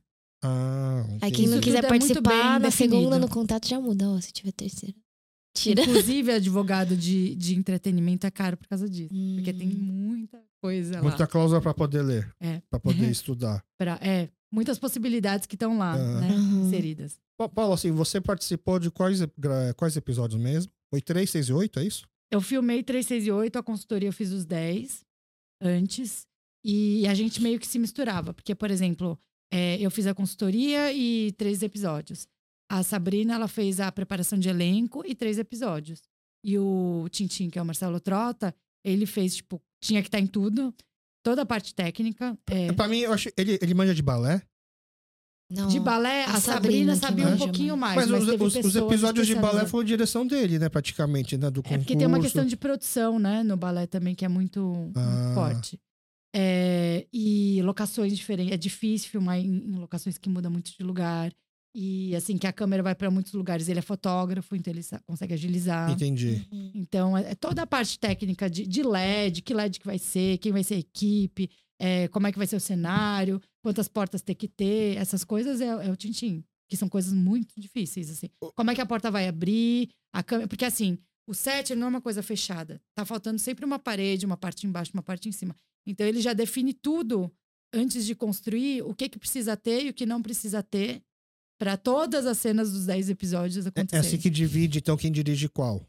Ah, 0.44 1.04
Aí 1.22 1.32
quem 1.32 1.48
não 1.48 1.60
quiser 1.60 1.84
é 1.84 1.88
participar, 1.88 2.60
na 2.60 2.70
segunda 2.72 3.02
definido. 3.02 3.20
no 3.20 3.28
contrato 3.28 3.68
já 3.68 3.80
muda. 3.80 4.08
Ó, 4.10 4.22
se 4.22 4.32
tiver 4.32 4.52
terceira. 4.52 4.96
Tira. 5.62 5.82
Inclusive, 5.82 6.32
advogado 6.32 6.96
de, 6.96 7.36
de 7.36 7.56
entretenimento 7.56 8.26
é 8.28 8.32
caro 8.32 8.58
por 8.58 8.68
causa 8.68 8.90
disso. 8.90 9.14
Porque 9.36 9.54
tem 9.54 9.68
Hum. 9.70 9.74
muita 9.74 10.42
coisa 10.62 10.96
lá. 10.96 11.02
Muita 11.02 11.28
cláusula 11.28 11.62
pra 11.62 11.74
poder 11.74 12.02
ler. 12.02 12.32
É. 12.40 12.62
Pra 12.70 12.80
poder 12.80 13.10
estudar. 13.10 13.64
Pra- 13.78 14.00
é, 14.02 14.30
muitas 14.52 14.78
possibilidades 14.80 15.46
que 15.46 15.56
estão 15.56 15.78
lá, 15.78 15.96
né? 15.98 16.30
Aham. 16.30 16.66
Inseridas. 16.68 17.20
Pa- 17.40 17.50
Paulo, 17.50 17.74
assim, 17.74 17.92
você 17.92 18.20
participou 18.20 18.80
de 18.80 18.90
quais, 18.90 19.20
quais 19.76 19.96
episódios 19.96 20.40
mesmo? 20.42 20.72
Foi 20.90 21.02
3, 21.02 21.30
6 21.30 21.50
e 21.50 21.54
8, 21.54 21.80
é 21.80 21.86
isso? 21.86 22.08
Eu 22.32 22.42
filmei 22.42 22.82
3, 22.84 23.06
6 23.06 23.26
e 23.28 23.32
8, 23.32 23.58
a 23.60 23.64
consultoria 23.64 24.10
eu 24.10 24.14
fiz 24.14 24.32
os 24.32 24.44
10 24.46 25.02
antes. 25.62 26.26
E 26.66 27.08
a 27.08 27.14
gente 27.14 27.42
meio 27.42 27.60
que 27.60 27.68
se 27.68 27.80
misturava. 27.80 28.34
Porque, 28.34 28.54
por 28.56 28.70
exemplo, 28.72 29.18
é, 29.52 29.78
eu 29.80 29.90
fiz 29.92 30.08
a 30.08 30.14
consultoria 30.14 30.92
e 30.92 31.32
três 31.38 31.62
episódios. 31.62 32.28
A 32.70 32.84
Sabrina, 32.84 33.36
ela 33.36 33.48
fez 33.48 33.80
a 33.80 33.92
preparação 33.92 34.38
de 34.38 34.50
elenco 34.50 35.04
e 35.06 35.16
três 35.16 35.38
episódios. 35.38 36.02
E 36.44 36.58
o 36.58 37.08
Tintim, 37.10 37.50
que 37.50 37.58
é 37.58 37.62
o 37.62 37.66
Marcelo 37.66 38.00
Trota, 38.00 38.54
ele 38.86 39.06
fez, 39.06 39.36
tipo, 39.38 39.62
tinha 39.84 40.02
que 40.02 40.08
estar 40.08 40.20
em 40.20 40.28
tudo. 40.28 40.74
Toda 41.24 41.42
a 41.42 41.46
parte 41.46 41.74
técnica. 41.76 42.38
é, 42.50 42.72
Pra 42.74 42.88
mim, 42.88 43.00
eu 43.00 43.12
acho. 43.14 43.30
Ele, 43.38 43.58
ele 43.62 43.74
manja 43.74 43.94
de 43.96 44.02
balé? 44.02 44.42
Não. 45.50 45.70
de 45.70 45.80
balé, 45.80 46.26
a, 46.26 46.32
a 46.36 46.40
Sabrina, 46.42 46.94
Sabrina 46.94 46.96
sabia 46.96 47.26
um 47.26 47.30
manja 47.32 47.44
pouquinho 47.46 47.78
mais. 47.78 47.96
Mas, 47.96 48.10
Mas, 48.10 48.42
os, 48.42 48.56
os- 48.66 48.76
episódios 48.76 49.26
de 49.26 49.36
balé 49.36 49.66
foram 49.66 49.86
direção 49.86 50.28
dele, 50.28 50.60
né? 50.60 50.68
Praticamente, 50.68 51.38
né? 51.38 51.50
Do 51.50 51.64
concurso. 51.64 51.76
É 51.76 51.78
porque 51.80 51.96
tem 51.96 52.06
uma 52.06 52.20
questão 52.20 52.46
de 52.46 52.58
produção, 52.58 53.18
né? 53.18 53.44
No 53.44 53.56
balé 53.56 53.88
também, 53.88 54.14
que 54.14 54.26
é 54.26 54.28
muito, 54.28 54.60
muito 54.62 55.00
Ah. 55.00 55.32
forte. 55.34 55.80
É, 56.36 57.08
e 57.14 57.62
locações 57.64 58.16
diferentes. 58.16 58.54
É 58.54 58.58
difícil 58.58 59.10
filmar 59.10 59.38
em, 59.40 59.46
em 59.48 59.76
locações 59.80 60.18
que 60.18 60.28
mudam 60.30 60.52
muito 60.52 60.76
de 60.78 60.84
lugar. 60.84 61.32
E 61.80 62.16
assim, 62.16 62.40
que 62.40 62.48
a 62.48 62.52
câmera 62.52 62.82
vai 62.82 62.96
para 62.96 63.12
muitos 63.12 63.34
lugares. 63.34 63.70
Ele 63.70 63.78
é 63.78 63.84
fotógrafo, 63.84 64.56
então 64.56 64.74
ele 64.74 64.82
consegue 65.06 65.36
agilizar. 65.36 65.92
Entendi. 65.92 66.44
Uhum. 66.52 66.72
Então, 66.74 67.16
é 67.16 67.34
é 67.34 67.36
toda 67.36 67.62
a 67.62 67.68
parte 67.68 68.00
técnica 68.00 68.50
de, 68.50 68.66
de 68.66 68.82
LED, 68.82 69.44
que 69.44 69.54
LED 69.54 69.80
que 69.80 69.86
vai 69.86 70.00
ser, 70.00 70.40
quem 70.40 70.52
vai 70.52 70.64
ser 70.64 70.74
a 70.74 70.80
equipe, 70.80 71.52
é, 71.80 72.08
como 72.08 72.26
é 72.26 72.32
que 72.32 72.38
vai 72.40 72.48
ser 72.48 72.56
o 72.56 72.60
cenário, 72.60 73.40
quantas 73.62 73.88
portas 73.88 74.24
tem 74.24 74.36
que 74.36 74.48
ter, 74.48 74.98
essas 74.98 75.24
coisas 75.24 75.62
é, 75.62 75.68
é 75.68 75.92
o 75.92 75.96
Tintim, 75.96 76.44
que 76.68 76.76
são 76.76 76.90
coisas 76.90 77.14
muito 77.14 77.54
difíceis, 77.60 78.10
assim. 78.10 78.28
Como 78.56 78.72
é 78.72 78.74
que 78.74 78.82
a 78.82 78.86
porta 78.86 79.12
vai 79.12 79.28
abrir, 79.28 79.92
a 80.12 80.24
câmera, 80.24 80.48
porque 80.48 80.66
assim, 80.66 80.98
o 81.28 81.34
set 81.36 81.76
não 81.76 81.86
é 81.86 81.90
uma 81.92 82.02
coisa 82.02 82.24
fechada, 82.24 82.82
tá 82.96 83.06
faltando 83.06 83.38
sempre 83.38 83.64
uma 83.64 83.78
parede, 83.78 84.26
uma 84.26 84.38
parte 84.38 84.66
embaixo, 84.66 84.94
uma 84.96 85.04
parte 85.04 85.30
em 85.30 85.32
cima. 85.32 85.56
Então 85.86 86.08
ele 86.08 86.22
já 86.22 86.34
define 86.34 86.74
tudo 86.74 87.32
antes 87.72 88.04
de 88.04 88.16
construir 88.16 88.82
o 88.82 88.96
que 88.96 89.10
que 89.10 89.20
precisa 89.20 89.56
ter 89.56 89.86
e 89.86 89.90
o 89.90 89.94
que 89.94 90.08
não 90.08 90.24
precisa 90.24 90.64
ter 90.64 91.04
para 91.58 91.76
todas 91.78 92.26
as 92.26 92.38
cenas 92.38 92.72
dos 92.72 92.86
10 92.86 93.10
episódios 93.10 93.66
É, 93.66 93.68
é 93.68 93.70
acontecerem. 93.70 94.06
assim 94.08 94.18
que 94.18 94.30
divide, 94.30 94.80
então, 94.80 94.96
quem 94.98 95.12
dirige 95.12 95.50
qual? 95.50 95.86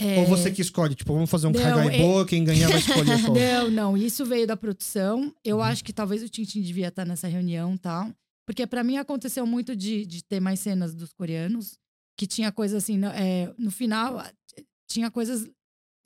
É, 0.00 0.20
Ou 0.20 0.26
você 0.26 0.50
que 0.52 0.62
escolhe, 0.62 0.94
tipo, 0.94 1.12
vamos 1.12 1.28
fazer 1.28 1.48
um 1.48 1.50
Não, 1.50 1.60
caga 1.60 1.92
é- 1.92 1.98
boa, 1.98 2.24
quem 2.24 2.44
ganhar 2.44 2.68
vai 2.68 2.78
escolher 2.78 3.04
qual. 3.24 3.34
Não, 3.36 3.70
não, 3.70 3.96
isso 3.96 4.24
veio 4.24 4.46
da 4.46 4.56
produção. 4.56 5.34
Eu 5.44 5.56
Uhum. 5.56 5.62
acho 5.62 5.82
que 5.84 5.92
talvez 5.92 6.22
o 6.22 6.28
Tintin 6.28 6.62
devia 6.62 6.88
estar 6.88 7.04
nessa 7.04 7.26
reunião 7.26 7.74
e 7.74 7.78
tal. 7.78 8.12
Porque 8.46 8.66
pra 8.66 8.84
mim 8.84 8.96
aconteceu 8.96 9.44
muito 9.46 9.74
de, 9.74 10.06
de 10.06 10.22
ter 10.24 10.38
mais 10.40 10.60
cenas 10.60 10.94
dos 10.94 11.12
coreanos, 11.12 11.76
que 12.16 12.26
tinha 12.26 12.50
coisa 12.52 12.78
assim, 12.78 12.96
no, 12.96 13.08
é, 13.08 13.52
no 13.58 13.70
final, 13.72 14.24
tinha 14.88 15.10
coisas. 15.10 15.48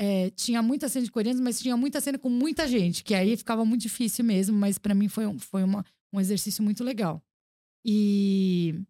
é, 0.00 0.30
tinha 0.30 0.62
muita 0.62 0.88
cena 0.88 1.04
de 1.04 1.12
coreanos, 1.12 1.40
mas 1.40 1.60
tinha 1.60 1.76
muita 1.76 2.00
cena 2.00 2.18
com 2.18 2.28
muita 2.30 2.66
gente, 2.66 3.04
que 3.04 3.14
aí 3.14 3.36
ficava 3.36 3.62
muito 3.64 3.82
difícil 3.82 4.24
mesmo, 4.24 4.56
mas 4.56 4.78
pra 4.78 4.94
mim 4.94 5.06
foi, 5.06 5.26
um, 5.26 5.38
foi 5.38 5.62
uma, 5.62 5.84
um 6.12 6.18
exercício 6.20 6.64
muito 6.64 6.82
legal. 6.82 7.22
E, 7.84 8.80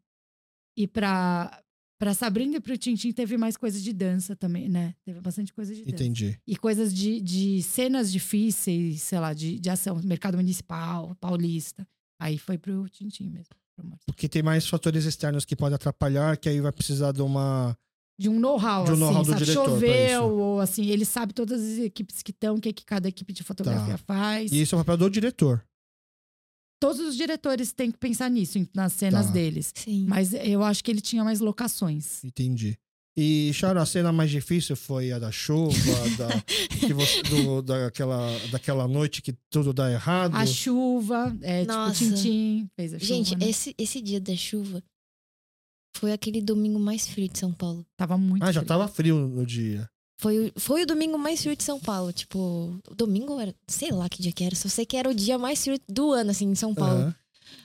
e 0.77 0.87
pra, 0.87 1.63
pra 1.99 2.15
Sabrina 2.15 2.57
e 2.57 2.61
pro 2.61 2.77
Tintin 2.77 3.13
teve 3.13 3.37
mais 3.37 3.57
coisa 3.57 3.81
de 3.81 3.93
dança 3.93 4.37
também, 4.37 4.69
né? 4.69 4.95
Teve 5.05 5.21
bastante 5.21 5.53
coisa 5.53 5.75
de 5.75 5.83
dança 5.83 5.95
Entendi. 5.95 6.39
e 6.47 6.57
coisas 6.57 6.93
de, 6.93 7.21
de 7.21 7.63
cenas 7.63 8.13
difíceis, 8.13 9.03
sei 9.03 9.19
lá, 9.19 9.33
de, 9.33 9.59
de 9.59 9.71
ação, 9.71 10.01
mercado 10.05 10.37
municipal, 10.37 11.15
paulista. 11.21 11.87
Aí 12.21 12.39
foi 12.39 12.59
pro 12.59 12.89
Tintim 12.89 13.29
mesmo. 13.31 13.55
Porque 14.07 14.29
tem 14.29 14.43
mais 14.43 14.67
fatores 14.67 15.05
externos 15.05 15.45
que 15.45 15.57
podem 15.57 15.75
atrapalhar, 15.75 16.37
que 16.37 16.49
aí 16.49 16.61
vai 16.61 16.73
precisar 16.73 17.13
de 17.13 17.23
uma. 17.23 17.77
De 18.19 18.29
um 18.29 18.39
know-how, 18.39 18.85
De 18.85 18.91
um 18.91 18.93
assim, 18.93 19.01
know-how 19.01 19.23
do 19.23 19.31
sabe? 19.31 19.45
diretor 19.45 19.65
Choveu, 19.65 20.25
ou 20.39 20.61
assim, 20.61 20.87
ele 20.87 21.05
sabe 21.05 21.33
todas 21.33 21.61
as 21.61 21.79
equipes 21.79 22.23
que 22.23 22.31
estão, 22.31 22.57
o 22.57 22.61
que, 22.61 22.73
que 22.73 22.85
cada 22.85 23.09
equipe 23.09 23.33
de 23.33 23.43
fotografia 23.43 23.97
faz. 23.99 24.51
Tá. 24.51 24.57
E 24.57 24.61
isso 24.61 24.75
é 24.75 24.79
o 24.79 24.81
papel 24.83 24.99
do 24.99 25.11
diretor. 25.11 25.65
Todos 26.83 27.01
os 27.01 27.17
diretores 27.17 27.73
têm 27.73 27.91
que 27.93 27.99
pensar 27.99 28.29
nisso, 28.29 28.59
nas 28.75 28.93
cenas 28.93 29.27
Tá. 29.27 29.33
deles. 29.33 29.73
Sim. 29.75 30.05
Mas 30.09 30.35
eu 30.35 30.63
acho 30.65 30.83
que 30.83 30.91
ele 30.91 31.01
tinha 31.01 31.23
mais 31.23 31.39
locações. 31.41 32.23
Entendi. 32.25 32.77
E, 33.17 33.53
Charo, 33.53 33.79
a 33.79 33.87
cena 33.87 34.11
mais 34.11 34.31
difícil 34.31 34.75
foi 34.75 35.13
a 35.13 35.19
da 35.19 35.31
chuva, 35.31 35.71
da, 36.19 36.29
que 36.81 36.93
você- 36.95 37.23
do- 37.23 37.61
daquela, 37.63 38.27
daquela 38.51 38.89
noite 38.89 39.21
que 39.23 39.35
tudo 39.51 39.73
dá 39.73 39.93
errado. 39.93 40.35
A 40.35 40.45
chuva, 40.47 41.37
é, 41.43 41.65
Nossa. 41.67 41.95
tipo, 41.99 42.11
o 42.11 42.15
Tintim 42.17 42.69
fez 42.75 42.95
a 42.95 42.99
chuva, 42.99 43.07
Gente, 43.15 43.37
né? 43.37 43.49
esse, 43.49 43.75
esse 43.79 44.01
dia 44.01 44.19
da 44.21 44.35
chuva 44.35 44.83
foi 45.97 46.11
aquele 46.13 46.41
domingo 46.41 46.79
mais 46.81 47.07
frio 47.07 47.29
de 47.29 47.39
São 47.39 47.53
Paulo. 47.53 47.87
Tava 47.99 48.17
muito 48.17 48.43
Ah, 48.43 48.51
já 48.51 48.61
frio. 48.61 48.69
tava 48.69 48.89
frio 48.89 49.29
no 49.29 49.45
dia. 49.47 49.89
Foi, 50.23 50.47
o- 50.47 50.53
foi 50.61 50.83
o 50.85 50.87
domingo 50.87 51.19
mais 51.19 51.41
frio 51.43 51.57
de 51.57 51.65
São 51.65 51.81
Paulo. 51.81 52.13
Tipo, 52.13 52.39
o 52.89 52.95
domingo 52.95 53.41
era. 53.41 53.53
Sei 53.67 53.91
lá 53.91 54.09
que 54.09 54.23
dia 54.23 54.31
que 54.33 54.45
era. 54.45 54.55
Só 54.55 54.69
sei 54.69 54.87
que 54.87 54.97
era 54.97 55.11
o 55.11 55.15
dia 55.15 55.37
mais 55.37 55.63
frio 55.65 55.79
do 55.89 56.13
ano, 56.13 56.31
assim, 56.31 56.47
em 56.47 56.55
São 56.55 56.73
Paulo. 56.75 57.01
Aham. 57.01 57.15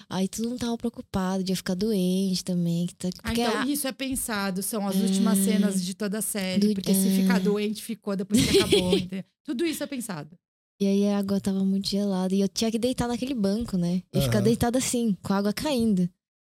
Aí 0.09 0.27
todo 0.27 0.49
mundo 0.49 0.59
tava 0.59 0.77
preocupado 0.77 1.43
de 1.43 1.51
eu 1.51 1.55
ficar 1.57 1.75
doente 1.75 2.43
também. 2.43 2.87
que 2.87 2.95
tá- 2.95 3.09
Ah, 3.23 3.31
então 3.33 3.57
a- 3.61 3.65
isso 3.67 3.87
é 3.87 3.91
pensado, 3.91 4.63
são 4.63 4.87
as 4.87 4.95
É. 4.95 4.99
últimas 4.99 5.37
cenas 5.37 5.83
de 5.85 5.93
toda 5.93 6.17
a 6.17 6.21
série. 6.21 6.67
Do- 6.69 6.73
Porque 6.73 6.93
se 6.93 7.09
ficar 7.11 7.39
doente, 7.39 7.83
ficou 7.83 8.15
depois 8.15 8.43
que 8.43 8.57
acabou. 8.57 8.91
Tudo 9.45 9.65
isso 9.65 9.83
é 9.83 9.87
pensado. 9.87 10.35
E 10.79 10.85
aí 10.87 11.07
a 11.09 11.17
água 11.19 11.39
tava 11.41 11.63
muito 11.63 11.87
gelada. 11.89 12.33
E 12.33 12.39
eu 12.41 12.47
tinha 12.47 12.71
que 12.71 12.79
deitar 12.79 13.07
naquele 13.07 13.33
banco, 13.33 13.77
né? 13.77 14.01
E 14.13 14.21
ficar 14.21 14.37
Aham. 14.37 14.43
deitada 14.45 14.77
assim, 14.79 15.15
com 15.21 15.33
a 15.33 15.37
água 15.37 15.51
caindo. 15.53 16.09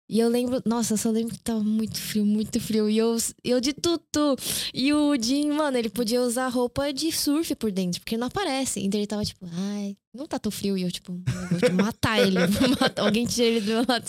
E 0.10 0.20
eu 0.20 0.28
lembro, 0.28 0.60
nossa, 0.66 0.98
só 0.98 1.12
lembro 1.12 1.36
que 1.36 1.44
tava 1.44 1.64
muito 1.64 2.02
frio, 2.02 2.26
muito 2.26 2.60
frio. 2.60 2.90
E 2.90 2.98
eu, 2.98 3.16
eu 3.44 3.62
de 3.62 3.74
tudo. 3.74 4.36
E 4.74 4.92
o 4.92 5.16
Jim, 5.22 5.52
mano, 5.52 5.78
ele 5.78 5.90
podia 5.90 6.20
usar 6.20 6.48
roupa 6.48 6.92
de 6.92 7.12
surf 7.12 7.54
por 7.56 7.72
dentro, 7.72 8.02
porque 8.02 8.18
não 8.18 8.26
aparece. 8.26 8.80
Então 8.80 9.00
ele 9.00 9.06
tava 9.06 9.24
tipo, 9.24 9.46
ai, 9.54 9.96
não 10.14 10.26
tá 10.28 10.40
tão 10.40 10.52
frio. 10.52 10.78
E 10.78 10.84
eu, 10.84 10.92
tipo, 10.92 11.12
eu 11.52 11.60
vou 11.76 11.86
matar 11.86 12.20
ele, 12.20 12.46
vou 12.48 12.70
matar. 12.80 13.04
Alguém 13.04 13.26
tira 13.26 13.48
ele 13.48 13.62
do 13.62 13.68
meu 13.68 13.86
lado. 13.88 14.06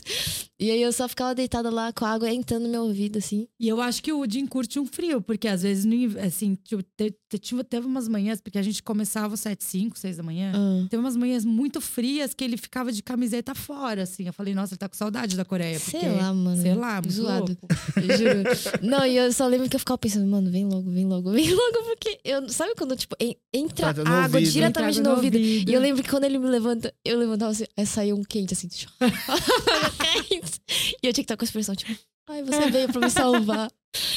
E 0.59 0.71
aí 0.71 0.83
eu 0.83 0.93
só 0.93 1.09
ficava 1.09 1.35
deitada 1.35 1.71
lá 1.71 1.91
com 1.91 2.05
a 2.05 2.11
água 2.11 2.31
entrando 2.31 2.65
no 2.65 2.69
meu 2.69 2.83
ouvido, 2.83 3.17
assim. 3.19 3.49
E 3.59 3.67
eu 3.67 3.81
acho 3.81 4.03
que 4.03 4.13
o 4.13 4.27
Jim 4.31 4.47
curte 4.47 4.79
um 4.79 4.85
frio, 4.85 5.23
porque 5.23 5.49
às 5.49 5.63
vezes, 5.63 5.87
no 5.87 5.95
assim, 6.21 6.55
tipo, 6.63 6.83
tive- 7.41 7.65
teve 7.65 7.87
umas 7.87 8.07
manhãs, 8.09 8.43
porque 8.43 8.59
a 8.59 8.63
gente 8.63 8.83
começava 8.83 9.33
às 9.33 9.41
7, 9.41 9.65
5, 9.65 9.99
6 9.99 10.19
da 10.19 10.23
manhã. 10.23 10.53
Ah. 10.55 10.87
Teve 10.91 11.01
umas 11.03 11.17
manhãs 11.17 11.47
muito 11.47 11.81
frias 11.81 12.35
que 12.35 12.45
ele 12.45 12.59
ficava 12.59 12.93
de 12.93 13.03
camiseta 13.03 13.55
fora, 13.55 14.03
assim. 14.03 14.27
Eu 14.27 14.35
falei, 14.35 14.53
nossa, 14.53 14.75
ele 14.75 14.79
tá 14.79 14.87
com 14.89 14.95
saudade 14.97 15.35
da 15.35 15.47
Coreia. 15.47 15.79
Sei 15.79 15.99
porque, 16.01 16.15
lá, 16.15 16.35
mano. 16.35 16.61
Sei 16.61 16.75
lá, 16.75 16.95
muito 17.01 17.11
Zoado. 17.13 17.57
louco. 17.63 17.67
Eu 17.97 18.19
juro. 18.19 18.51
Não, 18.87 19.07
e 19.07 19.17
eu 19.17 19.33
só 19.33 19.47
lembro 19.47 19.67
que 19.69 19.77
eu 19.77 19.81
ficava 19.81 19.97
pensando, 19.97 20.27
mano, 20.27 20.51
vem 20.51 20.67
logo, 20.67 20.91
vem 20.91 21.07
logo, 21.07 21.31
vem 21.33 21.51
logo, 21.55 21.85
porque 21.85 22.21
eu. 22.23 22.47
Sabe 22.51 22.75
quando, 22.75 22.95
tipo, 22.97 23.17
en- 23.19 23.35
entra 23.51 23.95
Tá 23.95 24.05
no 24.05 24.11
água 24.11 24.39
ouvido. 24.39 24.53
diretamente 24.53 24.99
Entrava 24.99 25.17
no 25.17 25.25
ouvido? 25.25 25.39
E 25.39 25.73
eu 25.73 25.81
lembro 25.81 25.90
lembro 25.91 26.03
que 26.03 26.11
quando 26.11 26.25
ele 26.25 26.39
me 26.39 26.49
levanta, 26.49 26.93
eu 27.05 27.19
levantava 27.19 27.51
assim, 27.53 27.65
aí 27.77 27.87
saiu 27.87 28.17
um 28.17 28.23
quente, 28.25 28.55
assim. 28.55 28.69
quente. 28.69 30.61
E 31.03 31.07
eu 31.07 31.13
tinha 31.13 31.15
que 31.15 31.21
estar 31.23 31.37
com 31.37 31.45
a 31.45 31.47
expressão, 31.47 31.75
tipo, 31.75 31.99
ai, 32.29 32.43
você 32.43 32.71
veio 32.71 32.89
pra 32.93 33.01
me 33.01 33.11
salvar. 33.11 33.71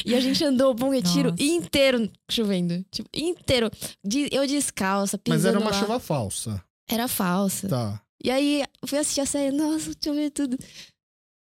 E 0.05 0.13
a 0.13 0.19
gente 0.19 0.43
andou 0.43 0.71
o 0.71 0.73
Bom 0.73 0.91
Retiro 0.91 1.31
Nossa. 1.31 1.41
inteiro 1.43 2.11
chovendo. 2.29 2.85
Tipo, 2.91 3.09
inteiro. 3.15 3.71
De- 4.03 4.29
eu 4.31 4.45
descalça, 4.45 5.17
pisando 5.17 5.37
Mas 5.41 5.45
era 5.45 5.59
uma 5.59 5.71
lá. 5.71 5.79
chuva 5.79 5.99
falsa. 5.99 6.63
Era 6.89 7.07
falsa. 7.07 7.67
Tá. 7.69 8.01
E 8.23 8.29
aí, 8.29 8.63
eu 8.81 8.87
fui 8.87 8.97
assistir 8.99 9.21
a 9.21 9.25
série, 9.25 9.55
nossa, 9.55 9.91
choveu 10.03 10.29
tudo. 10.29 10.57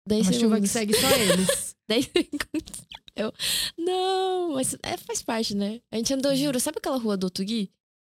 10 0.08 0.26
Uma 0.26 0.32
chuva 0.32 0.60
que 0.60 0.66
segue 0.68 0.94
só 0.94 1.08
eles. 1.10 1.76
10 1.88 2.04
segundos. 2.06 2.88
Eu, 3.14 3.32
não, 3.76 4.52
mas 4.54 4.76
é, 4.82 4.96
faz 4.96 5.22
parte, 5.22 5.54
né? 5.54 5.80
A 5.92 5.96
gente 5.96 6.12
andou, 6.14 6.34
juro, 6.34 6.58
sabe 6.60 6.78
aquela 6.78 6.98
rua 6.98 7.16
do 7.16 7.26
Otugui? 7.26 7.70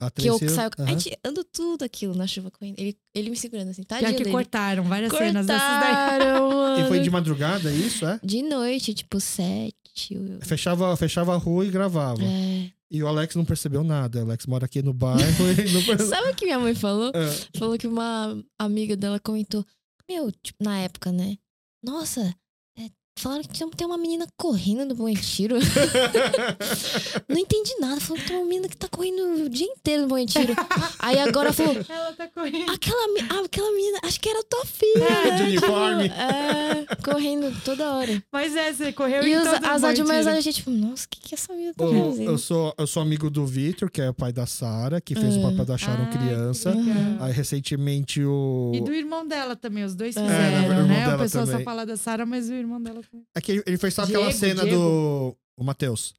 A 0.00 0.10
Que 0.10 0.28
eu 0.28 0.38
Tracy- 0.38 0.54
saio. 0.54 0.70
A 0.78 0.82
Aham. 0.82 0.90
gente 0.90 1.18
andou 1.24 1.42
tudo 1.44 1.82
aquilo 1.84 2.14
na 2.14 2.26
chuva 2.26 2.50
com 2.50 2.64
ele. 2.64 2.74
Ele, 2.78 2.96
ele 3.14 3.30
me 3.30 3.36
segurando 3.36 3.70
assim, 3.70 3.82
tá? 3.82 3.98
Pior 3.98 4.14
que 4.14 4.30
cortaram 4.30 4.84
várias 4.84 5.12
cenas 5.12 5.44
dessas 5.46 5.62
daí. 5.80 5.80
Cortaram, 5.94 6.48
mano. 6.50 6.78
E 6.86 6.88
foi 6.88 7.00
de 7.00 7.10
madrugada, 7.10 7.72
isso, 7.72 8.06
é? 8.06 8.20
De 8.22 8.40
noite, 8.42 8.94
tipo, 8.94 9.18
sete. 9.20 10.14
eu- 10.14 10.38
Fechava, 10.42 10.96
fechava 10.96 11.34
a 11.34 11.36
rua 11.36 11.66
e 11.66 11.70
gravava. 11.70 12.22
É. 12.22 12.70
E 12.90 13.02
o 13.02 13.08
Alex 13.08 13.34
não 13.34 13.44
percebeu 13.44 13.82
nada. 13.82 14.20
O 14.20 14.22
Alex 14.22 14.46
mora 14.46 14.64
aqui 14.66 14.80
no 14.80 14.92
bairro 14.94 15.18
e 15.52 15.72
não 15.72 15.82
percebeu. 15.82 16.06
Sabe 16.06 16.30
o 16.30 16.34
que 16.34 16.44
minha 16.44 16.58
mãe 16.60 16.74
falou? 16.74 17.10
É. 17.14 17.58
Falou 17.58 17.76
que 17.76 17.86
uma 17.88 18.40
amiga 18.58 18.96
dela 18.96 19.18
comentou. 19.18 19.64
Meu, 20.08 20.30
tipo, 20.30 20.62
na 20.64 20.78
época, 20.78 21.10
né? 21.12 21.36
Nossa, 21.84 22.20
é, 22.22 22.34
falaram 23.20 23.42
que 23.42 23.76
tem 23.76 23.86
uma 23.86 23.98
menina 23.98 24.26
correndo 24.36 24.84
no 24.86 24.94
Bom 24.94 25.08
Retiro. 25.08 25.56
Não 27.28 27.36
entendi 27.38 27.72
nada. 27.80 28.00
Falou 28.00 28.22
que 28.22 28.28
tem 28.28 28.36
uma 28.36 28.46
menina 28.46 28.68
que 28.68 28.76
tá 28.76 28.88
correndo 28.88 29.44
o 29.44 29.48
dia 29.48 29.66
inteiro 29.66 30.02
no 30.02 30.08
Bom 30.08 30.16
Retiro. 30.16 30.54
Aí 30.98 31.18
agora 31.18 31.52
falou, 31.52 31.74
Ela 31.88 32.12
tá 32.12 32.28
correndo. 32.28 32.70
aquela, 32.70 33.02
ah, 33.30 33.44
aquela 33.44 33.70
menina, 33.72 33.98
acho 34.04 34.20
que 34.20 34.28
era 34.28 34.42
tua 34.44 34.64
filha. 34.64 35.04
É, 35.04 35.36
de 35.36 35.42
uniforme. 35.44 36.06
É, 36.08 36.96
correndo 37.02 37.54
toda 37.64 37.92
hora. 37.94 38.22
Mas 38.32 38.54
é, 38.56 38.72
você 38.72 38.92
correu 38.92 39.22
E 39.22 39.32
em 39.32 39.36
os, 39.36 39.44
todo 39.44 39.64
as 39.66 39.82
o 39.82 39.86
admirações, 39.86 40.26
Bom 40.26 40.30
a 40.32 40.40
gente, 40.40 40.54
tipo, 40.56 40.70
nossa, 40.70 41.06
o 41.06 41.08
que, 41.10 41.20
que 41.20 41.34
essa 41.34 41.52
menina 41.52 41.74
tá 41.74 41.84
Ô, 41.84 42.10
fazendo? 42.10 42.30
eu, 42.30 42.38
sou, 42.38 42.74
eu 42.78 42.86
sou 42.86 43.02
amigo 43.02 43.30
do 43.30 43.46
Vitor, 43.46 43.90
que 43.90 44.00
é 44.00 44.10
o 44.10 44.14
pai 44.14 44.32
da 44.32 44.46
Sara, 44.46 45.00
que 45.00 45.14
fez 45.14 45.36
o 45.36 45.40
É. 45.40 45.42
papel 45.42 45.64
da 45.64 45.76
Sharon 45.78 46.06
que 46.06 46.18
criança. 46.18 46.74
Aí 47.20 47.32
recentemente 47.32 48.22
o. 48.24 48.72
E 48.74 48.80
do 48.80 48.92
irmão 48.92 49.26
dela 49.26 49.54
também, 49.56 49.84
os 49.84 49.94
dois 49.94 50.16
É, 50.16 50.20
fizeram, 50.20 50.60
o 50.68 50.72
irmão 50.72 50.86
né? 50.88 51.14
O 51.14 51.18
pessoal 51.18 51.46
só 51.46 51.60
fala 51.60 51.84
da 51.86 51.96
Sarah, 51.96 52.26
mas 52.26 52.48
o 52.48 52.52
irmão 52.54 52.80
dela 52.80 53.00
também. 53.10 53.26
É 53.34 53.40
que 53.40 53.52
ele- 53.66 53.78
fez 53.78 53.94
só 53.94 54.02
aquela 54.02 54.24
Diego, 54.24 54.38
cena 54.38 54.62
Diego. 54.62 54.76
do. 54.78 55.36
O 55.56 55.64
Matheus. 55.64 56.14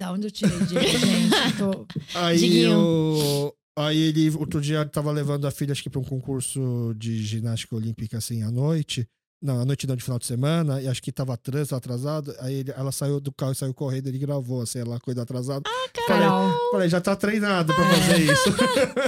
Da 0.00 0.12
onde 0.12 0.26
eu 0.26 0.30
tirei, 0.30 0.58
Diego, 0.60 0.86
gente? 0.98 1.56
Tô... 1.58 1.86
Aí 2.18 2.66
o. 2.68 3.54
Aí 3.78 3.96
ele, 3.98 4.30
outro 4.36 4.60
dia, 4.60 4.80
ele 4.80 4.90
tava 4.90 5.10
levando 5.12 5.46
a 5.46 5.50
filha, 5.50 5.72
acho 5.72 5.82
que 5.82 5.88
pra 5.90 6.00
um 6.00 6.04
concurso 6.04 6.94
de 6.96 7.22
ginástica 7.22 7.76
olímpica, 7.76 8.18
assim, 8.18 8.42
à 8.42 8.50
noite. 8.50 9.08
Noite 9.42 9.86
não, 9.86 9.96
de 9.96 10.02
final 10.04 10.18
de 10.18 10.26
semana. 10.26 10.82
E 10.82 10.86
acho 10.88 11.02
que 11.02 11.10
tava 11.10 11.36
trânsito 11.36 11.74
atrasado. 11.74 12.34
Aí 12.40 12.56
ele- 12.56 12.72
ela 12.76 12.92
saiu 12.92 13.18
do 13.20 13.32
carro 13.32 13.52
e 13.52 13.54
saiu 13.54 13.72
correndo. 13.72 14.06
Ele 14.08 14.18
gravou, 14.18 14.60
assim, 14.60 14.78
ela 14.80 15.00
coisa 15.00 15.22
atrasada. 15.22 15.62
Carol. 16.06 16.52
Falei, 16.72 16.88
já 16.88 17.00
tá 17.00 17.16
treinado 17.16 17.72
pra 17.74 17.84
fazer 17.84 18.20
isso. 18.32 18.50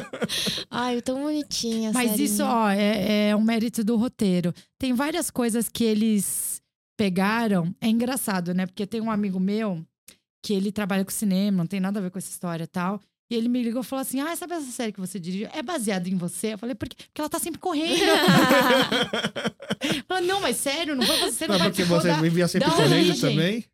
Ai, 0.70 1.02
tão 1.02 1.22
bonitinha. 1.22 1.90
a 1.90 1.92
Mas 1.92 2.10
série, 2.12 2.24
isso, 2.24 2.42
ó, 2.42 2.68
é, 2.70 3.28
é 3.30 3.36
um 3.36 3.42
mérito 3.42 3.84
do 3.84 3.96
roteiro. 3.96 4.52
Tem 4.78 4.92
várias 4.94 5.30
coisas 5.30 5.68
que 5.68 5.84
eles 5.84 6.60
pegaram. 6.98 7.74
É 7.80 7.88
engraçado, 7.88 8.54
né? 8.54 8.66
Porque 8.66 8.86
tem 8.86 9.00
um 9.00 9.10
amigo 9.10 9.38
meu 9.38 9.84
que 10.44 10.52
ele 10.54 10.72
trabalha 10.72 11.04
com 11.04 11.10
cinema, 11.10 11.58
não 11.58 11.66
tem 11.66 11.78
nada 11.80 11.98
a 11.98 12.02
ver 12.02 12.10
com 12.10 12.18
essa 12.18 12.30
história 12.30 12.64
e 12.64 12.66
tal. 12.66 13.00
E 13.32 13.34
ele 13.34 13.48
me 13.48 13.62
ligou 13.62 13.80
e 13.80 13.84
falou 13.84 14.02
assim: 14.02 14.20
Ah, 14.20 14.36
sabe 14.36 14.52
essa 14.52 14.70
série 14.70 14.92
que 14.92 15.00
você 15.00 15.18
dirigiu? 15.18 15.48
É 15.54 15.62
baseada 15.62 16.06
em 16.06 16.18
você? 16.18 16.52
Eu 16.52 16.58
falei, 16.58 16.74
porque, 16.74 16.94
porque 16.94 17.18
ela 17.18 17.30
tá 17.30 17.38
sempre 17.38 17.58
correndo. 17.58 17.96
Falei, 20.06 20.28
não, 20.28 20.42
mas 20.42 20.58
sério, 20.58 20.94
não 20.94 21.06
foi 21.06 21.18
você, 21.18 21.48
não 21.48 21.58
Não, 21.58 21.64
porque 21.64 21.82
você 21.82 22.08
da... 22.08 22.20
vivia 22.20 22.46
sempre 22.46 22.70
correndo 22.70 23.18
também. 23.18 23.64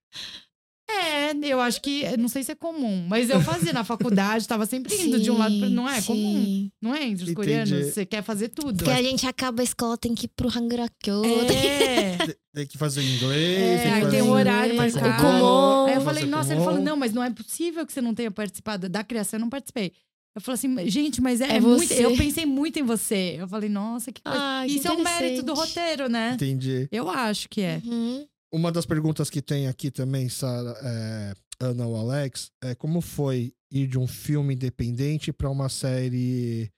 É, 0.91 1.33
eu 1.43 1.61
acho 1.61 1.83
que, 1.83 2.17
não 2.17 2.29
sei 2.29 2.43
se 2.43 2.53
é 2.53 2.55
comum, 2.55 3.07
mas 3.09 3.29
eu 3.29 3.41
fazia 3.43 3.73
na 3.75 3.85
faculdade, 3.85 4.49
tava 4.49 4.65
sempre 4.65 4.95
indo 4.97 5.21
de 5.21 5.31
um 5.31 5.37
lado 5.37 5.59
pra... 5.59 5.69
Não 5.69 5.89
é 5.89 6.01
Sim, 6.01 6.07
comum, 6.07 6.45
sim. 6.45 6.73
não 6.81 6.95
é? 6.95 7.03
Entre 7.05 7.25
os 7.25 7.31
Entendi. 7.31 7.35
coreanos, 7.35 7.71
você 7.93 8.07
quer 8.07 8.23
fazer 8.23 8.49
tudo. 8.49 8.79
Porque 8.79 8.91
a 8.91 9.03
gente 9.03 9.27
acaba 9.27 9.61
a 9.61 9.65
escola, 9.65 9.99
tem 9.99 10.15
que 10.15 10.25
ir 10.25 10.31
pro 10.35 10.49
Hangrakyo. 10.49 11.23
É. 11.53 12.17
Tem 12.55 12.67
que 12.67 12.77
fazer 12.79 13.03
inglês. 13.03 13.81
É, 13.81 13.83
tem 13.83 14.01
fazer 14.03 14.11
tem 14.11 14.23
um 14.23 14.31
horário 14.31 14.75
que- 14.77 14.93
Kumon. 15.21 15.87
Aí 15.87 15.95
eu 15.95 16.01
falei, 16.01 16.25
nossa, 16.25 16.55
ele 16.55 16.65
falou, 16.65 16.81
não, 16.81 16.97
mas 16.97 17.13
não 17.13 17.23
é 17.23 17.31
possível 17.31 17.85
que 17.87 17.93
você 17.93 18.01
não 18.01 18.15
tenha 18.15 18.31
participado 18.31 18.89
da 18.89 19.05
criação, 19.05 19.39
eu 19.39 19.43
não 19.43 19.51
participei. 19.51 19.93
Eu 20.35 20.41
falei 20.41 20.55
assim, 20.55 20.89
gente, 20.89 21.21
mas 21.21 21.41
é, 21.41 21.57
É 21.57 21.61
muito. 21.61 21.87
você. 21.89 22.05
Eu 22.05 22.17
pensei 22.17 22.47
muito 22.47 22.79
em 22.79 22.83
você. 22.83 23.37
Eu 23.39 23.49
falei, 23.49 23.69
nossa, 23.69 24.13
que 24.13 24.23
coisa. 24.23 24.39
Ah, 24.41 24.63
que 24.67 24.73
Isso 24.77 24.87
é 24.87 24.93
um 24.93 25.03
mérito 25.03 25.43
do 25.43 25.53
roteiro, 25.53 26.09
né? 26.09 26.33
Entendi. 26.35 26.89
Eu 26.93 27.11
acho 27.11 27.49
que 27.49 27.61
é. 27.61 27.83
Uhum. 27.85 28.25
Uma 28.53 28.73
das 28.73 28.87
perguntas 28.87 29.29
que 29.29 29.43
tem 29.43 29.67
aqui 29.69 29.91
também, 29.91 30.29
Sara, 30.29 30.75
é, 30.83 31.35
Ana 31.61 31.87
ou 31.87 31.97
Alex, 31.97 32.51
é 32.63 32.75
como 32.75 33.01
foi 33.01 33.53
ir 33.71 33.87
de 33.87 33.99
um 33.99 34.07
filme 34.07 34.55
independente 34.55 35.33
para 35.33 35.51
uma 35.51 35.69
série 35.69 36.71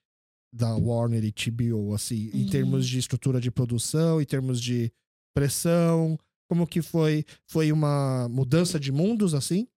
da 0.53 0.75
Warner 0.75 1.25
e 1.25 1.31
TBO, 1.31 1.95
assim, 1.95 2.29
em 2.35 2.43
Uhum. 2.45 2.51
termos 2.51 2.89
de 2.89 2.99
estrutura 2.99 3.41
de 3.41 3.51
produção, 3.53 4.21
em 4.21 4.25
termos 4.25 4.61
de 4.61 4.93
pressão, 5.33 6.18
como 6.49 6.66
que 6.66 6.83
foi? 6.83 7.25
Foi 7.47 7.71
uma 7.71 8.29
mudança 8.29 8.81
de 8.81 8.91
mundos, 8.91 9.33
assim? 9.33 9.68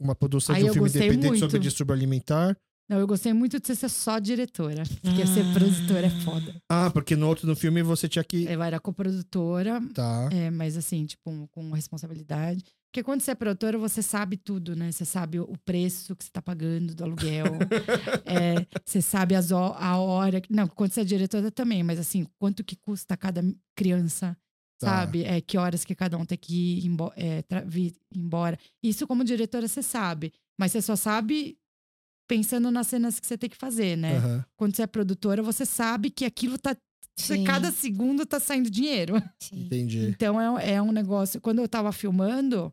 Uma 0.00 0.14
produção 0.14 0.54
Aí 0.54 0.62
de 0.62 0.70
um 0.70 0.72
filme 0.72 0.88
independente 0.88 1.26
muito. 1.30 1.40
sobre 1.40 1.58
distúrbio 1.58 1.94
alimentar? 1.94 2.56
Não, 2.90 2.98
eu 2.98 3.06
gostei 3.06 3.32
muito 3.32 3.60
de 3.60 3.66
você 3.68 3.76
ser 3.76 3.88
só 3.88 4.18
diretora. 4.18 4.82
Porque 5.00 5.24
ser 5.24 5.44
Ah. 5.48 5.52
produtora 5.54 6.06
é 6.08 6.10
foda. 6.10 6.56
Ah, 6.68 6.90
porque 6.90 7.14
no 7.14 7.28
outro 7.28 7.46
no 7.46 7.54
filme 7.54 7.82
você 7.84 8.08
tinha 8.08 8.24
que... 8.24 8.44
Eu 8.46 8.60
era 8.60 8.80
coprodutora, 8.80 9.80
Tá. 9.94 10.28
é, 10.32 10.50
mas 10.50 10.76
assim, 10.76 11.06
tipo, 11.06 11.48
com 11.52 11.70
responsabilidade. 11.70 12.64
Porque 12.90 13.04
quando 13.04 13.20
você 13.20 13.30
é 13.30 13.34
produtora, 13.36 13.78
você 13.78 14.02
sabe 14.02 14.36
tudo, 14.36 14.74
né? 14.74 14.90
Você 14.90 15.04
sabe 15.04 15.38
o 15.38 15.54
preço 15.64 16.16
que 16.16 16.24
você 16.24 16.30
tá 16.32 16.42
pagando 16.42 16.92
do 16.92 17.04
aluguel. 17.04 17.44
É, 18.26 18.66
você 18.84 19.00
sabe 19.00 19.36
as 19.36 19.52
a 19.52 19.96
hora. 19.98 20.42
Não, 20.50 20.66
quando 20.66 20.90
você 20.92 21.02
é 21.02 21.04
diretora 21.04 21.50
também, 21.52 21.84
mas 21.84 22.00
assim, 22.00 22.26
quanto 22.38 22.64
que 22.64 22.74
custa 22.74 23.16
cada 23.16 23.44
criança, 23.76 24.36
Tá. 24.80 24.86
sabe? 24.88 25.22
É, 25.24 25.40
que 25.40 25.56
horas 25.58 25.84
que 25.84 25.94
cada 25.94 26.16
um 26.18 26.24
tem 26.24 26.38
que 26.38 26.78
ir 26.86 26.90
é, 27.16 27.44
vir 27.66 27.94
embora. 28.12 28.58
Isso, 28.82 29.06
como 29.06 29.22
diretora, 29.22 29.68
você 29.68 29.82
sabe. 29.82 30.32
Mas 30.58 30.72
você 30.72 30.82
só 30.82 30.96
sabe 30.96 31.56
pensando 32.30 32.70
nas 32.70 32.86
cenas 32.86 33.18
que 33.18 33.26
você 33.26 33.36
tem 33.36 33.50
que 33.50 33.56
fazer, 33.56 33.96
né? 33.96 34.16
Aham. 34.18 34.44
Quando 34.56 34.76
você 34.76 34.82
é 34.82 34.86
produtora, 34.86 35.42
você 35.42 35.66
sabe 35.66 36.10
que 36.10 36.24
aquilo 36.24 36.56
tá. 36.56 36.76
Sim. 37.18 37.42
Cada 37.42 37.72
segundo 37.72 38.24
tá 38.24 38.38
saindo 38.38 38.70
dinheiro. 38.70 39.14
Sim. 39.42 39.64
Entendi. 39.66 40.06
Então 40.06 40.40
é, 40.40 40.74
é 40.74 40.80
um 40.82 40.92
negócio. 40.92 41.40
Quando 41.40 41.58
eu 41.60 41.68
tava 41.68 41.90
filmando 41.90 42.72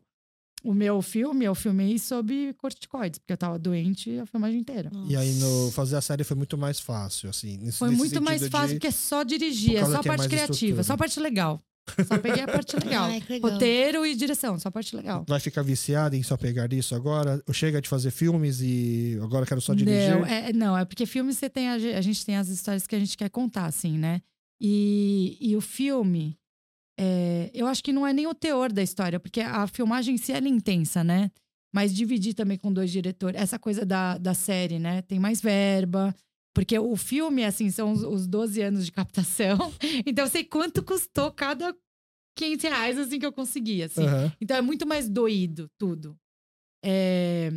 o 0.62 0.72
meu 0.72 1.02
filme, 1.02 1.44
eu 1.44 1.54
filmei 1.54 1.98
sob 1.98 2.54
corticoides, 2.54 3.18
porque 3.18 3.32
eu 3.32 3.36
tava 3.36 3.58
doente 3.58 4.16
a 4.20 4.26
filmagem 4.26 4.60
inteira. 4.60 4.90
E 5.08 5.16
aí, 5.16 5.34
no 5.34 5.70
fazer 5.72 5.96
a 5.96 6.00
série 6.00 6.22
foi 6.24 6.36
muito 6.36 6.56
mais 6.56 6.78
fácil, 6.80 7.28
assim. 7.30 7.56
nesse- 7.58 7.78
Foi 7.78 7.88
nesse 7.88 7.98
muito 7.98 8.22
mais 8.22 8.46
fácil, 8.48 8.68
de- 8.68 8.74
porque 8.74 8.86
é 8.86 8.90
só 8.92 9.22
dirigir, 9.24 9.76
é 9.76 9.84
só 9.84 9.96
a 9.96 10.00
é 10.00 10.02
parte 10.02 10.28
criativa, 10.28 10.52
estrutura. 10.52 10.82
só 10.84 10.92
a 10.94 10.96
parte 10.96 11.18
legal. 11.20 11.60
Só 12.06 12.18
peguei 12.18 12.42
a 12.42 12.46
parte 12.48 12.76
legal. 12.82 13.04
Ai, 13.04 13.22
legal. 13.28 13.50
Roteiro 13.52 14.06
e 14.06 14.14
direção, 14.14 14.58
só 14.58 14.68
a 14.68 14.72
parte 14.72 14.94
legal. 14.94 15.24
Vai 15.28 15.40
ficar 15.40 15.62
viciada 15.62 16.16
em 16.16 16.22
só 16.22 16.36
pegar 16.36 16.72
isso 16.72 16.94
agora? 16.94 17.42
Chega 17.52 17.80
de 17.80 17.88
fazer 17.88 18.10
filmes 18.10 18.60
e 18.60 19.18
agora 19.22 19.46
quero 19.46 19.60
só 19.60 19.74
dirigir? 19.74 20.10
Não, 20.10 20.26
é, 20.26 20.52
não, 20.52 20.76
é 20.76 20.84
porque 20.84 21.06
filme 21.06 21.32
você 21.32 21.48
tem. 21.48 21.68
A, 21.68 21.74
a 21.74 22.00
gente 22.00 22.24
tem 22.24 22.36
as 22.36 22.48
histórias 22.48 22.86
que 22.86 22.94
a 22.94 22.98
gente 22.98 23.16
quer 23.16 23.30
contar, 23.30 23.66
assim, 23.66 23.98
né? 23.98 24.20
E, 24.60 25.36
e 25.40 25.56
o 25.56 25.60
filme, 25.60 26.38
é, 26.98 27.50
eu 27.54 27.66
acho 27.66 27.82
que 27.82 27.92
não 27.92 28.06
é 28.06 28.12
nem 28.12 28.26
o 28.26 28.34
teor 28.34 28.72
da 28.72 28.82
história, 28.82 29.20
porque 29.20 29.40
a 29.40 29.66
filmagem 29.66 30.14
em 30.14 30.18
si 30.18 30.32
ela 30.32 30.46
é 30.46 30.50
intensa, 30.50 31.04
né? 31.04 31.30
Mas 31.72 31.94
dividir 31.94 32.34
também 32.34 32.56
com 32.58 32.72
dois 32.72 32.90
diretores, 32.90 33.40
essa 33.40 33.58
coisa 33.58 33.84
da, 33.84 34.18
da 34.18 34.34
série, 34.34 34.78
né? 34.78 35.02
Tem 35.02 35.18
mais 35.18 35.40
verba. 35.40 36.14
Porque 36.58 36.76
o 36.76 36.96
filme, 36.96 37.44
assim, 37.44 37.70
são 37.70 37.92
os, 37.92 38.02
os 38.02 38.26
12 38.26 38.60
anos 38.60 38.84
de 38.84 38.90
captação. 38.90 39.56
Então 40.04 40.24
eu 40.24 40.30
sei 40.30 40.42
quanto 40.42 40.82
custou 40.82 41.30
cada 41.30 41.72
500 42.36 42.62
reais, 42.64 42.98
assim, 42.98 43.18
que 43.20 43.26
eu 43.26 43.32
consegui, 43.32 43.80
assim. 43.82 44.04
Aham. 44.06 44.32
Então 44.40 44.56
é 44.56 44.60
muito 44.60 44.84
mais 44.86 45.08
doído 45.08 45.70
tudo. 45.78 46.16
É, 46.84 47.52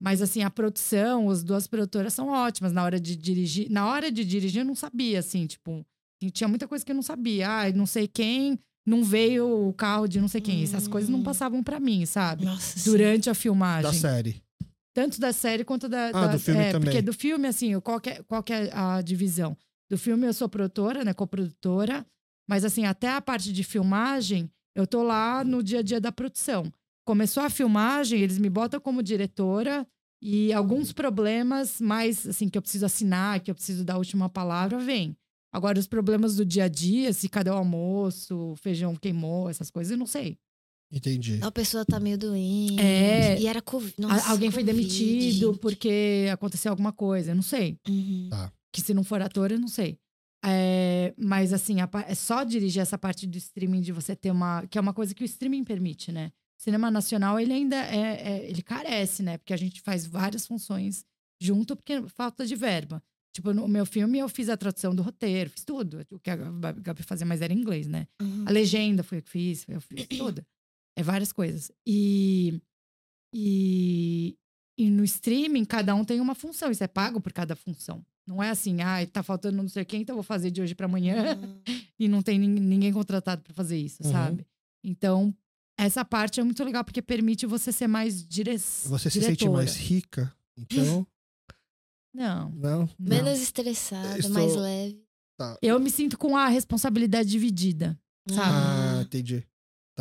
Mas 0.00 0.20
assim, 0.20 0.42
a 0.42 0.50
produção, 0.50 1.30
as 1.30 1.44
duas 1.44 1.68
produtoras 1.68 2.12
são 2.14 2.28
ótimas 2.28 2.72
na 2.72 2.82
hora 2.82 2.98
de 2.98 3.14
dirigir. 3.14 3.70
Na 3.70 3.86
hora 3.86 4.10
de 4.10 4.24
dirigir, 4.24 4.62
eu 4.62 4.66
não 4.66 4.74
sabia, 4.74 5.20
assim, 5.20 5.46
tipo, 5.46 5.86
tinha 6.32 6.48
muita 6.48 6.66
coisa 6.66 6.84
que 6.84 6.90
eu 6.90 6.96
não 6.96 7.02
sabia. 7.02 7.48
Ah, 7.48 7.72
não 7.72 7.86
sei 7.86 8.08
quem, 8.08 8.58
não 8.84 9.04
veio 9.04 9.68
o 9.68 9.72
carro 9.72 10.08
de 10.08 10.20
não 10.20 10.26
sei 10.28 10.40
quem. 10.40 10.62
Essas 10.64 10.88
coisas 10.88 11.08
não 11.08 11.20
Hum. 11.20 11.22
passavam 11.22 11.62
pra 11.62 11.78
mim, 11.78 12.04
sabe? 12.06 12.44
Nossa, 12.44 12.78
sim. 12.80 12.90
Durante 12.90 13.30
a 13.30 13.32
Da 13.32 13.34
filmagem. 13.38 14.00
série. 14.00 14.41
Tanto 14.94 15.18
da 15.20 15.32
série 15.32 15.64
quanto 15.64 15.88
da. 15.88 16.08
Ah, 16.08 16.26
da- 16.26 16.32
do 16.32 16.38
filme 16.38 16.60
é, 16.60 16.70
também. 16.70 16.84
Porque 16.90 17.02
do 17.02 17.12
filme, 17.12 17.48
assim, 17.48 17.78
qual 17.80 18.00
que, 18.00 18.10
é, 18.10 18.22
qual 18.22 18.44
é 18.50 18.70
a 18.72 19.00
divisão? 19.00 19.56
Do 19.90 19.96
filme 19.98 20.26
eu 20.26 20.32
sou 20.34 20.48
produtora, 20.48 21.04
né? 21.04 21.12
Coprodutora. 21.14 22.06
Mas, 22.48 22.64
assim, 22.64 22.84
até 22.84 23.08
a 23.08 23.20
parte 23.20 23.52
de 23.52 23.62
filmagem, 23.62 24.50
eu 24.74 24.86
tô 24.86 25.02
lá 25.02 25.44
no 25.44 25.62
dia 25.62 25.78
a 25.78 25.82
dia 25.82 26.00
da 26.00 26.10
produção. 26.12 26.72
Começou 27.06 27.42
a 27.42 27.50
filmagem, 27.50 28.20
eles 28.20 28.38
me 28.38 28.50
botam 28.50 28.80
como 28.80 29.02
diretora 29.02 29.86
E 30.24 30.52
alguns 30.52 30.92
problemas 30.92 31.80
mais, 31.80 32.26
assim, 32.28 32.48
que 32.48 32.56
eu 32.56 32.62
preciso 32.62 32.86
assinar, 32.86 33.40
que 33.40 33.50
eu 33.50 33.54
preciso 33.56 33.84
dar 33.84 33.94
a 33.94 33.98
última 33.98 34.28
palavra, 34.28 34.78
vem. 34.78 35.16
Agora, 35.52 35.78
os 35.80 35.88
problemas 35.88 36.36
do 36.36 36.44
dia 36.44 36.64
a 36.64 36.68
dia, 36.68 37.12
se 37.12 37.28
cadê 37.28 37.50
o 37.50 37.54
almoço, 37.54 38.52
o 38.52 38.56
feijão 38.56 38.94
queimou, 38.94 39.50
essas 39.50 39.68
coisas, 39.68 39.90
eu 39.90 39.98
não 39.98 40.06
sei. 40.06 40.38
Entendi. 40.92 41.38
A 41.40 41.50
pessoa 41.50 41.84
tá 41.84 41.98
meio 41.98 42.18
doente. 42.18 42.78
É. 42.80 43.40
E 43.40 43.46
era 43.46 43.62
Covid. 43.62 43.94
Nossa, 43.98 44.30
Alguém 44.30 44.50
foi 44.50 44.62
Covid, 44.62 44.78
demitido 44.86 45.46
gente. 45.52 45.58
porque 45.60 46.28
aconteceu 46.30 46.70
alguma 46.70 46.92
coisa, 46.92 47.30
eu 47.30 47.34
não 47.34 47.42
sei. 47.42 47.78
Uhum. 47.88 48.28
Que 48.70 48.80
se 48.80 48.92
não 48.92 49.02
for 49.02 49.22
ator, 49.22 49.50
eu 49.50 49.58
não 49.58 49.68
sei. 49.68 49.98
É, 50.44 51.14
mas 51.16 51.52
assim, 51.52 51.80
a 51.80 51.88
é 52.06 52.14
só 52.14 52.42
dirigir 52.42 52.82
essa 52.82 52.98
parte 52.98 53.26
do 53.26 53.38
streaming 53.38 53.80
de 53.80 53.92
você 53.92 54.14
ter 54.16 54.30
uma. 54.30 54.66
Que 54.66 54.76
é 54.76 54.80
uma 54.80 54.92
coisa 54.92 55.14
que 55.14 55.22
o 55.22 55.24
streaming 55.24 55.62
permite, 55.64 56.10
né? 56.10 56.32
Cinema 56.58 56.90
nacional, 56.90 57.38
ele 57.40 57.52
ainda 57.52 57.76
é, 57.76 57.96
é- 58.28 58.50
ele 58.50 58.62
carece, 58.62 59.22
né? 59.22 59.38
Porque 59.38 59.52
a 59.52 59.56
gente 59.56 59.80
faz 59.80 60.04
várias 60.06 60.46
funções 60.46 61.04
junto, 61.40 61.74
porque 61.76 62.02
falta 62.08 62.44
de 62.46 62.54
verba. 62.54 63.02
Tipo, 63.34 63.54
no 63.54 63.66
meu 63.66 63.86
filme 63.86 64.18
eu 64.18 64.28
fiz 64.28 64.48
a 64.48 64.56
tradução 64.56 64.94
do 64.94 65.02
roteiro, 65.02 65.48
fiz 65.48 65.64
tudo. 65.64 66.04
O 66.10 66.18
que 66.20 66.30
a 66.30 66.36
Gabi 66.36 67.02
fazia 67.02 67.24
mais 67.26 67.40
era 67.40 67.52
em 67.52 67.58
inglês, 67.58 67.86
né? 67.86 68.06
Uhum. 68.20 68.44
A 68.46 68.50
legenda 68.50 69.02
foi 69.02 69.18
eu 69.18 69.22
que 69.22 69.30
fiz, 69.30 69.64
eu 69.68 69.80
fiz 69.80 70.06
tudo. 70.06 70.44
É 70.96 71.02
várias 71.02 71.32
coisas. 71.32 71.70
E, 71.86 72.60
e, 73.34 74.36
e 74.78 74.90
no 74.90 75.04
streaming, 75.04 75.64
cada 75.64 75.94
um 75.94 76.04
tem 76.04 76.20
uma 76.20 76.34
função. 76.34 76.70
Isso 76.70 76.84
é 76.84 76.88
pago 76.88 77.20
por 77.20 77.32
cada 77.32 77.56
função. 77.56 78.04
Não 78.26 78.42
é 78.42 78.50
assim, 78.50 78.80
ah, 78.82 79.04
tá 79.06 79.22
faltando 79.22 79.56
não 79.56 79.68
sei 79.68 79.84
quem, 79.84 80.02
então 80.02 80.12
eu 80.14 80.18
vou 80.18 80.22
fazer 80.22 80.50
de 80.50 80.60
hoje 80.62 80.74
para 80.74 80.86
amanhã. 80.86 81.36
Uhum. 81.36 81.60
E 81.98 82.08
não 82.08 82.20
tem 82.20 82.36
nin- 82.36 82.48
ninguém 82.58 82.92
contratado 82.92 83.42
para 83.42 83.54
fazer 83.54 83.76
isso, 83.78 84.02
Uhum. 84.02 84.10
sabe? 84.10 84.44
Então, 84.82 85.32
essa 85.78 86.04
parte 86.04 86.40
é 86.40 86.42
muito 86.42 86.64
legal, 86.64 86.82
porque 86.82 87.00
permite 87.00 87.46
você 87.46 87.70
ser 87.70 87.86
mais 87.86 88.26
dire... 88.26 88.58
Você 88.58 89.08
se 89.08 89.20
diretora. 89.20 89.28
sente 89.38 89.48
mais 89.48 89.76
rica, 89.76 90.34
então, 90.58 91.06
Não, 92.12 92.50
não? 92.50 92.80
não. 92.80 92.90
Menos 92.98 93.40
estressada, 93.40 94.18
Estou- 94.18 94.32
mais 94.32 94.56
leve. 94.56 95.00
Eu 95.60 95.78
me 95.78 95.90
sinto 95.90 96.18
com 96.18 96.36
a 96.36 96.48
responsabilidade 96.48 97.28
dividida. 97.30 97.96
Sabe? 98.28 98.40
Ah, 98.42 99.02
entendi. 99.02 99.46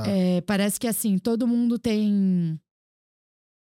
Tá. 0.03 0.09
É, 0.09 0.41
parece 0.41 0.79
que 0.79 0.87
assim, 0.87 1.17
todo 1.17 1.47
mundo 1.47 1.77
tem. 1.79 2.59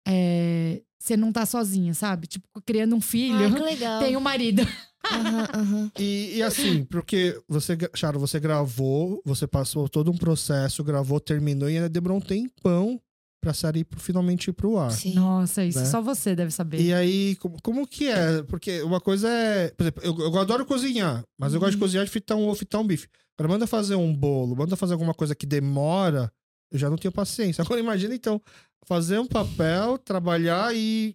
é, 0.08 0.82
você 1.00 1.18
não 1.18 1.32
tá 1.32 1.46
sozinha, 1.46 1.94
sabe? 1.94 2.28
Tipo, 2.28 2.48
criando 2.66 2.96
um 2.96 3.02
filho, 3.02 3.48
Ah, 3.48 3.52
que 3.56 3.62
legal. 3.62 4.00
tem 4.00 4.18
um 4.18 4.22
marido. 4.22 4.62
Aham, 5.12 5.48
aham. 5.54 5.92
E, 6.00 6.38
e 6.38 6.42
assim, 6.42 6.86
porque 6.86 7.38
você, 7.48 7.78
Charo, 7.94 8.18
você 8.20 8.40
gravou, 8.40 9.22
você 9.26 9.46
passou 9.46 9.88
todo 9.90 10.10
um 10.10 10.18
processo, 10.18 10.82
gravou, 10.84 11.20
terminou 11.20 11.70
e 11.70 11.76
ainda 11.76 11.90
demorou 11.90 12.18
um 12.18 12.22
tempão 12.22 13.00
pra 13.44 13.54
série 13.54 13.86
finalmente 13.98 14.48
ir 14.50 14.54
pro 14.54 14.78
ar. 14.78 14.92
Sim. 14.92 15.14
Nossa, 15.14 15.64
isso 15.64 15.80
Né? 15.80 15.86
só 15.86 16.02
você 16.02 16.36
deve 16.36 16.50
saber. 16.52 16.82
E 16.82 16.94
aí, 16.94 17.36
como, 17.36 17.62
como 17.62 17.86
que 17.88 18.08
é? 18.08 18.42
Porque 18.44 18.82
uma 18.82 19.00
coisa 19.02 19.30
é. 19.30 19.70
Por 19.72 19.84
exemplo, 19.84 20.04
eu, 20.04 20.18
eu 20.20 20.38
adoro 20.40 20.66
cozinhar, 20.66 21.24
mas 21.38 21.54
eu 21.54 21.60
gosto 21.60 21.72
de 21.72 21.78
Uhum. 21.78 21.82
cozinhar 21.82 22.06
de 22.06 22.12
fritar 22.12 22.38
um 22.38 22.46
ovo, 22.48 22.56
fritar 22.56 22.82
um 22.82 22.88
bife. 22.88 23.08
Agora, 23.38 23.54
manda 23.54 23.68
fazer 23.68 23.96
um 23.96 24.16
bolo, 24.16 24.56
manda 24.56 24.76
fazer 24.76 24.94
alguma 24.94 25.14
coisa 25.14 25.36
que 25.36 25.46
demora, 25.46 26.32
eu 26.72 26.80
já 26.80 26.90
não 26.90 26.98
tenho 26.98 27.12
paciência. 27.12 27.62
Agora, 27.62 27.80
imagina 27.80 28.16
então, 28.16 28.42
fazer 28.86 29.20
um 29.20 29.28
papel, 29.28 29.98
trabalhar 29.98 30.74
e. 30.76 31.14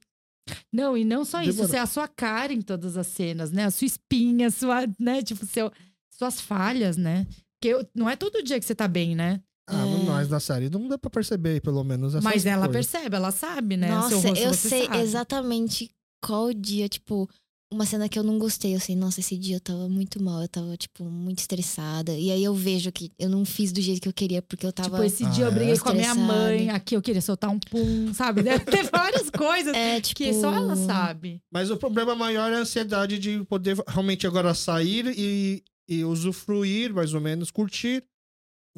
Não, 0.72 0.96
e 0.96 1.04
não 1.04 1.24
só 1.24 1.40
isso, 1.42 1.52
Demorou. 1.52 1.68
você 1.70 1.76
é 1.76 1.80
a 1.80 1.86
sua 1.86 2.08
cara 2.08 2.52
em 2.52 2.60
todas 2.62 2.96
as 2.96 3.06
cenas, 3.06 3.50
né? 3.50 3.64
A 3.64 3.70
sua 3.70 3.86
espinha, 3.86 4.48
a 4.48 4.50
sua, 4.50 4.86
né? 4.98 5.22
Tipo, 5.22 5.44
seu, 5.46 5.70
suas 6.10 6.40
falhas, 6.40 6.96
né? 6.96 7.26
Porque 7.60 7.74
eu- 7.74 7.86
não 7.94 8.08
é 8.08 8.16
todo 8.16 8.42
dia 8.42 8.58
que 8.58 8.64
você 8.64 8.74
tá 8.74 8.86
bem, 8.88 9.14
né? 9.14 9.40
Ah, 9.68 9.86
É. 9.86 10.04
mas 10.04 10.28
na 10.28 10.40
série 10.40 10.70
não 10.70 10.88
dá 10.88 10.96
pra 10.98 11.10
perceber, 11.10 11.60
pelo 11.60 11.84
menos. 11.84 12.14
Essas 12.14 12.24
Mas 12.24 12.46
ela 12.46 12.66
coisas. 12.68 12.90
percebe, 12.90 13.16
ela 13.16 13.30
sabe, 13.30 13.76
né? 13.76 13.88
Nossa, 13.90 14.14
rosto 14.16 14.28
eu 14.38 14.54
sei 14.54 14.86
sabe. 14.86 14.98
exatamente 15.00 15.90
qual 16.24 16.52
dia, 16.54 16.88
tipo, 16.88 17.28
uma 17.70 17.84
cena 17.84 18.08
que 18.08 18.18
eu 18.18 18.22
não 18.22 18.38
gostei. 18.38 18.74
Eu 18.74 18.80
sei, 18.80 18.96
nossa, 18.96 19.20
esse 19.20 19.36
dia 19.36 19.56
eu 19.56 19.60
tava 19.60 19.88
muito 19.90 20.22
mal, 20.22 20.40
eu 20.40 20.48
tava, 20.48 20.74
tipo, 20.76 21.04
muito 21.04 21.40
estressada. 21.40 22.12
E 22.12 22.30
aí 22.30 22.42
eu 22.42 22.54
vejo 22.54 22.90
que 22.90 23.12
eu 23.18 23.28
não 23.28 23.44
fiz 23.44 23.70
do 23.70 23.80
jeito 23.82 24.00
que 24.00 24.08
eu 24.08 24.12
queria, 24.12 24.40
porque 24.40 24.64
eu 24.64 24.72
tava. 24.72 24.88
Tipo, 24.88 25.02
esse 25.04 25.24
Ah, 25.26 25.28
dia 25.28 25.44
eu 25.44 25.48
é? 25.48 25.54
briguei 25.54 25.78
com 25.78 25.90
a 25.90 25.94
minha 25.94 26.14
mãe, 26.14 26.70
aqui 26.70 26.96
eu 26.96 27.02
queria 27.02 27.20
soltar 27.20 27.50
um 27.50 27.58
pum, 27.58 28.12
sabe? 28.14 28.40
Deve 28.42 28.64
ter 28.64 28.84
várias 28.90 29.28
coisas 29.28 29.74
É, 29.76 30.00
tipo. 30.00 30.16
que 30.16 30.32
só 30.32 30.50
ela 30.54 30.76
sabe. 30.76 31.42
Mas 31.52 31.70
o 31.70 31.76
problema 31.76 32.14
maior 32.14 32.50
é 32.50 32.56
a 32.56 32.60
ansiedade 32.60 33.18
de 33.18 33.44
poder 33.44 33.76
realmente 33.86 34.26
agora 34.26 34.54
sair 34.54 35.04
e, 35.14 35.62
e 35.86 36.04
usufruir, 36.04 36.94
mais 36.94 37.12
ou 37.12 37.20
menos, 37.20 37.50
curtir 37.50 38.02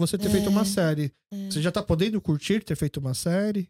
você 0.06 0.18
ter 0.18 0.28
É, 0.28 0.30
feito 0.30 0.48
uma 0.48 0.64
série. 0.64 1.12
é. 1.32 1.50
Você 1.50 1.60
já 1.62 1.70
tá 1.72 1.82
podendo 1.82 2.20
curtir 2.20 2.62
ter 2.64 2.76
feito 2.76 2.98
uma 2.98 3.14
série? 3.14 3.68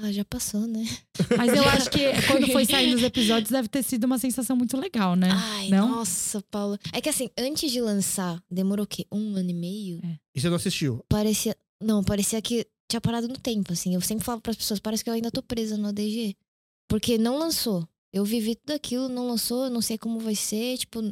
Ah, 0.00 0.10
já 0.10 0.24
passou, 0.24 0.66
né? 0.66 0.84
Mas 1.38 1.52
eu 1.56 1.62
acho 1.68 1.88
que 1.90 2.00
quando 2.26 2.48
foi 2.50 2.64
saindo 2.64 2.96
os 2.96 3.02
episódios 3.04 3.50
deve 3.50 3.68
ter 3.68 3.82
sido 3.84 4.04
uma 4.04 4.18
sensação 4.18 4.56
muito 4.56 4.76
legal, 4.76 5.14
né? 5.14 5.28
Ai, 5.30 5.68
Não? 5.68 5.88
nossa, 5.88 6.42
Paula. 6.50 6.76
É 6.92 7.00
que 7.00 7.08
assim, 7.08 7.30
antes 7.38 7.70
de 7.70 7.80
lançar, 7.80 8.42
demorou 8.50 8.84
o 8.84 8.88
quê? 8.88 9.06
Um 9.12 9.36
ano 9.36 9.50
e 9.50 9.54
meio? 9.54 10.00
E 10.34 10.40
você 10.40 10.48
não 10.48 10.56
assistiu? 10.56 11.04
Parecia. 11.08 11.56
Não, 11.80 12.02
parecia 12.02 12.42
que 12.42 12.66
tinha 12.90 13.00
parado 13.00 13.28
no 13.28 13.38
tempo, 13.38 13.72
assim. 13.72 13.94
Eu 13.94 14.00
sempre 14.00 14.24
falo 14.24 14.40
pras 14.40 14.56
pessoas, 14.56 14.80
parece 14.80 15.04
que 15.04 15.10
eu 15.10 15.14
ainda 15.14 15.30
tô 15.30 15.40
presa 15.42 15.76
no 15.76 15.86
ADG. 15.88 16.36
Porque 16.88 17.16
não 17.16 17.38
lançou. 17.38 17.86
Eu 18.12 18.24
vivi 18.24 18.56
tudo 18.56 18.74
aquilo, 18.74 19.08
não 19.08 19.26
lançou, 19.28 19.64
eu 19.66 19.70
não 19.70 19.80
sei 19.80 19.96
como 19.96 20.18
vai 20.18 20.34
ser. 20.34 20.76
Tipo, 20.78 21.02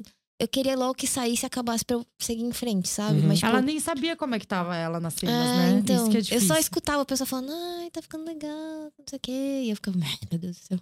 eu 0.43 0.49
queria 0.49 0.77
logo 0.77 0.95
que 0.95 1.07
saísse 1.07 1.45
e 1.45 1.47
acabasse 1.47 1.85
pra 1.85 1.95
eu 1.95 2.07
seguir 2.19 2.43
em 2.43 2.53
frente, 2.53 2.89
sabe? 2.89 3.21
Uhum. 3.21 3.29
Mas, 3.29 3.39
tipo, 3.39 3.49
Ela 3.49 3.63
nem 3.63 3.79
sabia 3.79 4.17
como 4.17 4.35
é 4.35 4.41
que 4.41 4.47
tava 4.47 4.75
ela 4.77 4.99
nas 4.99 5.15
cenas, 5.15 5.35
ah, 5.35 5.57
né? 5.57 5.79
então, 5.79 6.09
Isso 6.09 6.11
que 6.29 6.35
é 6.35 6.37
eu 6.37 6.41
só 6.41 6.59
escutava 6.59 7.03
a 7.03 7.05
pessoa 7.05 7.27
falando, 7.27 7.53
ai, 7.53 7.89
tá 7.93 8.03
ficando 8.03 8.25
legal, 8.25 8.51
não 8.99 9.05
sei 9.09 9.17
o 9.19 9.21
quê. 9.21 9.63
E 9.65 9.71
eu 9.71 9.77
ficava, 9.77 9.97
meu 10.31 10.41
Deus 10.41 10.57
do 10.57 10.65
céu. 10.65 10.81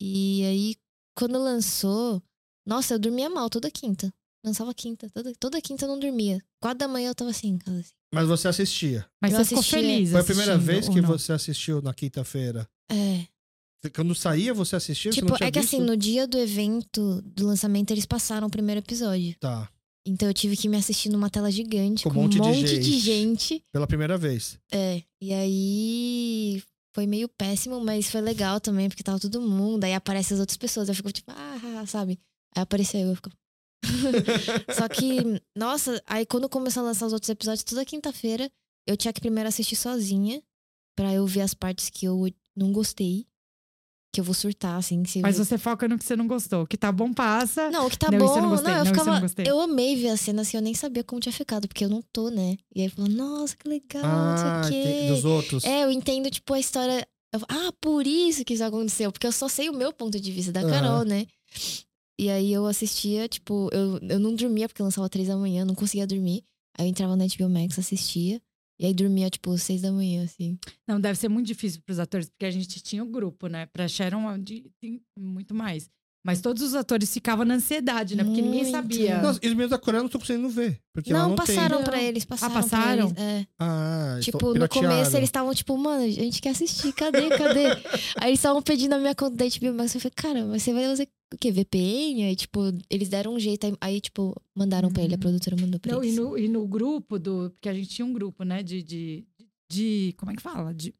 E 0.00 0.42
aí, 0.46 0.76
quando 1.14 1.38
lançou, 1.38 2.22
nossa, 2.66 2.94
eu 2.94 2.98
dormia 2.98 3.28
mal 3.28 3.50
toda 3.50 3.70
quinta. 3.70 4.10
Lançava 4.44 4.72
quinta, 4.72 5.08
toda, 5.10 5.32
toda 5.38 5.60
quinta 5.60 5.84
eu 5.84 5.88
não 5.88 5.98
dormia. 5.98 6.42
Quatro 6.60 6.78
da 6.78 6.88
manhã 6.88 7.10
eu 7.10 7.14
tava 7.14 7.30
assim, 7.30 7.48
em 7.48 7.58
casa, 7.58 7.78
assim. 7.78 7.92
Mas 8.12 8.26
você 8.26 8.48
assistia. 8.48 9.06
Mas 9.20 9.32
eu 9.32 9.38
você 9.38 9.44
ficou 9.44 9.60
assistia. 9.60 9.78
feliz 9.80 10.10
Foi 10.10 10.20
a 10.20 10.24
primeira 10.24 10.58
vez 10.58 10.88
que 10.88 11.00
não? 11.00 11.08
você 11.08 11.32
assistiu 11.32 11.82
na 11.82 11.92
quinta-feira? 11.92 12.66
É. 12.90 13.26
Quando 13.94 14.14
saía, 14.14 14.54
você 14.54 14.76
assistia? 14.76 15.12
você 15.12 15.20
Tipo, 15.20 15.36
tinha 15.36 15.48
é 15.48 15.50
que 15.50 15.60
visto? 15.60 15.74
assim, 15.76 15.84
no 15.84 15.96
dia 15.96 16.26
do 16.26 16.38
evento, 16.38 17.20
do 17.22 17.46
lançamento, 17.46 17.90
eles 17.90 18.06
passaram 18.06 18.46
o 18.46 18.50
primeiro 18.50 18.80
episódio. 18.80 19.34
Tá, 19.40 19.68
Então 20.06 20.28
eu 20.28 20.34
tive 20.34 20.56
que 20.56 20.68
me 20.68 20.76
assistir 20.76 21.08
numa 21.08 21.28
tela 21.30 21.50
gigante, 21.50 22.04
Com 22.04 22.10
com, 22.10 22.18
um 22.20 22.22
monte 22.24 22.38
um 22.40 22.42
de 22.42 22.48
monte 22.48 22.78
de 22.78 22.98
gente. 22.98 22.98
gente. 23.00 23.64
pela 23.72 23.86
primeira 23.86 24.16
vez. 24.16 24.58
É. 24.72 25.02
E 25.20 25.32
aí 25.32 26.62
foi 26.94 27.06
meio 27.06 27.28
péssimo, 27.28 27.80
mas 27.80 28.10
foi 28.10 28.20
legal 28.20 28.60
também, 28.60 28.88
porque 28.88 29.02
tava 29.02 29.18
todo 29.18 29.40
mundo. 29.40 29.82
Aí 29.84 29.94
aparecem 29.94 30.34
as 30.34 30.40
outras 30.40 30.56
pessoas. 30.56 30.88
Eu 30.88 30.94
fico 30.94 31.10
tipo, 31.10 31.30
ah, 31.32 31.84
sabe? 31.86 32.20
Aí 32.54 32.62
apareceu 32.62 33.00
eu, 33.00 33.08
eu 33.08 33.16
fico. 33.16 33.30
Só 34.76 34.88
que, 34.88 35.40
nossa, 35.56 36.00
aí 36.06 36.24
quando 36.26 36.48
começou 36.48 36.82
a 36.82 36.86
lançar 36.86 37.06
os 37.06 37.12
outros 37.12 37.30
episódios, 37.30 37.64
toda 37.64 37.84
quinta-feira, 37.84 38.50
eu 38.86 38.96
tinha 38.96 39.12
que 39.12 39.20
primeiro 39.20 39.48
assistir 39.48 39.74
sozinha, 39.76 40.40
pra 40.96 41.12
eu 41.12 41.26
ver 41.26 41.40
as 41.40 41.54
partes 41.54 41.88
que 41.90 42.06
eu 42.06 42.28
não 42.56 42.72
gostei. 42.72 43.26
Que 44.12 44.20
eu 44.20 44.24
vou 44.24 44.34
surtar, 44.34 44.76
assim. 44.76 45.02
Se 45.06 45.20
Mas 45.20 45.38
você 45.38 45.56
foca 45.56 45.88
no 45.88 45.96
que 45.96 46.04
você 46.04 46.14
não 46.14 46.26
gostou. 46.26 46.62
O 46.64 46.66
que 46.66 46.76
tá 46.76 46.92
bom, 46.92 47.12
passa. 47.14 47.70
Não, 47.70 47.86
o 47.86 47.90
que 47.90 47.96
tá 47.98 48.10
Não, 48.10 48.18
bom. 48.18 48.24
isso 48.26 48.36
eu 48.36 48.42
não 48.42 48.50
gostei. 48.50 48.70
eu 48.72 48.76
Não, 48.76 48.82
isso 48.82 48.90
eu 48.90 48.94
ficava. 48.98 49.14
não 49.14 49.20
gostei. 49.22 49.44
eu 49.48 49.60
amei 49.60 49.96
ver 49.96 50.08
a 50.08 50.16
cena 50.18 50.42
assim, 50.42 50.56
eu 50.58 50.62
nem 50.62 50.74
sabia 50.74 51.02
como 51.02 51.18
tinha 51.20 51.32
ficado, 51.32 51.66
porque 51.66 51.84
eu 51.84 51.88
não 51.88 52.02
tô, 52.12 52.28
né? 52.28 52.56
E 52.74 52.82
aí 52.82 52.88
falou, 52.90 53.10
nossa, 53.10 53.56
que 53.56 53.66
legal, 53.66 54.02
ah, 54.04 54.60
não 54.60 54.64
sei 54.68 54.80
o 54.80 54.84
tem- 54.84 55.00
quê. 55.00 55.08
dos 55.08 55.24
outros. 55.24 55.64
É, 55.64 55.84
eu 55.84 55.90
entendo, 55.90 56.30
tipo, 56.30 56.52
a 56.52 56.60
história. 56.60 57.06
eu 57.32 57.40
ah, 57.48 57.72
por 57.80 58.06
isso 58.06 58.44
que 58.44 58.52
isso 58.52 58.62
aconteceu. 58.64 59.10
Porque 59.10 59.26
eu 59.26 59.32
só 59.32 59.48
sei 59.48 59.70
o 59.70 59.72
meu 59.74 59.92
ponto 59.94 60.20
de 60.20 60.30
vista 60.30 60.52
da. 60.52 60.60
Carol, 60.68 61.04
né? 61.06 61.26
E 62.20 62.28
aí 62.28 62.52
eu 62.52 62.66
assistia, 62.66 63.26
tipo, 63.26 63.70
eu, 63.72 63.98
eu 64.08 64.18
não 64.20 64.34
dormia 64.34 64.68
porque 64.68 64.82
lançava 64.82 65.08
três 65.08 65.28
da 65.28 65.36
manhã, 65.36 65.64
não 65.64 65.74
conseguia 65.74 66.06
dormir. 66.06 66.44
Aí 66.78 66.84
eu 66.86 66.90
entrava 66.90 67.16
na 67.16 67.24
HBO 67.26 67.48
Max, 67.48 67.78
assistia. 67.78 68.40
E 68.82 68.86
aí 68.86 68.92
dormia, 68.92 69.30
tipo, 69.30 69.56
seis 69.56 69.80
da 69.80 69.92
manhã, 69.92 70.24
assim. 70.24 70.58
Não, 70.88 71.00
deve 71.00 71.16
ser 71.16 71.28
muito 71.28 71.46
difícil 71.46 71.80
pros 71.86 72.00
atores, 72.00 72.28
porque 72.28 72.44
a 72.44 72.50
gente 72.50 72.80
tinha 72.82 73.04
o 73.04 73.06
grupo, 73.06 73.46
né? 73.46 73.66
Pra 73.66 73.86
Sharon 73.86 74.36
de- 74.40 74.68
muito 75.16 75.54
mais. 75.54 75.88
Mas 76.24 76.40
todos 76.40 76.62
os 76.62 76.74
atores 76.74 77.12
ficavam 77.12 77.44
na 77.44 77.54
ansiedade, 77.54 78.14
né? 78.16 78.22
Porque 78.22 78.40
ninguém 78.40 78.70
sabia. 78.70 79.20
Nossa, 79.20 79.40
e 79.42 79.48
os 79.48 79.54
meus 79.54 79.70
da 79.70 79.78
Coreia 79.78 79.98
eu 79.98 80.02
não 80.04 80.08
tô 80.08 80.20
conseguindo 80.20 80.48
ver. 80.48 80.78
Porque 80.92 81.12
não, 81.12 81.30
não 81.30 81.34
passaram 81.34 81.78
tem. 81.78 81.84
pra 81.84 82.00
eles, 82.02 82.24
passaram. 82.24 82.54
passaram? 82.54 83.10
Pra 83.12 83.22
eles, 83.24 83.40
é. 83.42 83.46
Ah, 83.58 84.18
Tipo, 84.20 84.54
no 84.54 84.68
começo 84.68 85.16
eles 85.16 85.28
estavam 85.28 85.52
tipo, 85.52 85.76
mano, 85.76 86.04
a 86.04 86.08
gente 86.08 86.40
quer 86.40 86.50
assistir, 86.50 86.92
cadê, 86.92 87.28
cadê? 87.28 87.66
Aí 88.20 88.28
eles 88.30 88.38
estavam 88.38 88.62
pedindo 88.62 88.92
a 88.92 88.98
minha 88.98 89.14
conta 89.16 89.34
da 89.36 89.44
HBO 89.44 89.74
Max. 89.74 89.94
Eu 89.96 90.00
falei, 90.00 90.12
cara, 90.14 90.44
mas 90.44 90.62
você 90.62 90.72
vai 90.72 90.84
fazer 90.84 91.08
o 91.34 91.38
quê? 91.38 91.50
VPN? 91.50 92.24
Aí, 92.24 92.36
tipo, 92.36 92.60
eles 92.88 93.08
deram 93.08 93.34
um 93.34 93.40
jeito. 93.40 93.66
aí- 93.66 93.76
Aí, 93.80 94.00
tipo, 94.00 94.32
mandaram 94.56 94.92
pra 94.92 95.02
ele, 95.02 95.14
a 95.14 95.16
Uhum. 95.16 95.20
produtora 95.20 95.56
mandou 95.60 95.80
pra 95.80 95.92
Não, 95.92 96.04
e 96.04 96.06
eles. 96.06 96.18
no, 96.18 96.38
e 96.38 96.46
no 96.46 96.66
grupo 96.68 97.18
do. 97.18 97.50
Porque 97.50 97.68
a 97.68 97.74
gente 97.74 97.88
tinha 97.88 98.06
um 98.06 98.12
grupo, 98.12 98.44
né? 98.44 98.62
De. 98.62 98.80
de, 98.80 99.24
de 99.68 100.14
como 100.18 100.30
é 100.30 100.36
que 100.36 100.42
fala? 100.42 100.72
De, 100.72 100.94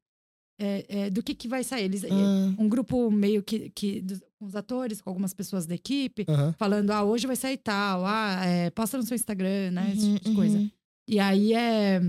é, 0.63 0.85
é, 0.89 1.11
do 1.11 1.23
que, 1.23 1.35
que 1.35 1.49
vai 1.49 1.65
sair. 1.65 1.85
Eles, 1.85 2.05
Ah, 2.05 2.55
Um 2.59 2.69
grupo 2.69 3.11
meio 3.11 3.43
que. 3.43 3.71
que 3.75 4.05
com 4.39 4.47
os 4.47 4.57
atores, 4.57 5.01
com 5.01 5.09
algumas 5.11 5.33
pessoas 5.33 5.67
da 5.67 5.75
equipe, 5.75 6.25
Aham. 6.29 6.55
falando: 6.59 6.91
ah, 6.91 7.03
hoje 7.05 7.27
vai 7.27 7.37
sair 7.37 7.57
tal, 7.59 8.05
ah, 8.07 8.41
é, 8.45 8.71
posta 8.71 8.97
no 8.97 9.05
seu 9.05 9.15
Instagram, 9.15 9.71
né? 9.73 9.93
Esse 9.97 10.05
uhum, 10.07 10.15
tipo 10.17 10.29
de 10.31 10.35
coisa. 10.37 10.59
uhum. 10.59 10.71
E 11.09 11.19
aí 11.21 11.53
é. 11.55 12.01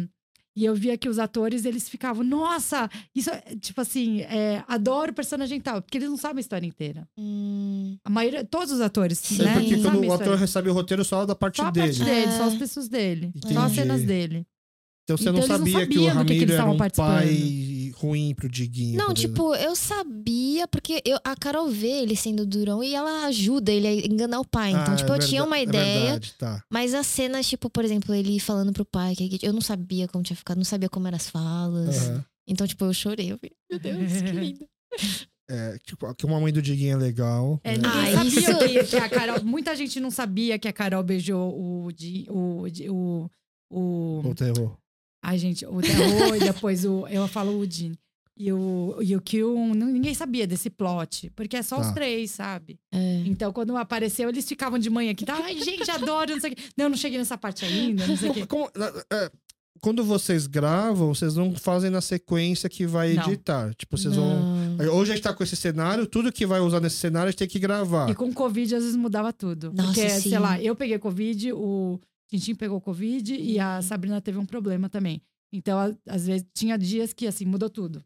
E 0.56 0.66
eu 0.66 0.76
via 0.76 0.96
que 0.96 1.10
os 1.10 1.18
atores, 1.18 1.66
eles 1.66 1.90
ficavam, 1.90 2.24
nossa, 2.24 2.88
isso 3.16 3.32
é, 3.32 3.42
tipo 3.60 3.82
assim, 3.82 4.22
é, 4.22 4.64
adoro 4.68 5.12
personagem 5.12 5.60
tal, 5.60 5.82
porque 5.82 5.98
eles 5.98 6.08
não 6.10 6.16
sabem 6.16 6.38
a 6.38 6.42
história 6.42 6.68
inteira. 6.68 7.08
Hum, 7.18 7.98
A 8.06 8.10
maioria, 8.12 8.46
todos 8.46 8.72
os 8.72 8.80
atores, 8.80 9.18
Sim, 9.18 9.42
É 9.42 9.46
né? 9.46 9.54
porque 9.56 9.78
quando 9.82 10.06
o 10.08 10.14
ator 10.14 10.38
recebe 10.38 10.70
o 10.70 10.74
roteiro 10.74 11.04
só 11.04 11.26
da 11.26 11.34
parte 11.34 11.58
Só 11.58 11.66
a 11.66 11.72
dele. 11.72 11.88
parte 11.88 12.04
dele, 12.04 12.32
só 12.38 12.44
as 12.46 12.54
É. 12.54 12.58
pessoas 12.60 12.88
dele. 12.88 13.32
Entendi. 13.36 13.54
Só 13.56 13.62
as 13.62 13.72
cenas 13.72 14.04
dele. 14.04 14.46
Então 15.06 15.18
você 15.18 15.24
Então 15.24 15.34
não 15.34 15.40
eles 15.40 15.50
não 15.50 15.58
sabia 15.58 15.74
que 15.74 15.82
o 15.82 15.88
que 15.88 15.98
que 16.00 16.08
Ramiro 16.08 16.34
eles 16.34 16.44
era 16.44 16.54
estavam 16.54 16.76
um 16.76 16.78
pai 16.78 16.90
ruim 17.96 18.34
pro 18.36 18.50
Diguinho. 18.50 18.98
Não, 18.98 19.12
exemplo. 19.12 19.16
tipo, 19.16 19.56
eu 19.56 19.76
sabia, 19.76 20.68
porque 20.68 21.02
eu, 21.06 21.18
a 21.24 21.36
Carol 21.36 21.70
vê 21.70 22.02
ele 22.02 22.16
sendo 22.16 22.46
durão 22.46 22.84
e 22.84 22.94
ela 22.94 23.26
ajuda 23.26 23.72
ele 23.72 23.88
a 23.88 23.94
enganar 23.94 24.40
o 24.40 24.48
pai. 24.48 24.72
Então, 24.72 24.94
Ah, 24.94 24.96
tipo, 24.96 25.12
é 25.12 25.16
eu 25.16 25.20
tinha 25.20 25.42
verda- 25.42 25.48
uma 25.48 25.58
é 25.58 25.64
ideia. 25.64 26.00
verdade, 26.04 26.34
tá. 26.38 26.64
Mas 26.72 26.94
as 26.94 27.08
cenas, 27.08 27.48
tipo, 27.48 27.70
por 27.70 27.84
exemplo, 27.86 28.14
ele 28.14 28.40
falando 28.40 28.74
pro 28.74 28.86
pai 28.86 29.16
que 29.16 29.40
eu 29.42 29.54
não 29.54 29.62
sabia 29.62 30.08
como 30.08 30.24
tinha 30.24 30.38
ficado, 30.38 30.58
não 30.58 30.66
sabia 30.66 30.90
como 30.90 31.08
eram 31.08 31.16
as 31.18 31.30
falas. 31.30 32.08
Aham. 32.10 32.26
Então, 32.48 32.68
tipo, 32.68 32.84
eu 32.86 32.94
chorei. 32.94 33.32
Eu 33.32 33.38
falei, 33.38 33.56
meu 33.70 33.80
Deus, 33.80 34.22
que 34.22 34.32
lindo. 34.32 34.68
É, 35.50 35.78
tipo, 35.86 36.14
que 36.16 36.26
uma 36.26 36.40
mãe 36.40 36.54
do 36.54 36.62
Diguinho 36.62 36.94
é 36.94 36.98
legal. 36.98 37.60
É, 37.64 37.78
né? 37.78 37.84
Ah, 37.86 38.12
sabia 38.24 38.40
isso- 38.40 38.58
que, 38.60 38.84
que 38.86 38.96
a 38.96 39.10
Carol. 39.10 39.44
Muita 39.44 39.76
gente 39.76 40.00
não 40.00 40.10
sabia 40.10 40.58
que 40.58 40.68
a 40.68 40.74
Carol 40.74 41.04
beijou 41.04 41.54
o. 41.54 41.88
O, 42.30 42.66
o, 42.90 43.30
o 43.70 44.22
O 44.30 44.36
terror. 44.36 44.78
Ai, 45.24 45.38
gente, 45.38 45.66
o 45.66 45.82
terror 45.82 46.36
e 46.36 46.40
depois 46.40 46.86
o. 46.86 47.08
Eu 47.08 47.28
falo 47.28 47.58
o 47.58 47.66
Jin. 47.70 47.94
E 48.36 48.52
o, 48.52 48.98
e 49.00 49.16
o 49.16 49.22
Kyun, 49.22 49.76
não- 49.76 49.86
ninguém 49.88 50.14
sabia 50.16 50.48
desse 50.48 50.68
plot, 50.68 51.32
porque 51.36 51.56
é 51.56 51.62
só 51.62 51.80
os 51.80 51.88
Tá. 51.88 51.94
três, 51.94 52.32
sabe? 52.32 52.80
É. 52.92 53.22
Então, 53.28 53.54
quando 53.54 53.78
apareceu, 53.78 54.28
eles 54.28 54.48
ficavam 54.48 54.80
de 54.80 54.90
manhã 54.90 55.12
aqui, 55.12 55.24
tá? 55.24 55.40
Ai, 55.44 55.56
gente, 55.62 55.90
adoro, 55.92 56.32
não 56.34 56.40
sei 56.42 56.52
o 56.52 56.56
quê. 56.56 56.64
Não, 56.76 56.90
não 56.90 56.98
cheguei 56.98 57.20
nessa 57.20 57.38
parte 57.38 57.64
ainda, 57.64 58.08
não 58.08 58.18
sei 58.18 58.32
o 58.32 58.34
quê. 58.34 58.46
Como- 58.48 58.68
é, 59.12 59.32
quando 59.80 60.04
vocês 60.04 60.48
gravam, 60.48 61.14
vocês 61.14 61.36
não 61.36 61.54
fazem 61.56 61.92
na 61.92 62.02
sequência 62.02 62.68
que 62.68 62.88
vai 62.88 63.14
Não. 63.14 63.24
editar. 63.28 63.72
Tipo, 63.76 63.96
vocês 64.00 64.16
vão. 64.16 64.56
Não. 64.78 64.96
Hoje 64.96 65.12
a 65.12 65.16
gente 65.16 65.24
tá 65.24 65.32
com 65.34 65.44
esse 65.44 65.56
cenário, 65.56 66.08
tudo 66.08 66.32
que 66.32 66.48
vai 66.48 66.60
usar 66.60 66.80
nesse 66.80 66.96
cenário 66.98 67.28
a 67.28 67.32
gente 67.32 67.38
tem 67.40 67.48
que 67.48 67.60
gravar. 67.60 68.10
E 68.10 68.16
com 68.16 68.34
Covid, 68.34 68.74
às 68.76 68.82
vezes 68.82 68.96
mudava 68.98 69.32
tudo. 69.32 69.72
Nossa, 69.72 69.94
porque, 69.94 70.10
sim. 70.10 70.30
sei 70.32 70.40
lá, 70.40 70.60
eu 70.60 70.76
peguei 70.76 70.98
Covid, 70.98 71.54
o 71.54 72.00
Tintin 72.34 72.56
pegou 72.56 72.82
Covid 72.82 73.36
e 73.36 73.60
a 73.60 73.82
Sabrina 73.82 74.20
teve 74.22 74.38
um 74.40 74.46
problema 74.46 74.90
também. 74.90 75.22
Então, 75.56 75.78
às 76.10 76.26
vezes, 76.26 76.44
tinha 76.52 76.76
dias 76.80 77.14
que, 77.14 77.28
assim, 77.28 77.46
mudou 77.46 77.70
tudo. 77.70 78.04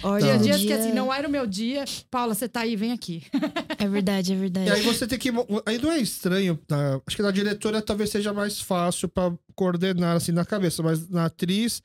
Olha, 0.00 0.20
Tinha 0.24 0.38
dias 0.38 0.56
que, 0.58 0.66
dia- 0.68 0.78
assim, 0.78 0.92
não 0.92 1.12
era 1.12 1.26
o 1.26 1.30
meu 1.30 1.44
dia. 1.44 1.84
Paula, 2.08 2.36
você 2.36 2.48
tá 2.48 2.60
aí, 2.60 2.76
vem 2.76 2.92
aqui. 2.92 3.20
É 3.84 3.88
verdade, 3.88 4.32
é 4.32 4.36
verdade. 4.36 4.68
E 4.68 4.72
aí 4.72 4.82
você 4.82 5.04
tem 5.06 5.18
que. 5.18 5.28
Aí 5.66 5.76
não 5.82 5.90
é 5.90 5.98
estranho. 5.98 6.56
tá? 6.66 7.00
Acho 7.06 7.16
que 7.16 7.22
na 7.22 7.32
diretora 7.32 7.82
talvez 7.82 8.08
seja 8.10 8.32
mais 8.32 8.60
fácil 8.60 9.08
pra 9.08 9.32
coordenar 9.56 10.16
assim 10.16 10.30
na 10.32 10.44
cabeça, 10.44 10.82
mas 10.82 11.08
na 11.08 11.24
atriz. 11.26 11.82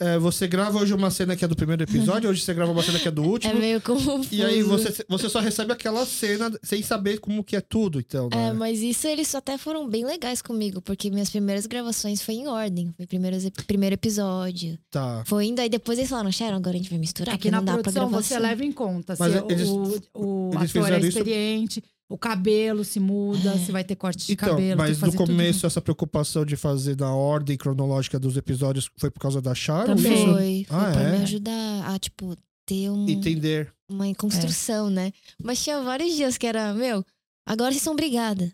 É, 0.00 0.18
você 0.18 0.48
grava 0.48 0.78
hoje 0.78 0.92
uma 0.94 1.10
cena 1.10 1.36
que 1.36 1.44
é 1.44 1.48
do 1.48 1.54
primeiro 1.54 1.82
episódio, 1.82 2.28
hoje 2.30 2.40
você 2.42 2.52
grava 2.54 2.72
uma 2.72 2.82
cena 2.82 2.98
que 2.98 3.06
é 3.06 3.10
do 3.10 3.22
É 3.24 3.26
último. 3.26 3.54
meio 3.54 3.80
confuso. 3.80 4.28
E 4.32 4.42
aí 4.42 4.62
você, 4.62 5.04
você 5.08 5.28
só 5.28 5.38
recebe 5.40 5.72
aquela 5.72 6.04
cena 6.06 6.50
sem 6.62 6.82
saber 6.82 7.18
como 7.20 7.44
que 7.44 7.54
é 7.54 7.60
tudo, 7.60 8.00
então, 8.00 8.28
né? 8.32 8.48
É, 8.48 8.52
mas 8.52 8.80
isso 8.80 9.06
eles 9.06 9.34
até 9.34 9.56
foram 9.58 9.88
bem 9.88 10.04
legais 10.04 10.40
comigo, 10.42 10.80
porque 10.80 11.10
minhas 11.10 11.30
primeiras 11.30 11.66
gravações 11.66 12.22
foi 12.22 12.34
em 12.34 12.48
ordem. 12.48 12.92
Foi 12.96 13.06
primeiros, 13.06 13.48
primeiro 13.66 13.94
episódio. 13.94 14.78
Tá. 14.90 15.22
Foi 15.26 15.44
indo, 15.46 15.60
aí 15.60 15.68
depois 15.68 15.98
eles 15.98 16.10
falaram, 16.10 16.32
Sharon, 16.32 16.56
agora 16.56 16.74
a 16.76 16.78
gente 16.78 16.90
vai 16.90 16.98
misturar, 16.98 17.34
Aqui 17.34 17.42
porque 17.42 17.50
na 17.50 17.58
não 17.58 17.64
dá 17.64 17.72
pra 17.74 17.82
produção, 17.82 18.08
você 18.10 18.34
assim." 18.34 18.42
leva 18.42 18.64
em 18.64 18.72
conta 18.72 19.14
se 19.14 19.20
Mas 19.20 19.34
o, 19.34 19.46
eles- 19.50 19.68
o, 19.68 19.82
o 20.14 20.50
eles 20.54 20.56
ator 20.56 20.64
é 20.64 20.66
fizeram 20.68 20.98
isso- 20.98 21.06
experiente, 21.18 21.84
o 22.10 22.18
cabelo 22.18 22.84
se 22.84 22.98
muda, 23.00 23.56
se 23.58 23.70
vai 23.72 23.84
ter 23.84 23.94
corte 23.94 24.26
de 24.26 24.32
Então, 24.32 24.50
cabelo. 24.50 24.76
mas 24.78 24.90
no 24.90 24.96
fazer 25.06 25.16
tudo. 25.16 25.26
começo 25.28 25.64
essa 25.66 25.80
preocupação 25.80 26.44
de 26.44 26.56
fazer 26.56 26.96
na 26.98 27.14
ordem 27.14 27.56
cronológica 27.56 28.18
dos 28.18 28.36
episódios 28.36 28.90
foi 28.98 29.10
por 29.10 29.20
causa 29.20 29.40
da 29.40 29.54
Sharon? 29.54 29.94
Também. 29.96 30.26
Foi, 30.26 30.66
foi 30.68 30.76
Ah, 30.76 30.90
pra 30.90 31.02
é? 31.02 31.16
me 31.16 31.22
ajudar 31.22 31.84
a, 31.94 31.98
tipo, 31.98 32.36
ter 32.66 32.90
um, 32.90 33.08
Entender. 33.08 33.72
uma 33.88 34.12
construção, 34.14 34.90
né? 34.90 35.12
Mas 35.42 35.62
tinha 35.62 35.80
vários 35.82 36.14
dias 36.16 36.36
que 36.36 36.46
era, 36.46 36.74
meu, 36.74 37.04
agora 37.46 37.70
vocês. 37.70 37.78
Estão 37.82 37.94
brigadas. 37.96 38.52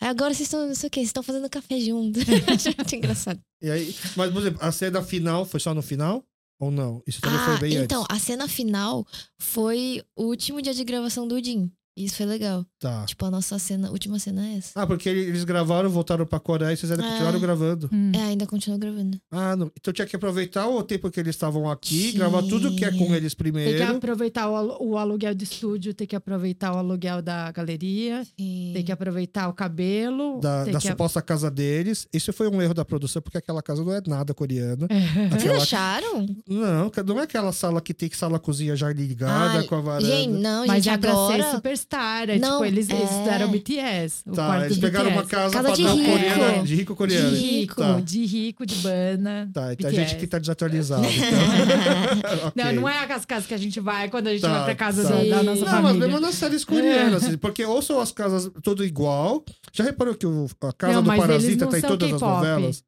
Aí 0.00 0.08
agora 0.08 0.32
vocês 0.34 0.46
estão, 0.46 0.66
não 0.68 0.74
sei 0.74 0.86
o 0.88 0.90
quê, 0.90 1.00
vocês 1.00 1.08
estão 1.08 1.22
fazendo 1.22 1.48
café 1.50 1.80
junto. 1.80 2.20
Muito 2.76 2.94
engraçado. 2.94 3.40
E 3.62 3.70
aí, 3.70 3.94
mas, 4.14 4.30
por 4.32 4.40
exemplo, 4.42 4.58
a 4.62 4.70
cena 4.70 5.02
final 5.02 5.44
foi 5.44 5.58
só 5.58 5.72
no 5.74 5.82
final? 5.82 6.22
Ou 6.60 6.70
não? 6.70 7.02
Isso 7.06 7.20
também 7.20 7.38
foi 7.38 7.54
Ah, 7.54 7.58
bem 7.58 7.74
então, 7.76 8.02
antes. 8.02 8.16
a 8.16 8.18
cena 8.20 8.46
final 8.48 9.06
foi 9.40 10.02
o 10.16 10.24
último 10.24 10.60
dia 10.60 10.74
de 10.74 10.84
gravação 10.84 11.26
do 11.26 11.42
Jim. 11.42 11.70
Isso 12.04 12.16
foi 12.16 12.26
legal. 12.26 12.64
Tá. 12.78 13.04
Tipo, 13.06 13.24
a 13.26 13.30
nossa 13.30 13.58
cena, 13.58 13.90
última 13.90 14.18
cena 14.18 14.46
é 14.46 14.56
essa. 14.58 14.70
Ah, 14.80 14.86
porque 14.86 15.08
eles 15.08 15.42
gravaram, 15.44 15.88
voltaram 15.90 16.24
pra 16.24 16.38
Coreia 16.38 16.72
e 16.72 16.76
vocês 16.76 16.90
ainda 16.92 17.04
É. 17.04 17.08
continuaram 17.10 17.40
gravando. 17.40 17.90
Hum. 17.92 18.12
É, 18.14 18.22
ainda 18.22 18.46
continuo 18.46 18.78
gravando. 18.78 19.18
Ah, 19.30 19.56
não. 19.56 19.70
Então 19.78 19.92
tinha 19.92 20.06
que 20.06 20.14
aproveitar 20.16 20.68
o 20.68 20.82
tempo 20.82 21.10
que 21.10 21.18
eles 21.18 21.34
estavam 21.34 21.68
aqui, 21.70 22.12
Sim. 22.12 22.18
gravar 22.18 22.42
tudo 22.42 22.74
que 22.76 22.84
é 22.84 22.90
com 22.92 23.14
eles 23.14 23.34
Tem 23.34 23.36
que 23.36 23.36
primeiro. 23.36 23.96
aproveitar 23.96 24.48
o, 24.48 24.54
alu- 24.54 24.76
o 24.80 24.96
aluguel 24.96 25.34
do 25.34 25.42
estúdio, 25.42 25.92
tem 25.92 26.06
que 26.06 26.14
aproveitar 26.16 26.72
o 26.74 26.78
aluguel 26.78 27.20
da 27.20 27.50
galeria, 27.50 28.24
Sim. 28.38 28.70
tem 28.74 28.84
que 28.84 28.92
aproveitar 28.92 29.48
o 29.48 29.52
cabelo. 29.52 30.38
Da, 30.40 30.64
tem 30.64 30.72
da 30.72 30.78
que... 30.78 30.86
suposta 30.88 31.20
casa 31.20 31.50
deles. 31.50 32.06
Isso 32.12 32.32
foi 32.32 32.48
um 32.48 32.62
erro 32.62 32.74
da 32.74 32.84
produção, 32.84 33.20
porque 33.20 33.38
aquela 33.38 33.62
casa 33.62 33.82
não 33.84 33.92
é 33.92 34.00
nada 34.06 34.32
coreana. 34.32 34.86
Vocês 35.30 35.32
Aquela... 35.44 35.56
acharam? 35.62 36.26
Não, 36.48 36.90
não 37.06 37.18
é 37.20 37.22
aquela 37.24 37.52
sala 37.52 37.80
que 37.80 37.92
tem 37.92 38.08
sala-cozinha 38.12 38.76
já 38.76 38.92
ligada 38.92 39.60
Ah, 39.60 39.64
com 39.64 39.74
a 39.74 39.80
varanda. 39.80 40.06
Gente, 40.06 40.28
não, 40.40 40.66
Mas 40.66 40.84
gente, 40.84 40.94
é 40.94 40.98
pra 40.98 41.10
agora... 41.10 41.50
ser 41.52 41.60
É, 41.90 42.38
Não, 42.38 42.52
tipo, 42.52 42.64
eles, 42.66 42.90
eles 42.90 43.02
é. 43.02 43.06
fizeram 43.18 43.50
BTS. 43.50 44.22
O 44.26 44.32
Tá, 44.32 44.46
quarto 44.46 44.64
eles 44.66 44.78
pegaram 44.78 45.10
uma 45.10 45.22
BTS. 45.22 45.30
casa, 45.30 45.62
Casa 45.62 45.72
de 45.74 45.82
rico. 45.82 46.10
coreana, 46.10 46.62
de 46.62 46.74
rico 46.74 46.92
De 46.92 46.96
coreano. 46.98 47.36
rico, 47.36 47.74
Tá. 47.76 48.00
de 48.00 48.26
rico, 48.26 48.66
de 48.66 48.74
bana. 48.76 49.50
Tá, 49.54 49.72
então 49.72 49.88
a 49.88 49.92
BTS. 49.92 49.96
gente 50.10 50.16
que 50.20 50.26
tá 50.26 50.38
desatualizado. 50.38 51.02
Então. 51.08 52.52
Não, 52.54 52.64
Ok. 52.68 52.72
não 52.80 52.88
é 52.88 53.12
as 53.12 53.24
casas 53.24 53.46
que 53.46 53.54
a 53.54 53.58
gente 53.58 53.80
vai 53.80 54.08
quando 54.10 54.26
a 54.28 54.32
gente 54.32 54.42
Tá, 54.42 54.48
vai 54.52 54.64
pra 54.66 54.74
casa 54.74 55.02
tá. 55.02 55.08
da, 55.10 55.16
da 55.24 55.42
nossa 55.42 55.60
Sim. 55.60 55.64
Não, 55.64 55.72
mas 55.72 55.82
família. 55.92 56.06
mesmo 56.08 56.20
nas 56.20 56.34
séries 56.34 56.64
coreanas, 56.64 57.24
assim, 57.24 57.36
porque 57.38 57.64
ou 57.64 57.80
são 57.80 58.00
as 58.00 58.12
casas 58.12 58.50
tudo 58.62 58.84
igual. 58.84 59.44
Já 59.72 59.84
reparou 59.84 60.14
que 60.14 60.26
o- 60.26 60.46
a 60.60 60.72
casa 60.72 60.92
Não, 60.94 61.02
do 61.02 61.10
eles 61.12 61.20
Parasita 61.20 61.64
não 61.64 61.72
tá 61.72 61.78
em 61.78 61.82
todas 61.82 62.12
as 62.12 62.20
novelas? 62.20 62.82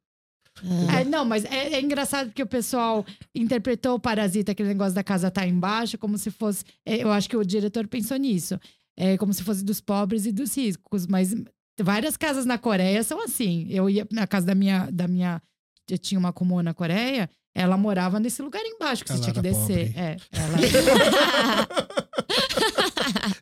Ah, 0.90 1.00
É, 1.00 1.04
não, 1.04 1.24
mas 1.24 1.44
é, 1.46 1.74
é 1.74 1.80
engraçado 1.80 2.26
porque 2.26 2.42
o 2.42 2.46
pessoal 2.46 3.06
interpretou 3.34 3.94
o 3.94 4.00
Parasita, 4.00 4.52
aquele 4.52 4.68
negócio 4.68 4.94
da 4.94 5.02
casa 5.02 5.30
tá 5.30 5.46
embaixo, 5.46 5.96
como 5.96 6.18
se 6.18 6.30
fosse. 6.30 6.64
é, 6.84 7.02
eu 7.02 7.10
acho 7.10 7.28
que 7.30 7.36
o 7.36 7.44
diretor 7.44 7.86
pensou 7.86 8.16
nisso. 8.18 8.58
É 9.02 9.16
como 9.16 9.32
se 9.32 9.42
fosse 9.42 9.64
dos 9.64 9.80
pobres 9.80 10.26
e 10.26 10.32
dos 10.32 10.54
ricos. 10.54 11.06
Mas 11.06 11.34
várias 11.80 12.18
casas 12.18 12.44
na 12.44 12.58
Coreia 12.58 13.02
são 13.02 13.22
assim. 13.24 13.66
Eu 13.70 13.88
ia 13.88 14.06
na 14.12 14.26
casa 14.26 14.44
da 14.46 14.54
minha. 14.54 14.90
Da 14.90 15.08
minha 15.08 15.40
eu 15.88 15.96
tinha 15.98 16.18
uma 16.18 16.32
comuna 16.32 16.62
na 16.62 16.74
Coreia, 16.74 17.28
ela 17.52 17.76
morava 17.76 18.20
nesse 18.20 18.40
lugar 18.42 18.62
embaixo 18.64 19.04
que 19.04 19.10
Ela 19.10 19.18
você 19.18 19.24
tinha 19.24 19.34
que 19.34 19.40
descer. 19.40 19.86
pobre. 19.88 20.00
É, 20.00 20.16
ela. 20.30 20.58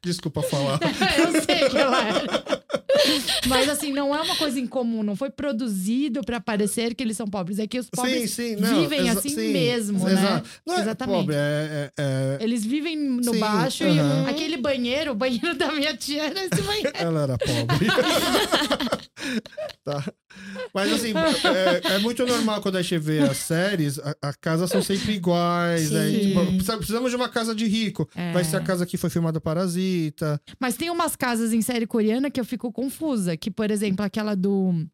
Desculpa 0.02 0.42
falar. 0.42 0.80
eu 1.18 1.42
sei 1.42 1.68
que 1.68 1.76
ela 1.76 2.02
era. 2.08 2.44
Mas 3.48 3.68
assim, 3.68 3.92
não 3.92 4.14
é 4.14 4.20
uma 4.20 4.36
coisa 4.36 4.58
incomum, 4.60 5.02
não 5.02 5.16
foi 5.16 5.30
produzido 5.30 6.20
pra 6.22 6.40
parecer 6.40 6.94
que 6.94 7.02
eles 7.02 7.16
são 7.16 7.26
pobres. 7.26 7.58
É 7.58 7.66
que 7.66 7.78
os 7.78 7.88
pobres 7.90 8.30
sim, 8.30 8.56
sim, 8.56 8.60
não. 8.60 8.80
vivem 8.80 9.08
assim 9.10 9.28
sim, 9.30 9.52
mesmo, 9.52 10.04
né? 10.04 10.42
é 10.68 10.80
Exatamente. 10.80 11.16
pobre, 11.18 11.34
é, 11.36 11.38
é- 11.98 12.02
é- 12.02 12.38
Eles 12.44 12.64
vivem 12.64 12.96
no 12.96 13.34
baixo 13.38 13.84
aham. 13.84 14.24
e 14.26 14.30
aquele 14.30 14.56
banheiro, 14.56 15.12
o 15.12 15.14
banheiro 15.14 15.54
da 15.58 15.72
minha 15.72 15.96
tia 15.96 16.24
era 16.24 16.44
esse 16.44 16.62
banheiro. 16.62 16.92
Ela 16.94 17.22
era 17.22 17.38
pobre. 17.38 17.86
tá. 19.84 20.04
Mas 20.74 20.92
assim, 20.92 21.12
é, 21.14 21.94
é 21.94 21.98
muito 21.98 22.24
normal 22.26 22.60
quando 22.60 22.76
a 22.76 22.82
gente 22.82 22.98
vê 22.98 23.20
as 23.20 23.36
séries, 23.38 23.98
a, 23.98 24.14
a 24.22 24.34
casas 24.34 24.70
são 24.70 24.82
sempre 24.82 25.12
iguais. 25.14 25.94
Aí, 25.94 26.12
Sim. 26.20 26.28
tipo, 26.28 26.46
precisa- 26.46 26.76
precisamos 26.76 27.10
de 27.10 27.16
uma 27.16 27.28
casa 27.28 27.54
de 27.54 27.66
rico. 27.66 28.08
É. 28.14 28.32
Vai 28.32 28.44
ser 28.44 28.56
a 28.56 28.60
casa 28.60 28.84
que 28.86 28.96
foi 28.96 29.08
filmada 29.10 29.40
Parasita. 29.40 30.40
Mas 30.60 30.76
tem 30.76 30.90
umas 30.90 31.16
casas 31.16 31.52
em 31.52 31.62
série 31.62 31.86
coreana 31.86 32.30
que 32.30 32.38
eu 32.40 32.44
fico 32.44 32.70
confusa. 32.72 33.36
Que, 33.36 33.50
por 33.50 33.70
exemplo, 33.70 34.04
aquela 34.04 34.34
do. 34.34 34.86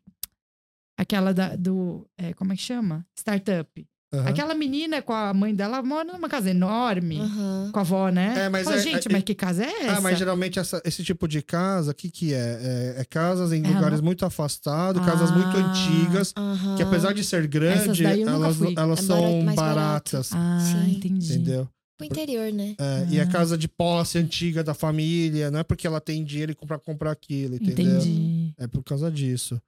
Aquela 0.96 1.34
da, 1.34 1.56
do. 1.56 2.06
é, 2.16 2.32
como 2.34 2.52
é 2.52 2.56
que 2.56 2.62
chama? 2.62 3.04
Startup. 3.18 3.86
Aham. 4.20 4.28
Aquela 4.28 4.54
menina 4.54 5.02
com 5.02 5.12
a 5.12 5.32
mãe 5.34 5.54
dela 5.54 5.82
mora 5.82 6.12
numa 6.12 6.28
casa 6.28 6.50
enorme. 6.50 7.20
aham. 7.20 7.70
Com 7.72 7.78
a 7.78 7.82
avó, 7.82 8.08
né? 8.10 8.34
É, 8.44 8.48
mas 8.48 8.64
Fala, 8.64 8.76
é- 8.76 8.80
gente, 8.80 9.08
é- 9.08 9.12
mas 9.12 9.22
que 9.22 9.34
casa 9.34 9.64
é 9.64 9.82
essa? 9.86 9.98
Ah, 9.98 10.00
mas 10.00 10.18
geralmente 10.18 10.58
essa- 10.58 10.80
esse 10.84 11.02
tipo 11.04 11.26
de 11.28 11.42
casa, 11.42 11.90
o 11.92 11.94
que, 11.94 12.10
que 12.10 12.32
é? 12.34 12.94
é? 12.96 13.00
é 13.00 13.04
casas 13.04 13.52
em 13.52 13.64
É, 13.64 13.68
lugares 13.68 13.98
não- 13.98 14.04
muito 14.06 14.24
afastados, 14.24 15.04
casas 15.04 15.30
muito 15.30 15.56
Ah. 15.56 15.60
antigas, 15.60 16.32
aham. 16.36 16.76
que 16.76 16.82
apesar 16.82 17.12
de 17.12 17.24
ser 17.24 17.46
grande, 17.46 18.04
elas, 18.04 18.56
elas 18.76 18.98
É 18.98 19.02
são 19.02 19.44
baratas. 19.54 20.30
Ah, 20.32 20.58
Sim. 20.60 20.92
entendi. 20.96 21.32
Entendeu? 21.34 21.68
Pro 21.96 22.06
interior, 22.06 22.52
né? 22.52 22.74
É, 22.78 23.06
E 23.10 23.18
é 23.18 23.22
Ah. 23.22 23.26
casa 23.26 23.56
de 23.56 23.68
posse 23.68 24.18
antiga 24.18 24.64
da 24.64 24.74
família, 24.74 25.50
não 25.50 25.60
é 25.60 25.62
porque 25.62 25.86
ela 25.86 26.00
tem 26.00 26.24
dinheiro 26.24 26.50
e 26.52 26.54
comprar 26.54 26.78
comprar 26.80 27.12
aquilo, 27.12 27.54
entendeu? 27.54 27.98
Entendi. 27.98 28.52
É 28.58 28.66
por 28.66 28.82
causa 28.82 29.10
disso. 29.10 29.60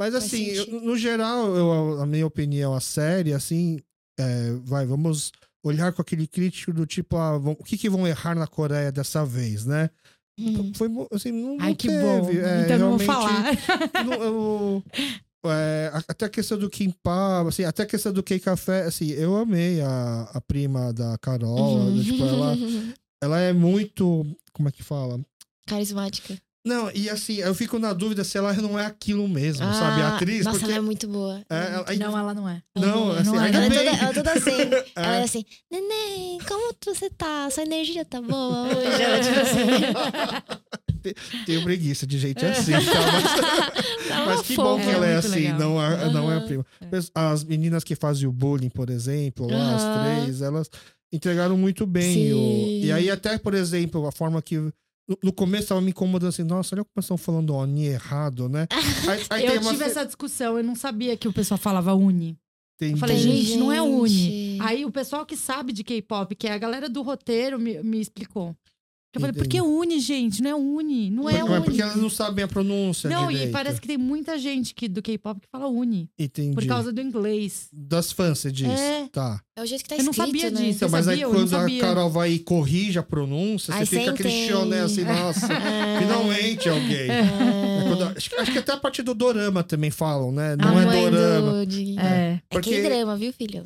Mas 0.00 0.14
assim, 0.14 0.46
eu- 0.46 0.80
no 0.80 0.96
geral, 0.96 1.54
eu- 1.54 2.00
a 2.00 2.06
minha 2.06 2.26
opinião, 2.26 2.72
a 2.74 2.80
série, 2.80 3.34
assim, 3.34 3.78
é, 4.18 4.52
vai, 4.64 4.86
vamos 4.86 5.30
olhar 5.62 5.92
com 5.92 6.00
aquele 6.00 6.26
crítico 6.26 6.72
do 6.72 6.86
tipo, 6.86 7.18
ah, 7.18 7.36
vão- 7.36 7.52
o 7.52 7.62
que, 7.62 7.76
que 7.76 7.90
vão 7.90 8.08
errar 8.08 8.34
na 8.34 8.46
Coreia 8.46 8.90
dessa 8.90 9.26
vez, 9.26 9.66
né? 9.66 9.90
Hum. 10.38 10.72
Foi, 10.74 10.88
assim, 11.12 11.30
não, 11.32 11.56
não 11.58 11.64
Ai, 11.66 11.74
que 11.74 11.86
teve. 11.86 12.00
bom. 12.02 12.30
é, 12.30 12.64
então 12.64 12.78
não 12.78 12.96
vou 12.96 13.00
falar. 13.06 13.44
não- 14.06 14.22
eu- 14.22 14.84
é, 15.44 15.92
até 16.08 16.24
a 16.24 16.30
questão 16.30 16.56
do 16.58 16.70
Kimpá, 16.70 17.46
assim, 17.46 17.64
até 17.64 17.82
a 17.82 17.86
questão 17.86 18.10
do 18.10 18.22
Kei 18.22 18.38
Café, 18.40 18.84
assim, 18.84 19.10
eu 19.10 19.36
amei 19.36 19.82
a, 19.82 20.30
a 20.32 20.40
prima 20.40 20.94
da 20.94 21.18
Carol. 21.18 21.76
Uhum. 21.76 22.02
Tipo, 22.02 22.24
ela, 22.24 22.54
ela 23.22 23.38
é 23.38 23.52
muito. 23.52 24.26
Como 24.54 24.66
é 24.66 24.72
que 24.72 24.82
fala? 24.82 25.20
Carismática. 25.66 26.38
Não, 26.62 26.90
e 26.94 27.08
assim, 27.08 27.36
eu 27.36 27.54
fico 27.54 27.78
na 27.78 27.94
dúvida 27.94 28.22
se 28.22 28.36
ela 28.36 28.52
não 28.52 28.78
é 28.78 28.84
aquilo 28.84 29.26
mesmo, 29.26 29.64
sabe? 29.72 30.02
A 30.02 30.08
Ah, 30.08 30.16
atriz. 30.16 30.44
Nossa, 30.44 30.58
porque, 30.58 30.70
ela 30.72 30.82
é 30.82 30.84
muito 30.84 31.08
boa. 31.08 31.40
é, 31.48 31.56
ela- 31.74 31.84
aí- 31.88 31.98
Não, 31.98 32.18
ela 32.18 32.34
não 32.34 32.46
é. 32.46 32.62
não, 32.76 33.04
Uhum. 33.04 33.12
assim, 33.12 33.24
Não 33.30 33.40
é, 33.40 33.46
ainda 33.46 33.56
Ela 33.58 33.64
é, 33.66 33.68
bem. 33.70 33.78
toda, 33.78 33.90
ela 33.96 34.10
é 34.10 34.12
toda 34.12 34.32
assim. 34.32 34.50
Ela 34.94 35.16
é 35.16 35.20
É. 35.20 35.22
assim, 35.22 35.44
neném, 35.70 36.38
como 36.46 36.74
você 36.84 37.08
tá? 37.10 37.48
Sua 37.50 37.62
energia 37.62 38.04
tá 38.04 38.20
boa 38.20 38.68
hoje? 38.76 39.02
Ela, 39.02 39.20
tipo 39.20 39.40
assim. 39.40 41.14
Tenho 41.46 41.62
preguiça 41.62 42.06
de 42.06 42.18
gente 42.18 42.44
assim, 42.44 42.72
tá? 42.72 42.78
Mas, 44.10 44.26
mas 44.26 44.42
que 44.42 44.54
bom 44.56 44.78
que 44.78 44.90
ela 44.90 45.06
é 45.06 45.16
assim, 45.16 45.28
legal. 45.30 45.58
não, 45.58 45.80
a, 45.80 45.96
não 46.10 46.30
é 46.30 46.36
a 46.36 46.40
prima. 46.42 46.66
As 47.14 47.42
meninas 47.42 47.82
que 47.82 47.94
fazem 47.96 48.28
o 48.28 48.32
bullying, 48.32 48.68
por 48.68 48.90
exemplo, 48.90 49.46
lá, 49.50 49.76
as 49.76 49.82
Aham. 49.82 50.22
três, 50.24 50.42
elas 50.42 50.70
entregaram 51.10 51.56
muito 51.56 51.86
bem. 51.86 52.34
o- 52.34 52.36
Sim. 52.36 52.80
e 52.84 52.92
aí, 52.92 53.10
até, 53.10 53.38
por 53.38 53.54
exemplo, 53.54 54.06
a 54.06 54.12
forma 54.12 54.42
que. 54.42 54.56
No, 55.08 55.32
começo 55.32 55.68
tava 55.68 55.80
me 55.80 55.90
incomodando 55.90 56.28
assim, 56.28 56.44
nossa, 56.44 56.74
olha 56.74 56.84
como 56.84 57.00
estão 57.00 57.16
falando 57.18 57.54
Oni 57.54 57.86
errado, 57.86 58.48
né? 58.48 58.66
Aí, 59.08 59.24
aí 59.30 59.44
eu 59.46 59.50
tem 59.52 59.60
uma 59.60 59.70
tive 59.72 59.84
ce- 59.84 59.90
essa 59.90 60.06
discussão, 60.06 60.56
eu 60.56 60.62
não 60.64 60.76
sabia 60.76 61.16
que 61.16 61.26
o 61.26 61.32
pessoal 61.32 61.58
falava 61.58 61.92
uni. 61.94 62.38
tem- 62.78 62.92
Eu 62.92 62.96
falei, 62.96 63.16
tem- 63.16 63.24
gente, 63.42 63.56
não 63.58 63.72
é 63.72 63.82
uni. 63.82 64.08
Gente. 64.08 64.62
Aí 64.62 64.84
o 64.84 64.90
pessoal 64.92 65.26
que 65.26 65.36
sabe 65.36 65.72
de 65.72 65.82
K-pop, 65.82 66.34
que 66.36 66.46
é 66.46 66.52
a 66.52 66.58
galera 66.58 66.88
do 66.88 67.02
roteiro, 67.02 67.58
me, 67.58 67.82
me 67.82 68.00
explicou. 68.00 68.54
Eu 69.12 69.20
falei, 69.20 69.34
por 69.34 69.48
que 69.48 69.60
uni, 69.60 69.98
gente? 69.98 70.40
Não 70.40 70.50
é 70.50 70.54
uni, 70.54 71.10
não 71.10 71.28
é 71.28 71.38
Não 71.40 71.48
é 71.48 71.56
uni. 71.58 71.64
porque 71.64 71.82
elas 71.82 71.96
não 71.96 72.08
sabem 72.08 72.44
a 72.44 72.48
pronúncia. 72.48 73.10
Não, 73.10 73.26
direito. 73.26 73.48
e 73.48 73.52
parece 73.52 73.80
que 73.80 73.88
tem 73.88 73.98
muita 73.98 74.38
gente 74.38 74.72
que, 74.72 74.86
do 74.88 75.02
K-pop 75.02 75.40
que 75.40 75.48
fala 75.50 75.66
uni, 75.66 76.08
Entendi. 76.16 76.54
por 76.54 76.64
causa 76.64 76.92
do 76.92 77.00
inglês. 77.00 77.68
Das 77.72 78.12
fãs, 78.12 78.38
você 78.38 78.52
diz. 78.52 78.68
É. 78.68 79.08
Tá. 79.10 79.40
É 79.56 79.62
o 79.62 79.66
jeito 79.66 79.82
que 79.82 79.88
tá 79.90 79.96
Eu 79.96 80.04
não 80.04 80.12
escrito, 80.12 80.26
sabia 80.28 80.50
né? 80.52 80.60
disso. 80.60 80.76
Então, 80.76 80.88
mas 80.90 81.08
aí 81.08 81.18
sabia? 81.20 81.26
Não 81.26 81.48
quando 81.48 81.56
a. 81.56 81.80
Carol 81.80 82.08
vai 82.10 82.30
e 82.32 82.38
corrige 82.38 82.98
a 83.00 83.02
pronúncia, 83.02 83.74
Aí 83.74 83.84
você 83.84 83.98
fica 83.98 84.12
aquele 84.12 84.28
entende. 84.28 84.52
choné 84.52 84.80
assim, 84.80 85.02
nossa, 85.04 85.52
É. 85.52 85.98
finalmente 85.98 86.68
alguém. 86.68 87.10
É 87.10 87.20
É. 87.20 87.82
quando- 87.88 88.16
acho, 88.16 88.30
que- 88.30 88.36
acho 88.36 88.52
que 88.52 88.58
até 88.58 88.72
a 88.72 88.76
parte 88.76 89.02
do 89.02 89.12
dorama 89.12 89.64
também 89.64 89.90
falam, 89.90 90.30
né? 90.30 90.54
Não 90.56 90.78
A 90.78 90.82
é 90.82 91.00
dorama. 91.10 91.66
do- 91.66 91.72
É. 91.98 92.04
É 92.04 92.40
Porque- 92.48 92.70
que 92.76 92.82
drama, 92.82 93.16
viu, 93.16 93.32
filho? 93.32 93.64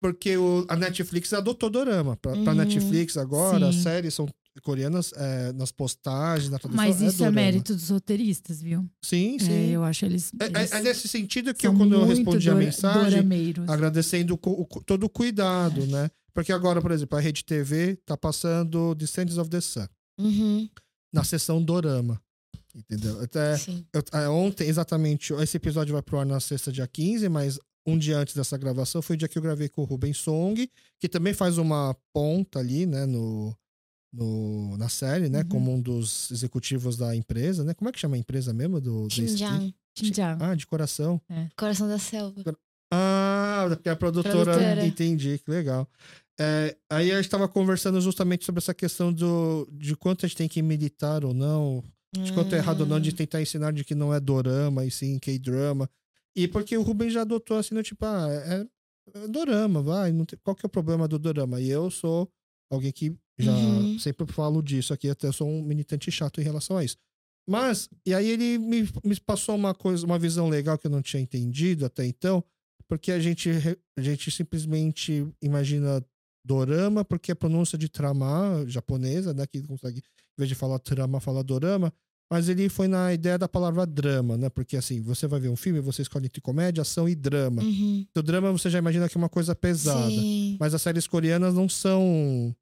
Porque 0.00 0.36
o- 0.36 0.64
a 0.68 0.76
Netflix 0.76 1.32
adotou 1.32 1.68
dorama. 1.68 2.16
Pra, 2.16 2.32
pra 2.32 2.52
Uhum. 2.52 2.58
Netflix 2.58 3.16
agora, 3.16 3.68
as 3.68 3.74
Sim. 3.76 3.82
séries 3.82 4.14
são 4.14 4.28
coreanas 4.62 5.12
é, 5.16 5.52
nas 5.52 5.72
postagens, 5.72 6.50
na 6.50 6.58
tradução. 6.58 6.84
Mas 6.84 6.96
isso 7.00 7.16
é, 7.16 7.18
dorama. 7.30 7.34
mérito 7.34 7.74
dos 7.74 7.90
roteiristas, 7.90 8.60
viu? 8.62 8.88
Sim, 9.02 9.36
É, 9.36 9.38
sim. 9.40 9.70
eu 9.70 9.82
acho 9.84 10.04
eles. 10.04 10.32
É, 10.40 10.44
eles 10.46 10.72
é- 10.72 10.76
é 10.78 10.80
nesse 10.82 11.08
sentido 11.08 11.52
que 11.54 11.66
eu, 11.66 11.74
quando 11.74 11.94
eu 11.94 12.04
respondi 12.04 12.48
a 12.50 12.54
mensagem, 12.54 13.10
dorameiros. 13.10 13.68
agradecendo 13.68 14.34
o 14.42 14.50
o 14.62 14.66
todo 14.82 15.04
o 15.04 15.08
cuidado, 15.10 15.86
né? 15.86 16.10
Porque 16.32 16.52
agora, 16.52 16.80
por 16.82 16.90
exemplo, 16.90 17.16
a 17.16 17.20
Rede 17.20 17.44
TV 17.44 17.96
tá 18.04 18.16
passando 18.16 18.94
Descendants 18.94 19.38
of 19.38 19.48
the 19.50 19.60
Sun 19.60 19.86
Uhum. 20.18 20.68
na 21.12 21.22
sessão 21.24 21.62
Dorama. 21.62 22.20
Entendeu? 22.74 23.20
Até 23.22 23.56
Sim. 23.56 23.86
eu- 23.92 24.02
é, 24.12 24.28
ontem, 24.28 24.66
exatamente, 24.68 25.32
esse 25.34 25.56
episódio 25.56 25.92
vai 25.92 26.02
pro 26.02 26.18
ar 26.18 26.26
na 26.26 26.40
sexta, 26.40 26.72
dia 26.72 26.88
15, 26.88 27.28
mas 27.28 27.56
um 27.86 27.96
dia 27.96 28.18
antes 28.18 28.34
dessa 28.34 28.56
gravação 28.58 29.00
foi 29.00 29.14
o 29.14 29.16
dia 29.16 29.28
que 29.28 29.38
eu 29.38 29.42
gravei 29.42 29.68
com 29.68 29.82
o 29.82 29.84
Ruben 29.84 30.12
Song, 30.12 30.68
que 30.98 31.08
também 31.08 31.32
faz 31.32 31.56
uma 31.56 31.94
ponta 32.12 32.58
ali, 32.58 32.84
né, 32.84 33.06
no, 33.06 33.56
no, 34.14 34.76
na 34.76 34.88
série, 34.88 35.28
né, 35.28 35.40
Uhum. 35.40 35.48
como 35.48 35.74
um 35.74 35.80
dos 35.80 36.30
executivos 36.30 36.96
da 36.96 37.14
empresa, 37.16 37.64
né? 37.64 37.74
Como 37.74 37.88
é 37.88 37.92
que 37.92 37.98
chama 37.98 38.16
a 38.16 38.18
empresa 38.18 38.52
mesmo? 38.54 38.80
Do, 38.80 39.08
Xinjiang, 39.10 39.74
Xinjiang. 39.98 40.42
Ah, 40.42 40.54
de 40.54 40.66
coração. 40.66 41.20
coração 41.56 41.88
da 41.88 41.98
selva. 41.98 42.42
Ah, 42.92 43.66
porque 43.68 43.88
a 43.88 43.96
produtora. 43.96 44.34
Produtora. 44.52 44.86
Entendi, 44.86 45.38
que 45.44 45.50
legal. 45.50 45.88
É, 46.38 46.76
aí 46.90 47.10
a 47.12 47.16
gente 47.16 47.24
estava 47.26 47.48
conversando 47.48 48.00
justamente 48.00 48.44
sobre 48.44 48.58
essa 48.58 48.74
questão 48.74 49.12
do, 49.12 49.68
de 49.72 49.96
quanto 49.96 50.24
a 50.24 50.28
gente 50.28 50.36
tem 50.36 50.48
que 50.48 50.60
militar 50.62 51.24
ou 51.24 51.32
não, 51.34 51.82
de 52.12 52.32
quanto 52.32 52.54
é 52.54 52.58
errado 52.58 52.80
ou 52.82 52.86
não, 52.86 53.00
de 53.00 53.12
tentar 53.12 53.40
ensinar 53.42 53.72
de 53.72 53.84
que 53.84 53.94
não 53.94 54.12
é 54.14 54.20
dorama 54.20 54.84
e 54.84 54.90
sim 54.90 55.18
K-drama. 55.18 55.88
E 56.36 56.48
porque 56.48 56.76
o 56.76 56.82
Ruben 56.82 57.08
já 57.10 57.20
adotou 57.22 57.56
assim, 57.58 57.74
no 57.74 57.82
tipo, 57.82 58.04
ah, 58.04 58.26
é, 58.30 58.66
é 59.14 59.28
dorama, 59.28 59.80
vai, 59.82 60.10
não 60.12 60.24
tem- 60.24 60.38
qual 60.42 60.54
que 60.56 60.64
é 60.64 60.68
o 60.68 60.70
problema 60.70 61.06
do 61.06 61.18
dorama? 61.18 61.60
E 61.60 61.68
eu 61.70 61.88
sou 61.90 62.28
alguém 62.70 62.90
que 62.90 63.16
já 63.38 63.52
Uhum. 63.52 63.98
sempre 63.98 64.26
falo 64.32 64.62
disso 64.62 64.92
aqui, 64.92 65.08
até 65.08 65.30
sou 65.32 65.48
um 65.48 65.62
militante 65.62 66.10
chato 66.10 66.40
em 66.40 66.44
relação 66.44 66.76
a 66.76 66.84
isso. 66.84 66.96
Mas, 67.48 67.88
e 68.06 68.14
aí 68.14 68.28
ele 68.28 68.58
me, 68.58 68.88
me 69.04 69.20
passou 69.20 69.54
uma 69.54 69.74
coisa, 69.74 70.06
uma 70.06 70.18
visão 70.18 70.48
legal 70.48 70.78
que 70.78 70.86
eu 70.86 70.90
não 70.90 71.02
tinha 71.02 71.20
entendido 71.22 71.84
até 71.84 72.06
então, 72.06 72.42
porque 72.88 73.12
a 73.12 73.18
gente, 73.20 73.50
a 73.98 74.00
gente 74.02 74.30
simplesmente 74.30 75.26
imagina 75.42 76.04
dorama, 76.46 77.04
porque 77.04 77.32
a 77.32 77.36
pronúncia 77.36 77.76
de 77.78 77.88
trama 77.88 78.64
japonesa, 78.66 79.32
né, 79.34 79.46
que 79.46 79.62
consegue, 79.62 79.98
em 79.98 80.02
vez 80.38 80.48
de 80.48 80.54
falar 80.54 80.78
trama, 80.78 81.20
fala 81.20 81.42
dorama, 81.42 81.92
mas 82.30 82.48
ele 82.48 82.68
foi 82.68 82.88
na 82.88 83.12
ideia 83.12 83.38
da 83.38 83.48
palavra 83.48 83.86
drama, 83.86 84.36
né, 84.36 84.48
porque 84.50 84.76
assim, 84.76 85.00
você 85.02 85.26
vai 85.26 85.40
ver 85.40 85.48
um 85.48 85.56
filme, 85.56 85.80
você 85.80 86.02
escolhe 86.02 86.26
entre 86.26 86.40
comédia, 86.40 86.82
ação 86.82 87.08
e 87.08 87.14
drama. 87.14 87.62
Uhum. 87.62 88.06
O 88.16 88.22
drama 88.22 88.52
você 88.52 88.68
já 88.70 88.78
imagina 88.78 89.08
que 89.08 89.16
é 89.16 89.20
uma 89.20 89.28
coisa 89.28 89.54
pesada, 89.54 90.08
Sim. 90.08 90.56
mas 90.60 90.74
as 90.74 90.80
séries 90.82 91.06
coreanas 91.06 91.54
não 91.54 91.68
são 91.68 92.54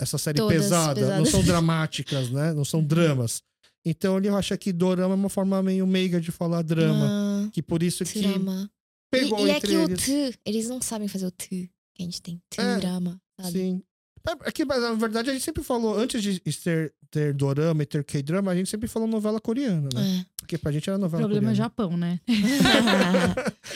essa 0.00 0.18
série 0.18 0.38
Todas 0.38 0.56
pesada, 0.62 1.00
não 1.00 1.06
pesadas. 1.08 1.28
são 1.30 1.42
dramáticas, 1.44 2.30
né, 2.30 2.52
não 2.52 2.64
são 2.64 2.82
dramas. 2.82 3.42
Então 3.84 4.18
ele 4.18 4.28
acha 4.28 4.56
que 4.56 4.72
dorama 4.72 5.14
é 5.14 5.16
uma 5.16 5.28
forma 5.28 5.62
meio 5.62 5.86
meiga 5.86 6.20
de 6.20 6.32
falar 6.32 6.62
drama, 6.62 7.06
Ah, 7.46 7.50
que 7.52 7.62
por 7.62 7.82
isso 7.82 8.04
que 8.04 8.20
drama. 8.20 8.68
pegou 9.10 9.38
e, 9.46 9.48
e 9.48 9.50
é 9.50 9.56
entre 9.56 9.68
que 9.68 9.74
eles. 9.74 10.02
o 10.02 10.32
tu, 10.32 10.38
eles 10.44 10.68
não 10.68 10.82
sabem 10.82 11.06
fazer 11.08 11.26
o 11.26 11.30
tu 11.30 11.46
que 11.48 11.68
a 12.00 12.02
gente 12.02 12.20
tem. 12.20 12.42
É, 12.58 12.76
Drama, 12.78 13.18
sabe? 13.40 13.52
Sim. 13.52 13.82
É, 14.28 14.48
é 14.48 14.52
que, 14.52 14.64
mas, 14.64 14.80
na 14.82 14.92
verdade, 14.94 15.30
a 15.30 15.32
gente 15.32 15.44
sempre 15.44 15.62
falou, 15.62 15.96
antes 15.96 16.22
de 16.22 16.40
ter, 16.40 16.92
ter 17.10 17.32
dorama 17.32 17.82
e 17.82 17.86
ter 17.86 18.02
K-drama, 18.04 18.50
a 18.50 18.56
gente 18.56 18.68
sempre 18.68 18.88
falou 18.88 19.06
novela 19.08 19.40
coreana, 19.40 19.88
né? 19.94 20.20
É. 20.22 20.36
Porque 20.36 20.58
pra 20.58 20.70
gente 20.72 20.88
era 20.88 20.96
O 20.98 21.00
novela 21.00 21.22
problema 21.22 21.50
é 21.50 21.54
coreana. 21.54 21.56
Japão, 21.56 21.96
né? 21.96 22.20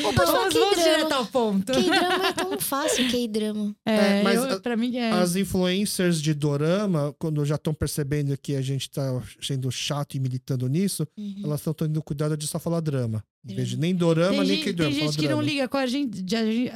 Ou 0.05 0.13
pode 0.15 0.31
falar 0.31 0.49
Vamos, 0.51 0.77
direto 0.79 1.13
ao 1.13 1.27
ponto. 1.27 1.73
K-drama 1.73 2.27
é 2.29 2.33
tão 2.33 2.59
fácil, 2.61 3.09
K-drama. 3.11 3.75
É, 3.87 4.21
É, 4.21 4.23
mas 4.23 4.43
eu- 4.45 4.61
pra 4.61 4.77
mim 4.77 4.97
é. 4.97 5.11
As 5.13 5.37
influencers 5.37 6.21
de 6.21 6.33
dorama, 6.35 7.15
quando 7.19 7.45
já 7.45 7.57
estão 7.57 7.75
percebendo 7.75 8.37
que 8.37 8.55
a 8.55 8.63
gente 8.63 8.89
tá 8.91 9.23
sendo 9.41 9.71
chato 9.71 10.15
e 10.17 10.21
militando 10.21 10.67
nisso, 10.69 11.07
Uhum. 11.17 11.43
elas 11.45 11.61
estão 11.61 11.75
tendo 11.75 12.03
cuidado 12.03 12.37
de 12.37 12.47
só 12.47 12.59
falar 12.59 12.81
drama. 12.81 13.23
Em 13.47 13.55
vez 13.55 13.69
de 13.69 13.77
nem 13.79 13.95
dorama, 13.95 14.39
tem 14.39 14.47
nem 14.47 14.65
K-drama. 14.65 14.91
tem 14.93 15.01
gente 15.01 15.17
que 15.17 15.23
não 15.23 15.37
drama. 15.39 15.43
liga 15.43 15.69
com 15.69 15.77
a 15.77 15.87
gente, 15.87 16.23
de- 16.23 16.37
a 16.37 16.45
gente- 16.45 16.73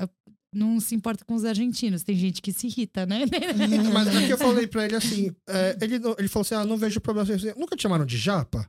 não 0.54 0.80
se 0.80 0.94
importa 0.94 1.24
com 1.24 1.34
os 1.34 1.44
argentinos. 1.44 2.02
Tem 2.02 2.16
gente 2.16 2.40
que 2.40 2.52
se 2.52 2.66
irrita, 2.68 3.04
né? 3.06 3.24
Mas 3.92 4.08
é 4.14 4.26
que 4.26 4.32
eu 4.32 4.38
falei 4.38 4.66
pra 4.66 4.84
ele 4.84 4.96
assim, 4.96 5.30
é, 5.48 5.76
ele, 5.80 5.96
ele 6.18 6.28
falou 6.28 6.42
assim, 6.42 6.54
ah, 6.54 6.64
não 6.64 6.76
vejo 6.76 7.00
problema. 7.00 7.30
Assim, 7.34 7.52
Nunca 7.56 7.76
te 7.76 7.82
chamaram 7.82 8.06
de 8.06 8.16
japa? 8.16 8.66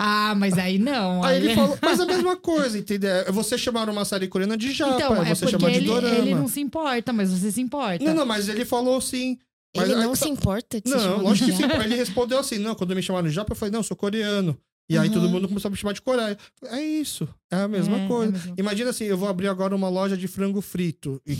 ah, 0.00 0.32
mas 0.36 0.56
aí 0.56 0.78
não. 0.78 1.24
Aí 1.24 1.36
ele 1.36 1.54
falou, 1.56 1.76
mas 1.82 1.98
é 1.98 2.02
a 2.02 2.06
mesma 2.06 2.36
coisa, 2.36 2.78
entendeu? 2.78 3.10
É 3.10 3.32
Você 3.32 3.58
chamar 3.58 3.88
uma 3.88 4.04
série 4.04 4.28
coreana 4.28 4.56
de 4.56 4.70
japa, 4.72 4.94
Então, 4.94 5.16
é 5.24 5.30
é 5.30 5.34
você 5.34 5.44
porque 5.46 5.58
chamar 5.58 5.70
de 5.72 5.76
ele, 5.78 5.86
dorama. 5.86 6.14
ele 6.16 6.34
não 6.34 6.46
se 6.48 6.60
importa, 6.60 7.12
mas 7.12 7.30
você 7.30 7.50
se 7.50 7.60
importa. 7.60 8.04
Não, 8.04 8.14
não, 8.14 8.26
mas 8.26 8.48
ele 8.48 8.64
falou 8.64 9.00
sim. 9.00 9.38
Mas 9.76 9.84
Ele 9.90 9.96
aí 9.98 10.02
não 10.04 10.10
tá- 10.10 10.16
se 10.16 10.28
importa 10.28 10.80
de 10.80 10.90
Não, 10.90 11.22
lógico 11.22 11.50
que 11.50 11.56
de 11.56 11.58
sim. 11.58 11.82
Ele 11.84 11.94
respondeu 11.94 12.38
assim: 12.38 12.58
não, 12.58 12.74
quando 12.74 12.94
me 12.96 13.02
chamaram 13.02 13.28
de 13.28 13.34
japa, 13.34 13.52
eu 13.52 13.56
falei, 13.56 13.70
não, 13.70 13.80
eu 13.80 13.84
sou 13.84 13.96
coreano. 13.96 14.58
E 14.90 14.96
aí 14.96 15.10
todo 15.10 15.24
Uhum. 15.24 15.30
mundo 15.32 15.48
começou 15.48 15.68
a 15.68 15.70
me 15.72 15.76
chamar 15.76 15.92
de 15.92 16.00
Coreia. 16.00 16.36
É 16.64 16.80
isso. 16.80 17.28
É 17.50 17.56
a 17.56 17.68
mesma 17.68 17.98
É, 17.98 18.04
é 18.04 18.08
coisa. 18.08 18.30
a 18.30 18.32
mesma- 18.32 18.54
Imagina 18.58 18.90
assim, 18.90 19.04
eu 19.04 19.18
vou 19.18 19.28
abrir 19.28 19.48
agora 19.48 19.74
uma 19.76 19.88
loja 19.88 20.16
de 20.16 20.26
frango 20.26 20.60
frito. 20.62 21.20
E 21.26 21.36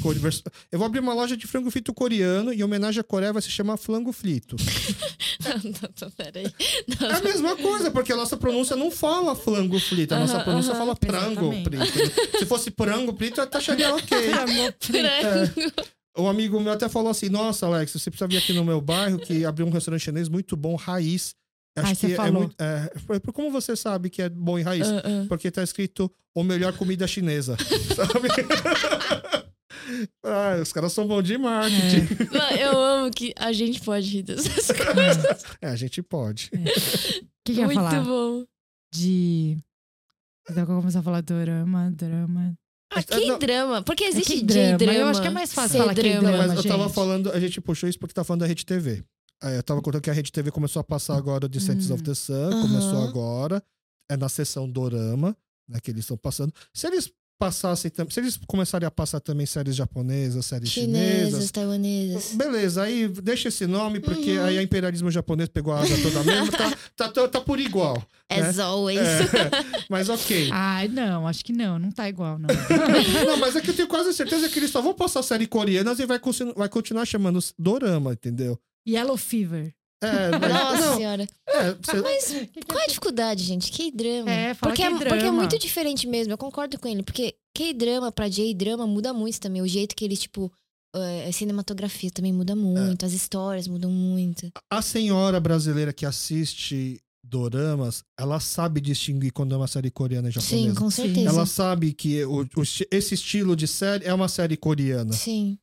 Eu 0.70 0.78
vou 0.78 0.86
abrir 0.86 1.00
uma 1.00 1.14
loja 1.14 1.34
de 1.36 1.46
frango 1.46 1.70
frito 1.70 1.94
coreano 1.94 2.52
e 2.52 2.60
em 2.60 2.62
homenagem 2.62 3.00
à 3.00 3.04
Coreia 3.04 3.32
vai 3.32 3.40
se 3.40 3.50
chamar 3.50 3.76
flango 3.78 4.12
frito. 4.12 4.56
Não, 5.44 5.52
não, 5.64 5.90
não, 6.02 6.10
peraí. 6.10 6.44
É 6.46 7.12
a 7.14 7.20
mesma 7.22 7.56
coisa, 7.56 7.90
porque 7.90 8.12
a 8.12 8.16
nossa 8.16 8.36
pronúncia 8.36 8.76
não 8.76 8.90
fala 8.90 9.34
flango 9.34 9.78
frito, 9.80 10.14
a 10.14 10.18
nossa 10.20 10.40
pronúncia 10.40 10.74
fala 10.74 10.94
prango 10.94 11.50
frito. 11.64 12.38
Se 12.38 12.44
fosse 12.46 12.70
prango 12.70 13.16
frito, 13.16 13.40
eu 13.40 13.46
taxaria 13.46 13.94
ok. 13.94 14.18
É. 14.94 16.20
Um 16.20 16.28
amigo 16.28 16.58
meu 16.60 16.72
até 16.72 16.88
falou 16.88 17.10
assim: 17.10 17.28
Nossa, 17.28 17.66
Alex, 17.66 17.92
você 17.92 18.10
precisa 18.10 18.26
vir 18.28 18.38
aqui 18.38 18.52
no 18.52 18.64
meu 18.64 18.80
bairro 18.80 19.18
que 19.18 19.44
abriu 19.44 19.66
um 19.66 19.70
restaurante 19.70 20.02
chinês 20.02 20.28
muito 20.28 20.56
bom, 20.56 20.74
raiz. 20.74 21.34
Acho 21.80 21.86
Ai, 21.88 21.96
que 21.96 22.14
é 22.14 22.30
muito. 22.30 22.54
É, 22.58 22.92
foi- 23.06 23.20
como 23.32 23.50
você 23.50 23.74
sabe 23.76 24.10
que 24.10 24.22
é 24.22 24.28
bom 24.28 24.58
em 24.58 24.62
raiz? 24.62 24.86
Ah, 24.88 25.02
ah. 25.04 25.26
Porque 25.28 25.50
tá 25.50 25.62
escrito 25.62 26.10
o 26.34 26.42
melhor 26.42 26.72
comida 26.76 27.06
chinesa. 27.06 27.56
Sabe? 27.96 28.28
ah, 30.24 30.58
os 30.62 30.72
caras 30.72 30.92
são 30.92 31.06
bons 31.06 31.22
de 31.24 31.38
marketing. 31.38 32.08
Não, 32.32 32.50
Eu 32.56 32.78
amo 32.78 33.10
que 33.10 33.32
a 33.36 33.52
gente 33.52 33.80
pode 33.80 34.08
rir 34.08 34.22
dessas 34.22 34.66
coisas. 34.76 35.44
É, 35.60 35.68
a 35.68 35.76
gente 35.76 36.02
pode. 36.02 36.50
O 36.54 36.58
que, 37.44 37.54
que 37.54 37.64
Muito 37.64 37.74
falar? 37.74 38.00
bom. 38.04 38.44
De. 38.94 39.58
Então, 40.50 40.62
eu 40.62 40.66
começar 40.66 41.00
a 41.00 41.02
falar 41.02 41.20
drama, 41.20 41.90
drama. 41.94 42.54
Ah, 42.90 43.00
É, 43.00 43.20
não. 43.26 43.38
que 43.38 43.46
drama. 43.46 43.82
Porque 43.82 44.04
existe 44.04 44.32
que 44.38 44.42
drama. 44.44 44.78
J-drama. 44.78 44.98
Eu 44.98 45.06
acho 45.08 45.20
que 45.20 45.26
é 45.26 45.30
mais 45.30 45.52
fácil 45.52 45.78
falar 45.78 45.94
C-drama. 45.94 46.20
K-drama. 46.22 46.46
Mas 46.54 46.64
eu 46.64 46.70
tava 46.70 46.84
gente. 46.84 46.94
falando, 46.94 47.30
a 47.32 47.38
gente 47.40 47.60
puxou 47.60 47.88
isso 47.88 47.98
porque 47.98 48.14
tá 48.14 48.24
falando 48.24 48.40
da 48.40 48.46
Rede 48.46 48.64
TV. 48.64 49.02
Aí 49.42 49.56
eu 49.56 49.62
tava 49.62 49.80
contando 49.80 50.02
que 50.02 50.10
a 50.10 50.12
Rede 50.12 50.32
TV 50.32 50.50
começou 50.50 50.80
a 50.80 50.84
passar 50.84 51.16
agora 51.16 51.46
o 51.46 51.48
Descendants 51.48 51.90
Hum. 51.90 51.94
of 51.94 52.02
the 52.02 52.14
Sun, 52.14 52.34
Aham. 52.34 52.60
começou 52.60 53.02
agora. 53.02 53.62
É 54.10 54.16
na 54.16 54.28
sessão 54.28 54.68
Dorama. 54.68 55.36
né, 55.68 55.78
que 55.82 55.90
eles 55.90 56.00
estão 56.04 56.16
passando. 56.16 56.50
Se 56.72 56.86
eles 56.86 57.12
passassem, 57.38 57.92
se 58.10 58.18
eles 58.20 58.38
começarem 58.48 58.86
a 58.86 58.90
passar 58.90 59.20
também 59.20 59.44
séries 59.46 59.76
japonesas, 59.76 60.46
séries 60.46 60.70
Chinesas, 60.70 61.28
chinesas, 61.30 61.50
taiwanesas. 61.52 62.32
beleza, 62.34 62.82
aí 62.82 63.06
deixa 63.06 63.48
esse 63.48 63.64
nome, 63.66 64.00
porque 64.00 64.38
Uhum. 64.38 64.44
aí 64.44 64.58
o 64.58 64.62
imperialismo 64.62 65.10
japonês 65.10 65.48
pegou 65.50 65.72
a 65.74 65.80
asa 65.80 65.96
toda 66.02 66.24
mesmo, 66.24 66.50
tá, 66.50 66.74
tá, 66.96 67.08
tá, 67.10 67.28
tá 67.28 67.40
por 67.42 67.60
igual. 67.60 68.02
As 68.30 68.58
always. 68.58 68.98
É, 68.98 69.28
mas 69.90 70.08
ok. 70.08 70.48
Ai, 70.52 70.88
não, 70.88 71.28
acho 71.28 71.44
que 71.44 71.52
não, 71.52 71.78
não 71.78 71.92
tá 71.92 72.08
igual, 72.08 72.38
não. 72.38 72.48
Não, 73.28 73.36
mas 73.36 73.54
é 73.54 73.60
que 73.60 73.70
eu 73.70 73.74
tenho 73.76 73.88
quase 73.88 74.12
certeza 74.14 74.48
que 74.48 74.58
eles 74.58 74.70
só 74.70 74.80
vão 74.80 74.94
passar 74.94 75.22
série 75.22 75.46
coreanas 75.46 75.98
e 76.00 76.06
vai, 76.06 76.18
vai 76.56 76.68
continuar 76.70 77.04
chamando 77.04 77.38
dorama, 77.58 78.14
entendeu? 78.14 78.58
Yellow 78.88 79.16
Fever. 79.16 79.74
É, 80.02 80.30
mas, 80.38 80.52
Nossa 80.52 80.80
não, 80.86 80.96
senhora. 80.96 81.26
é, 81.48 81.72
você- 81.74 82.00
Mas 82.00 82.64
qual 82.66 82.78
a 82.80 82.86
dificuldade, 82.86 83.42
gente? 83.44 83.70
K-drama. 83.72 84.30
É, 84.30 84.54
fala 84.54 84.72
porque, 84.72 84.82
é, 84.82 84.90
K-drama. 84.90 85.08
porque 85.16 85.26
é 85.26 85.30
muito 85.30 85.58
diferente 85.58 86.06
mesmo, 86.06 86.32
eu 86.32 86.38
concordo 86.38 86.78
com 86.78 86.86
ele. 86.88 87.02
Porque 87.02 87.34
K-drama 87.56 88.12
pra 88.12 88.28
J-drama 88.28 88.86
muda 88.86 89.12
muito 89.12 89.40
também. 89.40 89.60
O 89.60 89.66
jeito 89.66 89.96
que 89.96 90.04
eles, 90.04 90.20
tipo, 90.20 90.52
é, 90.94 91.26
a 91.28 91.32
cinematografia 91.32 92.10
também 92.12 92.32
muda 92.32 92.54
muito, 92.54 93.04
as 93.04 93.12
histórias 93.12 93.66
mudam 93.66 93.90
muito. 93.90 94.50
a 94.70 94.80
senhora 94.80 95.40
brasileira 95.40 95.92
que 95.92 96.06
assiste 96.06 97.00
doramas, 97.24 98.02
ela 98.18 98.40
sabe 98.40 98.80
distinguir 98.80 99.32
quando 99.32 99.52
é 99.54 99.58
uma 99.58 99.66
série 99.66 99.90
coreana 99.90 100.30
e 100.30 100.32
Sim, 100.32 100.40
japonesa. 100.40 100.80
com 100.80 100.90
Sim. 100.90 101.02
certeza. 101.02 101.28
Ela 101.28 101.44
sabe 101.44 101.92
que 101.92 102.24
o- 102.24 102.42
o 102.56 102.62
esse 102.90 103.14
estilo 103.14 103.54
de 103.54 103.66
série 103.66 104.06
é 104.06 104.14
uma 104.14 104.28
série 104.28 104.56
coreana. 104.56 105.12
Sim. 105.12 105.58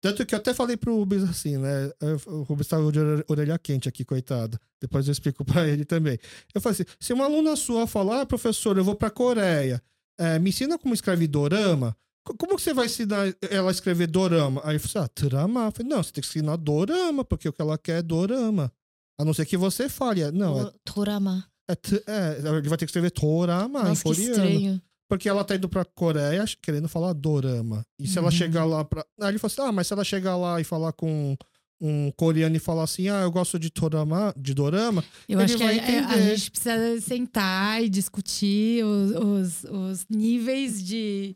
Tanto 0.00 0.24
que 0.24 0.34
eu 0.34 0.38
até 0.38 0.54
falei 0.54 0.76
pro 0.76 0.94
Rubens 0.96 1.24
assim, 1.24 1.56
né? 1.56 1.90
O 2.26 2.42
Rubens 2.42 2.68
tava 2.68 2.90
de 2.92 3.00
ore- 3.00 3.24
orelha 3.28 3.58
quente 3.58 3.88
aqui, 3.88 4.04
coitado. 4.04 4.58
Depois 4.80 5.06
eu 5.08 5.12
explico 5.12 5.44
pra 5.44 5.66
ele 5.66 5.84
também. 5.84 6.18
Eu 6.54 6.60
falei 6.60 6.74
assim: 6.74 6.84
se 7.00 7.12
uma 7.12 7.24
aluna 7.24 7.56
sua 7.56 7.86
falar, 7.86 8.20
ah, 8.20 8.26
professor, 8.26 8.76
eu 8.78 8.84
vou 8.84 8.94
pra 8.94 9.10
Coreia, 9.10 9.82
é, 10.18 10.38
me 10.38 10.50
ensina 10.50 10.78
como 10.78 10.94
escreve 10.94 11.26
dorama. 11.26 11.96
Co- 12.24 12.34
Como 12.36 12.54
que 12.56 12.62
você 12.62 12.72
vai 12.72 12.86
ensinar 12.86 13.34
ela 13.50 13.68
a 13.68 13.72
escrever 13.72 14.06
dorama? 14.06 14.60
Aí 14.64 14.76
eu 14.76 14.80
falei 14.80 15.04
assim, 15.06 15.12
ah, 15.24 15.28
drama. 15.28 15.64
Eu 15.66 15.72
falei, 15.72 15.88
não, 15.92 16.02
você 16.02 16.12
tem 16.12 16.22
que 16.22 16.28
ensinar 16.28 16.56
dorama, 16.56 17.24
porque 17.24 17.48
o 17.48 17.52
que 17.52 17.60
ela 17.62 17.76
quer 17.76 17.98
é 17.98 18.02
dorama. 18.02 18.72
A 19.20 19.24
não 19.24 19.34
ser 19.34 19.46
que 19.46 19.56
você 19.56 19.88
fale. 19.88 20.22
é- 20.22 20.30
Não, 20.30 20.60
é, 20.60 20.72
Torama. 20.84 21.44
é, 21.68 21.72
é, 22.06 22.38
ele 22.58 22.68
vai 22.68 22.78
ter 22.78 22.86
que 22.86 22.90
escrever 22.90 23.10
dorama 23.10 23.80
em 23.80 23.84
Nossa, 23.88 24.02
que 24.04 24.08
coreano. 24.10 24.32
estranho. 24.32 24.82
Porque 25.08 25.28
ela 25.28 25.42
tá 25.44 25.56
indo 25.56 25.68
pra 25.68 25.84
Coreia 25.84 26.44
querendo 26.60 26.88
falar 26.88 27.12
dorama. 27.14 27.82
E 27.98 28.06
se 28.06 28.18
ela 28.18 28.26
Uhum. 28.26 28.30
chegar 28.32 28.64
lá 28.64 28.84
pra. 28.84 29.04
Aí 29.20 29.30
ele 29.30 29.38
falou 29.38 29.52
assim: 29.52 29.62
ah, 29.62 29.72
mas 29.72 29.86
se 29.86 29.92
ela 29.92 30.04
chegar 30.04 30.36
lá 30.36 30.60
e 30.60 30.64
falar 30.64 30.92
com 30.92 31.36
um 31.80 32.10
coreano 32.16 32.54
e 32.56 32.58
falar 32.58 32.82
assim: 32.84 33.08
ah, 33.08 33.22
eu 33.22 33.30
gosto 33.30 33.58
de 33.58 33.70
dorama, 33.70 34.34
de 34.36 34.52
dorama, 34.52 35.02
Eu 35.28 35.40
acho 35.40 35.56
que 35.56 35.64
vai 35.64 35.78
é- 35.78 35.90
é- 35.96 35.98
a 36.00 36.34
gente 36.36 36.50
precisa 36.50 37.00
sentar 37.00 37.82
e 37.82 37.88
discutir 37.88 38.84
os, 38.84 39.12
os, 39.12 39.64
os 39.64 40.06
níveis 40.10 40.82
de. 40.84 41.34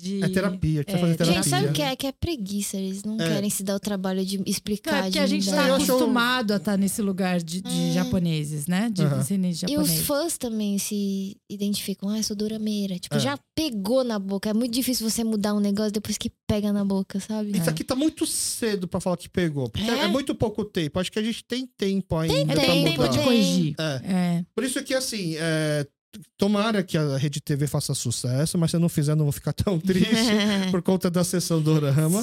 De... 0.00 0.22
é 0.24 0.28
terapia, 0.28 0.82
precisa 0.84 0.98
É, 0.98 1.00
fazer 1.00 1.16
terapia. 1.16 1.42
Gente, 1.42 1.50
sabe 1.50 1.66
o 1.68 1.72
que 1.72 1.82
é? 1.82 1.96
Que 1.96 2.06
é 2.06 2.12
preguiça. 2.12 2.76
Eles 2.76 3.04
não 3.04 3.14
É. 3.20 3.28
querem 3.28 3.48
se 3.50 3.62
dar 3.62 3.76
o 3.76 3.80
trabalho 3.80 4.24
de 4.24 4.38
Não, 4.38 4.44
explicar. 4.46 4.98
é 4.98 5.02
porque 5.04 5.18
a 5.18 5.26
gente 5.26 5.48
tá 5.48 5.64
acho- 5.74 5.84
acostumado 5.92 6.52
a 6.52 6.56
estar 6.56 6.76
nesse 6.76 7.00
lugar 7.00 7.40
de, 7.40 7.60
de 7.60 7.90
É. 7.90 7.92
japoneses, 7.92 8.66
né? 8.66 8.90
De 8.92 9.02
Aham. 9.02 9.18
descendentes 9.18 9.62
E 9.62 9.64
os 9.66 9.70
japoneses. 9.72 10.06
fãs 10.06 10.38
também 10.38 10.78
se 10.78 11.36
identificam. 11.48 12.08
Ah, 12.08 12.18
eu 12.18 12.22
sou 12.22 12.36
dorameira. 12.36 12.98
Tipo, 12.98 13.16
É. 13.16 13.20
já 13.20 13.38
pegou 13.54 14.02
na 14.04 14.18
boca. 14.18 14.50
É 14.50 14.54
muito 14.54 14.72
difícil 14.72 15.08
você 15.08 15.22
mudar 15.24 15.54
um 15.54 15.60
negócio 15.60 15.92
depois 15.92 16.18
que 16.18 16.30
pega 16.46 16.72
na 16.72 16.84
boca, 16.84 17.20
sabe? 17.20 17.56
Isso 17.56 17.70
aqui 17.70 17.84
tá 17.84 17.94
muito 17.94 18.26
cedo 18.26 18.86
pra 18.88 19.00
falar 19.00 19.16
que 19.16 19.28
pegou. 19.28 19.68
Porque 19.70 19.88
é, 19.88 20.00
É? 20.00 20.08
muito 20.08 20.34
pouco 20.34 20.64
tempo. 20.64 20.98
Acho 20.98 21.10
que 21.12 21.18
a 21.18 21.22
gente 21.22 21.44
tem 21.44 21.66
tempo 21.76 22.16
ainda 22.16 22.52
É, 22.52 22.54
pra 22.54 22.64
tem 22.64 22.84
tempo 22.84 23.08
de 23.08 23.16
Tem. 23.16 23.24
corrigir. 23.24 23.74
É. 23.78 24.12
É. 24.12 24.44
Por 24.54 24.64
isso 24.64 24.82
que, 24.82 24.92
assim, 24.94 25.34
é, 25.38 25.86
tomara 26.36 26.82
que 26.82 26.96
a 26.98 27.16
Rede 27.16 27.40
TV 27.40 27.66
faça 27.66 27.94
sucesso, 27.94 28.56
mas 28.58 28.70
se 28.70 28.76
eu 28.76 28.80
não 28.80 28.88
fizer, 28.88 29.14
não 29.14 29.24
vou 29.24 29.32
ficar 29.32 29.52
tão 29.52 29.78
triste 29.78 30.08
por 30.70 30.82
conta 30.82 31.10
da 31.10 31.24
sessão 31.24 31.60
Dorama. 31.60 32.22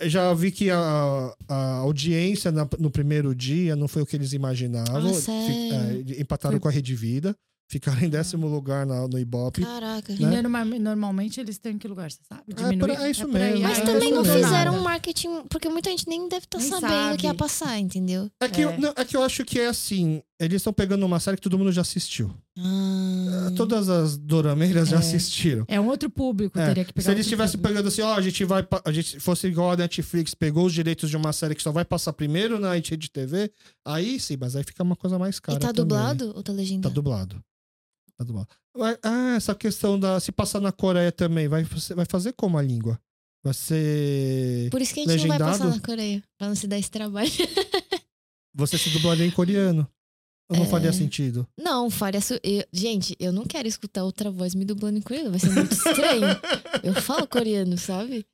É, 0.00 0.08
já 0.08 0.32
vi 0.34 0.50
que 0.50 0.70
a, 0.70 1.34
a 1.48 1.74
audiência 1.78 2.50
na- 2.52 2.68
no 2.78 2.90
primeiro 2.90 3.34
dia 3.34 3.74
não 3.76 3.88
foi 3.88 4.02
o 4.02 4.06
que 4.06 4.16
eles 4.16 4.32
imaginavam. 4.32 5.10
Ah, 5.10 5.14
sério? 5.14 6.04
é, 6.16 6.20
empataram 6.20 6.52
Foi- 6.54 6.60
com 6.60 6.68
a 6.68 6.70
Rede 6.70 6.94
Vida. 6.94 7.34
Ficaram 7.72 8.02
em 8.02 8.08
décimo 8.10 8.48
lugar 8.48 8.84
na- 8.84 9.06
no 9.06 9.16
Ibope. 9.16 9.62
Caraca. 9.62 10.12
E 10.12 10.26
Né? 10.26 10.42
norma- 10.42 10.64
normalmente 10.64 11.38
eles 11.38 11.56
têm 11.56 11.78
que 11.78 11.86
lugar, 11.86 12.10
você 12.10 12.18
sabe? 12.28 12.42
É, 12.50 12.54
Diminuir. 12.54 12.78
por- 12.78 12.90
é 12.90 13.10
isso 13.12 13.28
mesmo, 13.28 13.60
Mas 13.60 13.78
é, 13.78 13.82
também 13.82 14.12
não 14.12 14.24
fizeram 14.24 14.74
um 14.76 14.82
marketing. 14.82 15.44
Porque 15.48 15.68
muita 15.68 15.88
gente 15.90 16.08
nem 16.08 16.28
deve 16.28 16.46
estar 16.46 16.58
Nem 16.58 16.68
sabendo 16.68 17.14
o 17.14 17.16
que 17.16 17.26
ia 17.28 17.34
passar, 17.34 17.78
entendeu? 17.78 18.28
É 18.42 18.48
que, 18.48 18.60
eu, 18.62 18.70
É. 18.70 18.76
não, 18.76 18.92
é 18.96 19.04
que 19.04 19.16
eu 19.16 19.22
acho 19.22 19.44
que 19.44 19.60
é 19.60 19.66
assim: 19.68 20.20
eles 20.40 20.56
estão 20.56 20.72
pegando 20.72 21.04
uma 21.06 21.20
série 21.20 21.36
que 21.36 21.42
todo 21.42 21.58
mundo 21.58 21.70
já 21.70 21.82
assistiu. 21.82 22.34
Ah. 22.58 23.52
Todas 23.56 23.88
as 23.88 24.16
dorameiras 24.16 24.88
já 24.88 24.96
É. 24.96 24.98
assistiram. 24.98 25.64
É 25.68 25.80
um 25.80 25.86
outro 25.88 26.08
público, 26.10 26.58
É, 26.58 26.66
teria 26.68 26.84
que 26.84 26.92
pegar. 26.92 27.04
Se 27.04 27.10
eles 27.12 27.26
estivessem 27.26 27.60
pegando 27.60 27.88
assim, 27.88 28.00
ó, 28.02 28.14
a 28.14 28.20
gente 28.22 28.44
vai. 28.44 28.66
A 28.84 28.90
gente 28.92 29.20
fosse 29.20 29.46
igual 29.46 29.72
a 29.72 29.76
Netflix, 29.76 30.34
pegou 30.34 30.66
os 30.66 30.72
direitos 30.72 31.10
de 31.10 31.16
uma 31.16 31.32
série 31.32 31.54
que 31.54 31.62
só 31.62 31.70
vai 31.70 31.84
passar 31.84 32.12
primeiro 32.12 32.58
na 32.58 32.72
Rede 32.74 33.10
TV, 33.10 33.52
aí 33.84 34.18
sim, 34.18 34.36
mas 34.40 34.56
aí 34.56 34.64
fica 34.64 34.82
uma 34.82 34.96
coisa 34.96 35.18
mais 35.18 35.38
cara. 35.38 35.58
E 35.58 35.60
tá 35.60 35.68
também. 35.68 35.82
dublado 35.84 36.26
ou 36.28 36.42
tá 36.42 36.50
Tá 36.50 36.52
legendado? 36.52 36.94
dublado. 36.94 37.44
Tá 38.16 38.24
dublado. 38.24 38.48
Ah, 39.02 39.34
essa 39.36 39.54
questão 39.54 39.98
da. 40.00 40.18
Se 40.20 40.32
passar 40.32 40.60
na 40.60 40.72
Coreia 40.72 41.12
também, 41.12 41.48
vai, 41.48 41.64
vai 41.94 42.04
fazer 42.06 42.32
como 42.32 42.56
a 42.58 42.62
língua? 42.62 42.98
Vai 43.42 43.54
ser. 43.54 44.68
Por 44.70 44.80
isso 44.82 44.92
que 44.94 45.00
a 45.00 45.02
gente 45.06 45.20
não 45.22 45.28
vai 45.28 45.38
passar 45.38 45.64
Legendado? 45.64 45.76
na 45.80 45.86
Coreia. 45.86 46.22
Pra 46.38 46.48
não 46.48 46.54
se 46.54 46.66
dar 46.66 46.78
esse 46.78 46.90
trabalho. 46.90 47.30
Você 48.54 48.76
se 48.76 48.90
dublaria 48.90 49.24
em 49.26 49.30
coreano. 49.30 49.88
Ou 50.50 50.56
não 50.56 50.64
É. 50.64 50.68
faria 50.68 50.92
sentido? 50.92 51.46
Não, 51.56 51.88
faria. 51.88 52.20
Su... 52.20 52.34
eu- 52.42 52.64
Gente, 52.72 53.14
eu 53.20 53.32
não 53.32 53.44
quero 53.46 53.68
escutar 53.68 54.02
outra 54.02 54.30
voz 54.30 54.52
me 54.54 54.64
dublando 54.64 54.98
em 54.98 55.00
coreano. 55.00 55.30
Vai 55.30 55.38
ser 55.38 55.50
muito 55.50 55.72
estranho. 55.72 56.26
eu 56.82 56.92
falo 57.00 57.26
coreano, 57.26 57.78
sabe? 57.78 58.26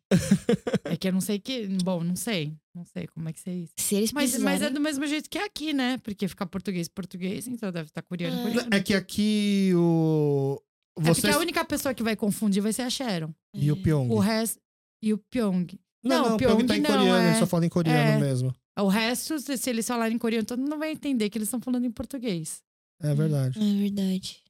É 0.85 0.97
que 0.97 1.07
eu 1.09 1.13
não 1.13 1.21
sei 1.21 1.39
que. 1.39 1.67
Bom, 1.85 2.03
não 2.03 2.17
sei. 2.17 2.55
Não 2.75 2.85
sei 2.87 3.07
como 3.09 3.29
é 3.29 3.33
que 3.33 3.51
é 3.51 3.55
isso. 3.55 3.73
Se 3.77 3.95
eles 3.95 4.13
Mas, 4.13 4.31
precisarem... 4.31 4.59
mas 4.61 4.63
é 4.63 4.71
do 4.73 4.81
mesmo 4.81 5.07
jeito 5.07 5.29
que 5.29 5.39
aqui, 5.39 5.73
né? 5.75 5.99
Porque 6.03 6.27
fica 6.27 6.47
português, 6.47 6.89
português, 6.89 7.47
então 7.47 7.71
deve 7.71 7.89
estar 7.89 8.03
coreano, 8.03 8.39
É. 8.39 8.43
coreano. 8.43 8.69
É 8.75 8.81
que 8.81 8.95
aqui 8.95 9.73
o. 9.75 10.61
É 10.99 11.03
porque 11.03 11.21
Vocês... 11.21 11.37
a 11.37 11.39
única 11.39 11.65
pessoa 11.67 11.93
que 11.95 12.03
vai 12.03 12.17
confundir 12.17 12.63
vai 12.63 12.73
ser 12.73 12.83
a 12.83 12.91
Sharon. 12.91 13.31
E 13.55 13.71
o 13.71 13.77
Pyong. 13.77 14.11
O 14.11 14.19
resto. 14.19 14.59
E 15.03 15.13
o 15.13 15.19
Pyong. 15.19 15.67
Não, 16.03 16.17
não, 16.17 16.25
não, 16.25 16.33
o 16.33 16.35
o 16.35 16.39
Pyong 16.39 16.65
tá 16.65 16.75
Pyong 16.75 16.79
em 16.79 16.81
não, 16.83 16.91
coreano, 16.91 17.19
é- 17.19 17.31
ele 17.31 17.39
só 17.39 17.47
fala 17.47 17.67
em 17.67 17.69
coreano 17.69 17.99
é. 17.99 18.19
mesmo. 18.19 18.55
O 18.79 18.89
resto, 18.89 19.39
se 19.41 19.71
eles 19.71 19.87
falarem 19.87 20.19
coreano, 20.19 20.47
todo 20.47 20.61
mundo 20.61 20.77
vai 20.79 20.93
entender 20.93 21.31
que 21.31 21.39
eles 21.39 21.47
estão 21.49 21.61
falando 21.61 21.85
em 21.87 21.91
português. 21.91 22.63
É 23.01 23.15
verdade. 23.15 23.59
É 23.59 23.75
verdade. 23.81 24.43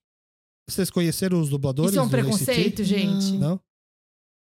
Vocês 0.68 0.90
conheceram 0.90 1.40
os 1.40 1.48
dubladores? 1.48 1.92
Isso 1.92 2.00
é 2.00 2.02
um 2.02 2.08
preconceito, 2.08 2.82
ACT? 2.82 2.84
gente. 2.84 3.32
Não. 3.32 3.38
Não? 3.50 3.60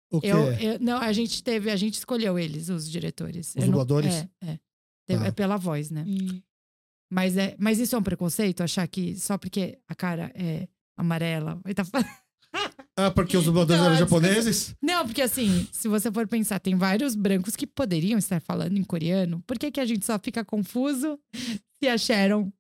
O 0.10 0.22
quê? 0.22 0.28
Eu, 0.28 0.38
eu- 0.54 0.80
não, 0.80 0.98
a 1.00 1.12
gente 1.12 1.44
teve, 1.44 1.70
a 1.70 1.76
gente 1.76 1.96
escolheu 1.96 2.40
eles, 2.40 2.70
os 2.70 2.90
diretores. 2.90 3.50
Os 3.50 3.56
Eu 3.56 3.62
não- 3.64 3.68
dubladores? 3.72 4.14
É, 4.14 4.30
é. 4.42 4.60
Teve- 5.06 5.22
Tá. 5.22 5.28
é 5.28 5.32
pela 5.32 5.58
voz, 5.58 5.90
né? 5.92 6.06
Hum. 6.08 6.42
Mas, 7.12 7.36
é, 7.38 7.56
mas 7.60 7.80
isso 7.80 7.96
é 7.96 8.00
um 8.00 8.04
preconceito, 8.04 8.62
achar 8.62 8.88
que 8.88 9.18
só 9.18 9.38
porque 9.38 9.80
a 9.88 9.96
cara 9.96 10.32
é 10.36 10.68
amarela. 10.98 11.60
vai 11.64 11.74
tá 11.74 11.84
fa- 11.86 12.04
Ah, 13.00 13.12
porque 13.12 13.38
os 13.38 13.46
dubladores 13.46 13.80
eram 13.84 13.94
é 13.94 13.98
japoneses? 14.00 14.74
Não, 14.82 15.06
porque 15.06 15.22
assim, 15.22 15.68
se 15.72 15.88
você 15.88 16.12
for 16.12 16.28
pensar, 16.28 16.60
tem 16.60 16.76
vários 16.76 17.14
brancos 17.14 17.56
que 17.56 17.68
poderiam 17.68 18.18
estar 18.18 18.42
falando 18.42 18.76
em 18.76 18.84
coreano. 18.84 19.40
Por 19.46 19.60
que, 19.60 19.70
que 19.70 19.80
a 19.80 19.86
gente 19.86 20.04
só 20.04 20.18
fica 20.18 20.44
confuso 20.44 21.20
se 21.80 21.88
a 21.88 21.96
Sharon 21.96 22.52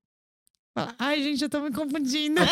fala, 0.77 0.93
ai, 0.99 1.23
gente, 1.23 1.41
eu 1.43 1.49
tô 1.49 1.59
me 1.61 1.71
confundindo. 1.71 2.39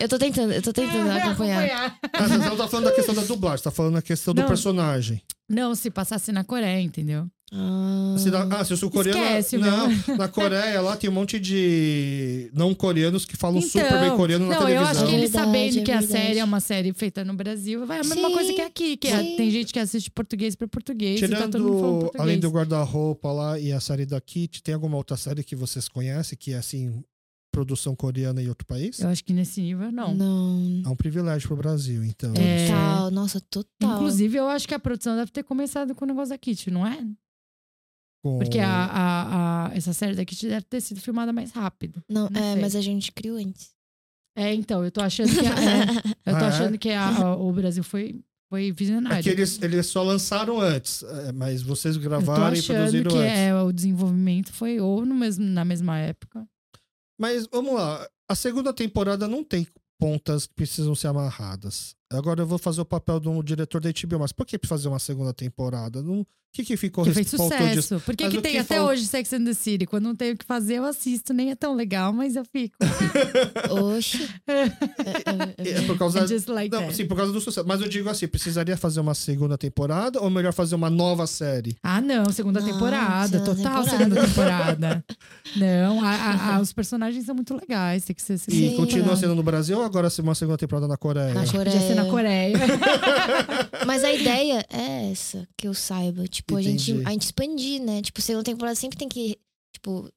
Eu 0.00 0.08
tô 0.08 0.16
tentando, 0.16 0.52
eu 0.52 0.62
tô 0.62 0.72
tentando 0.72 1.10
É, 1.10 1.22
acompanhar. 1.22 1.98
Ah, 2.12 2.22
você 2.28 2.38
não 2.38 2.56
tá 2.56 2.68
falando 2.68 2.84
da 2.86 2.92
questão 2.92 3.14
da 3.14 3.22
dublagem, 3.22 3.64
tá 3.64 3.70
falando 3.70 3.94
da 3.94 4.02
questão 4.02 4.32
do 4.32 4.42
Não. 4.42 4.48
personagem. 4.48 5.20
Não, 5.48 5.74
se 5.74 5.90
passasse 5.90 6.30
na 6.30 6.44
Coreia, 6.44 6.80
entendeu? 6.80 7.28
Ah, 7.52 8.14
Se 8.18 8.30
da- 8.30 8.42
ah, 8.50 8.64
se 8.64 8.72
eu 8.72 8.76
sou 8.76 8.90
coreano. 8.90 9.18
Esquece, 9.20 9.56
não, 9.56 9.88
na 10.18 10.28
Coreia 10.28 10.80
lá 10.82 10.96
tem 10.96 11.08
um 11.08 11.12
monte 11.12 11.40
de 11.40 12.50
não 12.52 12.74
coreanos 12.74 13.24
que 13.24 13.36
falam 13.36 13.60
super 13.62 14.00
bem 14.00 14.14
coreano 14.16 14.46
na 14.46 14.54
Então, 14.54 14.64
não, 14.64 14.70
eu 14.70 14.76
televisão. 14.82 15.02
acho 15.04 15.10
que 15.10 15.16
eles 15.18 15.30
sabendo 15.30 15.78
é 15.78 15.82
que 15.82 15.90
a 15.92 16.02
série 16.02 16.38
é 16.38 16.44
uma 16.44 16.60
série 16.60 16.92
feita 16.92 17.24
no 17.24 17.34
Brasil, 17.34 17.86
vai 17.86 18.00
a 18.00 18.02
mesma 18.04 18.28
Sim, 18.28 18.34
coisa 18.34 18.52
que 18.52 18.60
aqui, 18.60 18.96
que 18.96 19.08
é- 19.08 19.36
tem 19.36 19.50
gente 19.50 19.72
que 19.72 19.78
assiste 19.78 20.10
português 20.10 20.54
pra 20.56 20.68
português 20.68 21.20
e 21.22 21.28
tá 21.28 21.48
todo 21.48 21.58
mundo 21.64 21.68
falando 21.68 21.78
Tirando, 21.78 22.00
português. 22.00 22.20
além 22.22 22.38
do 22.38 22.48
guarda-roupa 22.50 23.32
lá 23.32 23.58
e 23.58 23.72
a 23.72 23.80
série 23.80 24.04
da 24.04 24.20
Kit, 24.20 24.62
tem 24.62 24.74
alguma 24.74 24.96
outra 24.96 25.16
série 25.16 25.42
que 25.42 25.56
vocês 25.56 25.88
conhecem 25.88 26.36
que 26.38 26.52
é 26.52 26.58
assim, 26.58 27.02
produção 27.50 27.96
coreana 27.96 28.42
em 28.42 28.48
outro 28.48 28.66
país? 28.66 29.00
Eu 29.00 29.08
acho 29.08 29.24
que 29.24 29.32
nesse 29.32 29.60
nível, 29.62 29.90
não. 29.90 30.14
Não. 30.14 30.82
É 30.84 30.88
um 30.88 30.96
privilégio 30.96 31.48
pro 31.48 31.56
Brasil, 31.56 32.04
então. 32.04 32.32
É. 32.36 32.66
Total, 32.66 33.10
nossa, 33.10 33.40
total. 33.40 33.94
Inclusive, 33.96 34.36
eu 34.36 34.48
acho 34.48 34.68
que 34.68 34.74
a 34.74 34.78
produção 34.78 35.16
deve 35.16 35.30
ter 35.30 35.42
começado 35.42 35.94
com 35.94 36.04
o 36.04 36.08
negócio 36.08 36.28
da 36.28 36.38
Kit, 36.38 36.70
não 36.70 36.86
é? 36.86 36.98
Com- 38.32 38.38
Porque 38.38 38.58
a, 38.58 38.68
a- 38.68 39.66
a- 39.68 39.74
essa 39.76 39.92
série 39.92 40.14
da 40.14 40.24
Kit 40.24 40.46
deve 40.48 40.62
ter 40.66 40.80
sido 40.80 41.00
filmada 41.00 41.32
mais 41.32 41.50
rápido. 41.52 42.02
Não, 42.08 42.28
Não 42.30 42.40
é, 42.40 42.52
sei. 42.52 42.62
mas 42.62 42.76
a 42.76 42.80
gente 42.80 43.12
criou 43.12 43.36
antes. 43.38 43.70
É, 44.36 44.54
então, 44.54 44.84
eu 44.84 44.90
tô 44.90 45.00
achando 45.00 45.30
que, 45.30 45.46
a- 45.46 45.50
é, 45.50 45.82
eu 46.30 46.38
tô 46.38 46.44
Ah, 46.44 46.44
é? 46.44 46.48
achando 46.48 46.78
que 46.78 46.90
a- 46.90 47.08
a- 47.08 47.36
o 47.36 47.52
Brasil 47.52 47.82
foi, 47.82 48.20
foi 48.48 48.70
visionário. 48.72 49.18
É 49.18 49.22
que 49.22 49.30
eles, 49.30 49.60
eles 49.60 49.86
só 49.86 50.02
lançaram 50.02 50.60
antes, 50.60 51.02
é, 51.02 51.32
mas 51.32 51.60
vocês 51.62 51.96
eu 51.96 52.02
tô 52.02 52.08
gravaram 52.08 52.54
e 52.54 52.58
achando 52.58 52.76
produziram 52.76 53.10
que 53.10 53.16
antes. 53.18 53.38
é, 53.38 53.54
o 53.62 53.72
desenvolvimento 53.72 54.52
foi 54.52 54.78
ou 54.80 55.04
no 55.04 55.14
mesmo, 55.14 55.44
na 55.44 55.64
mesma 55.64 55.98
época. 55.98 56.46
Mas 57.20 57.46
vamos 57.48 57.74
lá, 57.74 58.08
a 58.28 58.34
segunda 58.34 58.72
temporada 58.72 59.26
não 59.26 59.42
tem 59.42 59.66
pontas 59.98 60.46
que 60.46 60.54
precisam 60.54 60.94
ser 60.94 61.08
amarradas. 61.08 61.96
Agora 62.10 62.40
eu 62.42 62.46
vou 62.46 62.58
fazer 62.58 62.80
o 62.80 62.84
papel 62.86 63.20
de 63.20 63.28
um 63.28 63.42
diretor 63.42 63.80
da 63.80 63.90
HBO, 63.90 64.18
mas 64.20 64.32
por 64.32 64.46
que 64.46 64.58
fazer 64.66 64.88
uma 64.88 64.98
segunda 64.98 65.32
temporada? 65.34 66.00
O 66.00 66.26
que, 66.50 66.64
que 66.64 66.76
ficou 66.78 67.04
Que 67.04 67.12
fez 67.12 67.28
sucesso. 67.28 68.00
Por 68.00 68.16
que, 68.16 68.24
Mas 68.24 68.32
que 68.32 68.40
tem 68.40 68.52
que 68.52 68.58
até 68.58 68.80
hoje 68.82 69.06
Sex 69.06 69.34
and 69.34 69.44
the 69.44 69.52
City? 69.52 69.84
Quando 69.84 70.04
não 70.04 70.16
tenho 70.16 70.34
o 70.34 70.36
que 70.38 70.46
fazer, 70.46 70.76
eu 70.76 70.86
assisto. 70.86 71.34
Nem 71.34 71.50
é 71.50 71.54
tão 71.54 71.74
legal, 71.76 72.10
mas 72.10 72.36
eu 72.36 72.44
fico. 72.46 72.74
Oxi. 73.70 74.26
É, 74.46 74.62
é, 74.62 75.70
É 75.72 75.82
por 75.82 75.98
causa 75.98 76.20
É 76.20 76.52
like 76.52 76.74
Não, 76.74 76.90
sim, 76.90 77.04
por 77.06 77.16
causa 77.18 77.32
do 77.32 77.40
sucesso. 77.40 77.66
Mas 77.68 77.82
eu 77.82 77.88
digo 77.88 78.08
assim, 78.08 78.26
precisaria 78.26 78.78
fazer 78.78 78.98
uma 79.00 79.14
segunda 79.14 79.58
temporada 79.58 80.20
ou 80.22 80.30
melhor 80.30 80.54
fazer 80.54 80.74
uma 80.74 80.88
nova 80.88 81.26
série? 81.26 81.76
Ah, 81.82 82.00
não, 82.00 82.24
segunda 82.32 82.60
Não, 82.60 82.66
temporada. 82.72 83.28
segunda 83.28 83.54
total 83.54 83.84
temporada. 83.84 83.98
segunda 83.98 84.20
temporada. 84.26 85.04
não, 85.54 86.02
a- 86.02 86.14
a- 86.14 86.56
a- 86.56 86.60
os 86.60 86.72
personagens 86.72 87.26
são 87.26 87.34
muito 87.34 87.54
legais. 87.54 88.04
Tem 88.04 88.16
que 88.16 88.22
ser 88.22 88.38
segunda 88.38 88.64
E 88.64 88.70
Sim. 88.70 88.76
continua 88.76 89.16
sendo 89.16 89.34
no 89.34 89.42
Brasil 89.42 89.76
ou 89.78 89.84
agora 89.84 90.08
uma 90.22 90.34
segunda 90.34 90.56
temporada 90.56 90.88
na 90.88 90.96
Coreia? 90.96 91.34
Na 91.34 91.44
ser 91.80 91.94
na 92.04 92.10
Coreia. 92.10 92.58
Coreia. 92.58 92.78
Mas 93.86 94.04
a 94.04 94.12
ideia 94.12 94.64
é 94.70 95.10
essa, 95.10 95.48
que 95.56 95.66
eu 95.68 95.74
saiba. 95.74 96.26
Tipo, 96.26 96.56
a 96.56 96.62
gente, 96.62 96.92
a 97.06 97.10
gente 97.10 97.22
expandir, 97.22 97.82
né? 97.82 98.02
Tipo, 98.02 98.20
segunda 98.20 98.44
temporada 98.44 98.74
sempre 98.74 98.98
tem 98.98 99.08
que, 99.08 99.38
tipo, 99.74 100.08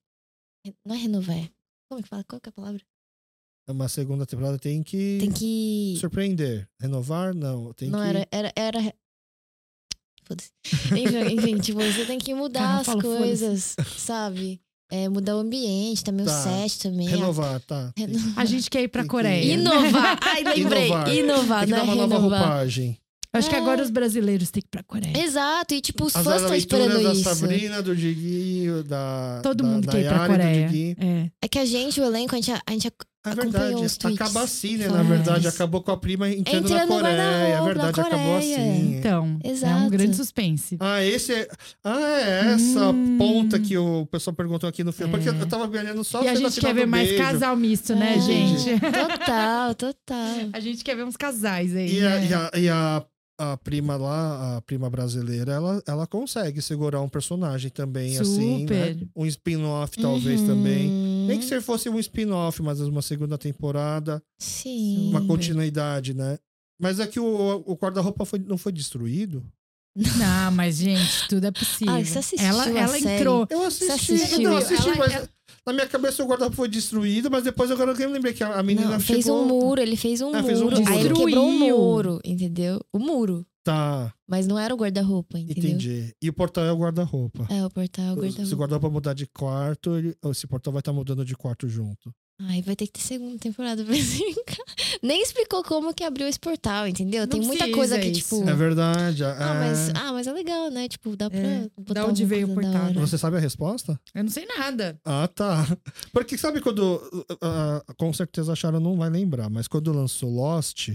não 0.86 0.96
é 0.96 0.98
renovar. 0.98 1.38
é- 1.38 1.50
Como 1.90 2.02
que 2.02 2.10
fala? 2.10 2.24
Qual 2.24 2.40
que 2.40 2.50
é 2.50 2.52
a 2.52 2.54
palavra? 2.54 2.82
Uma 3.70 3.88
segunda 3.88 4.26
temporada 4.26 4.58
tem 4.60 4.84
que, 4.84 5.18
Tem 5.20 5.32
que. 5.32 5.96
surpreender. 6.00 6.68
Renovar? 6.80 7.34
Não. 7.34 7.72
Tem 7.74 7.90
não 7.90 8.00
que... 8.00 8.06
era. 8.06 8.28
Era. 8.32 8.54
era... 8.56 8.96
Foda-se. 10.26 10.52
Enfim, 10.94 11.34
enfim, 11.36 11.58
tipo, 11.60 11.80
você 11.80 12.06
tem 12.06 12.20
que 12.20 12.34
mudar 12.34 12.84
Cara, 12.84 12.98
as 12.98 13.02
coisas, 13.02 13.76
sabe? 13.98 14.62
É, 14.92 15.08
mudar 15.08 15.38
o 15.38 15.40
ambiente, 15.40 16.04
também 16.04 16.26
Tá. 16.26 16.38
o 16.38 16.44
set 16.44 16.80
também. 16.80 17.08
Renovar, 17.08 17.60
tá. 17.62 17.94
Reno- 17.98 18.20
A 18.36 18.44
gente 18.46 18.70
quer 18.70 18.82
ir 18.84 18.90
pra 18.90 19.04
que- 19.04 19.08
Coreia. 19.10 19.54
Inovar. 19.54 20.20
Ai, 20.22 20.44
lembrei. 20.44 20.88
Inovar. 20.88 21.16
Inovar, 21.16 21.66
que 21.66 21.72
não 21.72 21.78
é 21.78 21.84
uma 21.84 21.96
nova 21.96 22.18
roupagem. 22.18 22.98
Acho 23.34 23.50
que 23.50 23.56
É. 23.56 23.60
agora 23.60 23.82
os 23.82 23.90
brasileiros 23.90 24.52
têm 24.52 24.62
que 24.62 24.68
ir 24.68 24.70
pra 24.72 24.84
Coreia. 24.84 25.18
Exato, 25.18 25.74
e 25.74 25.80
tipo, 25.80 26.04
os 26.04 26.14
As 26.14 26.22
fãs 26.26 26.42
estão 26.42 26.54
esperando 26.56 27.02
da 27.02 27.14
isso. 27.14 27.24
Sabrina, 27.24 27.82
do 27.82 27.96
Diguinho, 27.96 28.84
da 28.84 29.40
Todo 29.42 29.64
da 29.64 29.70
mundo 29.70 29.88
quer 29.88 30.02
ir 30.02 30.08
pra 30.10 30.28
Coreia. 30.28 30.70
É. 31.00 31.32
É 31.42 31.48
que 31.48 31.58
a 31.58 31.64
gente, 31.64 32.02
o 32.02 32.04
elenco, 32.04 32.36
a 32.36 32.42
gente, 32.42 32.52
a 32.52 32.72
gente 32.74 32.92
É 33.24 33.36
verdade. 33.36 33.76
Acaba 34.16 34.42
assim, 34.42 34.78
né? 34.78 34.88
Foi. 34.90 34.98
Na 34.98 35.04
verdade, 35.04 35.48
acabou 35.48 35.82
com 35.84 35.92
a 35.92 35.98
prima 35.98 36.28
entrando, 36.28 36.66
Entrando 36.66 36.80
na 36.80 36.88
Coreia. 36.88 37.16
É 37.22 37.62
verdade, 37.64 38.02
acabou 38.02 38.38
assim. 38.38 38.98
Então, 38.98 39.40
é 39.44 39.48
um 39.48 39.52
Exato. 39.52 39.90
grande 39.92 40.16
suspense. 40.16 40.78
Ah, 40.80 41.04
esse 41.04 41.32
é. 41.34 41.48
Ah, 41.84 42.00
é 42.20 42.54
essa 42.54 42.90
Hum. 42.90 43.18
ponta 43.20 43.60
que 43.60 43.78
o 43.78 44.08
pessoal 44.08 44.34
perguntou 44.36 44.68
aqui 44.68 44.84
no 44.84 44.92
filme. 44.92 45.14
É. 45.14 45.18
Porque 45.18 45.30
eu 45.30 45.48
tava 45.48 45.68
olhando 45.70 46.04
só 46.04 46.24
e 46.24 46.28
a 46.30 46.36
cena 46.36 46.50
gente 46.50 46.62
quer 46.62 46.74
ver 46.74 46.88
mais 46.88 47.10
beijo. 47.10 47.24
casal 47.24 47.56
misto, 47.56 47.96
né, 47.96 48.16
É, 48.18 48.20
gente? 48.22 48.80
Total, 48.80 49.76
total. 49.76 50.50
A 50.54 50.60
gente 50.60 50.84
quer 50.84 50.96
ver 50.96 51.04
uns 51.06 51.16
casais 51.18 51.76
aí. 51.76 52.00
E, 52.00 52.06
a, 52.06 52.10
né? 52.10 52.28
e, 52.28 52.34
a, 52.34 52.52
e 52.60 52.70
a, 52.70 53.04
a 53.42 53.58
prima 53.58 53.96
lá, 53.98 54.58
a 54.58 54.62
prima 54.62 54.90
brasileira, 54.90 55.52
ela, 55.54 55.82
ela 55.88 56.06
consegue 56.08 56.62
segurar 56.62 57.02
um 57.02 57.10
personagem 57.10 57.70
também, 57.72 58.18
assim, 58.18 58.66
né? 58.66 58.94
Super. 58.94 59.08
Um 59.16 59.26
spin-off, 59.26 59.98
talvez, 60.00 60.42
Uhum. 60.42 60.48
também. 60.48 60.90
Nem 61.28 61.40
que 61.40 61.46
se 61.46 61.60
fosse 61.62 61.90
um 61.90 62.00
spin-off, 62.00 62.62
mas 62.62 62.80
uma 62.82 63.02
segunda 63.02 63.38
temporada, 63.38 64.22
Sim. 64.40 65.10
uma 65.10 65.20
Super. 65.22 65.28
continuidade, 65.34 66.14
né? 66.14 66.38
Mas 66.80 67.00
é 67.00 67.08
que 67.08 67.20
o, 67.20 67.64
o 67.66 67.74
guarda-roupa 67.76 68.26
foi- 68.26 68.40
não 68.40 68.58
foi 68.58 68.72
destruído? 68.72 69.44
Não, 69.96 70.52
mas, 70.54 70.78
gente, 70.78 71.28
tudo 71.28 71.46
é 71.48 71.52
possível. 71.52 71.94
Ah, 71.94 72.04
você 72.04 72.20
assistiu 72.20 72.48
ela 72.48 72.64
a 72.64 72.70
ela 72.70 72.98
série? 73.00 73.16
entrou. 73.20 73.46
Eu 73.50 73.64
assisti, 73.66 73.92
assistiu? 73.92 74.42
não, 74.50 74.58
assisti, 74.58 74.88
Ela- 74.88 74.98
mas 74.98 75.14
ela- 75.14 75.30
na 75.66 75.74
minha 75.74 75.88
cabeça 75.88 76.24
o 76.24 76.28
guarda-roupa 76.28 76.56
foi 76.58 76.68
destruído, 76.68 77.30
mas 77.30 77.44
depois 77.44 77.70
agora 77.72 77.92
eu 77.92 78.10
lembrei 78.12 78.34
que 78.34 78.44
a, 78.44 78.62
menina 78.64 78.92
Não, 78.92 79.00
chegou... 79.00 79.16
fez 79.16 79.28
um 79.30 79.46
muro, 79.46 79.82
ele 79.82 79.96
fez 79.96 80.22
um 80.22 80.34
Ah, 80.34 80.44
fez 80.44 80.60
um 80.62 80.66
muro. 80.66 80.78
Aí 80.88 81.00
ele 81.00 81.10
muro. 81.10 81.26
quebrou 81.26 81.48
o 81.48 81.52
muro, 81.60 82.20
entendeu? 82.26 82.80
O 82.94 83.00
muro. 83.00 83.46
Tá, 83.64 84.12
Mas 84.28 84.48
não 84.48 84.58
era 84.58 84.74
o 84.74 84.78
guarda-roupa, 84.78 85.38
entendeu? 85.38 85.70
entendi. 85.70 86.16
E 86.20 86.28
o 86.30 86.34
portal 86.34 86.64
é 86.66 86.72
o 86.72 86.78
guarda-roupa. 86.78 87.46
É, 87.48 87.64
o 87.64 87.70
portal 87.70 88.06
é 88.06 88.12
o 88.12 88.16
Se 88.16 88.18
o 88.18 88.22
guarda-roupa. 88.24 88.56
guarda-roupa 88.58 88.90
mudar 88.90 89.14
de 89.14 89.28
quarto, 89.28 89.96
ele- 89.96 90.16
esse 90.32 90.48
portal 90.48 90.74
vai 90.74 90.80
estar 90.82 90.92
mudando 90.92 91.24
de 91.24 91.36
quarto 91.36 91.68
junto. 91.70 92.12
Ai, 92.50 92.62
vai 92.62 92.76
ter 92.76 92.88
que 92.88 92.94
ter 92.94 93.02
segunda 93.02 93.38
temporada 93.38 93.84
pra 93.84 93.94
explicar. 93.96 94.64
Nem 95.02 95.22
explicou 95.22 95.64
como 95.64 95.94
que 95.94 96.04
abriu 96.04 96.28
esse 96.28 96.40
portal, 96.40 96.88
entendeu? 96.88 97.22
Não 97.22 97.28
Tem 97.28 97.42
muita 97.42 97.70
coisa 97.72 98.00
que, 98.00 98.08
isso. 98.08 98.36
tipo. 98.38 98.50
É 98.50 98.54
verdade. 98.54 99.24
Ah, 99.24 99.30
é- 99.30 99.60
mas, 99.60 99.90
ah, 99.96 100.14
mas 100.14 100.28
é 100.28 100.32
legal, 100.34 100.70
né? 100.72 100.88
Tipo, 100.88 101.16
dá 101.16 101.30
pra. 101.30 101.40
É. 101.40 101.68
botar 101.78 101.94
Da 102.02 102.06
onde 102.08 102.26
veio 102.26 102.50
o 102.50 102.54
portal? 102.54 102.86
hora. 102.86 102.94
Você 103.00 103.18
sabe 103.18 103.38
a 103.38 103.40
resposta? 103.40 104.00
Eu 104.16 104.24
não 104.24 104.32
sei 104.32 104.46
nada. 104.46 105.00
Ah, 105.06 105.28
tá. 105.28 105.66
Porque 106.12 106.38
sabe 106.38 106.62
quando. 106.62 107.00
ah, 107.42 107.84
com 107.98 108.12
certeza 108.14 108.54
a 108.54 108.56
Sharon 108.56 108.80
não 108.80 108.98
vai 108.98 109.10
lembrar, 109.10 109.50
mas 109.50 109.68
quando 109.68 109.92
lançou 109.94 110.30
Lost, 110.30 110.90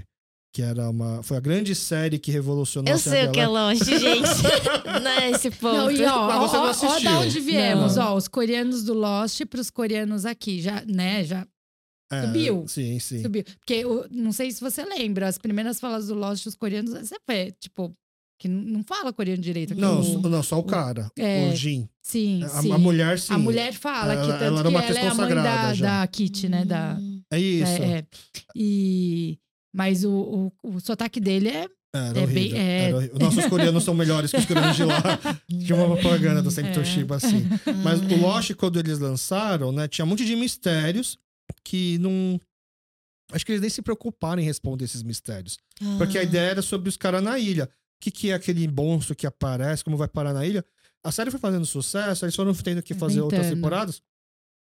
que 0.57 0.63
era 0.63 0.89
uma. 0.89 1.23
Foi 1.23 1.37
a 1.37 1.41
grande 1.41 1.75
série 1.75 2.19
que 2.19 2.31
revolucionou 2.31 2.89
Eu 2.91 2.97
a 2.97 2.99
sei 2.99 3.27
o 3.27 3.31
que 3.33 3.41
é. 3.41 3.47
Lost, 3.47 3.83
gente. 3.85 4.01
não 5.05 5.11
é 5.11 5.31
esse 5.31 5.51
ponto. 5.51 5.77
Não, 5.77 5.91
e 5.91 6.03
ó, 6.07 6.27
Mas 6.29 6.37
ó, 6.37 6.49
você 6.49 6.57
não 6.57 6.63
ó, 6.63 6.67
ó 6.67 6.71
assistiu. 6.71 7.11
da 7.11 7.19
onde 7.19 7.41
viemos, 7.41 7.97
Não. 7.97 8.13
ó, 8.13 8.17
os 8.17 8.27
coreanos 8.27 8.83
do 8.83 8.95
Lost 8.95 9.45
pros 9.45 9.69
coreanos 9.69 10.25
aqui, 10.25 10.63
já, 10.63 10.83
né, 10.87 11.25
já 11.25 11.47
É, 12.11 12.23
subiu. 12.23 12.65
Sim, 12.67 12.99
sim. 12.99 13.21
subiu. 13.23 13.45
Porque, 13.59 13.85
o- 13.85 14.07
não 14.11 14.33
sei 14.33 14.51
se 14.51 14.61
você 14.63 14.83
lembra, 14.83 15.29
as 15.29 15.37
primeiras 15.37 15.79
falas 15.79 16.07
do 16.07 16.15
Lost, 16.15 16.47
os 16.47 16.55
coreanos, 16.55 16.93
você 16.93 17.17
vê, 17.29 17.53
tipo, 17.61 17.93
que 18.41 18.49
não 18.49 18.83
fala 18.83 19.13
coreano 19.13 19.43
direito. 19.43 19.73
aqui. 19.75 19.81
Não, 19.83 20.01
O- 20.01 20.05
só- 20.23 20.29
não, 20.29 20.43
só 20.43 20.59
o 20.59 20.63
cara. 20.65 21.11
é, 21.19 21.51
o 21.53 21.55
Jin. 21.57 21.87
Sim, 22.03 22.43
A, 22.45 22.49
sim. 22.49 22.73
a 22.73 22.79
mulher, 22.79 23.19
sim. 23.19 23.35
A 23.35 23.39
mulher 23.39 23.75
fala 23.75 24.15
Ela- 24.15 24.23
que 24.25 24.31
ela 24.31 24.39
tanto 24.39 24.59
era 24.61 24.69
uma 24.71 24.83
que 24.83 24.89
ela 24.91 24.99
é 24.99 25.03
a 25.03 25.05
mãe 25.15 25.17
consagrada 25.17 25.49
da, 25.69 25.75
já. 25.75 26.01
da 26.01 26.07
Kitty, 26.07 26.49
né, 26.49 26.65
da... 26.65 26.97
É 27.31 27.39
isso. 27.39 27.83
É, 27.83 27.99
é. 27.99 28.05
E... 28.55 29.39
Mas 29.75 30.05
o, 30.05 30.53
o, 30.63 30.77
o 30.77 30.81
sotaque 30.81 31.21
dele 31.21 31.49
é... 31.49 31.67
Era 31.95 32.19
É 32.19 32.23
horrível. 32.23 32.35
bem- 32.35 32.55
é- 32.59 32.83
Era 32.89 32.97
horrível. 32.97 33.19
Nossos 33.19 33.47
coreanos 33.47 33.85
são 33.85 33.95
melhores 33.95 34.31
que 34.31 34.37
os 34.39 34.45
coreanos 34.45 34.77
de 34.77 34.85
lá. 34.85 35.03
Tinha 35.49 35.75
uma 35.77 35.97
propaganda 35.97 36.43
da 36.43 36.51
Sempre 36.51 36.73
É. 36.73 36.75
Toshiba 36.75 37.17
assim. 37.17 37.45
Mas 37.83 38.01
Ah, 38.01 38.05
o 38.15 38.21
Lost, 38.21 38.53
quando 38.55 38.79
eles 38.79 38.99
lançaram, 38.99 39.73
né, 39.73 39.89
tinha 39.89 40.05
um 40.05 40.09
monte 40.09 40.25
de 40.25 40.37
mistérios 40.37 41.19
que 41.65 41.97
não. 41.99 42.39
Acho 43.33 43.45
que 43.47 43.53
eles 43.53 43.61
nem 43.63 43.71
se 43.71 43.81
preocuparam 43.83 44.41
em 44.43 44.45
responder 44.45 44.85
esses 44.85 45.03
mistérios. 45.03 45.59
Porque 45.99 46.19
a 46.19 46.21
ah. 46.21 46.25
ideia 46.25 46.51
era 46.51 46.63
sobre 46.63 46.89
os 46.89 46.97
caras 46.97 47.23
na 47.23 47.39
ilha. 47.39 47.65
O 47.65 47.69
que, 48.01 48.11
que 48.11 48.31
é 48.31 48.35
aquele 48.35 48.69
monstro 48.69 49.17
que 49.17 49.27
aparece, 49.27 49.83
como 49.83 49.97
vai 49.97 50.07
parar 50.09 50.35
na 50.35 50.47
ilha? 50.47 50.63
A 51.03 51.11
série 51.11 51.31
foi 51.31 51.41
fazendo 51.41 51.65
sucesso, 51.65 52.25
eles 52.25 52.37
foram 52.37 52.53
tendo 52.55 52.83
que 52.83 52.93
fazer 52.95 53.21
outras 53.23 53.41
Inventando. 53.47 53.57
temporadas 53.59 54.03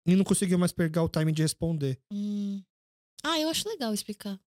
e 0.06 0.16
não 0.16 0.24
conseguiu 0.24 0.58
mais 0.58 0.72
pegar 0.72 1.02
o 1.02 1.08
timing 1.08 1.32
de 1.34 1.42
responder. 1.42 1.98
Hum. 2.10 2.62
Ah, 3.22 3.38
eu 3.38 3.48
acho 3.50 3.68
legal 3.68 3.92
explicar. 3.92 4.38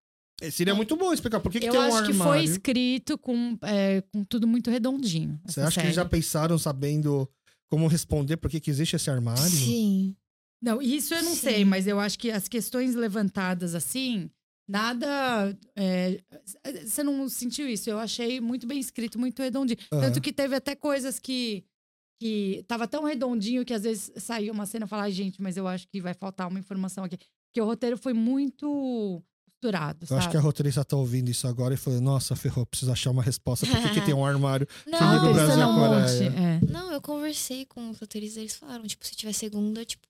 Eh, 0.42 0.52
Seria 0.52 0.74
muito 0.76 0.96
bom 0.98 1.14
explicar 1.14 1.40
por 1.40 1.52
que, 1.52 1.60
que 1.60 1.68
Eu 1.68 1.72
tem 1.74 1.80
um 1.82 1.84
acho 1.96 2.06
que 2.08 2.14
foi 2.14 2.28
armário. 2.30 2.44
escrito 2.44 3.18
com, 3.18 3.58
é, 3.62 4.02
com 4.12 4.24
tudo 4.24 4.48
muito 4.48 4.70
redondinho. 4.72 5.40
Você 5.46 5.62
acha 5.62 5.80
que 5.80 5.86
eles 5.86 5.96
já 5.96 6.02
série. 6.02 6.10
pensaram 6.10 6.58
sabendo 6.58 7.30
como 7.70 7.88
responder 7.88 8.38
por 8.38 8.50
que, 8.50 8.60
que 8.60 8.70
existe 8.72 8.96
esse 8.96 9.10
armário? 9.10 9.50
Sim. 9.50 10.16
Não, 10.62 10.82
isso 10.82 11.14
eu 11.14 11.24
não 11.24 11.32
Sim. 11.36 11.40
sei, 11.42 11.66
mas 11.66 11.88
eu 11.88 12.00
acho 12.00 12.20
que 12.20 12.30
as 12.32 12.48
questões 12.48 12.94
levantadas 12.96 13.74
assim, 13.74 14.30
nada. 14.68 15.58
é, 15.76 16.22
você 16.86 17.04
não 17.04 17.28
sentiu 17.30 17.68
isso? 17.68 17.90
Eu 17.90 18.00
achei 18.00 18.40
muito 18.42 18.68
bem 18.68 18.80
escrito, 18.80 19.18
muito 19.20 19.42
redondinho. 19.42 19.80
Aham. 19.92 20.02
Tanto 20.02 20.22
que 20.22 20.34
teve 20.34 20.56
até 20.56 20.76
coisas 20.76 21.20
que. 21.20 21.64
que 22.20 22.64
tava 22.68 22.88
tão 22.88 23.04
redondinho 23.04 23.66
que 23.66 23.74
às 23.74 23.84
vezes 23.84 24.12
saía 24.18 24.52
uma 24.52 24.66
cena 24.66 24.84
e 24.84 24.86
eu 24.86 24.88
falava, 24.90 25.08
"Ai, 25.08 25.12
gente, 25.12 25.42
mas 25.42 25.58
eu 25.58 25.68
acho 25.68 25.88
que 25.88 26.00
vai 26.02 26.14
faltar 26.14 26.48
uma 26.48 26.60
informação 26.60 27.04
aqui. 27.04 27.18
Porque 27.18 27.62
o 27.62 27.66
roteiro 27.66 27.98
foi 27.98 28.14
muito 28.14 29.22
Eu 29.64 30.08
sabe? 30.08 30.20
acho 30.20 30.30
que 30.30 30.38
a 30.38 30.40
roteirista 30.42 30.84
tá 30.84 30.96
ouvindo 30.98 31.30
isso 31.30 31.48
agora 31.48 31.74
e 31.74 31.78
falou: 31.78 32.02
Nossa, 32.02 32.36
ferrou, 32.36 32.66
preciso 32.66 32.92
achar 32.92 33.12
uma 33.12 33.22
resposta. 33.22 33.66
Por 33.68 33.80
que, 33.82 33.90
que 33.92 34.02
tem 34.06 34.14
um 34.14 34.26
armário? 34.26 34.68
Não, 34.88 35.14
liga 35.14 35.30
o 35.30 35.34
Brasil 35.34 35.68
um 35.70 35.76
Coreia. 35.76 36.32
monte. 36.32 36.38
É. 36.68 36.72
não, 36.72 36.92
eu 36.92 37.02
conversei 37.02 37.66
com 37.66 37.90
os 37.92 38.00
roteiristas, 38.00 38.38
eles 38.38 38.56
falaram, 38.56 38.86
tipo, 38.88 39.06
se 39.06 39.16
tiver 39.16 39.34
segunda, 39.34 39.84
tipo, 39.86 40.08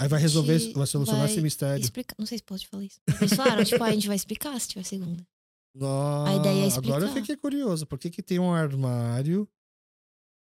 Aí 0.00 0.08
vai 0.08 0.20
resolver, 0.20 0.58
vai 0.72 0.86
solucionar 0.86 1.22
vai 1.22 1.30
esse 1.30 1.40
mistério. 1.40 1.82
explicar. 1.82 2.14
Não 2.18 2.26
sei 2.26 2.38
se 2.38 2.44
pode 2.44 2.66
falar 2.66 2.84
isso. 2.84 2.98
Eles 3.20 3.34
falaram, 3.34 3.62
tipo, 3.64 3.82
"Ah, 3.84 3.86
a 3.88 3.92
gente 3.92 4.06
vai 4.08 4.16
explicar 4.16 4.58
se 4.60 4.68
tiver 4.68 4.84
segunda. 4.84 5.24
Nossa, 5.74 6.30
A 6.32 6.36
ideia 6.36 6.64
é 6.66 6.76
Agora 6.76 7.04
eu 7.04 7.08
explicar. 7.08 7.12
fiquei 7.20 7.36
curioso. 7.36 7.86
Por 7.86 7.98
que, 7.98 8.10
que 8.10 8.22
tem 8.22 8.38
um 8.38 8.52
armário 8.52 9.48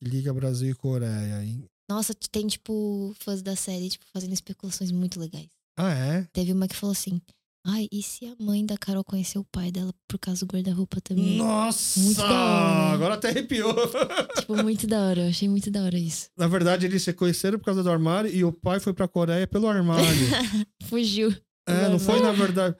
que 0.02 0.08
liga 0.08 0.32
Brasil 0.32 0.70
e 0.70 0.74
Coreia? 0.74 1.44
Hein? 1.44 1.64
Nossa, 1.90 2.14
tem, 2.30 2.46
tipo, 2.46 3.14
fãs 3.18 3.42
da 3.42 3.54
série, 3.54 3.90
tipo, 3.90 4.04
fazendo 4.12 4.32
especulações 4.32 4.90
muito 4.90 5.20
legais. 5.20 5.48
Ah, 5.76 5.92
é? 5.92 6.26
Teve 6.32 6.52
uma 6.52 6.66
que 6.68 6.74
falou 6.76 6.92
assim, 6.92 7.20
ai, 7.66 7.86
e 7.92 8.02
se 8.02 8.26
a 8.26 8.34
mãe 8.42 8.64
da 8.64 8.76
Carol 8.78 9.04
conheceu 9.04 9.42
o 9.42 9.46
pai 9.52 9.70
dela 9.70 9.92
por 10.08 10.18
causa 10.18 10.44
do 10.46 10.52
guarda-roupa 10.52 11.00
também? 11.00 11.36
Nossa! 11.38 12.00
Muito 12.00 12.16
da 12.18 12.24
hora, 12.24 12.88
né? 12.88 12.94
Agora 12.94 13.14
até 13.14 13.28
arrepiou. 13.28 13.74
Tipo, 14.38 14.56
muito 14.62 14.86
da 14.86 15.00
hora, 15.00 15.20
eu 15.22 15.28
achei 15.28 15.48
muito 15.48 15.70
da 15.70 15.82
hora 15.82 15.98
isso. 15.98 16.28
Na 16.36 16.46
verdade, 16.48 16.86
eles 16.86 17.02
se 17.02 17.12
conheceram 17.12 17.58
por 17.58 17.66
causa 17.66 17.82
do 17.82 17.90
armário 17.90 18.30
e 18.32 18.44
o 18.44 18.52
pai 18.52 18.80
foi 18.80 18.92
pra 18.94 19.06
Coreia 19.08 19.46
pelo 19.46 19.68
armário. 19.68 20.04
Fugiu. 20.84 21.34
é, 21.68 21.88
não 21.88 21.98
foi 21.98 22.20
na 22.20 22.32
verdade. 22.32 22.74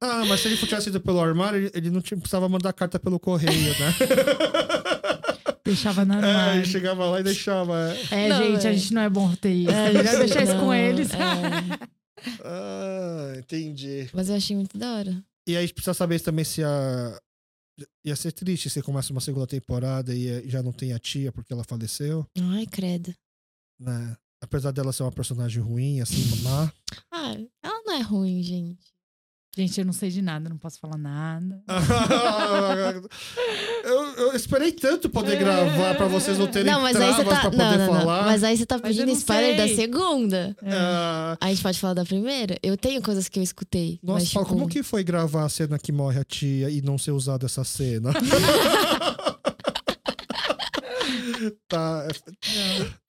Ah, 0.00 0.24
mas 0.26 0.40
se 0.40 0.46
ele 0.48 0.56
tivesse 0.56 0.90
ido 0.90 1.00
pelo 1.00 1.20
armário, 1.20 1.70
ele- 1.74 1.90
não 1.90 2.00
tinha, 2.00 2.16
precisava 2.18 2.48
mandar 2.48 2.72
carta 2.72 3.00
pelo 3.00 3.18
correio, 3.18 3.50
né? 3.80 3.94
Deixava 5.64 6.04
na 6.04 6.14
É, 6.14 6.18
armário. 6.30 6.60
ele 6.60 6.66
chegava 6.66 7.04
lá 7.06 7.20
e 7.20 7.22
deixava. 7.22 7.74
é. 8.10 8.26
É, 8.26 8.28
Não, 8.28 8.38
gente, 8.38 8.66
a 8.66 8.70
é. 8.70 8.74
gente 8.74 8.94
não 8.94 9.02
é 9.02 9.08
bom 9.10 9.26
roteirista. 9.26 9.72
a 9.82 9.92
gente 9.92 10.04
vai 10.04 10.16
deixar 10.18 10.42
isso 10.44 10.58
com 10.58 10.72
eles. 10.72 11.10
é. 11.12 11.88
Ah, 12.44 13.34
entendi. 13.38 14.08
Mas 14.12 14.28
eu 14.28 14.36
achei 14.36 14.54
muito 14.56 14.76
da 14.78 14.94
hora. 14.94 15.24
E 15.46 15.52
aí 15.52 15.58
a 15.58 15.60
gente 15.62 15.74
precisa 15.74 15.94
saber 15.94 16.20
também 16.20 16.44
se 16.44 16.62
a. 16.62 17.18
Ia 18.04 18.16
ser 18.16 18.32
triste 18.32 18.68
se 18.68 18.82
começa 18.82 19.12
uma 19.12 19.20
segunda 19.20 19.46
temporada 19.46 20.12
e 20.12 20.26
eh, 20.28 20.42
já 20.48 20.62
não 20.62 20.72
tem 20.72 20.92
a 20.92 20.98
tia 20.98 21.30
porque 21.30 21.52
ela 21.52 21.62
faleceu, 21.62 22.26
Ai, 22.36 22.66
credo. 22.66 23.14
né? 23.78 24.16
Apesar 24.42 24.72
dela 24.72 24.92
ser 24.92 25.04
uma 25.04 25.12
personagem 25.12 25.62
ruim, 25.62 26.00
assim, 26.00 26.42
má. 26.42 26.72
Ah, 27.12 27.34
ela 27.62 27.82
não 27.84 27.94
é 27.94 28.00
ruim, 28.00 28.42
gente. 28.42 28.92
Gente, 29.58 29.80
eu 29.80 29.84
não 29.84 29.92
sei 29.92 30.08
de 30.08 30.22
nada, 30.22 30.48
não 30.48 30.56
posso 30.56 30.78
falar 30.78 30.96
nada. 30.96 31.60
eu, 33.82 34.04
eu 34.26 34.32
esperei 34.36 34.70
tanto 34.70 35.10
poder 35.10 35.36
gravar 35.36 35.96
pra 35.96 36.06
vocês 36.06 36.38
não 36.38 36.46
terem 36.46 36.72
Não, 36.72 36.80
mas 36.80 36.94
aí 36.94 37.12
você 37.12 37.24
tá. 37.24 37.40
pra 37.40 37.50
poder 37.50 37.56
Não, 37.56 37.76
não, 37.78 37.86
não. 37.92 38.00
falar. 38.00 38.24
Mas 38.24 38.44
aí 38.44 38.56
você 38.56 38.64
tá 38.64 38.78
pedindo 38.78 39.10
spoiler 39.10 39.56
da 39.56 39.66
sei. 39.66 39.74
segunda. 39.74 40.56
É. 40.62 40.70
Ah, 40.72 41.36
A 41.40 41.48
gente 41.48 41.60
pode 41.62 41.80
falar 41.80 41.94
da 41.94 42.04
primeira? 42.04 42.56
Eu 42.62 42.76
tenho 42.76 43.02
coisas 43.02 43.28
que 43.28 43.40
eu 43.40 43.42
escutei. 43.42 43.98
nossa, 44.00 44.20
mas, 44.20 44.32
Paulo, 44.32 44.46
tipo, 44.48 44.58
como 44.60 44.70
que 44.70 44.84
foi 44.84 45.02
gravar 45.02 45.44
a 45.44 45.48
cena 45.48 45.76
que 45.76 45.90
morre 45.90 46.20
a 46.20 46.24
tia 46.24 46.70
e 46.70 46.80
não 46.80 46.96
ser 46.96 47.10
usada 47.10 47.46
essa 47.46 47.64
cena? 47.64 48.12
tá. 51.68 52.06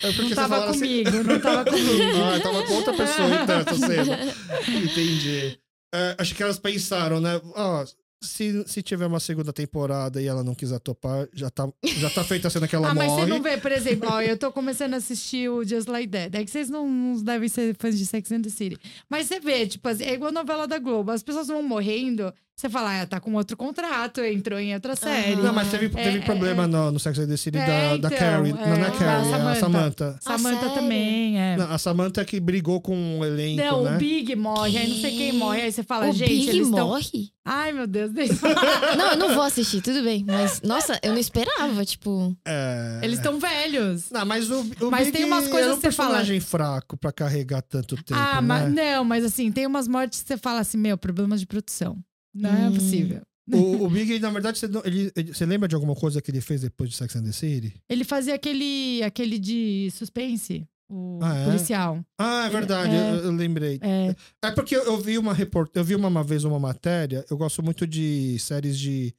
É, 0.01 0.07
é 0.07 0.11
Não 0.13 0.29
tava 0.31 0.65
assim- 0.65 0.79
comigo, 0.79 1.23
não 1.23 1.39
tava 1.39 1.65
comigo. 1.65 1.89
Ah, 2.35 2.39
tava 2.41 2.63
com 2.63 2.73
outra 2.73 2.93
pessoa 2.93 3.27
então, 3.43 3.59
essa 3.59 3.75
cena. 3.75 4.17
Entendi. 4.67 5.59
É, 5.93 6.15
acho 6.17 6.35
que 6.35 6.43
elas 6.43 6.59
pensaram, 6.59 7.19
né? 7.19 7.41
Ó, 7.55 7.85
se, 8.21 8.63
se 8.67 8.81
tiver 8.81 9.05
uma 9.05 9.19
segunda 9.19 9.53
temporada 9.53 10.21
e 10.21 10.27
ela 10.27 10.43
não 10.43 10.53
quiser 10.53 10.79
topar, 10.79 11.27
já 11.33 11.49
tá, 11.49 11.71
já 11.83 12.09
tá 12.09 12.23
feita 12.23 12.47
a 12.47 12.51
cena 12.51 12.67
que 12.67 12.75
ela 12.75 12.89
ah, 12.89 12.93
mas 12.93 13.07
morre. 13.07 13.21
você 13.21 13.29
não 13.29 13.41
vê, 13.41 13.57
por 13.57 13.71
exemplo, 13.71 14.09
ó, 14.11 14.21
eu 14.21 14.37
tô 14.37 14.51
começando 14.51 14.93
a 14.93 14.97
assistir 14.97 15.49
o 15.49 15.63
Just 15.63 15.87
Like 15.87 16.09
That. 16.09 16.35
É 16.35 16.43
que 16.43 16.51
vocês 16.51 16.69
não, 16.69 16.87
não 16.87 17.23
devem 17.23 17.47
ser 17.47 17.75
fãs 17.79 17.97
de 17.97 18.05
Sex 18.05 18.31
and 18.31 18.41
the 18.41 18.49
City. 18.49 18.77
Mas 19.09 19.27
você 19.27 19.39
vê, 19.39 19.65
tipo, 19.65 19.87
assim, 19.87 20.03
é 20.03 20.13
igual 20.13 20.31
novela 20.31 20.67
da 20.67 20.77
Globo. 20.79 21.11
As 21.11 21.23
pessoas 21.23 21.47
vão 21.47 21.63
morrendo, 21.63 22.33
você 22.59 22.69
fala, 22.69 23.01
ah, 23.01 23.05
tá 23.05 23.19
com 23.19 23.33
outro 23.35 23.55
contrato, 23.55 24.21
entrou 24.21 24.59
em 24.59 24.73
outra 24.73 24.95
série. 24.95 25.35
Não, 25.37 25.53
mas 25.53 25.69
teve, 25.71 25.89
teve 25.89 26.17
É, 26.17 26.21
problema 26.21 26.63
é, 26.63 26.67
no, 26.67 26.91
no 26.91 26.99
Sex 26.99 27.17
and 27.19 27.27
the 27.27 27.37
City 27.37 27.57
É, 27.57 27.65
da, 27.65 27.89
da 27.97 28.07
então, 28.07 28.09
Carrie. 28.17 28.51
não, 28.53 28.59
não 28.59 28.65
é 28.75 28.79
é, 28.79 28.87
a 28.87 28.91
Carrie, 28.91 29.31
da 29.31 29.37
é 29.37 29.41
a 29.41 29.55
Samantha. 29.55 29.59
Samantha. 29.59 30.17
Samantha 30.21 30.59
sério? 30.59 30.75
também, 30.75 31.39
é. 31.39 31.55
Não, 31.57 31.71
a 31.71 31.77
Samantha 31.77 32.21
é 32.21 32.25
que 32.25 32.39
brigou 32.39 32.81
com 32.81 33.19
o 33.19 33.25
elenco, 33.25 33.61
Não, 33.63 33.83
né? 33.83 33.95
o 33.95 33.97
Big 33.97 34.35
morre, 34.35 34.77
aí 34.77 34.89
não 34.89 34.95
sei 34.97 35.17
quem 35.17 35.33
morre. 35.33 35.61
Aí 35.61 35.71
você 35.71 35.83
fala, 35.83 36.09
o 36.09 36.11
gente, 36.11 36.29
Big 36.29 36.49
eles 36.49 36.67
estão. 36.67 36.87
morre? 36.87 37.31
Ai, 37.45 37.71
meu 37.71 37.87
Deus, 37.87 38.11
eles 38.15 38.39
Não, 38.97 39.11
eu 39.11 39.17
não 39.17 39.33
vou 39.33 39.43
assistir, 39.43 39.81
tudo 39.81 40.03
bem. 40.03 40.23
Mas, 40.27 40.61
nossa, 40.61 40.99
eu 41.01 41.11
não 41.13 41.19
esperava, 41.19 41.83
tipo. 41.85 42.35
É... 42.45 42.99
estão 43.03 43.39
velhos. 43.39 44.09
Não, 44.11 44.25
mas 44.25 44.51
o, 44.51 44.61
o 44.81 44.91
Mas 44.91 45.05
Big 45.07 45.17
tem 45.17 45.25
umas 45.25 45.47
coisas 45.47 45.67
era 45.67 45.73
um 45.73 45.75
que 45.77 45.81
você 45.81 45.91
fala- 45.91 46.09
personagem 46.09 46.39
fraco 46.39 46.97
pra 46.97 47.11
carregar 47.11 47.61
tanto 47.61 47.95
tempo, 47.95 48.19
ah, 48.19 48.35
né? 48.35 48.41
mas 48.41 48.73
não, 48.73 49.03
mas 49.03 49.23
assim, 49.25 49.51
tem 49.51 49.65
umas 49.65 49.87
mortes 49.87 50.21
que 50.21 50.27
você 50.27 50.37
fala 50.37 50.59
assim, 50.59 50.77
meu, 50.77 50.97
problemas 50.97 51.39
de 51.39 51.47
produção. 51.47 51.97
Não 52.33 52.67
é 52.67 52.71
possível. 52.71 53.21
O, 53.51 53.85
o 53.85 53.89
Big, 53.89 54.19
na 54.19 54.29
verdade, 54.29 54.59
você, 54.59 54.65
ele, 54.85 55.11
ele- 55.15 55.33
você 55.33 55.45
lembra 55.45 55.67
de 55.67 55.75
alguma 55.75 55.95
coisa 55.95 56.21
que 56.21 56.29
ele 56.31 56.41
fez 56.41 56.61
depois 56.61 56.89
de 56.89 56.95
Sex 56.95 57.15
and 57.15 57.23
the 57.23 57.31
City? 57.31 57.73
Ele 57.89 58.03
fazia 58.03 58.35
aquele, 58.35 59.01
aquele 59.03 59.39
de 59.39 59.89
suspense, 59.91 60.67
o 60.91 61.19
Ah, 61.21 61.35
é? 61.35 61.45
policial. 61.45 62.05
Ah, 62.19 62.45
é 62.45 62.49
verdade, 62.49 62.93
É. 62.95 63.11
Eu, 63.11 63.15
eu 63.25 63.31
lembrei. 63.31 63.79
É, 63.81 64.15
É 64.43 64.51
porque 64.51 64.75
eu, 64.75 64.83
eu 64.83 64.97
vi 64.99 65.17
uma 65.17 65.33
report... 65.33 65.71
eu 65.75 65.83
vi 65.83 65.95
uma, 65.95 66.07
uma 66.07 66.23
vez 66.23 66.43
uma 66.43 66.59
matéria, 66.59 67.25
eu 67.29 67.37
gosto 67.37 67.63
muito 67.63 67.87
de 67.87 68.37
séries 68.39 68.77
de 68.77 69.13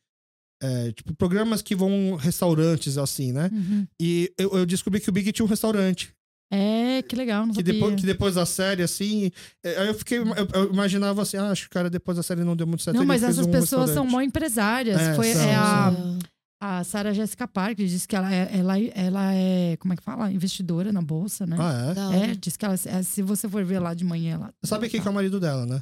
é, 0.62 0.92
tipo, 0.92 1.14
programas 1.14 1.62
que 1.62 1.74
vão 1.74 2.16
restaurantes, 2.16 2.98
assim, 2.98 3.32
né? 3.32 3.48
uhum. 3.52 3.86
E 4.00 4.30
eu, 4.38 4.50
eu 4.58 4.66
descobri 4.66 5.00
que 5.00 5.08
o 5.08 5.12
Big 5.12 5.32
tinha 5.32 5.44
um 5.44 5.48
restaurante. 5.48 6.12
É, 6.50 7.02
que 7.02 7.14
legal, 7.14 7.46
não 7.46 7.50
Que 7.54 7.60
sabia. 7.60 7.72
depois, 7.74 7.94
que 8.00 8.06
depois 8.06 8.34
da 8.34 8.44
série, 8.46 8.82
assim. 8.82 9.30
é, 9.64 9.76
Aí 9.78 9.88
eu 9.88 9.94
fiquei. 9.94 10.18
Eu, 10.18 10.24
eu 10.54 10.72
imaginava 10.72 11.22
assim, 11.22 11.36
ah, 11.36 11.50
acho 11.50 11.62
que 11.62 11.68
o 11.68 11.70
cara 11.70 11.88
depois 11.88 12.16
da 12.16 12.22
série 12.22 12.42
não 12.42 12.56
deu 12.56 12.66
muito 12.66 12.82
certo. 12.82 12.96
Não, 12.96 13.04
mas 13.06 13.22
essas 13.22 13.46
um 13.46 13.50
pessoas 13.50 13.90
são 13.90 14.04
mó 14.04 14.20
empresárias. 14.20 15.00
É, 15.00 15.14
Foi 15.14 15.32
são, 15.32 15.42
é 15.42 15.54
a, 15.54 15.92
são- 15.92 16.18
a 16.62 16.84
Sarah 16.84 17.12
Jessica 17.12 17.46
Parker 17.48 17.86
disse 17.86 18.06
que 18.08 18.16
ela 18.16 18.32
é, 18.34 18.50
ela, 18.52 18.78
ela 18.80 19.32
é, 19.34 19.76
como 19.78 19.94
é 19.94 19.96
que 19.96 20.02
fala? 20.02 20.30
Investidora 20.32 20.92
na 20.92 21.00
bolsa, 21.00 21.46
né? 21.46 21.56
Ah, 21.58 21.94
é? 22.12 22.30
É, 22.32 22.34
diz 22.34 22.56
que 22.56 22.64
ela, 22.64 22.74
é, 22.74 23.02
se 23.02 23.22
você 23.22 23.48
for 23.48 23.64
ver 23.64 23.78
lá 23.78 23.94
de 23.94 24.04
manhã, 24.04 24.34
ela. 24.34 24.52
Sabe 24.64 24.88
quem 24.88 25.00
que 25.00 25.06
é 25.06 25.10
o 25.10 25.14
marido 25.14 25.38
dela, 25.38 25.64
né? 25.66 25.80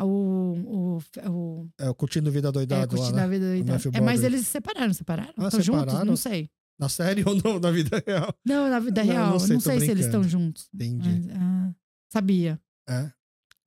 O, 0.00 0.98
o, 1.26 1.28
o, 1.28 1.68
É 1.78 1.88
o 1.88 1.94
Curtindo 1.94 2.30
Vida 2.30 2.48
é, 2.48 2.52
Doidado 2.52 2.80
lá, 2.80 2.86
curtindo 2.88 3.16
né? 3.16 3.22
a 3.24 3.26
vida 3.26 3.46
doida. 3.46 3.72
Matthew 3.72 3.90
É, 3.94 4.00
mas 4.00 4.22
eles 4.24 4.40
se 4.40 4.46
separaram, 4.46 4.92
separaram? 4.94 5.32
Ah, 5.36 5.44
Estão 5.48 5.60
juntos? 5.60 5.80
separaram? 5.84 6.04
Não 6.06 6.16
sei. 6.16 6.48
Na 6.78 6.88
série 6.88 7.22
ou 7.28 7.34
no, 7.34 7.58
na 7.60 7.70
vida 7.70 8.02
real? 8.06 8.34
Não, 8.44 8.68
na 8.68 8.80
vida 8.80 9.04
Não, 9.04 9.12
real. 9.12 9.24
não 9.26 9.32
Não 9.32 9.38
sei, 9.40 9.60
sei, 9.60 9.78
tô 9.78 9.84
se 9.84 9.90
eles 9.90 10.06
estão 10.06 10.22
juntos. 10.24 10.68
Entendi. 10.74 11.08
Mas, 11.08 11.28
ah, 11.36 11.74
sabia. 12.12 12.60
É. 12.88 13.10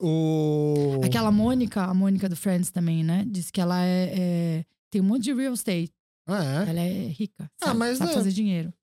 O. 0.01 0.99
Aquela 1.03 1.31
Mônica, 1.31 1.81
a 1.83 1.93
Mônica 1.93 2.27
do 2.27 2.35
Friends 2.35 2.69
também, 2.71 3.03
né? 3.03 3.23
Diz 3.27 3.49
que 3.49 3.61
ela 3.61 3.81
é, 3.83 4.13
é- 4.17 4.65
tem 4.91 5.01
um 5.01 5.05
monte 5.05 5.23
de 5.23 5.33
real 5.33 5.53
estate. 5.53 5.93
Ah, 6.27 6.43
é? 6.43 6.69
Ela 6.69 6.79
é 6.81 7.07
rica. 7.07 7.49
Ah, 7.61 7.67
Sabe, 7.67 7.79
mas 7.79 7.97
sabe 7.97 8.11
é- 8.11 8.13
fazer 8.13 8.31
dinheiro. 8.31 8.73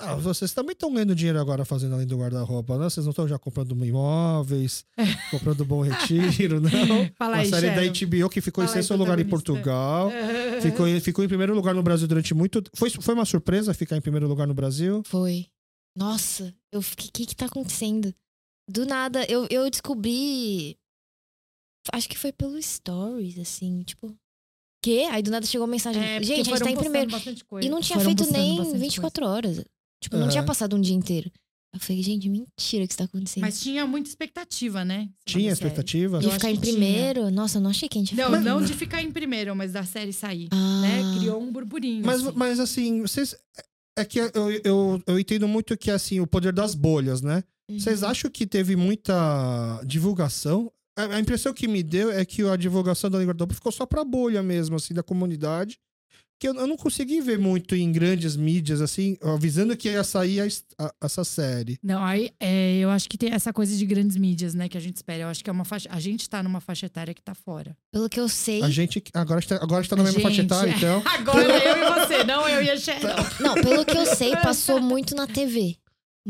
Ah, 0.00 0.14
vocês 0.14 0.52
também 0.52 0.74
estão 0.74 0.92
ganhando 0.92 1.12
dinheiro 1.12 1.40
agora 1.40 1.64
fazendo 1.64 1.94
além 1.94 2.06
do 2.06 2.16
guarda-roupa, 2.16 2.78
né? 2.78 2.84
Vocês 2.84 3.04
não 3.04 3.10
estão 3.10 3.26
já 3.26 3.36
comprando 3.36 3.74
imóveis, 3.84 4.84
comprando 5.28 5.64
bom 5.64 5.80
retiro, 5.80 6.60
não? 6.62 6.70
Fala 7.16 7.34
Uma 7.34 7.42
aí, 7.42 7.50
série 7.50 7.70
da 7.70 7.82
HBO 7.82 8.30
que 8.30 8.40
ficou 8.40 8.62
em 8.62 8.68
Fala 8.68 8.78
aí, 8.78 8.82
sexto 8.84 8.96
lugar 8.96 9.18
em. 9.18 9.28
Portugal. 9.28 10.10
Ficou 10.62 10.88
em, 10.88 10.98
ficou 11.00 11.24
em 11.24 11.28
primeiro 11.28 11.54
lugar 11.54 11.72
no 11.74 11.82
Brasil 11.82 12.08
durante 12.08 12.34
muito. 12.34 12.62
Foi, 12.74 12.90
foi 12.90 13.14
uma 13.14 13.24
surpresa 13.24 13.72
ficar 13.72 13.96
em 13.96 14.00
primeiro 14.00 14.26
lugar 14.26 14.46
no 14.46 14.54
Brasil? 14.54 15.02
Foi. 15.06 15.46
Nossa, 15.96 16.52
eu 16.72 16.82
fiquei, 16.82 17.08
o 17.08 17.12
que 17.12 17.26
que 17.26 17.36
tá 17.36 17.46
acontecendo? 17.46 18.12
Do 18.68 18.84
nada, 18.84 19.24
eu, 19.28 19.46
eu 19.50 19.68
descobri. 19.70 20.76
Acho 21.92 22.08
que 22.08 22.18
foi 22.18 22.32
pelo 22.32 22.60
Stories, 22.60 23.38
assim, 23.38 23.82
tipo. 23.82 24.14
Quê? 24.82 25.08
Aí 25.10 25.22
do 25.22 25.30
nada 25.30 25.46
chegou 25.46 25.64
a 25.64 25.68
mensagem. 25.68 26.02
É, 26.02 26.22
gente, 26.22 26.40
a 26.52 26.56
gente 26.56 26.64
tá 26.64 26.70
em 26.70 26.76
primeiro. 26.76 27.10
coisa. 27.46 27.66
E 27.66 27.70
não 27.70 27.80
tinha 27.80 27.98
Foram 27.98 28.16
feito 28.16 28.32
nem 28.32 28.58
bastante 28.58 28.78
24 28.78 29.26
horas. 29.26 29.64
Tipo, 30.02 30.16
não 30.16 30.28
tinha 30.28 30.42
passado 30.42 30.76
um 30.76 30.80
dia 30.80 30.94
inteiro. 30.94 31.30
Eu 31.74 31.80
falei, 31.80 32.02
gente, 32.02 32.28
mentira 32.28 32.86
que 32.86 32.92
isso 32.92 32.98
tá 32.98 33.04
acontecendo. 33.04 33.42
Mas 33.42 33.60
tinha 33.60 33.86
muita 33.86 34.08
expectativa, 34.08 34.84
né? 34.84 35.08
Tinha 35.26 35.52
expectativa? 35.52 36.18
De 36.18 36.30
ficar 36.30 36.50
em 36.50 36.56
que 36.56 36.62
tinha. 36.62 36.72
primeiro, 36.74 37.30
nossa, 37.30 37.58
eu 37.58 37.62
não 37.62 37.70
achei 37.70 37.88
que 37.88 37.98
a 37.98 38.00
gente 38.00 38.14
ia 38.14 38.24
Não, 38.24 38.38
ficar. 38.38 38.40
não 38.50 38.62
de 38.62 38.72
ficar 38.72 39.02
em 39.02 39.10
primeiro, 39.12 39.54
mas 39.54 39.72
da 39.72 39.84
série 39.84 40.12
sair. 40.12 40.48
Ah, 40.50 40.80
Né? 40.80 41.02
Criou 41.18 41.42
um 41.42 41.52
burburinho. 41.52 42.04
Mas, 42.06 42.26
assim. 42.26 42.36
mas 42.36 42.60
assim, 42.60 43.02
vocês. 43.02 43.36
É 43.98 44.04
que 44.04 44.18
eu, 44.18 44.30
eu, 44.64 45.02
eu 45.06 45.18
entendo 45.18 45.46
muito 45.46 45.76
que 45.76 45.90
assim, 45.90 46.20
o 46.20 46.26
poder 46.26 46.52
das 46.52 46.74
bolhas, 46.74 47.20
né? 47.20 47.42
uhum. 47.68 47.78
Vocês 47.78 48.02
acham 48.02 48.30
que 48.30 48.46
teve 48.46 48.74
muita 48.76 49.82
divulgação? 49.84 50.72
A, 50.96 51.16
a 51.16 51.20
impressão 51.20 51.52
que 51.52 51.68
me 51.68 51.82
deu 51.82 52.10
é 52.10 52.24
que 52.24 52.42
a 52.42 52.56
divulgação 52.56 53.10
da 53.10 53.18
Língua 53.18 53.34
Roupa 53.38 53.54
ficou 53.54 53.72
só 53.72 53.84
pra 53.84 54.04
bolha 54.04 54.42
mesmo, 54.42 54.76
assim, 54.76 54.94
da 54.94 55.02
comunidade. 55.02 55.78
Que 56.40 56.46
eu, 56.48 56.54
eu 56.54 56.66
não 56.68 56.76
consegui 56.76 57.20
ver 57.20 57.38
muito 57.38 57.74
em 57.74 57.90
grandes 57.90 58.36
mídias, 58.36 58.80
assim, 58.80 59.16
avisando 59.22 59.76
que 59.76 59.88
ia 59.90 60.04
sair 60.04 60.40
a 60.40 60.46
a- 60.78 60.94
essa 61.02 61.24
série. 61.24 61.78
Não, 61.82 62.02
aí 62.04 62.30
é, 62.38 62.76
eu 62.78 62.90
acho 62.90 63.08
que 63.08 63.18
tem 63.18 63.32
essa 63.32 63.52
coisa 63.52 63.76
de 63.76 63.84
grandes 63.84 64.16
mídias, 64.16 64.54
né, 64.54 64.68
que 64.68 64.76
a 64.78 64.80
gente 64.80 64.94
espera. 64.96 65.22
Eu 65.24 65.28
acho 65.28 65.42
que 65.42 65.50
é 65.50 65.52
uma 65.52 65.64
faixa. 65.64 65.88
A 65.90 65.98
gente 65.98 66.28
tá 66.30 66.40
numa 66.42 66.60
faixa 66.60 66.86
etária 66.86 67.12
que 67.12 67.20
tá 67.22 67.34
fora. 67.34 67.76
Pelo 67.90 68.08
que 68.08 68.20
eu 68.20 68.28
sei. 68.28 68.62
A 68.62 68.70
gente. 68.70 69.02
Agora 69.14 69.40
está, 69.40 69.56
agora 69.56 69.82
está 69.82 69.96
na 69.96 70.02
A 70.02 70.04
mesma 70.04 70.20
faixa 70.20 70.42
etária, 70.42 70.70
é. 70.70 70.76
então. 70.76 71.02
Agora 71.06 71.42
eu 71.58 71.76
e 71.76 72.06
você, 72.06 72.24
não 72.24 72.48
eu 72.48 72.62
e 72.62 72.70
a 72.70 72.76
Sharon. 72.76 73.08
Não, 73.40 73.54
pelo 73.54 73.84
que 73.84 73.96
eu 73.96 74.06
sei, 74.06 74.36
passou 74.38 74.80
muito 74.80 75.14
na 75.16 75.26
TV. 75.26 75.76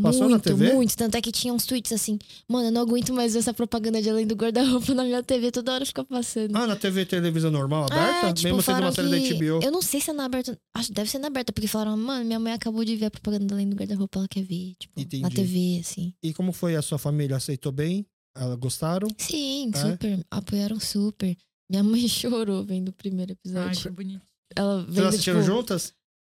Passou 0.03 0.23
na 0.25 0.29
muito, 0.31 0.43
TV? 0.45 0.73
muito. 0.73 0.97
Tanto 0.97 1.17
é 1.17 1.21
que 1.21 1.33
tinha 1.33 1.53
uns 1.53 1.67
tweets 1.67 1.93
assim: 1.93 2.19
Mano, 2.49 2.69
eu 2.69 2.73
não 2.73 2.83
aguento 2.83 3.13
mais 3.13 3.33
ver 3.33 3.41
essa 3.41 3.53
propaganda 3.55 4.01
de 4.01 4.09
além 4.11 4.27
do 4.27 4.35
guarda-roupa 4.35 4.95
na 4.95 5.05
minha 5.05 5.23
TV. 5.23 5.51
Toda 5.51 5.73
hora 5.73 5.85
fica 5.87 6.05
passando. 6.05 6.55
Ah, 6.57 6.67
na 6.67 6.77
TV 6.77 7.05
televisão 7.07 7.51
normal, 7.51 7.85
aberta? 7.85 8.29
É, 8.29 8.33
tipo, 8.33 8.49
Mesmo 8.49 8.63
sendo 8.63 8.81
uma 8.81 8.93
série 8.93 9.21
que... 9.21 9.35
da 9.35 9.39
HBO. 9.39 9.65
Eu 9.65 9.73
não 9.73 9.83
sei 9.83 10.01
se 10.01 10.11
é 10.11 10.13
na 10.13 10.25
aberta. 10.25 10.59
Acho 10.75 10.89
que 10.89 10.95
deve 10.95 11.11
ser 11.11 11.19
na 11.19 11.27
aberta, 11.29 11.53
porque 11.53 11.67
falaram, 11.69 11.97
mano, 11.97 12.25
minha 12.25 12.39
mãe 12.39 12.53
acabou 12.53 12.85
de 12.85 12.97
ver 12.97 13.07
a 13.07 13.11
propaganda 13.11 13.47
da 13.47 13.55
além 13.55 13.69
do 13.69 13.77
guarda-roupa, 13.77 14.19
ela 14.21 14.29
quer 14.29 14.43
ver, 14.43 14.75
tipo, 14.79 14.93
na 14.97 15.03
Entendi. 15.03 15.35
TV, 15.35 15.79
assim. 15.81 16.13
E 16.23 16.33
como 16.33 16.53
foi 16.53 16.77
a 16.77 16.83
sua 16.83 16.99
família? 16.99 17.37
Aceitou 17.37 17.73
bem? 17.73 18.07
Ela 18.37 18.55
gostaram? 18.57 19.09
Sim, 19.19 19.71
É? 19.75 19.91
super. 19.91 20.27
Apoiaram 20.31 20.79
super. 20.79 21.37
Minha 21.69 21.83
mãe 21.83 22.07
chorou 22.09 22.65
vendo 22.65 22.91
o 22.91 22.93
primeiro 22.93 23.33
Ai, 23.33 23.37
episódio. 23.43 23.83
que 23.83 23.91
bonito. 23.91 24.23
Ela 24.55 24.83
Vocês 24.83 24.95
vendo, 24.95 25.07
assistiram 25.09 25.41
tipo... 25.43 25.53
juntas? 25.55 25.93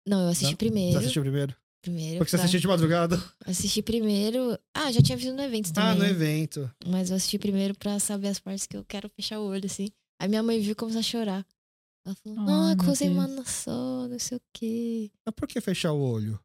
Não, 0.07 0.21
eu 0.23 0.29
assisti 0.29 0.51
Não? 0.53 0.57
primeiro. 0.57 0.93
Você 0.93 0.99
assistiu 0.99 1.23
primeiro? 1.23 1.55
Primeiro. 1.83 2.19
Porque 2.19 2.31
você 2.31 2.37
pra- 2.37 2.45
assistiu 2.45 2.61
de 2.61 2.69
madrugada? 2.69 3.23
Assisti 3.45 3.83
primeiro. 3.83 4.57
Ah, 4.73 4.91
já 4.93 5.03
tinha 5.03 5.19
visto 5.19 5.35
no 5.35 5.43
evento 5.43 5.73
também. 5.73 5.91
Ah, 5.91 5.95
no 5.97 6.05
evento. 6.07 6.71
Mas 6.87 7.11
eu 7.11 7.17
assisti 7.17 7.39
primeiro 7.39 7.75
pra 7.77 7.99
saber 7.99 8.29
as 8.29 8.39
partes 8.39 8.67
que 8.67 8.77
eu 8.77 8.85
quero 8.85 9.09
fechar 9.09 9.41
o 9.41 9.45
olho, 9.47 9.67
assim. 9.67 9.89
Aí 10.21 10.29
minha 10.29 10.43
mãe 10.45 10.61
viu 10.61 10.73
e 10.73 10.75
começou 10.77 11.01
a 11.01 11.03
chorar. 11.03 11.45
Ela 12.07 12.15
falou, 12.17 12.39
ah, 12.49 12.75
você 12.85 13.05
Deus. 13.05 13.17
manda 13.17 13.45
só, 13.45 14.07
não 14.09 14.19
sei 14.19 14.39
o 14.39 14.43
quê. 14.53 15.11
Mas 15.27 15.35
por 15.35 15.49
que 15.49 15.61
fechar 15.61 15.93
o 15.93 16.01
olho? 16.01 16.39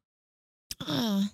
Ah, 0.81 1.27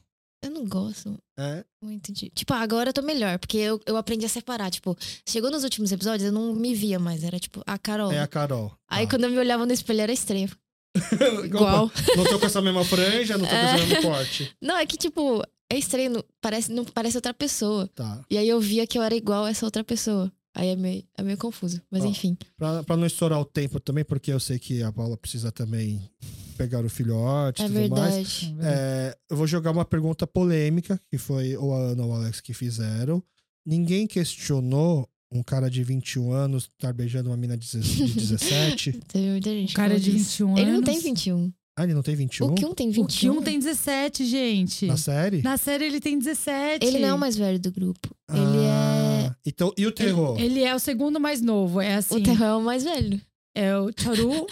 eu 0.44 0.50
não 0.52 0.66
gosto 0.66 1.18
É? 1.38 1.64
muito 1.82 2.12
de. 2.12 2.30
Tipo, 2.30 2.54
agora 2.54 2.90
eu 2.90 2.94
tô 2.94 3.02
melhor, 3.02 3.38
porque 3.40 3.58
eu, 3.58 3.80
eu 3.86 3.96
aprendi 3.98 4.26
a 4.26 4.30
separar. 4.30 4.70
Tipo, 4.70 4.98
chegou 5.28 5.50
nos 5.52 5.64
últimos 5.64 5.92
episódios, 5.92 6.26
eu 6.28 6.32
não 6.32 6.54
me 6.54 6.74
via 6.76 7.00
mais. 7.00 7.24
Era 7.24 7.40
tipo, 7.40 7.62
a 7.66 7.78
Carol. 7.78 8.12
É 8.12 8.20
a 8.20 8.28
Carol. 8.28 8.74
Aí 8.90 9.06
Ah. 9.06 9.10
quando 9.10 9.24
eu 9.26 9.30
me 9.30 9.38
olhava 9.38 9.66
no 9.66 9.72
espelho 9.74 10.02
era 10.02 10.12
estranho. 10.14 10.50
Opa, 11.14 11.46
Igual. 11.46 11.92
Não 12.16 12.24
tô 12.26 12.40
com 12.40 12.46
essa 12.46 12.62
mesma 12.62 12.86
franja, 12.86 13.38
não 13.38 13.46
tô 13.46 13.52
com 13.52 13.56
esse 13.58 13.84
É. 13.84 13.86
mesmo 13.88 14.02
corte. 14.04 14.52
Não, 14.62 14.78
é 14.78 14.86
que 14.86 14.98
tipo, 14.98 15.42
é 15.70 15.78
estranho, 15.78 16.24
parece, 16.42 16.72
não 16.72 16.86
parece 16.86 17.18
outra 17.18 17.34
pessoa. 17.34 17.90
Tá. 17.96 18.22
E 18.30 18.38
aí 18.38 18.48
eu 18.48 18.60
via 18.60 18.86
que 18.86 18.98
eu 18.98 19.02
era 19.04 19.16
igual 19.16 19.46
a 19.46 19.50
essa 19.50 19.66
outra 19.66 19.84
pessoa. 19.84 20.32
Aí 20.56 20.68
é 20.70 20.76
meio, 20.76 21.04
é 21.18 21.24
meio 21.24 21.38
confuso. 21.38 21.82
Mas 21.90 22.04
Ó, 22.04 22.08
enfim. 22.08 22.38
Pra, 22.56 22.84
pra 22.84 22.96
não 22.96 23.08
estourar 23.08 23.40
o 23.40 23.46
tempo 23.46 23.80
também, 23.80 24.06
porque 24.06 24.32
eu 24.32 24.40
sei 24.40 24.60
que 24.60 24.84
a 24.84 24.92
Paula 24.92 25.18
precisa 25.18 25.52
também 25.52 26.08
pegar 26.56 26.86
o 26.86 26.90
filhote 26.90 27.64
e 27.64 27.66
É 27.66 27.68
tudo 27.68 27.90
mais. 27.90 28.14
verdade. 28.44 28.56
É, 28.62 29.18
eu 29.32 29.36
vou 29.36 29.48
jogar 29.48 29.72
uma 29.72 29.84
pergunta 29.84 30.28
polêmica, 30.28 31.02
que 31.10 31.18
foi 31.18 31.58
ou 31.58 31.74
a 31.74 31.80
Ana 31.80 32.04
ou 32.04 32.12
o 32.12 32.14
Alex 32.14 32.40
que 32.40 32.54
fizeram. 32.54 33.24
Ninguém 33.66 34.06
questionou 34.06 35.10
um 35.34 35.44
cara 35.44 35.70
de 35.70 35.84
21 35.84 36.32
anos 36.32 36.64
estar 36.64 36.94
beijando 36.94 37.30
uma 37.30 37.38
mina 37.38 37.58
de 37.58 37.68
17. 37.70 38.94
Teve 39.08 39.30
muita 39.32 39.50
gente. 39.50 39.72
O 39.72 39.76
cara 39.76 40.00
de 40.00 40.06
falou 40.06 40.18
disso. 40.20 40.46
21 40.48 40.58
Ele 40.58 40.66
não 40.72 40.78
anos. 40.78 40.86
tem 40.90 41.00
21. 41.00 41.54
ah, 41.76 41.84
ele 41.84 41.94
não 41.94 42.02
tem 42.04 42.16
21? 42.16 42.48
O 42.48 42.56
Kyun 42.56 42.74
tem 42.74 42.90
O 42.90 42.92
21. 42.94 43.08
Kyun 43.34 43.42
tem 43.42 43.60
17, 43.60 44.26
gente. 44.26 44.86
Na 44.86 44.98
série? 44.98 45.42
Na 45.42 45.58
série 45.58 45.86
ele 45.86 46.00
tem 46.00 46.18
17. 46.20 46.86
Ele 46.86 47.00
não 47.00 47.08
é 47.10 47.14
o 47.14 47.20
mais 47.20 47.36
velho 47.36 47.60
do 47.60 47.72
grupo. 47.72 48.16
Ele 48.32 48.66
é. 48.66 49.28
Ah, 49.30 49.36
Então, 49.46 49.74
e 49.78 49.86
o 49.88 49.92
terror? 49.92 50.40
Ele 50.40 50.62
é 50.64 50.74
o 50.76 50.80
segundo 50.80 51.20
mais 51.20 51.42
novo. 51.42 51.82
É 51.82 51.96
assim. 51.96 52.16
O 52.16 52.24
Terror 52.24 52.48
é 52.48 52.56
o 52.56 52.62
mais 52.62 52.84
velho. 52.84 53.20
É 53.56 53.78
o 53.78 53.92
Charu, 53.98 54.48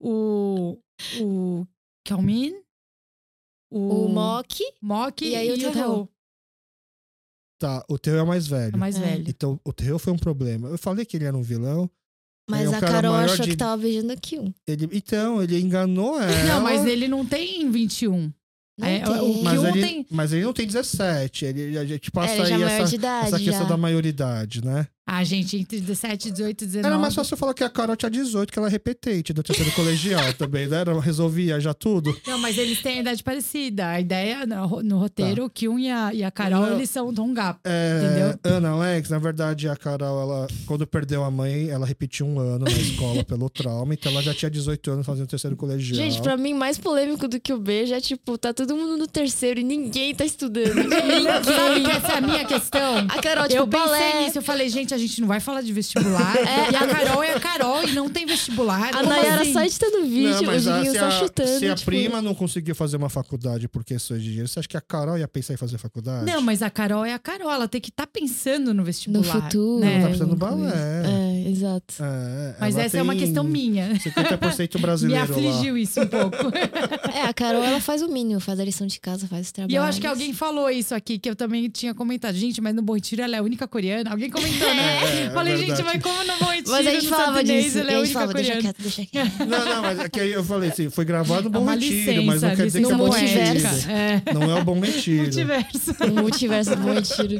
o. 0.00 0.78
O 1.20 1.66
Kalmin, 2.04 2.52
o. 3.70 4.06
O 4.06 4.08
Mock. 4.08 4.62
Mock 4.82 5.24
e 5.24 5.36
aí 5.36 5.52
o 5.52 5.58
Terror. 5.58 6.08
Tá, 7.58 7.84
o 7.88 7.98
terror 7.98 8.20
é 8.20 8.22
o 8.22 8.26
mais 8.26 8.46
velho. 8.46 8.72
É 8.72 8.76
o 8.76 8.78
mais 8.78 8.96
É. 8.96 9.00
velho. 9.00 9.24
Então, 9.28 9.60
o 9.64 9.72
terror 9.72 9.98
foi 9.98 10.12
um 10.12 10.18
problema. 10.18 10.68
Eu 10.68 10.78
falei 10.78 11.04
que 11.04 11.16
ele 11.16 11.24
era 11.24 11.36
um 11.36 11.42
vilão. 11.42 11.90
Mas 12.50 12.64
é 12.66 12.68
um 12.70 12.74
a 12.74 12.80
cara 12.80 12.92
Carol 12.92 13.14
achou 13.14 13.44
de- 13.44 13.50
que 13.50 13.56
tava 13.56 13.82
beijando 13.82 14.12
o 14.12 14.16
Kyun. 14.20 14.52
Ele, 14.66 14.88
então, 14.92 15.42
ele 15.42 15.60
enganou 15.60 16.18
ela. 16.20 16.44
Não, 16.44 16.60
mas 16.62 16.86
ele 16.86 17.06
não 17.08 17.26
tem 17.26 17.70
21. 17.70 18.32
Não 18.78 18.86
É, 18.86 19.00
tem. 19.00 19.42
Mas 19.42 19.64
ele, 19.64 19.80
tem- 19.82 20.06
mas 20.10 20.32
ele 20.32 20.44
não 20.44 20.52
tem 20.52 20.66
17. 20.66 21.44
Ele, 21.44 21.76
a 21.76 21.84
gente 21.84 22.10
passa 22.12 22.34
É, 22.34 22.40
aí 22.42 22.52
é 22.52 22.56
maior 22.58 22.70
essa, 22.70 22.96
essa 23.26 23.38
questão 23.38 23.64
já. 23.64 23.68
da 23.68 23.76
maioridade, 23.76 24.64
né? 24.64 24.86
Ah, 25.10 25.24
gente, 25.24 25.56
entre 25.56 25.80
17, 25.80 26.30
18 26.30 26.64
e 26.64 26.66
19. 26.66 26.86
Era 26.86 26.98
mais 26.98 27.14
fácil 27.14 27.32
eu 27.32 27.38
falar 27.38 27.54
que 27.54 27.64
a 27.64 27.70
Carol 27.70 27.96
tinha 27.96 28.10
18, 28.10 28.52
que 28.52 28.58
ela 28.58 28.68
é 28.68 28.70
repetente 28.70 29.32
do 29.32 29.42
terceiro 29.42 29.72
colegial 29.72 30.32
também, 30.36 30.66
né? 30.68 30.80
Era- 30.80 31.00
Resolvia 31.00 31.58
já 31.58 31.72
tudo. 31.72 32.14
Não, 32.26 32.38
mas 32.38 32.58
eles 32.58 32.82
têm 32.82 32.98
a 32.98 33.00
idade 33.00 33.22
parecida. 33.22 33.88
A 33.88 33.98
ideia 34.00 34.44
no, 34.44 34.82
no 34.82 34.98
roteiro, 34.98 35.46
o 35.46 35.50
Kyun 35.50 35.78
e 35.78 35.88
a, 35.90 36.12
e 36.12 36.22
a 36.22 36.30
Carol, 36.30 36.60
Não. 36.66 36.74
eles 36.76 36.90
são 36.90 37.08
um 37.08 37.32
gap. 37.32 37.58
É, 37.64 38.02
Entendeu? 38.04 38.56
Ana 38.56 38.68
Alex, 38.70 39.08
na 39.08 39.18
verdade, 39.18 39.66
a 39.66 39.74
Carol, 39.76 40.20
ela, 40.20 40.46
quando 40.66 40.86
perdeu 40.86 41.24
a 41.24 41.30
mãe, 41.30 41.70
ela 41.70 41.86
repetiu 41.86 42.26
um 42.26 42.38
ano 42.38 42.66
na 42.66 42.70
escola 42.72 43.24
pelo 43.24 43.48
trauma, 43.48 43.94
então 43.94 44.12
ela 44.12 44.22
já 44.22 44.34
tinha 44.34 44.50
18 44.50 44.90
anos 44.90 45.06
fazendo 45.06 45.26
terceiro 45.26 45.56
colegial. 45.56 45.96
Gente, 46.04 46.20
pra 46.20 46.36
mim, 46.36 46.52
mais 46.52 46.76
polêmico 46.76 47.26
do 47.26 47.40
que 47.40 47.52
o 47.54 47.58
beijo 47.58 47.94
é 47.94 48.00
tipo, 48.00 48.36
tá 48.36 48.52
todo 48.52 48.76
mundo 48.76 48.98
no 48.98 49.06
terceiro 49.06 49.58
e 49.60 49.64
ninguém 49.64 50.14
tá 50.14 50.26
estudando. 50.26 50.74
Sabe 51.44 51.74
ninguém. 51.76 51.84
que 51.84 51.90
essa 51.96 52.12
é 52.12 52.16
a 52.18 52.20
minha 52.20 52.44
questão? 52.44 52.98
A 53.08 53.22
Carol, 53.22 53.48
tipo, 53.48 53.56
eu 53.62 53.66
pensei 53.66 54.24
nisso, 54.24 54.38
eu 54.38 54.42
falei, 54.42 54.68
gente, 54.68 54.92
a 54.92 54.97
gente 54.98 55.20
não 55.20 55.28
vai 55.28 55.40
falar 55.40 55.62
de 55.62 55.72
vestibular. 55.72 56.34
E 56.70 56.76
a 56.76 56.86
Carol 56.86 57.22
é 57.22 57.32
a 57.34 57.40
Carol 57.40 57.82
e 57.88 57.92
não 57.92 58.08
tem 58.10 58.26
vestibular. 58.26 58.94
A 58.94 59.02
Nayara 59.02 59.42
assim? 59.42 59.52
só 59.52 59.62
editando 59.64 60.02
vídeo, 60.04 60.30
Não, 60.32 60.42
o 60.42 60.46
mas 60.46 60.66
a- 60.66 60.76
Diguinho 60.78 60.92
se, 60.92 60.98
só 60.98 61.06
a, 61.06 61.10
chutando. 61.10 61.48
se 61.58 61.66
a 61.68 61.74
tipo, 61.74 61.86
prima 61.90 62.20
não 62.20 62.34
conseguiu 62.34 62.74
fazer 62.74 62.96
uma 62.96 63.08
faculdade 63.08 63.68
por 63.68 63.84
questões 63.84 64.20
de 64.22 64.28
dinheiro, 64.28 64.48
você 64.48 64.58
acha 64.58 64.68
que 64.68 64.76
a 64.76 64.80
Carol 64.80 65.16
ia 65.18 65.28
pensar 65.28 65.54
em 65.54 65.56
fazer 65.56 65.78
faculdade? 65.78 66.26
Não, 66.26 66.40
mas 66.42 66.62
a 66.62 66.68
Carol 66.70 67.04
é 67.04 67.14
a 67.14 67.18
Carol. 67.18 67.50
Ela 67.50 67.68
tem 67.68 67.80
que 67.80 67.90
estar 67.90 68.06
pensando 68.06 68.68
no 68.74 68.78
no 68.78 68.84
vestibular. 68.84 69.24
futuro. 69.42 69.80
né? 69.80 69.92
Ela 69.94 70.00
tá 70.02 70.06
precisando 70.08 70.36
do 70.36 70.44
alguma 70.44 70.62
coisa. 70.70 70.76
balé. 70.76 71.44
É, 71.46 71.50
exato. 71.50 71.94
É, 72.00 72.56
Mas 72.60 72.76
essa 72.76 72.98
é 72.98 73.02
uma 73.02 73.14
questão 73.16 73.44
minha. 73.44 73.94
50% 73.94 74.74
Me 74.76 74.80
brasileiro 74.80 75.32
lá. 75.32 75.36
afligiu 75.50 75.76
isso 75.78 76.00
um 76.00 76.06
pouco. 76.06 76.36
É, 77.14 77.22
a 77.22 77.32
Carol, 77.34 77.62
ela 77.64 77.80
faz 77.80 78.02
o 78.02 78.08
mínimo, 78.08 78.38
faz 78.40 78.60
a 78.60 78.64
lição 78.64 78.86
de 78.86 79.00
casa, 79.00 79.26
faz 79.26 79.46
os 79.46 79.52
trabalhos. 79.52 79.72
E 79.72 79.76
eu 79.76 79.82
acho 79.82 80.00
que 80.00 80.06
alguém 80.06 80.32
falou 80.32 80.70
isso 80.70 80.94
aqui, 80.94 81.18
que 81.18 81.28
eu 81.28 81.34
também 81.34 81.68
tinha 81.68 81.92
comentado. 81.94 82.34
Gente, 82.36 82.60
mas 82.60 82.74
no 82.74 82.82
Bom 82.82 82.94
Retiro 82.94 83.22
ela 83.22 83.34
é 83.36 83.38
a 83.38 83.42
única 83.42 83.66
coreana. 83.66 84.10
Alguém 84.10 84.30
comentou, 84.30 84.68
né? 84.74 84.87
É, 84.88 85.22
é 85.26 85.30
Falei, 85.30 85.56
gente, 85.56 85.82
mas 85.82 86.02
como 86.02 86.24
no 86.24 86.38
Bom 86.38 86.46
Retiro, 86.46 86.70
Mas 86.70 86.86
a 86.86 86.90
gente 86.90 87.08
falava 87.08 87.44
disso. 87.44 87.78
ela 87.78 87.90
E 87.90 87.94
é 87.94 87.96
a 87.96 88.04
gente 88.04 88.12
falava, 88.12 88.34
deixa 88.34 88.56
quieto, 88.56 88.82
deixa 88.82 89.06
quieto. 89.06 89.38
Não, 89.46 89.64
não, 89.64 89.82
mas 89.82 89.98
é 90.00 90.08
que 90.08 90.20
aí 90.20 90.32
eu 90.32 90.44
falei 90.44 90.70
assim, 90.70 90.90
foi 90.90 91.04
gravado 91.04 91.48
no 91.50 91.56
É 91.58 91.60
Bom 91.60 91.66
Retiro, 91.70 92.22
mas 92.24 92.42
não 92.42 92.56
quer 92.56 92.66
dizer 92.66 92.84
que 92.84 92.92
é 92.92 92.96
Bom. 92.96 93.10
Retiro. 93.10 93.66
É. 93.90 94.22
Não 94.34 94.42
é 94.56 94.60
o 94.60 94.64
Bom 94.64 94.80
Retiro. 94.80 95.22
Multiverso. 95.22 95.96
O 96.00 96.10
multiverso 96.20 96.70
do 96.70 96.76
Bom 96.82 96.92
Retiro. 96.94 97.38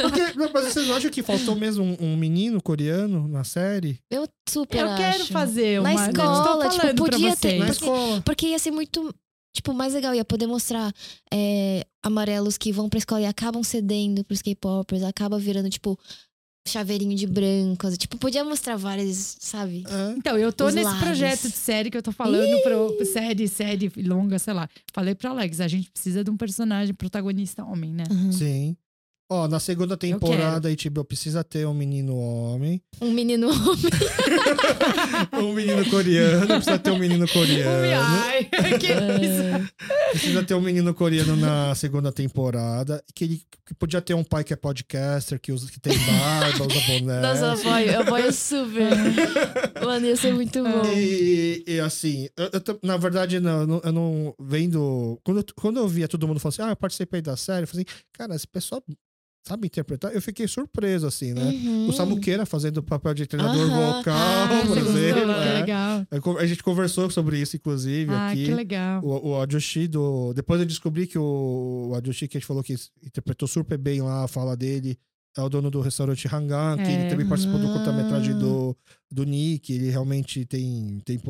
Porque, 0.00 0.38
não, 0.38 0.50
mas 0.52 0.64
vocês 0.72 0.86
não 0.86 0.96
acham 0.96 1.10
que 1.10 1.22
faltou 1.22 1.56
mesmo 1.56 1.84
um, 1.84 1.96
um 2.12 2.16
menino 2.16 2.62
coreano 2.62 3.26
na 3.28 3.44
série? 3.44 3.98
Eu 4.10 4.28
super 4.48 4.80
Eu 4.80 4.94
quero 4.96 5.22
acho. 5.22 5.32
fazer 5.32 5.80
Na 5.80 5.90
uma... 5.90 6.06
escola, 6.08 6.66
Estou 6.66 6.80
falando 6.80 6.94
tipo, 6.96 7.10
podia 7.10 7.36
ter-. 7.36 7.58
Na 7.58 7.68
escola. 7.68 8.22
Porque 8.22 8.46
ia 8.46 8.58
ser 8.58 8.70
muito, 8.70 9.14
tipo, 9.54 9.72
mais 9.74 9.94
legal. 9.94 10.14
Ia 10.14 10.24
poder 10.24 10.46
mostrar 10.46 10.92
é, 11.32 11.84
amarelos 12.02 12.56
que 12.58 12.72
vão 12.72 12.88
pra 12.88 12.98
escola 12.98 13.20
e 13.22 13.26
acabam 13.26 13.62
cedendo 13.62 14.24
pros 14.24 14.42
K-popers, 14.42 15.02
acaba 15.02 15.38
virando, 15.38 15.70
tipo, 15.70 15.98
chaveirinho 16.66 17.16
de 17.16 17.26
branco. 17.26 17.90
Tipo, 17.96 18.16
podia 18.16 18.44
mostrar 18.44 18.76
várias, 18.76 19.36
sabe? 19.40 19.84
Então, 20.16 20.38
eu 20.38 20.52
tô 20.52 20.66
Os 20.66 20.74
nesse 20.74 20.96
projeto 20.98 21.48
de 21.48 21.56
série 21.56 21.90
que 21.90 21.96
eu 21.96 22.02
tô 22.02 22.12
falando 22.12 22.62
pro 22.62 23.04
série, 23.04 23.48
série 23.48 23.90
longa, 23.96 24.38
sei 24.38 24.54
lá. 24.54 24.68
Falei 24.92 25.14
pro 25.14 25.30
Alex, 25.30 25.60
a 25.60 25.68
gente 25.68 25.90
precisa 25.90 26.22
de 26.22 26.30
um 26.30 26.36
personagem 26.36 26.94
protagonista 26.94 27.64
homem, 27.64 27.92
né? 27.92 28.04
Uhum. 28.10 28.32
Sim. 28.32 28.76
Ó, 29.32 29.48
na 29.48 29.58
segunda 29.58 29.96
temporada, 29.96 30.68
a 30.68 30.72
HBO 30.90 31.06
precisa 31.06 31.42
ter 31.42 31.66
um 31.66 31.72
menino 31.72 32.14
homem. 32.18 32.82
Um 33.00 33.10
menino 33.12 33.48
homem. 33.48 33.90
Um 35.32 35.54
menino 35.54 35.88
coreano. 35.88 36.46
Precisa 36.46 36.78
ter 36.78 36.90
um 36.90 36.98
menino 36.98 37.26
coreano. 37.28 38.02
Ai, 38.04 38.44
que 38.78 38.92
isso? 38.92 39.72
Precisa 40.10 40.42
ter 40.42 40.54
um 40.54 40.60
menino 40.60 40.92
coreano 40.92 41.34
na 41.36 41.74
segunda 41.74 42.12
temporada. 42.12 43.02
Que, 43.14 43.24
ele, 43.24 43.42
que 43.64 43.74
podia 43.74 44.00
ter 44.02 44.12
um 44.14 44.22
pai 44.24 44.44
que 44.44 44.52
é 44.52 44.56
podcaster, 44.56 45.40
que, 45.40 45.50
usa, 45.50 45.70
que 45.70 45.80
tem 45.80 45.96
barba, 45.98 46.66
usa 46.66 46.80
boné. 46.86 47.20
Nossa, 47.20 47.44
eu 47.44 47.52
apoio, 47.52 47.90
eu 47.90 48.00
apoio 48.02 48.32
super. 48.32 48.90
Mano, 49.84 50.06
ia 50.06 50.16
ser 50.16 50.34
muito 50.34 50.62
bom. 50.62 50.82
E, 50.94 51.64
e, 51.66 51.80
assim, 51.80 52.28
eu, 52.36 52.50
eu 52.52 52.78
na 52.82 52.96
verdade, 52.96 53.40
não, 53.40 53.80
eu 53.82 53.92
não, 53.92 54.34
vendo. 54.40 55.18
Quando, 55.24 55.38
eu- 55.38 55.44
quando 55.56 55.78
eu 55.78 55.88
via 55.88 56.08
todo 56.08 56.28
mundo 56.28 56.38
falando 56.40 56.54
assim, 56.54 56.62
ah, 56.62 56.72
eu 56.72 56.76
participei 56.76 57.22
da 57.22 57.36
série, 57.36 57.62
eu 57.62 57.68
falei 57.68 57.86
assim, 57.88 57.98
cara, 58.12 58.34
esse 58.34 58.46
pessoal 58.46 58.82
sabe 59.46 59.66
interpretar? 59.66 60.14
Eu 60.14 60.22
fiquei 60.22 60.46
surpreso, 60.48 61.06
assim, 61.06 61.32
né? 61.32 61.42
Uhum. 61.42 61.88
O 61.88 61.92
Samuqueira 61.92 62.46
fazendo 62.46 62.78
o 62.78 62.82
papel 62.82 63.12
de 63.14 63.26
treinador 63.26 63.62
Aham. 63.70 63.96
vocal, 63.98 64.14
Ah, 64.16 64.64
por 64.66 64.78
exemplo. 64.78 65.22
Que 65.34 65.48
é. 65.48 65.52
legal. 65.60 66.06
Co- 66.22 66.38
A 66.38 66.46
gente 66.46 66.62
conversou 66.62 67.10
sobre 67.10 67.38
isso, 67.40 67.56
inclusive, 67.56 68.12
Ah, 68.12 68.28
aqui. 68.28 68.44
que 68.46 68.54
legal. 68.54 69.02
O, 69.04 69.30
o 69.30 69.40
Adjushi 69.40 69.88
do. 69.88 70.32
Depois 70.34 70.60
eu 70.60 70.66
descobri 70.66 71.06
que 71.06 71.18
o, 71.18 71.88
o 71.90 71.94
Adjushi 71.94 72.28
que 72.28 72.36
a 72.36 72.40
gente 72.40 72.46
falou 72.46 72.62
que 72.62 72.74
interpretou 73.04 73.48
super 73.48 73.76
bem 73.78 74.00
lá 74.00 74.24
a 74.24 74.28
fala 74.28 74.56
dele. 74.56 74.96
É 75.36 75.40
o 75.40 75.48
dono 75.48 75.70
do 75.70 75.80
restaurante 75.80 76.28
Hangan, 76.28 76.76
que 76.76 76.82
É. 76.82 77.00
ele 77.00 77.10
também 77.10 77.26
participou 77.26 77.58
do 77.58 77.66
Ah. 77.66 77.72
curta-metragem 77.72 78.38
do, 78.38 78.76
do 79.12 79.24
Nick. 79.24 79.72
Ele 79.72 79.90
realmente 79.90 80.44
tem. 80.44 81.00
tem 81.04 81.20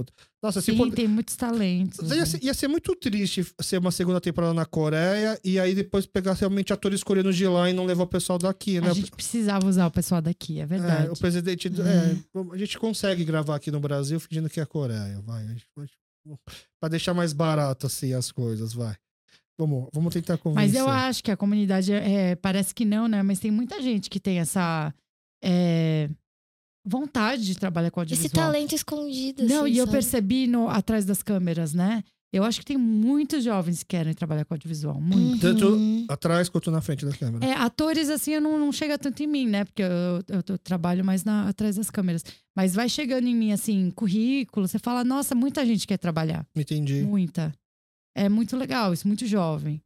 Nossa, 0.42 0.60
se 0.60 0.70
Sim, 0.70 0.76
for- 0.76 0.92
tem 0.92 1.08
muitos 1.08 1.36
talentos. 1.36 2.10
Ia 2.10 2.24
ser, 2.24 2.42
ia 2.42 2.54
ser 2.54 2.68
muito 2.68 2.94
triste 2.94 3.44
ser 3.60 3.78
uma 3.78 3.90
segunda 3.90 4.20
temporada 4.20 4.54
na 4.54 4.64
Coreia 4.64 5.38
e 5.44 5.58
aí 5.58 5.74
depois 5.74 6.06
pegar 6.06 6.34
realmente 6.34 6.72
atores 6.72 7.02
coreanos 7.02 7.36
de 7.36 7.46
lá 7.46 7.68
e 7.68 7.72
não 7.72 7.84
levar 7.84 8.04
o 8.04 8.06
pessoal 8.06 8.38
daqui, 8.38 8.80
né? 8.80 8.90
A 8.90 8.94
gente 8.94 9.10
precisava 9.10 9.66
usar 9.66 9.86
o 9.86 9.90
pessoal 9.90 10.22
daqui, 10.22 10.60
é 10.60 10.66
verdade. 10.66 11.08
É, 11.08 11.10
o 11.10 11.16
presidente. 11.16 11.68
é, 11.68 12.16
a 12.52 12.56
gente 12.56 12.78
consegue 12.78 13.24
gravar 13.24 13.56
aqui 13.56 13.70
no 13.70 13.80
Brasil 13.80 14.18
fingindo 14.20 14.48
que 14.48 14.60
é 14.60 14.62
a 14.62 14.66
Coreia, 14.66 15.20
vai. 15.20 15.44
Pra 16.80 16.88
deixar 16.88 17.14
mais 17.14 17.32
barato 17.32 17.86
assim 17.86 18.12
as 18.12 18.30
coisas, 18.30 18.72
vai. 18.72 18.94
Vamos, 19.58 19.88
vamos 19.92 20.12
tentar 20.12 20.38
convencer. 20.38 20.68
Mas 20.68 20.74
eu 20.74 20.88
acho 20.88 21.22
que 21.22 21.30
a 21.30 21.36
comunidade 21.36 21.92
é, 21.92 22.34
parece 22.36 22.74
que 22.74 22.84
não, 22.84 23.06
né? 23.06 23.22
Mas 23.22 23.38
tem 23.38 23.50
muita 23.50 23.80
gente 23.82 24.08
que 24.08 24.18
tem 24.18 24.38
essa 24.38 24.94
é, 25.42 26.08
vontade 26.84 27.44
de 27.44 27.54
trabalhar 27.56 27.90
com 27.90 28.00
audiovisual. 28.00 28.26
Esse 28.26 28.34
talento 28.34 28.74
escondido. 28.74 29.44
Não, 29.46 29.64
assim, 29.64 29.72
e 29.74 29.78
eu 29.78 29.84
sabe? 29.86 29.96
percebi 29.98 30.46
no, 30.46 30.68
atrás 30.68 31.04
das 31.04 31.22
câmeras, 31.22 31.72
né? 31.74 32.02
Eu 32.34 32.44
acho 32.44 32.60
que 32.60 32.64
tem 32.64 32.78
muitos 32.78 33.44
jovens 33.44 33.80
que 33.80 33.88
querem 33.94 34.14
trabalhar 34.14 34.46
com 34.46 34.54
audiovisual, 34.54 34.98
muito. 34.98 35.38
Tanto- 35.42 35.68
Uhum. 35.74 36.06
Atrás 36.08 36.48
quanto 36.48 36.70
na 36.70 36.80
frente 36.80 37.04
da 37.04 37.12
câmera. 37.12 37.44
É, 37.44 37.52
atores, 37.52 38.08
assim, 38.08 38.30
eu 38.32 38.40
não, 38.40 38.58
não 38.58 38.72
chega 38.72 38.96
tanto 38.98 39.22
em 39.22 39.26
mim, 39.26 39.46
né? 39.46 39.64
Porque 39.66 39.82
eu, 39.82 40.24
eu, 40.36 40.42
tô- 40.42 40.56
trabalho 40.56 41.04
mais 41.04 41.24
na, 41.24 41.46
atrás 41.48 41.76
das 41.76 41.90
câmeras. 41.90 42.24
Mas 42.56 42.74
vai 42.74 42.88
chegando 42.88 43.26
em 43.26 43.34
mim, 43.36 43.52
assim, 43.52 43.90
currículo, 43.90 44.66
você 44.66 44.78
fala, 44.78 45.04
nossa, 45.04 45.34
muita 45.34 45.64
gente 45.66 45.86
quer 45.86 45.98
trabalhar. 45.98 46.46
Entendi. 46.56 47.02
Muita. 47.02 47.52
É 48.16 48.30
muito 48.30 48.56
legal, 48.56 48.94
isso, 48.94 49.06
muito 49.06 49.26
jovem. 49.26 49.82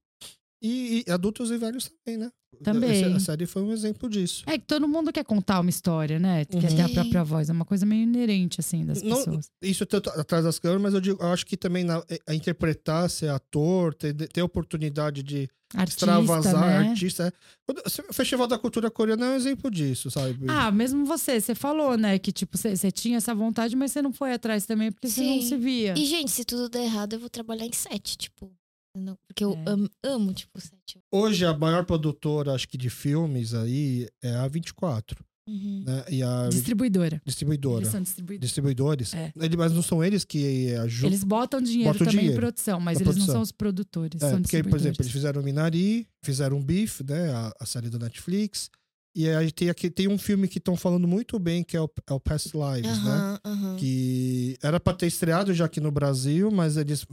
E, 0.63 1.05
e 1.07 1.11
adultos 1.11 1.51
e 1.51 1.59
velhos 1.59 1.91
também, 2.05 2.19
né? 2.19 2.31
Também. 2.65 3.05
A 3.15 3.21
série 3.21 3.45
foi 3.45 3.61
um 3.63 3.71
exemplo 3.73 4.09
disso. 4.09 4.43
É 4.47 4.57
que 4.59 4.65
todo 4.65 4.89
mundo 4.89 5.13
quer 5.13 5.25
contar 5.25 5.61
uma 5.61 5.69
história, 5.69 6.19
né? 6.19 6.45
Quer 6.47 6.75
ter 6.75 6.81
a 6.83 6.87
Uhum. 6.87 6.93
própria 6.95 7.23
voz. 7.23 7.51
É 7.51 7.53
uma 7.53 7.67
coisa 7.67 7.85
meio 7.85 8.03
inerente, 8.05 8.61
assim, 8.61 8.85
das 8.87 9.03
Não- 9.03 9.17
pessoas. 9.19 9.51
Isso 9.61 9.85
tanto 9.85 10.09
atrás 10.11 10.45
das 10.45 10.59
câmeras, 10.59 10.83
mas 10.83 10.95
eu, 10.95 11.01
digo, 11.01 11.23
eu 11.23 11.29
acho 11.29 11.45
que 11.45 11.57
também 11.59 11.85
na, 11.85 12.03
a 12.27 12.35
interpretar, 12.35 13.11
ser 13.11 13.29
ator, 13.29 13.93
ter, 13.93 14.15
ter 14.15 14.41
oportunidade 14.41 15.23
de 15.23 15.47
Artista, 15.75 16.07
extravasar 16.07 16.61
né? 16.83 16.89
artista. 16.89 17.27
é- 17.69 17.73
O 18.09 18.13
Festival 18.15 18.47
da 18.47 18.57
Cultura 18.59 18.91
Coreana 18.91 19.27
é 19.27 19.31
um 19.31 19.35
exemplo 19.37 19.71
disso, 19.71 20.11
sabe? 20.11 20.47
Ah, 20.49 20.71
mesmo 20.71 21.05
você, 21.05 21.39
você 21.39 21.55
falou, 21.55 21.99
né? 21.99 22.19
Que, 22.19 22.33
tipo, 22.33 22.57
você, 22.57 22.75
você 22.75 22.91
tinha 22.91 23.19
essa 23.19 23.35
vontade, 23.35 23.77
mas 23.77 23.93
você 23.93 24.01
não 24.01 24.13
foi 24.13 24.33
atrás 24.33 24.65
também, 24.65 24.91
porque 24.91 25.09
você 25.09 25.21
não 25.23 25.43
Sim. 25.43 25.49
se 25.49 25.57
via. 25.59 25.93
E, 25.99 26.07
gente, 26.07 26.31
se 26.31 26.45
tudo 26.45 26.71
der 26.71 26.85
errado, 26.85 27.13
eu 27.15 27.21
vou 27.21 27.29
trabalhar 27.29 27.67
em 27.67 27.73
sete, 27.73 28.17
tipo. 28.17 28.51
Não- 28.97 29.17
porque 29.29 29.45
eu 29.45 29.53
É. 29.55 29.65
amo, 29.71 29.89
amo, 30.05 30.33
tipo, 30.33 30.61
7. 30.61 30.99
Hoje 31.13 31.45
a 31.45 31.57
maior 31.57 31.85
produtora, 31.85 32.53
acho 32.53 32.67
que 32.69 32.79
de 32.79 32.89
filmes 32.91 33.53
aí 33.55 34.09
é 34.23 34.35
a 34.35 34.49
24, 34.49 35.25
Uhum. 35.49 35.85
né? 35.87 36.05
E 36.11 36.23
a 36.23 36.49
Distribuidora. 36.49 37.21
distribuidora. 37.25 37.83
Eles 37.83 37.93
são 37.93 38.03
distribuidores. 38.03 38.41
Distribuidores. 38.49 39.15
É. 39.15 39.33
Ele- 39.41 39.57
mas 39.57 39.73
não 39.73 39.83
são 39.83 40.03
eles 40.03 40.25
que 40.25 40.75
ajudam. 40.77 41.11
Eles 41.11 41.23
botam 41.25 41.61
dinheiro 41.61 41.93
Botam 41.93 42.07
também 42.07 42.19
dinheiro 42.21 42.35
em 42.35 42.41
produção, 42.41 42.81
mas 42.81 42.97
eles 42.97 43.07
não 43.07 43.13
produção. 43.15 43.35
são 43.35 43.43
os 43.43 43.53
produtores, 43.53 44.23
É, 44.23 44.31
são 44.31 44.43
porque, 44.43 44.63
por 44.63 44.77
exemplo, 44.79 45.03
eles 45.03 45.13
fizeram 45.13 45.43
Minari, 45.43 46.09
fizeram 46.25 46.61
Beef, 46.63 47.01
né? 47.03 47.31
A, 47.31 47.53
a 47.61 47.67
série 47.67 47.89
do 47.91 47.99
Netflix. 47.99 48.71
E 49.19 49.31
aí 49.31 49.51
tem, 49.51 49.71
aqui, 49.71 49.89
tem 49.89 50.09
um 50.09 50.19
filme 50.19 50.47
que 50.47 50.59
estão 50.59 50.77
falando 50.77 51.09
muito 51.09 51.39
bem, 51.39 51.65
que 51.65 51.75
é 51.75 51.81
o, 51.81 51.89
é 52.07 52.13
o 52.13 52.21
Past 52.21 52.51
Lives, 52.55 53.03
né? 53.03 53.11
Aham, 53.11 53.41
aham. 53.47 53.77
Que 53.77 54.59
era 54.63 54.79
para 54.79 54.95
ter 54.95 55.07
estreado 55.07 55.55
já 55.55 55.65
aqui 55.65 55.81
no 55.81 55.91
Brasil, 55.91 56.51
mas 56.51 56.77
eles 56.77 57.07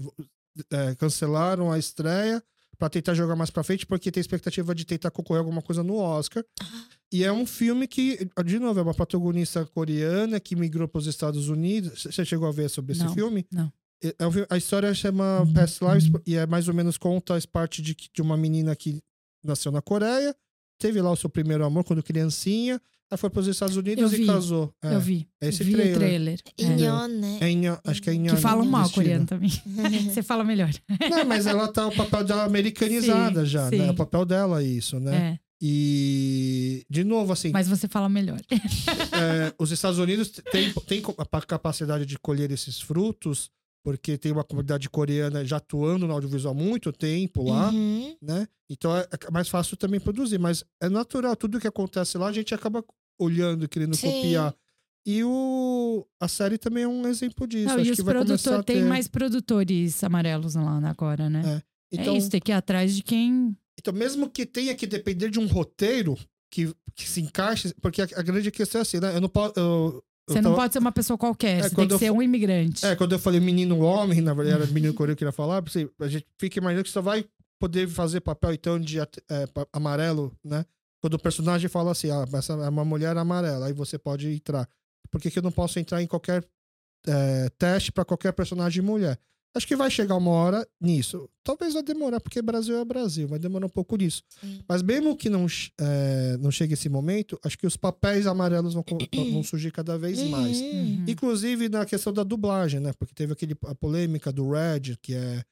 é, 0.72 0.96
cancelaram 0.96 1.72
a 1.72 1.78
estreia 1.80 2.44
para 2.78 2.90
tentar 2.90 3.14
jogar 3.14 3.36
mais 3.36 3.50
pra 3.50 3.64
frente, 3.64 3.86
porque 3.86 4.12
tem 4.12 4.20
expectativa 4.20 4.74
de 4.76 4.84
tentar 4.86 5.12
concorrer 5.12 5.40
alguma 5.40 5.62
coisa 5.62 5.84
no 5.84 5.96
Oscar. 5.98 6.44
Ah. 6.62 6.66
E 7.12 7.24
é 7.24 7.32
um 7.32 7.46
filme 7.46 7.88
que, 7.88 8.28
de 8.44 8.60
novo, 8.60 8.80
é 8.80 8.84
uma 8.84 8.94
protagonista 8.94 9.66
coreana 9.68 10.40
que 10.40 10.56
migrou 10.56 10.88
para 10.88 11.00
os 11.00 11.08
Estados 11.08 11.48
Unidos. 11.50 12.04
Você 12.04 12.26
chegou 12.26 12.48
a 12.48 12.52
ver 12.52 12.70
sobre 12.70 12.94
esse 12.94 13.04
Não, 13.04 13.14
filme? 13.14 13.46
não. 13.52 13.72
É- 14.04 14.16
é 14.20 14.28
um 14.28 14.32
filme- 14.32 14.48
a 14.50 14.58
história 14.58 14.94
chama 14.94 15.48
Past 15.54 15.80
Lives 15.86 16.12
e 16.26 16.36
é 16.36 16.46
mais 16.48 16.68
ou 16.68 16.74
menos 16.74 16.98
conta 16.98 17.36
as 17.36 17.46
parte 17.46 17.82
de, 17.82 17.96
de 17.96 18.22
uma 18.22 18.36
menina 18.36 18.76
que 18.76 19.00
nasceu 19.44 19.72
na 19.72 19.82
Coreia, 19.82 20.36
teve 20.80 21.00
lá 21.02 21.12
o 21.12 21.16
seu 21.16 21.30
primeiro 21.30 21.64
amor 21.64 21.84
quando 21.86 22.02
criancinha, 22.04 22.82
ela 23.12 23.18
foi 23.18 23.30
para 23.30 23.42
os 23.42 23.48
Estados 23.48 23.76
Unidos 23.78 24.12
Eu 24.12 24.18
e 24.18 24.22
vi. 24.22 24.28
casou. 24.28 24.74
É, 24.84 24.96
Eu 24.96 25.00
vi. 25.00 25.28
é 25.42 25.50
esse 25.50 25.64
vi 25.64 25.74
trailer. 25.74 25.96
o 25.96 26.00
trailer. 26.00 26.40
É. 26.58 26.64
Inyeon, 26.64 27.08
né? 27.08 27.38
É 27.42 27.50
em- 27.50 27.64
acho 27.86 28.02
que 28.02 28.10
é 28.10 28.14
em 28.14 28.24
Que 28.26 28.36
falam 28.38 28.66
mal 28.66 28.90
coreano 28.90 29.26
também. 29.26 29.50
Você 30.12 30.24
fala 30.24 30.44
melhor. 30.44 30.72
Não, 31.10 31.24
mas 31.26 31.46
ela 31.46 31.68
tá 31.68 31.88
o 31.88 31.96
papel 31.96 32.24
dela 32.24 32.44
americanizada 32.46 33.42
Sim, 33.42 33.48
já, 33.48 33.70
sim. 33.70 33.78
né? 33.78 33.92
O 33.92 33.96
papel 33.96 34.26
dela 34.26 34.62
é 34.62 34.66
isso, 34.66 35.00
né? 35.00 35.16
É, 35.16 35.40
E, 35.62 36.84
de 36.90 37.04
novo, 37.04 37.32
assim, 37.34 37.52
mas 37.52 37.68
você 37.68 37.88
fala 37.88 38.10
melhor. 38.10 38.40
é, 38.52 39.54
os 39.60 39.72
Estados 39.72 40.00
Unidos 40.00 40.30
têm 40.52 40.74
tem 40.88 41.02
a 41.18 41.42
capacidade 41.42 42.06
de 42.06 42.18
colher 42.18 42.52
esses 42.52 42.80
frutos, 42.82 43.50
porque 43.84 44.18
tem 44.18 44.32
uma 44.32 44.44
comunidade 44.44 44.90
coreana 44.90 45.44
já 45.46 45.58
atuando 45.58 46.08
no 46.08 46.14
audiovisual 46.14 46.54
há 46.54 46.58
muito 46.58 46.92
tempo 46.94 47.44
lá, 47.44 47.70
Uhum. 47.70 48.16
né? 48.22 48.48
Então 48.70 48.96
é 48.96 49.02
é 49.28 49.32
mais 49.32 49.50
fácil 49.50 49.76
também 49.78 50.00
produzir, 50.00 50.40
mas 50.40 50.64
é 50.82 50.88
natural, 50.90 51.36
tudo 51.36 51.60
que 51.60 51.68
acontece 51.68 52.18
lá 52.18 52.28
a 52.28 52.32
gente 52.34 52.54
acaba 52.56 52.84
olhando, 53.20 53.68
querendo 53.68 53.96
Sim. 53.96 54.10
copiar. 54.12 54.56
E 55.06 55.22
o, 55.24 56.08
a 56.18 56.30
série 56.30 56.58
também 56.58 56.84
é 56.84 56.88
um 56.88 57.06
exemplo 57.06 57.46
disso. 57.46 57.66
Não, 57.68 57.74
Acho 57.76 57.82
e 57.82 57.86
que 57.88 57.92
os 57.92 58.06
vai 58.06 58.16
começar 58.16 58.34
a 58.34 58.38
produtores, 58.54 58.66
tem 58.66 58.76
ter... 58.84 58.88
mais 58.88 59.08
produtores 59.10 60.04
amarelos 60.04 60.56
lá 60.56 60.80
agora, 60.90 61.30
né? 61.30 61.62
Então, 61.92 62.16
É 62.16 62.18
isso, 62.18 62.30
tem 62.30 62.40
que 62.40 62.52
ir 62.52 62.56
atrás 62.56 62.96
de 62.96 63.04
quem. 63.04 63.56
então, 63.78 63.94
mesmo 63.94 64.30
que 64.30 64.46
tenha 64.46 64.74
que 64.74 64.88
depender 64.88 65.30
de 65.30 65.40
um 65.40 65.46
roteiro 65.46 66.18
que, 66.50 66.74
que 66.96 67.08
se 67.10 67.20
encaixe, 67.22 67.74
porque 67.82 68.02
a, 68.02 68.06
a 68.16 68.22
grande 68.22 68.50
questão 68.50 68.80
é 68.80 68.82
assim, 68.84 69.00
né? 69.02 69.14
Eu 69.16 69.20
não 69.22 69.28
posso. 69.30 69.54
Eu 69.60 70.02
Você 70.28 70.42
não 70.42 70.52
tava- 70.52 70.56
pode 70.64 70.74
ser 70.74 70.80
uma 70.80 70.92
pessoa 70.92 71.18
qualquer, 71.18 71.60
É, 71.60 71.64
você 71.64 71.76
tem 71.76 71.88
que 71.88 71.94
eu 71.94 72.00
ser 72.00 72.12
um 72.12 72.22
imigrante. 72.22 72.86
É, 72.86 72.96
quando 72.96 73.12
eu 73.14 73.20
falei 73.20 73.40
menino 73.40 73.80
homem, 73.80 74.22
na 74.22 74.34
verdade 74.34 74.62
era 74.64 74.72
menino 74.72 74.94
coreano 74.94 75.16
que 75.18 75.24
eu 75.24 75.28
queria 75.28 75.32
falar, 75.36 75.62
assim, 75.68 75.90
a 76.00 76.08
gente 76.08 76.26
fica 76.38 76.60
imaginando 76.60 76.86
que 76.86 76.90
só 76.92 77.02
vai 77.02 77.26
poder 77.60 77.88
fazer 77.90 78.22
papel, 78.22 78.54
então, 78.54 78.80
de 78.80 79.00
é, 79.00 79.08
amarelo, 79.72 80.34
né? 80.44 80.66
Quando 81.02 81.16
o 81.16 81.20
personagem 81.20 81.68
fala 81.70 81.92
assim, 81.92 82.10
ah, 82.10 82.26
essa 82.34 82.54
é 82.54 82.70
uma 82.70 82.86
mulher 82.86 83.18
amarela, 83.18 83.68
aí 83.68 83.74
você 83.74 83.98
pode 83.98 84.30
entrar. 84.30 84.68
Por 85.12 85.20
que, 85.22 85.30
que 85.30 85.40
eu 85.40 85.44
não 85.44 85.52
posso 85.52 85.78
entrar 85.78 86.02
em 86.02 86.08
qualquer 86.08 86.44
é, 87.06 87.50
teste 87.58 87.92
para 87.92 88.06
qualquer 88.06 88.32
personagem 88.34 88.82
mulher? 88.82 89.20
Acho 89.56 89.68
que 89.68 89.76
vai 89.76 89.90
chegar 89.92 90.16
uma 90.16 90.32
hora 90.32 90.68
nisso. 90.82 91.30
Talvez 91.44 91.74
vai 91.74 91.84
demorar, 91.84 92.20
porque 92.20 92.42
Brasil 92.42 92.76
é 92.78 92.84
Brasil, 92.84 93.28
vai 93.28 93.38
demorar 93.38 93.68
um 93.68 93.70
pouco 93.70 93.96
nisso. 93.96 94.24
Sim. 94.42 94.62
Mas 94.68 94.82
mesmo 94.82 95.16
que 95.16 95.30
não, 95.30 95.46
é, 95.80 96.38
não 96.40 96.50
chegue 96.50 96.74
esse 96.74 96.90
momento, 96.90 97.40
acho 97.44 97.58
que 97.58 97.68
os 97.68 97.78
papéis 97.78 98.26
amarelos 98.26 98.74
vão, 98.74 98.84
vão 99.32 99.44
surgir 99.44 99.72
cada 99.72 99.98
vez 99.98 100.22
mais. 100.24 100.60
Uhum. 100.60 100.72
Uhum. 100.72 101.06
Inclusive 101.08 101.70
na 101.70 101.86
questão 101.86 102.12
da 102.12 102.24
dublagem, 102.24 102.80
né? 102.80 102.94
Porque 102.98 103.14
teve 103.14 103.34
aquele, 103.34 103.56
a 103.66 103.76
polêmica 103.76 104.32
do 104.32 104.50
Red, 104.50 104.98
que 105.02 105.14
é, 105.14 105.44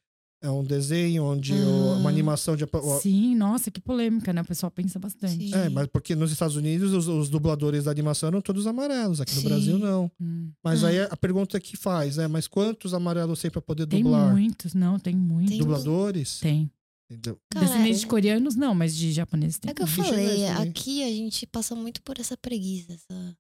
é 0.42 0.50
um 0.50 0.64
desenho 0.64 1.24
onde 1.24 1.54
o- 1.54 1.94
uma 2.00 2.10
Ah. 2.10 2.12
animação 2.12 2.56
de. 2.56 2.64
o- 2.64 3.00
Sim, 3.00 3.36
nossa, 3.36 3.70
que 3.70 3.80
polêmica, 3.80 4.34
né? 4.34 4.42
O 4.42 4.46
pessoal 4.46 4.72
pensa 4.72 4.98
bastante. 5.00 5.50
Sim. 5.50 5.54
É, 5.56 5.70
mas 5.70 5.88
porque 5.88 6.16
nos 6.16 6.32
Estados 6.32 6.56
Unidos 6.56 6.94
os, 6.94 7.08
os 7.08 7.30
dubladores 7.30 7.84
da 7.86 7.92
animação 7.92 8.28
eram 8.28 8.42
todos 8.42 8.66
amarelos, 8.68 9.22
aqui 9.22 9.36
no 9.36 9.42
Sim. 9.42 9.48
Brasil 9.48 9.78
não. 9.80 10.12
Hum. 10.20 10.50
Mas 10.64 10.84
Ah. 10.84 10.88
aí 10.88 11.00
a 11.02 11.16
pergunta 11.18 11.60
que 11.60 11.78
faz 11.78 12.18
é: 12.18 12.28
mas 12.28 12.48
quantos 12.48 12.94
amarelos 12.94 13.40
tem 13.40 13.52
pra 13.52 13.62
poder 13.62 13.86
Tem 13.88 14.02
dublar? 14.04 14.32
muitos, 14.32 14.74
não, 14.74 14.98
tem 15.00 15.16
muitos. 15.16 15.52
Tem 15.52 15.60
Dubladores? 15.60 16.40
Tem. 16.40 16.70
Entendeu? 17.10 17.38
Descendentes 17.54 18.00
de 18.00 18.08
coreanos, 18.08 18.56
não, 18.56 18.74
mas 18.74 18.96
de 18.96 19.12
japoneses 19.12 19.58
tem. 19.60 19.70
É 19.70 19.74
que 19.74 19.82
eu 19.82 19.88
falei, 19.88 20.48
aqui 20.48 21.04
a 21.04 21.08
gente 21.10 21.46
passa 21.46 21.76
muito 21.76 22.02
por 22.04 22.18
essa 22.18 22.38
preguiça. 22.38 22.94
Essa... 22.94 23.36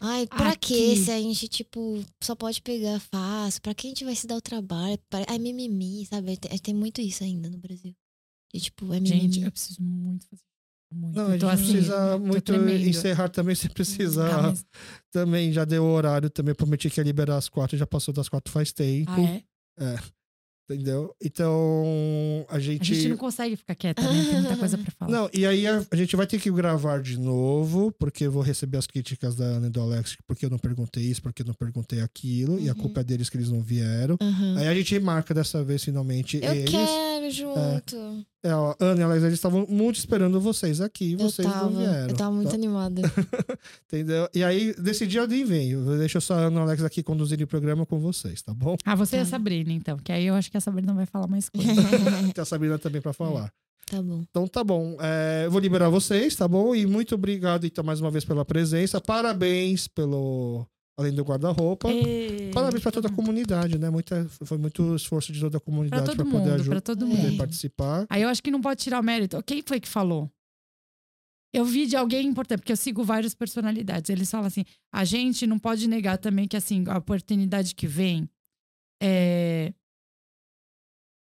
Ai, 0.00 0.26
pra 0.26 0.54
quê 0.56 0.94
se 0.96 1.10
a 1.10 1.18
gente, 1.20 1.48
tipo, 1.48 2.04
só 2.22 2.34
pode 2.34 2.62
pegar 2.62 3.00
fácil? 3.00 3.60
Pra 3.60 3.74
que 3.74 3.86
a 3.86 3.90
gente 3.90 4.04
vai 4.04 4.14
se 4.14 4.26
dar 4.26 4.36
o 4.36 4.40
trabalho? 4.40 4.98
Pra- 5.10 5.24
Ai, 5.28 5.38
mimimi, 5.38 6.06
sabe? 6.06 6.36
Tem, 6.36 6.58
tem 6.58 6.74
muito 6.74 7.00
isso 7.00 7.24
ainda 7.24 7.48
no 7.50 7.58
Brasil. 7.58 7.94
E, 8.54 8.60
tipo, 8.60 8.92
é 8.94 9.00
mimimi. 9.00 9.20
Gente, 9.22 9.42
eu 9.42 9.50
preciso 9.50 9.82
muito 9.82 10.26
fazer. 10.28 10.42
Muito. 10.94 11.16
Não, 11.16 11.24
a 11.26 11.28
Eu 11.28 11.32
gente 11.32 11.44
assim, 11.46 11.72
precisa 11.72 12.18
muito 12.18 12.54
encerrar 12.88 13.28
também, 13.28 13.54
se 13.54 13.68
precisar. 13.68 14.38
Ah, 14.38 14.42
mas- 14.42 14.64
Também 15.10 15.52
já 15.52 15.64
deu 15.66 15.84
o 15.84 15.90
horário, 15.92 16.30
também 16.30 16.54
prometi 16.54 16.88
que 16.88 16.98
ia 16.98 17.04
liberar 17.04 17.36
às 17.36 17.48
quatro, 17.48 17.76
já 17.76 17.86
passou 17.86 18.14
das 18.14 18.28
quatro 18.28 18.50
faz 18.52 18.72
tempo. 18.72 19.10
Ah, 19.10 19.20
é? 19.20 19.42
Entendeu? 20.70 21.14
Então, 21.22 22.44
a 22.48 22.58
gente. 22.58 22.92
A 22.92 22.94
gente 22.94 23.08
não 23.08 23.16
consegue 23.16 23.56
ficar 23.56 23.74
quieta, 23.74 24.02
né? 24.02 24.24
Tem 24.24 24.40
muita 24.40 24.56
coisa 24.56 24.76
pra 24.76 24.90
falar. 24.98 25.10
Não, 25.10 25.30
e 25.32 25.46
aí 25.46 25.66
a, 25.66 25.82
a 25.90 25.96
gente 25.96 26.14
vai 26.14 26.26
ter 26.26 26.38
que 26.38 26.50
gravar 26.50 27.00
de 27.00 27.18
novo, 27.18 27.90
porque 27.92 28.24
eu 28.24 28.32
vou 28.32 28.42
receber 28.42 28.76
as 28.76 28.86
críticas 28.86 29.34
da 29.34 29.44
Ana 29.44 29.68
e 29.68 29.70
do 29.70 29.80
Alex, 29.80 30.16
porque 30.26 30.44
eu 30.44 30.50
não 30.50 30.58
perguntei 30.58 31.04
isso, 31.04 31.22
porque 31.22 31.40
eu 31.42 31.46
não 31.46 31.54
perguntei 31.54 32.00
aquilo, 32.02 32.58
e 32.60 32.68
a 32.68 32.72
Uhum. 32.72 32.78
culpa 32.80 33.00
é 33.00 33.04
deles 33.04 33.30
que 33.30 33.36
eles 33.38 33.50
não 33.50 33.62
vieram. 33.62 34.16
Aham. 34.20 34.58
Aí 34.58 34.68
a 34.68 34.74
gente 34.74 34.98
marca 35.00 35.32
dessa 35.32 35.64
vez, 35.64 35.82
finalmente, 35.82 36.38
Eu 36.42 36.52
eles. 36.52 36.70
quero 36.70 37.30
junto. 37.30 37.96
É, 37.96 38.26
ó, 38.46 38.74
Ana 38.78 39.00
e 39.00 39.04
Alex, 39.04 39.22
eles 39.24 39.34
estavam 39.34 39.66
muito 39.68 39.96
esperando 39.98 40.40
vocês 40.40 40.80
aqui, 40.80 41.12
Eu 41.12 41.18
vocês 41.18 41.46
tava, 41.46 41.68
não 41.70 41.78
vieram. 41.78 42.08
eu 42.08 42.14
tava 42.16 42.30
muito 42.30 42.48
tá? 42.50 42.54
animada. 42.54 43.02
Entendeu? 43.86 44.28
E 44.34 44.44
aí, 44.44 44.74
desse 44.74 45.06
dia 45.06 45.22
eu 45.22 45.26
nem 45.28 45.44
venho. 45.44 45.84
Deixa 45.98 46.20
só 46.20 46.34
a 46.34 46.38
Ana 46.42 46.56
e 46.56 46.58
o 46.60 46.62
Alex 46.62 46.84
aqui 46.84 47.02
conduzirem 47.02 47.44
o 47.44 47.48
programa 47.48 47.84
com 47.84 47.98
vocês, 47.98 48.40
tá 48.42 48.54
bom? 48.54 48.76
Ah, 48.84 48.94
você 48.94 49.16
e 49.16 49.20
a 49.20 49.24
Tá. 49.24 49.30
Sabrina, 49.30 49.72
então. 49.72 49.96
Que 49.98 50.12
aí 50.12 50.26
eu 50.26 50.34
acho 50.34 50.50
que 50.50 50.56
a 50.56 50.60
Sabrina 50.60 50.94
vai 50.94 51.06
falar 51.06 51.26
mais 51.26 51.48
coisa. 51.48 51.68
Tem 52.32 52.42
a 52.42 52.44
Sabrina 52.44 52.78
também 52.78 53.00
pra 53.00 53.12
falar. 53.12 53.52
tá 53.90 54.00
bom. 54.02 54.22
Então 54.30 54.46
tá 54.46 54.62
bom. 54.62 54.96
É, 55.00 55.42
eu 55.46 55.50
vou 55.50 55.60
liberar 55.60 55.88
vocês, 55.88 56.36
tá 56.36 56.46
bom? 56.46 56.74
E 56.74 56.86
muito 56.86 57.14
obrigado, 57.14 57.66
então, 57.66 57.82
mais 57.82 58.00
uma 58.00 58.10
vez 58.10 58.24
pela 58.24 58.44
presença. 58.44 59.00
Parabéns 59.00 59.88
pelo. 59.88 60.66
Além 60.98 61.12
do 61.14 61.22
guarda-roupa. 61.22 61.88
E- 61.92 62.50
Parabéns 62.52 62.82
pra 62.82 62.90
toda 62.90 63.06
a 63.08 63.12
comunidade, 63.12 63.78
né? 63.78 63.88
Muita, 63.88 64.28
foi 64.44 64.58
muito 64.58 64.96
esforço 64.96 65.32
de 65.32 65.38
toda 65.38 65.58
a 65.58 65.60
comunidade 65.60 66.04
pra 66.04 66.24
poder 66.24 66.28
mundo, 66.38 66.52
ajudar, 66.54 66.70
pra 66.70 66.80
todo 66.80 67.06
É. 67.06 67.08
poder 67.08 67.22
mundo. 67.28 67.38
participar. 67.38 68.06
Aí 68.10 68.22
eu 68.22 68.28
acho 68.28 68.42
que 68.42 68.50
não 68.50 68.60
pode 68.60 68.82
tirar 68.82 68.98
o 69.00 69.04
mérito. 69.04 69.40
Quem 69.44 69.62
foi 69.64 69.78
que 69.78 69.86
falou? 69.88 70.28
Eu 71.54 71.64
vi 71.64 71.86
de 71.86 71.96
alguém 71.96 72.26
importante, 72.26 72.58
porque 72.60 72.72
eu 72.72 72.76
sigo 72.76 73.04
várias 73.04 73.32
personalidades. 73.34 74.10
Eles 74.10 74.28
falam 74.30 74.46
assim: 74.48 74.64
a 74.92 75.04
gente 75.04 75.46
não 75.46 75.58
pode 75.58 75.86
negar 75.88 76.18
também 76.18 76.46
que 76.48 76.56
assim, 76.56 76.84
a 76.88 76.98
oportunidade 76.98 77.74
que 77.76 77.86
vem 77.86 78.28
é. 79.00 79.72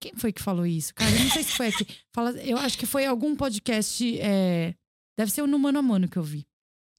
Quem 0.02 0.14
foi 0.16 0.32
que 0.32 0.40
falou 0.42 0.64
isso? 0.64 0.94
Cara, 0.94 1.10
eu 1.10 1.18
não 1.24 1.30
sei 1.30 1.42
se 1.42 1.52
foi 1.52 1.68
aqui. 1.68 1.86
Fala, 2.14 2.30
eu 2.42 2.56
acho 2.56 2.78
que 2.78 2.86
foi 2.86 3.04
algum 3.04 3.36
podcast. 3.36 4.18
é, 4.20 4.74
Deve 5.18 5.30
ser 5.30 5.42
o 5.42 5.46
No 5.46 5.58
Mano 5.58 5.78
a 5.80 5.82
Mano 5.82 6.08
que 6.08 6.16
eu 6.16 6.22
vi. 6.22 6.46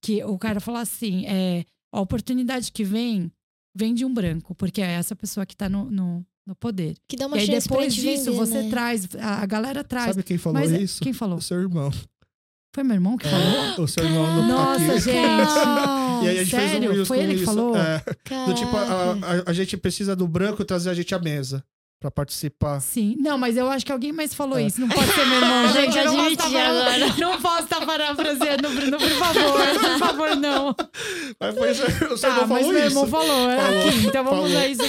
Que 0.04 0.24
o 0.24 0.38
cara 0.38 0.60
falou 0.60 0.80
assim: 0.80 1.26
é, 1.26 1.66
a 1.91 1.99
oportunidade 2.02 2.72
que 2.72 2.84
vem, 2.84 3.32
vem 3.76 3.94
de 3.94 4.06
um 4.06 4.14
branco, 4.14 4.53
porque 4.56 4.82
é 4.82 4.91
essa 4.91 5.16
pessoa 5.16 5.45
que 5.45 5.56
tá 5.56 5.68
no, 5.70 5.90
no, 5.90 6.26
no 6.45 6.56
poder. 6.56 6.95
Que 7.07 7.16
dá 7.18 7.28
uma 7.28 7.38
e 7.38 7.41
aí 7.41 7.45
chance 7.48 7.68
depois 7.68 7.94
disso, 7.94 8.26
vender, 8.26 8.38
você 8.38 8.61
né? 8.64 8.70
traz, 8.70 9.07
a, 9.20 9.41
a 9.41 9.45
galera 9.45 9.84
traz. 9.84 10.07
Sabe 10.07 10.24
quem 10.24 10.38
falou 10.38 10.60
Mas 10.60 10.72
é- 10.72 10.82
isso? 10.82 11.02
quem 11.02 11.14
falou? 11.14 11.38
O 11.38 11.41
seu 11.41 11.60
irmão. 11.60 11.91
Foi 12.76 12.84
meu 12.84 12.94
irmão 12.94 13.18
que 13.18 13.28
falou? 13.28 13.84
O 13.84 13.88
seu 13.88 14.03
irmão 14.03 14.36
no 14.44 14.48
Nossa, 14.48 14.84
aqui. 14.91 14.99
gente. 15.02 16.24
E 16.24 16.28
aí 16.28 16.40
a 16.40 16.44
gente 16.44 16.52
fez 16.56 16.64
um 16.64 16.70
Sério? 16.74 16.91
Reels 16.91 17.07
Foi 17.07 17.18
com 17.18 17.24
ele 17.24 17.34
que 17.34 17.41
isso. 17.41 17.45
falou? 17.45 17.76
É, 17.76 17.98
do 18.45 18.53
tipo, 18.53 18.76
a, 18.78 18.84
a- 19.14 19.44
a 19.48 19.53
gente 19.53 19.76
precisa 19.76 20.16
do 20.16 20.28
branco 20.28 20.64
trazer 20.64 20.90
a 20.91 20.94
gente 20.94 21.14
à 21.16 21.20
mesa 21.20 21.64
pra 22.00 22.10
participar. 22.10 22.80
Sim. 22.80 23.18
Não, 23.20 23.38
mas 23.38 23.58
eu 23.58 23.70
acho 23.70 23.86
que 23.86 23.92
alguém 23.92 24.12
mais 24.14 24.34
falou 24.34 24.58
É. 24.58 24.64
isso. 24.64 24.80
Não 24.80 24.88
pode 24.88 25.12
ser 25.12 25.26
meu 25.26 25.36
irmão, 25.42 25.68
gente. 25.74 25.98
Eu 25.98 26.06
não 26.06 26.16
posso 26.36 26.48
agora. 26.48 26.84
para- 26.84 27.18
Não 27.18 27.42
posso 27.42 27.64
estar 27.64 27.86
parafraseando 27.86 28.70
Bruno, 28.70 28.98
por 28.98 29.10
favor. 29.10 29.62
Por 29.82 30.00
favor, 30.00 30.36
não. 30.38 30.76
Mas 31.40 31.56
foi, 31.58 31.72
o 31.72 32.18
seu 32.18 32.18
Tá, 32.18 32.28
irmão 32.30 32.48
mas 32.48 32.60
falou 32.60 32.74
meu 32.74 32.84
irmão 32.86 33.08
falou. 33.08 33.50
é 33.52 33.58
Falou, 33.62 33.88
aqui, 33.88 33.98
então 34.08 34.24
vamos 34.24 34.40
falou. 34.40 34.46
usar 34.50 34.68
isso. 34.68 34.82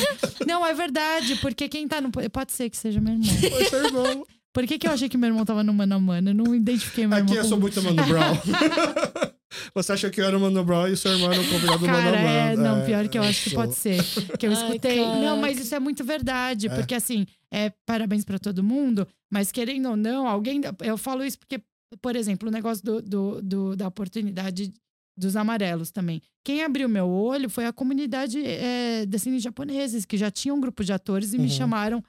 Não, 0.47 0.67
é 0.67 0.73
verdade, 0.73 1.37
porque 1.37 1.69
quem 1.69 1.89
tá 1.89 2.01
no. 2.01 2.11
Pode 2.11 2.53
ser 2.53 2.71
que 2.71 2.77
seja 2.77 3.01
meu 3.01 3.13
irmão. 3.15 3.29
Foi 3.51 3.65
seu 3.65 3.85
irmão. 3.85 4.25
Por 4.53 4.67
que, 4.67 4.79
que 4.79 4.87
eu 4.89 4.91
achei 4.93 5.09
que 5.09 5.17
meu 5.17 5.29
irmão 5.29 5.45
tava 5.45 5.63
no 5.63 5.73
mano 5.73 5.95
a 5.95 5.99
mano? 6.01 6.31
Eu 6.31 6.35
não 6.35 6.55
identifiquei 6.55 7.07
meu 7.07 7.17
Aqui 7.19 7.31
irmão. 7.33 7.45
eu 7.45 7.49
sou 7.49 7.59
muito 7.59 7.81
Mano 7.83 8.03
Brown. 8.05 8.37
Você 9.75 9.93
achou 9.93 10.11
que 10.11 10.21
eu 10.21 10.25
era 10.25 10.37
o 10.37 10.41
Mano 10.41 10.65
Brown 10.65 10.89
e 10.89 10.93
o 10.93 10.97
seu 10.97 11.13
irmão 11.13 11.33
era 11.33 11.41
o 11.41 11.49
convidado 11.49 11.79
do 11.81 11.87
Mano 11.87 12.03
Cara, 12.03 12.17
Mano. 12.23 12.29
é, 12.29 12.57
não, 12.57 12.85
pior 12.87 13.09
que 13.09 13.19
eu 13.19 13.23
acho 13.23 13.45
que 13.51 13.55
pode 13.55 13.75
ser. 13.75 13.99
Que 14.39 14.47
eu 14.47 14.53
Ai, 14.53 14.57
escutei. 14.67 14.97
não, 15.05 15.37
mas 15.37 15.59
isso 15.59 15.75
é 15.75 15.81
muito 15.81 16.05
verdade. 16.05 16.69
É. 16.69 16.75
Porque 16.75 16.95
assim, 16.95 17.27
é 17.53 17.73
parabéns 17.87 18.25
pra 18.25 18.39
todo 18.39 18.63
mundo, 18.63 19.07
mas 19.33 19.51
querendo 19.51 19.89
ou 19.91 19.97
não, 19.97 20.27
alguém. 20.27 20.61
Eu 20.83 20.97
falo 20.97 21.25
isso 21.25 21.39
porque, 21.39 21.61
por 22.01 22.15
exemplo, 22.15 22.49
o 22.49 22.53
negócio 22.53 22.85
do, 22.85 23.03
do, 23.03 23.43
do- 23.43 23.77
da 23.77 23.89
oportunidade 23.89 24.73
dos 25.19 25.35
amarelos 25.37 25.91
também. 25.91 26.23
Quem 26.47 26.63
abriu 26.63 26.89
meu 26.89 27.09
olho 27.09 27.51
foi 27.51 27.67
a 27.67 27.73
comunidade 27.73 28.43
é, 28.47 29.05
descendentes 29.05 29.43
japoneses, 29.45 30.05
que 30.07 30.17
já 30.17 30.31
tinha 30.31 30.55
um 30.55 30.61
grupo 30.61 30.83
de 30.85 30.93
atores 30.93 31.35
e 31.35 31.39
me 31.39 31.45
Uhum. 31.45 31.51
chamaram 31.51 32.05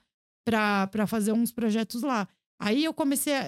pra 0.46 0.86
pra 0.86 1.06
fazer 1.06 1.32
uns 1.32 1.50
projetos 1.52 2.02
lá. 2.02 2.26
Aí 2.60 2.84
eu 2.84 2.94
comecei 2.94 3.34
a, 3.34 3.44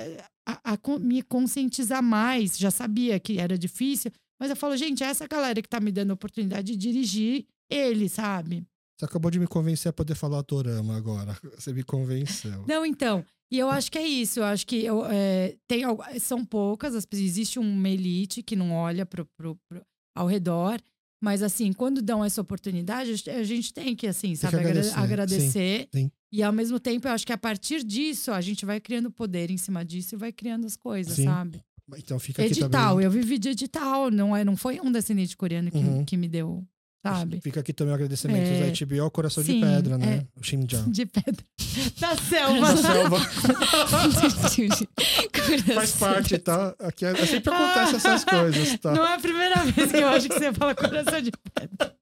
a- 0.46 0.72
a 0.74 0.98
me 1.00 1.22
conscientizar 1.22 2.02
mais, 2.02 2.58
já 2.58 2.70
sabia 2.70 3.18
que 3.20 3.38
era 3.38 3.56
difícil, 3.58 4.10
mas 4.40 4.50
eu 4.50 4.56
falo, 4.56 4.76
gente, 4.76 5.02
é 5.02 5.06
essa 5.06 5.26
galera 5.26 5.60
que 5.62 5.68
tá 5.68 5.80
me 5.80 5.90
dando 5.92 6.10
a 6.10 6.14
oportunidade 6.14 6.72
de 6.72 6.76
dirigir 6.76 7.46
ele, 7.70 8.08
sabe? 8.08 8.64
Você 8.98 9.04
acabou 9.06 9.30
de 9.30 9.38
me 9.40 9.46
convencer 9.46 9.90
a 9.90 9.92
poder 9.92 10.14
falar 10.14 10.42
Torama 10.44 10.96
agora. 10.96 11.36
Você 11.58 11.72
me 11.72 11.82
convenceu. 11.82 12.64
Não, 12.66 12.84
então. 12.86 13.24
E 13.50 13.58
eu 13.58 13.68
acho 13.68 13.90
que 13.90 13.98
é 13.98 14.06
isso. 14.06 14.40
Eu 14.40 14.44
acho 14.44 14.66
que 14.66 14.84
eu, 14.84 15.04
é, 15.06 15.56
tem, 15.66 15.82
são 16.20 16.44
poucas, 16.44 16.94
as 16.94 17.04
existe 17.12 17.58
uma 17.58 17.88
elite 17.88 18.42
que 18.42 18.54
não 18.54 18.72
olha 18.72 19.04
pro, 19.04 19.26
pro- 19.36 19.56
pro- 19.68 19.82
ao 20.16 20.26
redor. 20.26 20.80
Mas, 21.24 21.42
assim, 21.42 21.72
quando 21.72 22.02
dão 22.02 22.22
essa 22.22 22.40
oportunidade, 22.42 23.10
a 23.30 23.42
gente- 23.42 23.72
tem 23.72 23.96
que, 23.96 24.06
assim, 24.06 24.28
Tem 24.28 24.36
sabe, 24.36 24.58
que 24.58 24.60
agra- 24.60 24.70
agradecer, 24.72 24.98
agradecer. 25.00 25.88
sim. 25.94 26.10
E, 26.30 26.42
ao 26.42 26.52
mesmo 26.52 26.78
tempo, 26.78 27.08
eu 27.08 27.12
acho 27.12 27.26
que 27.26 27.32
a 27.32 27.38
partir 27.38 27.82
disso, 27.82 28.30
a 28.30 28.40
gente 28.42 28.66
vai 28.66 28.78
criando 28.78 29.10
poder 29.10 29.50
em 29.50 29.56
cima 29.56 29.82
disso 29.84 30.14
e 30.16 30.18
vai 30.18 30.30
criando 30.32 30.66
as 30.66 30.76
coisas, 30.76 31.14
Sim. 31.14 31.24
sabe? 31.24 31.62
Então 31.96 32.18
fica 32.18 32.42
aqui 32.42 32.50
Edital, 32.52 32.90
também. 32.92 33.04
eu 33.06 33.10
vivi 33.10 33.38
de 33.38 33.48
edital, 33.50 34.10
não, 34.10 34.36
é, 34.36 34.44
não 34.44 34.56
foi 34.56 34.80
um 34.80 34.90
descendente 34.92 35.34
coreano 35.36 35.70
que, 35.70 35.78
Uhum. 35.78 36.04
que 36.04 36.16
me 36.16 36.28
deu, 36.28 36.62
sabe? 37.04 37.40
Fica 37.42 37.60
aqui 37.60 37.72
também 37.72 37.92
o 37.92 37.94
agradecimento 37.94 38.48
É. 38.48 38.70
da 38.70 38.86
HBO, 38.86 39.10
Coração 39.10 39.42
de 39.44 39.52
Sim, 39.52 39.60
Pedra, 39.60 39.98
né? 39.98 40.24
é. 40.36 40.40
O 40.40 40.42
Xinjiang. 40.42 40.90
De 40.90 41.06
pedra. 41.06 41.44
Da 42.00 42.16
selva. 42.16 42.74
Da 42.74 42.76
selva. 42.76 43.18
Faz 45.74 45.92
parte, 45.92 46.38
tá? 46.38 46.74
Aqui 46.80 47.04
é, 47.04 47.14
sempre 47.26 47.52
acontece 47.52 47.96
essas 47.96 48.24
coisas, 48.28 48.78
tá? 48.78 48.92
Não 48.92 49.06
é 49.06 49.14
a 49.14 49.18
primeira 49.18 49.64
vez 49.64 49.90
que 49.90 49.98
eu 49.98 50.08
acho 50.08 50.28
que 50.28 50.34
você 50.38 50.52
fala 50.52 50.74
coração 50.74 51.20
de 51.20 51.30
pedra. 51.52 51.94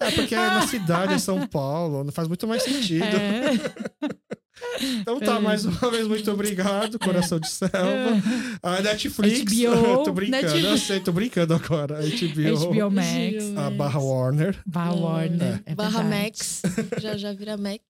É 0.00 0.10
porque 0.10 0.34
na 0.34 0.66
cidade 0.66 1.14
é 1.14 1.18
São 1.18 1.46
Paulo, 1.46 2.04
não 2.04 2.12
faz 2.12 2.28
muito 2.28 2.46
mais 2.46 2.62
sentido. 2.62 3.04
É. 3.04 3.52
Então 5.00 5.18
tá, 5.20 5.40
mais 5.40 5.64
uma 5.64 5.90
vez, 5.90 6.06
muito 6.06 6.30
obrigado, 6.30 6.98
Coração 6.98 7.40
de 7.40 7.48
Selva. 7.48 7.74
A 8.62 8.80
Netflix, 8.80 9.42
HBO, 9.52 10.04
tô 10.04 10.12
brincando, 10.12 10.42
Netflix. 10.42 10.64
eu 10.70 10.78
sei, 10.78 11.00
tô 11.00 11.12
brincando 11.12 11.54
agora. 11.54 11.98
A 11.98 12.02
HBO, 12.02 12.68
HBO 12.70 12.90
Max, 12.90 13.56
a 13.56 13.70
barra 13.70 14.00
Warner. 14.00 14.56
Barra 14.66 14.94
Warner. 14.94 15.62
é 15.66 15.74
Barra 15.74 16.02
verdade. 16.02 16.22
Max. 16.24 16.62
Já 17.00 17.16
já 17.16 17.32
vira 17.32 17.56
Max. 17.56 17.80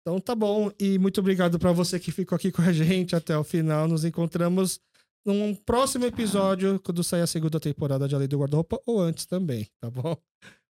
Então 0.00 0.18
tá 0.18 0.34
bom, 0.34 0.70
e 0.80 0.98
muito 0.98 1.20
obrigado 1.20 1.58
pra 1.58 1.72
você 1.72 2.00
que 2.00 2.10
ficou 2.10 2.34
aqui 2.36 2.50
com 2.50 2.62
a 2.62 2.72
gente 2.72 3.14
até 3.14 3.36
o 3.36 3.44
final. 3.44 3.86
Nos 3.86 4.04
encontramos 4.04 4.80
num 5.24 5.54
próximo 5.54 6.04
episódio, 6.04 6.80
quando 6.82 7.04
sair 7.04 7.20
a 7.22 7.26
segunda 7.26 7.60
temporada 7.60 8.08
de 8.08 8.14
A 8.14 8.18
Lei 8.18 8.26
do 8.26 8.38
Guarda-Roupa, 8.38 8.80
ou 8.84 9.00
antes 9.00 9.24
também, 9.26 9.68
tá 9.80 9.88
bom? 9.90 10.16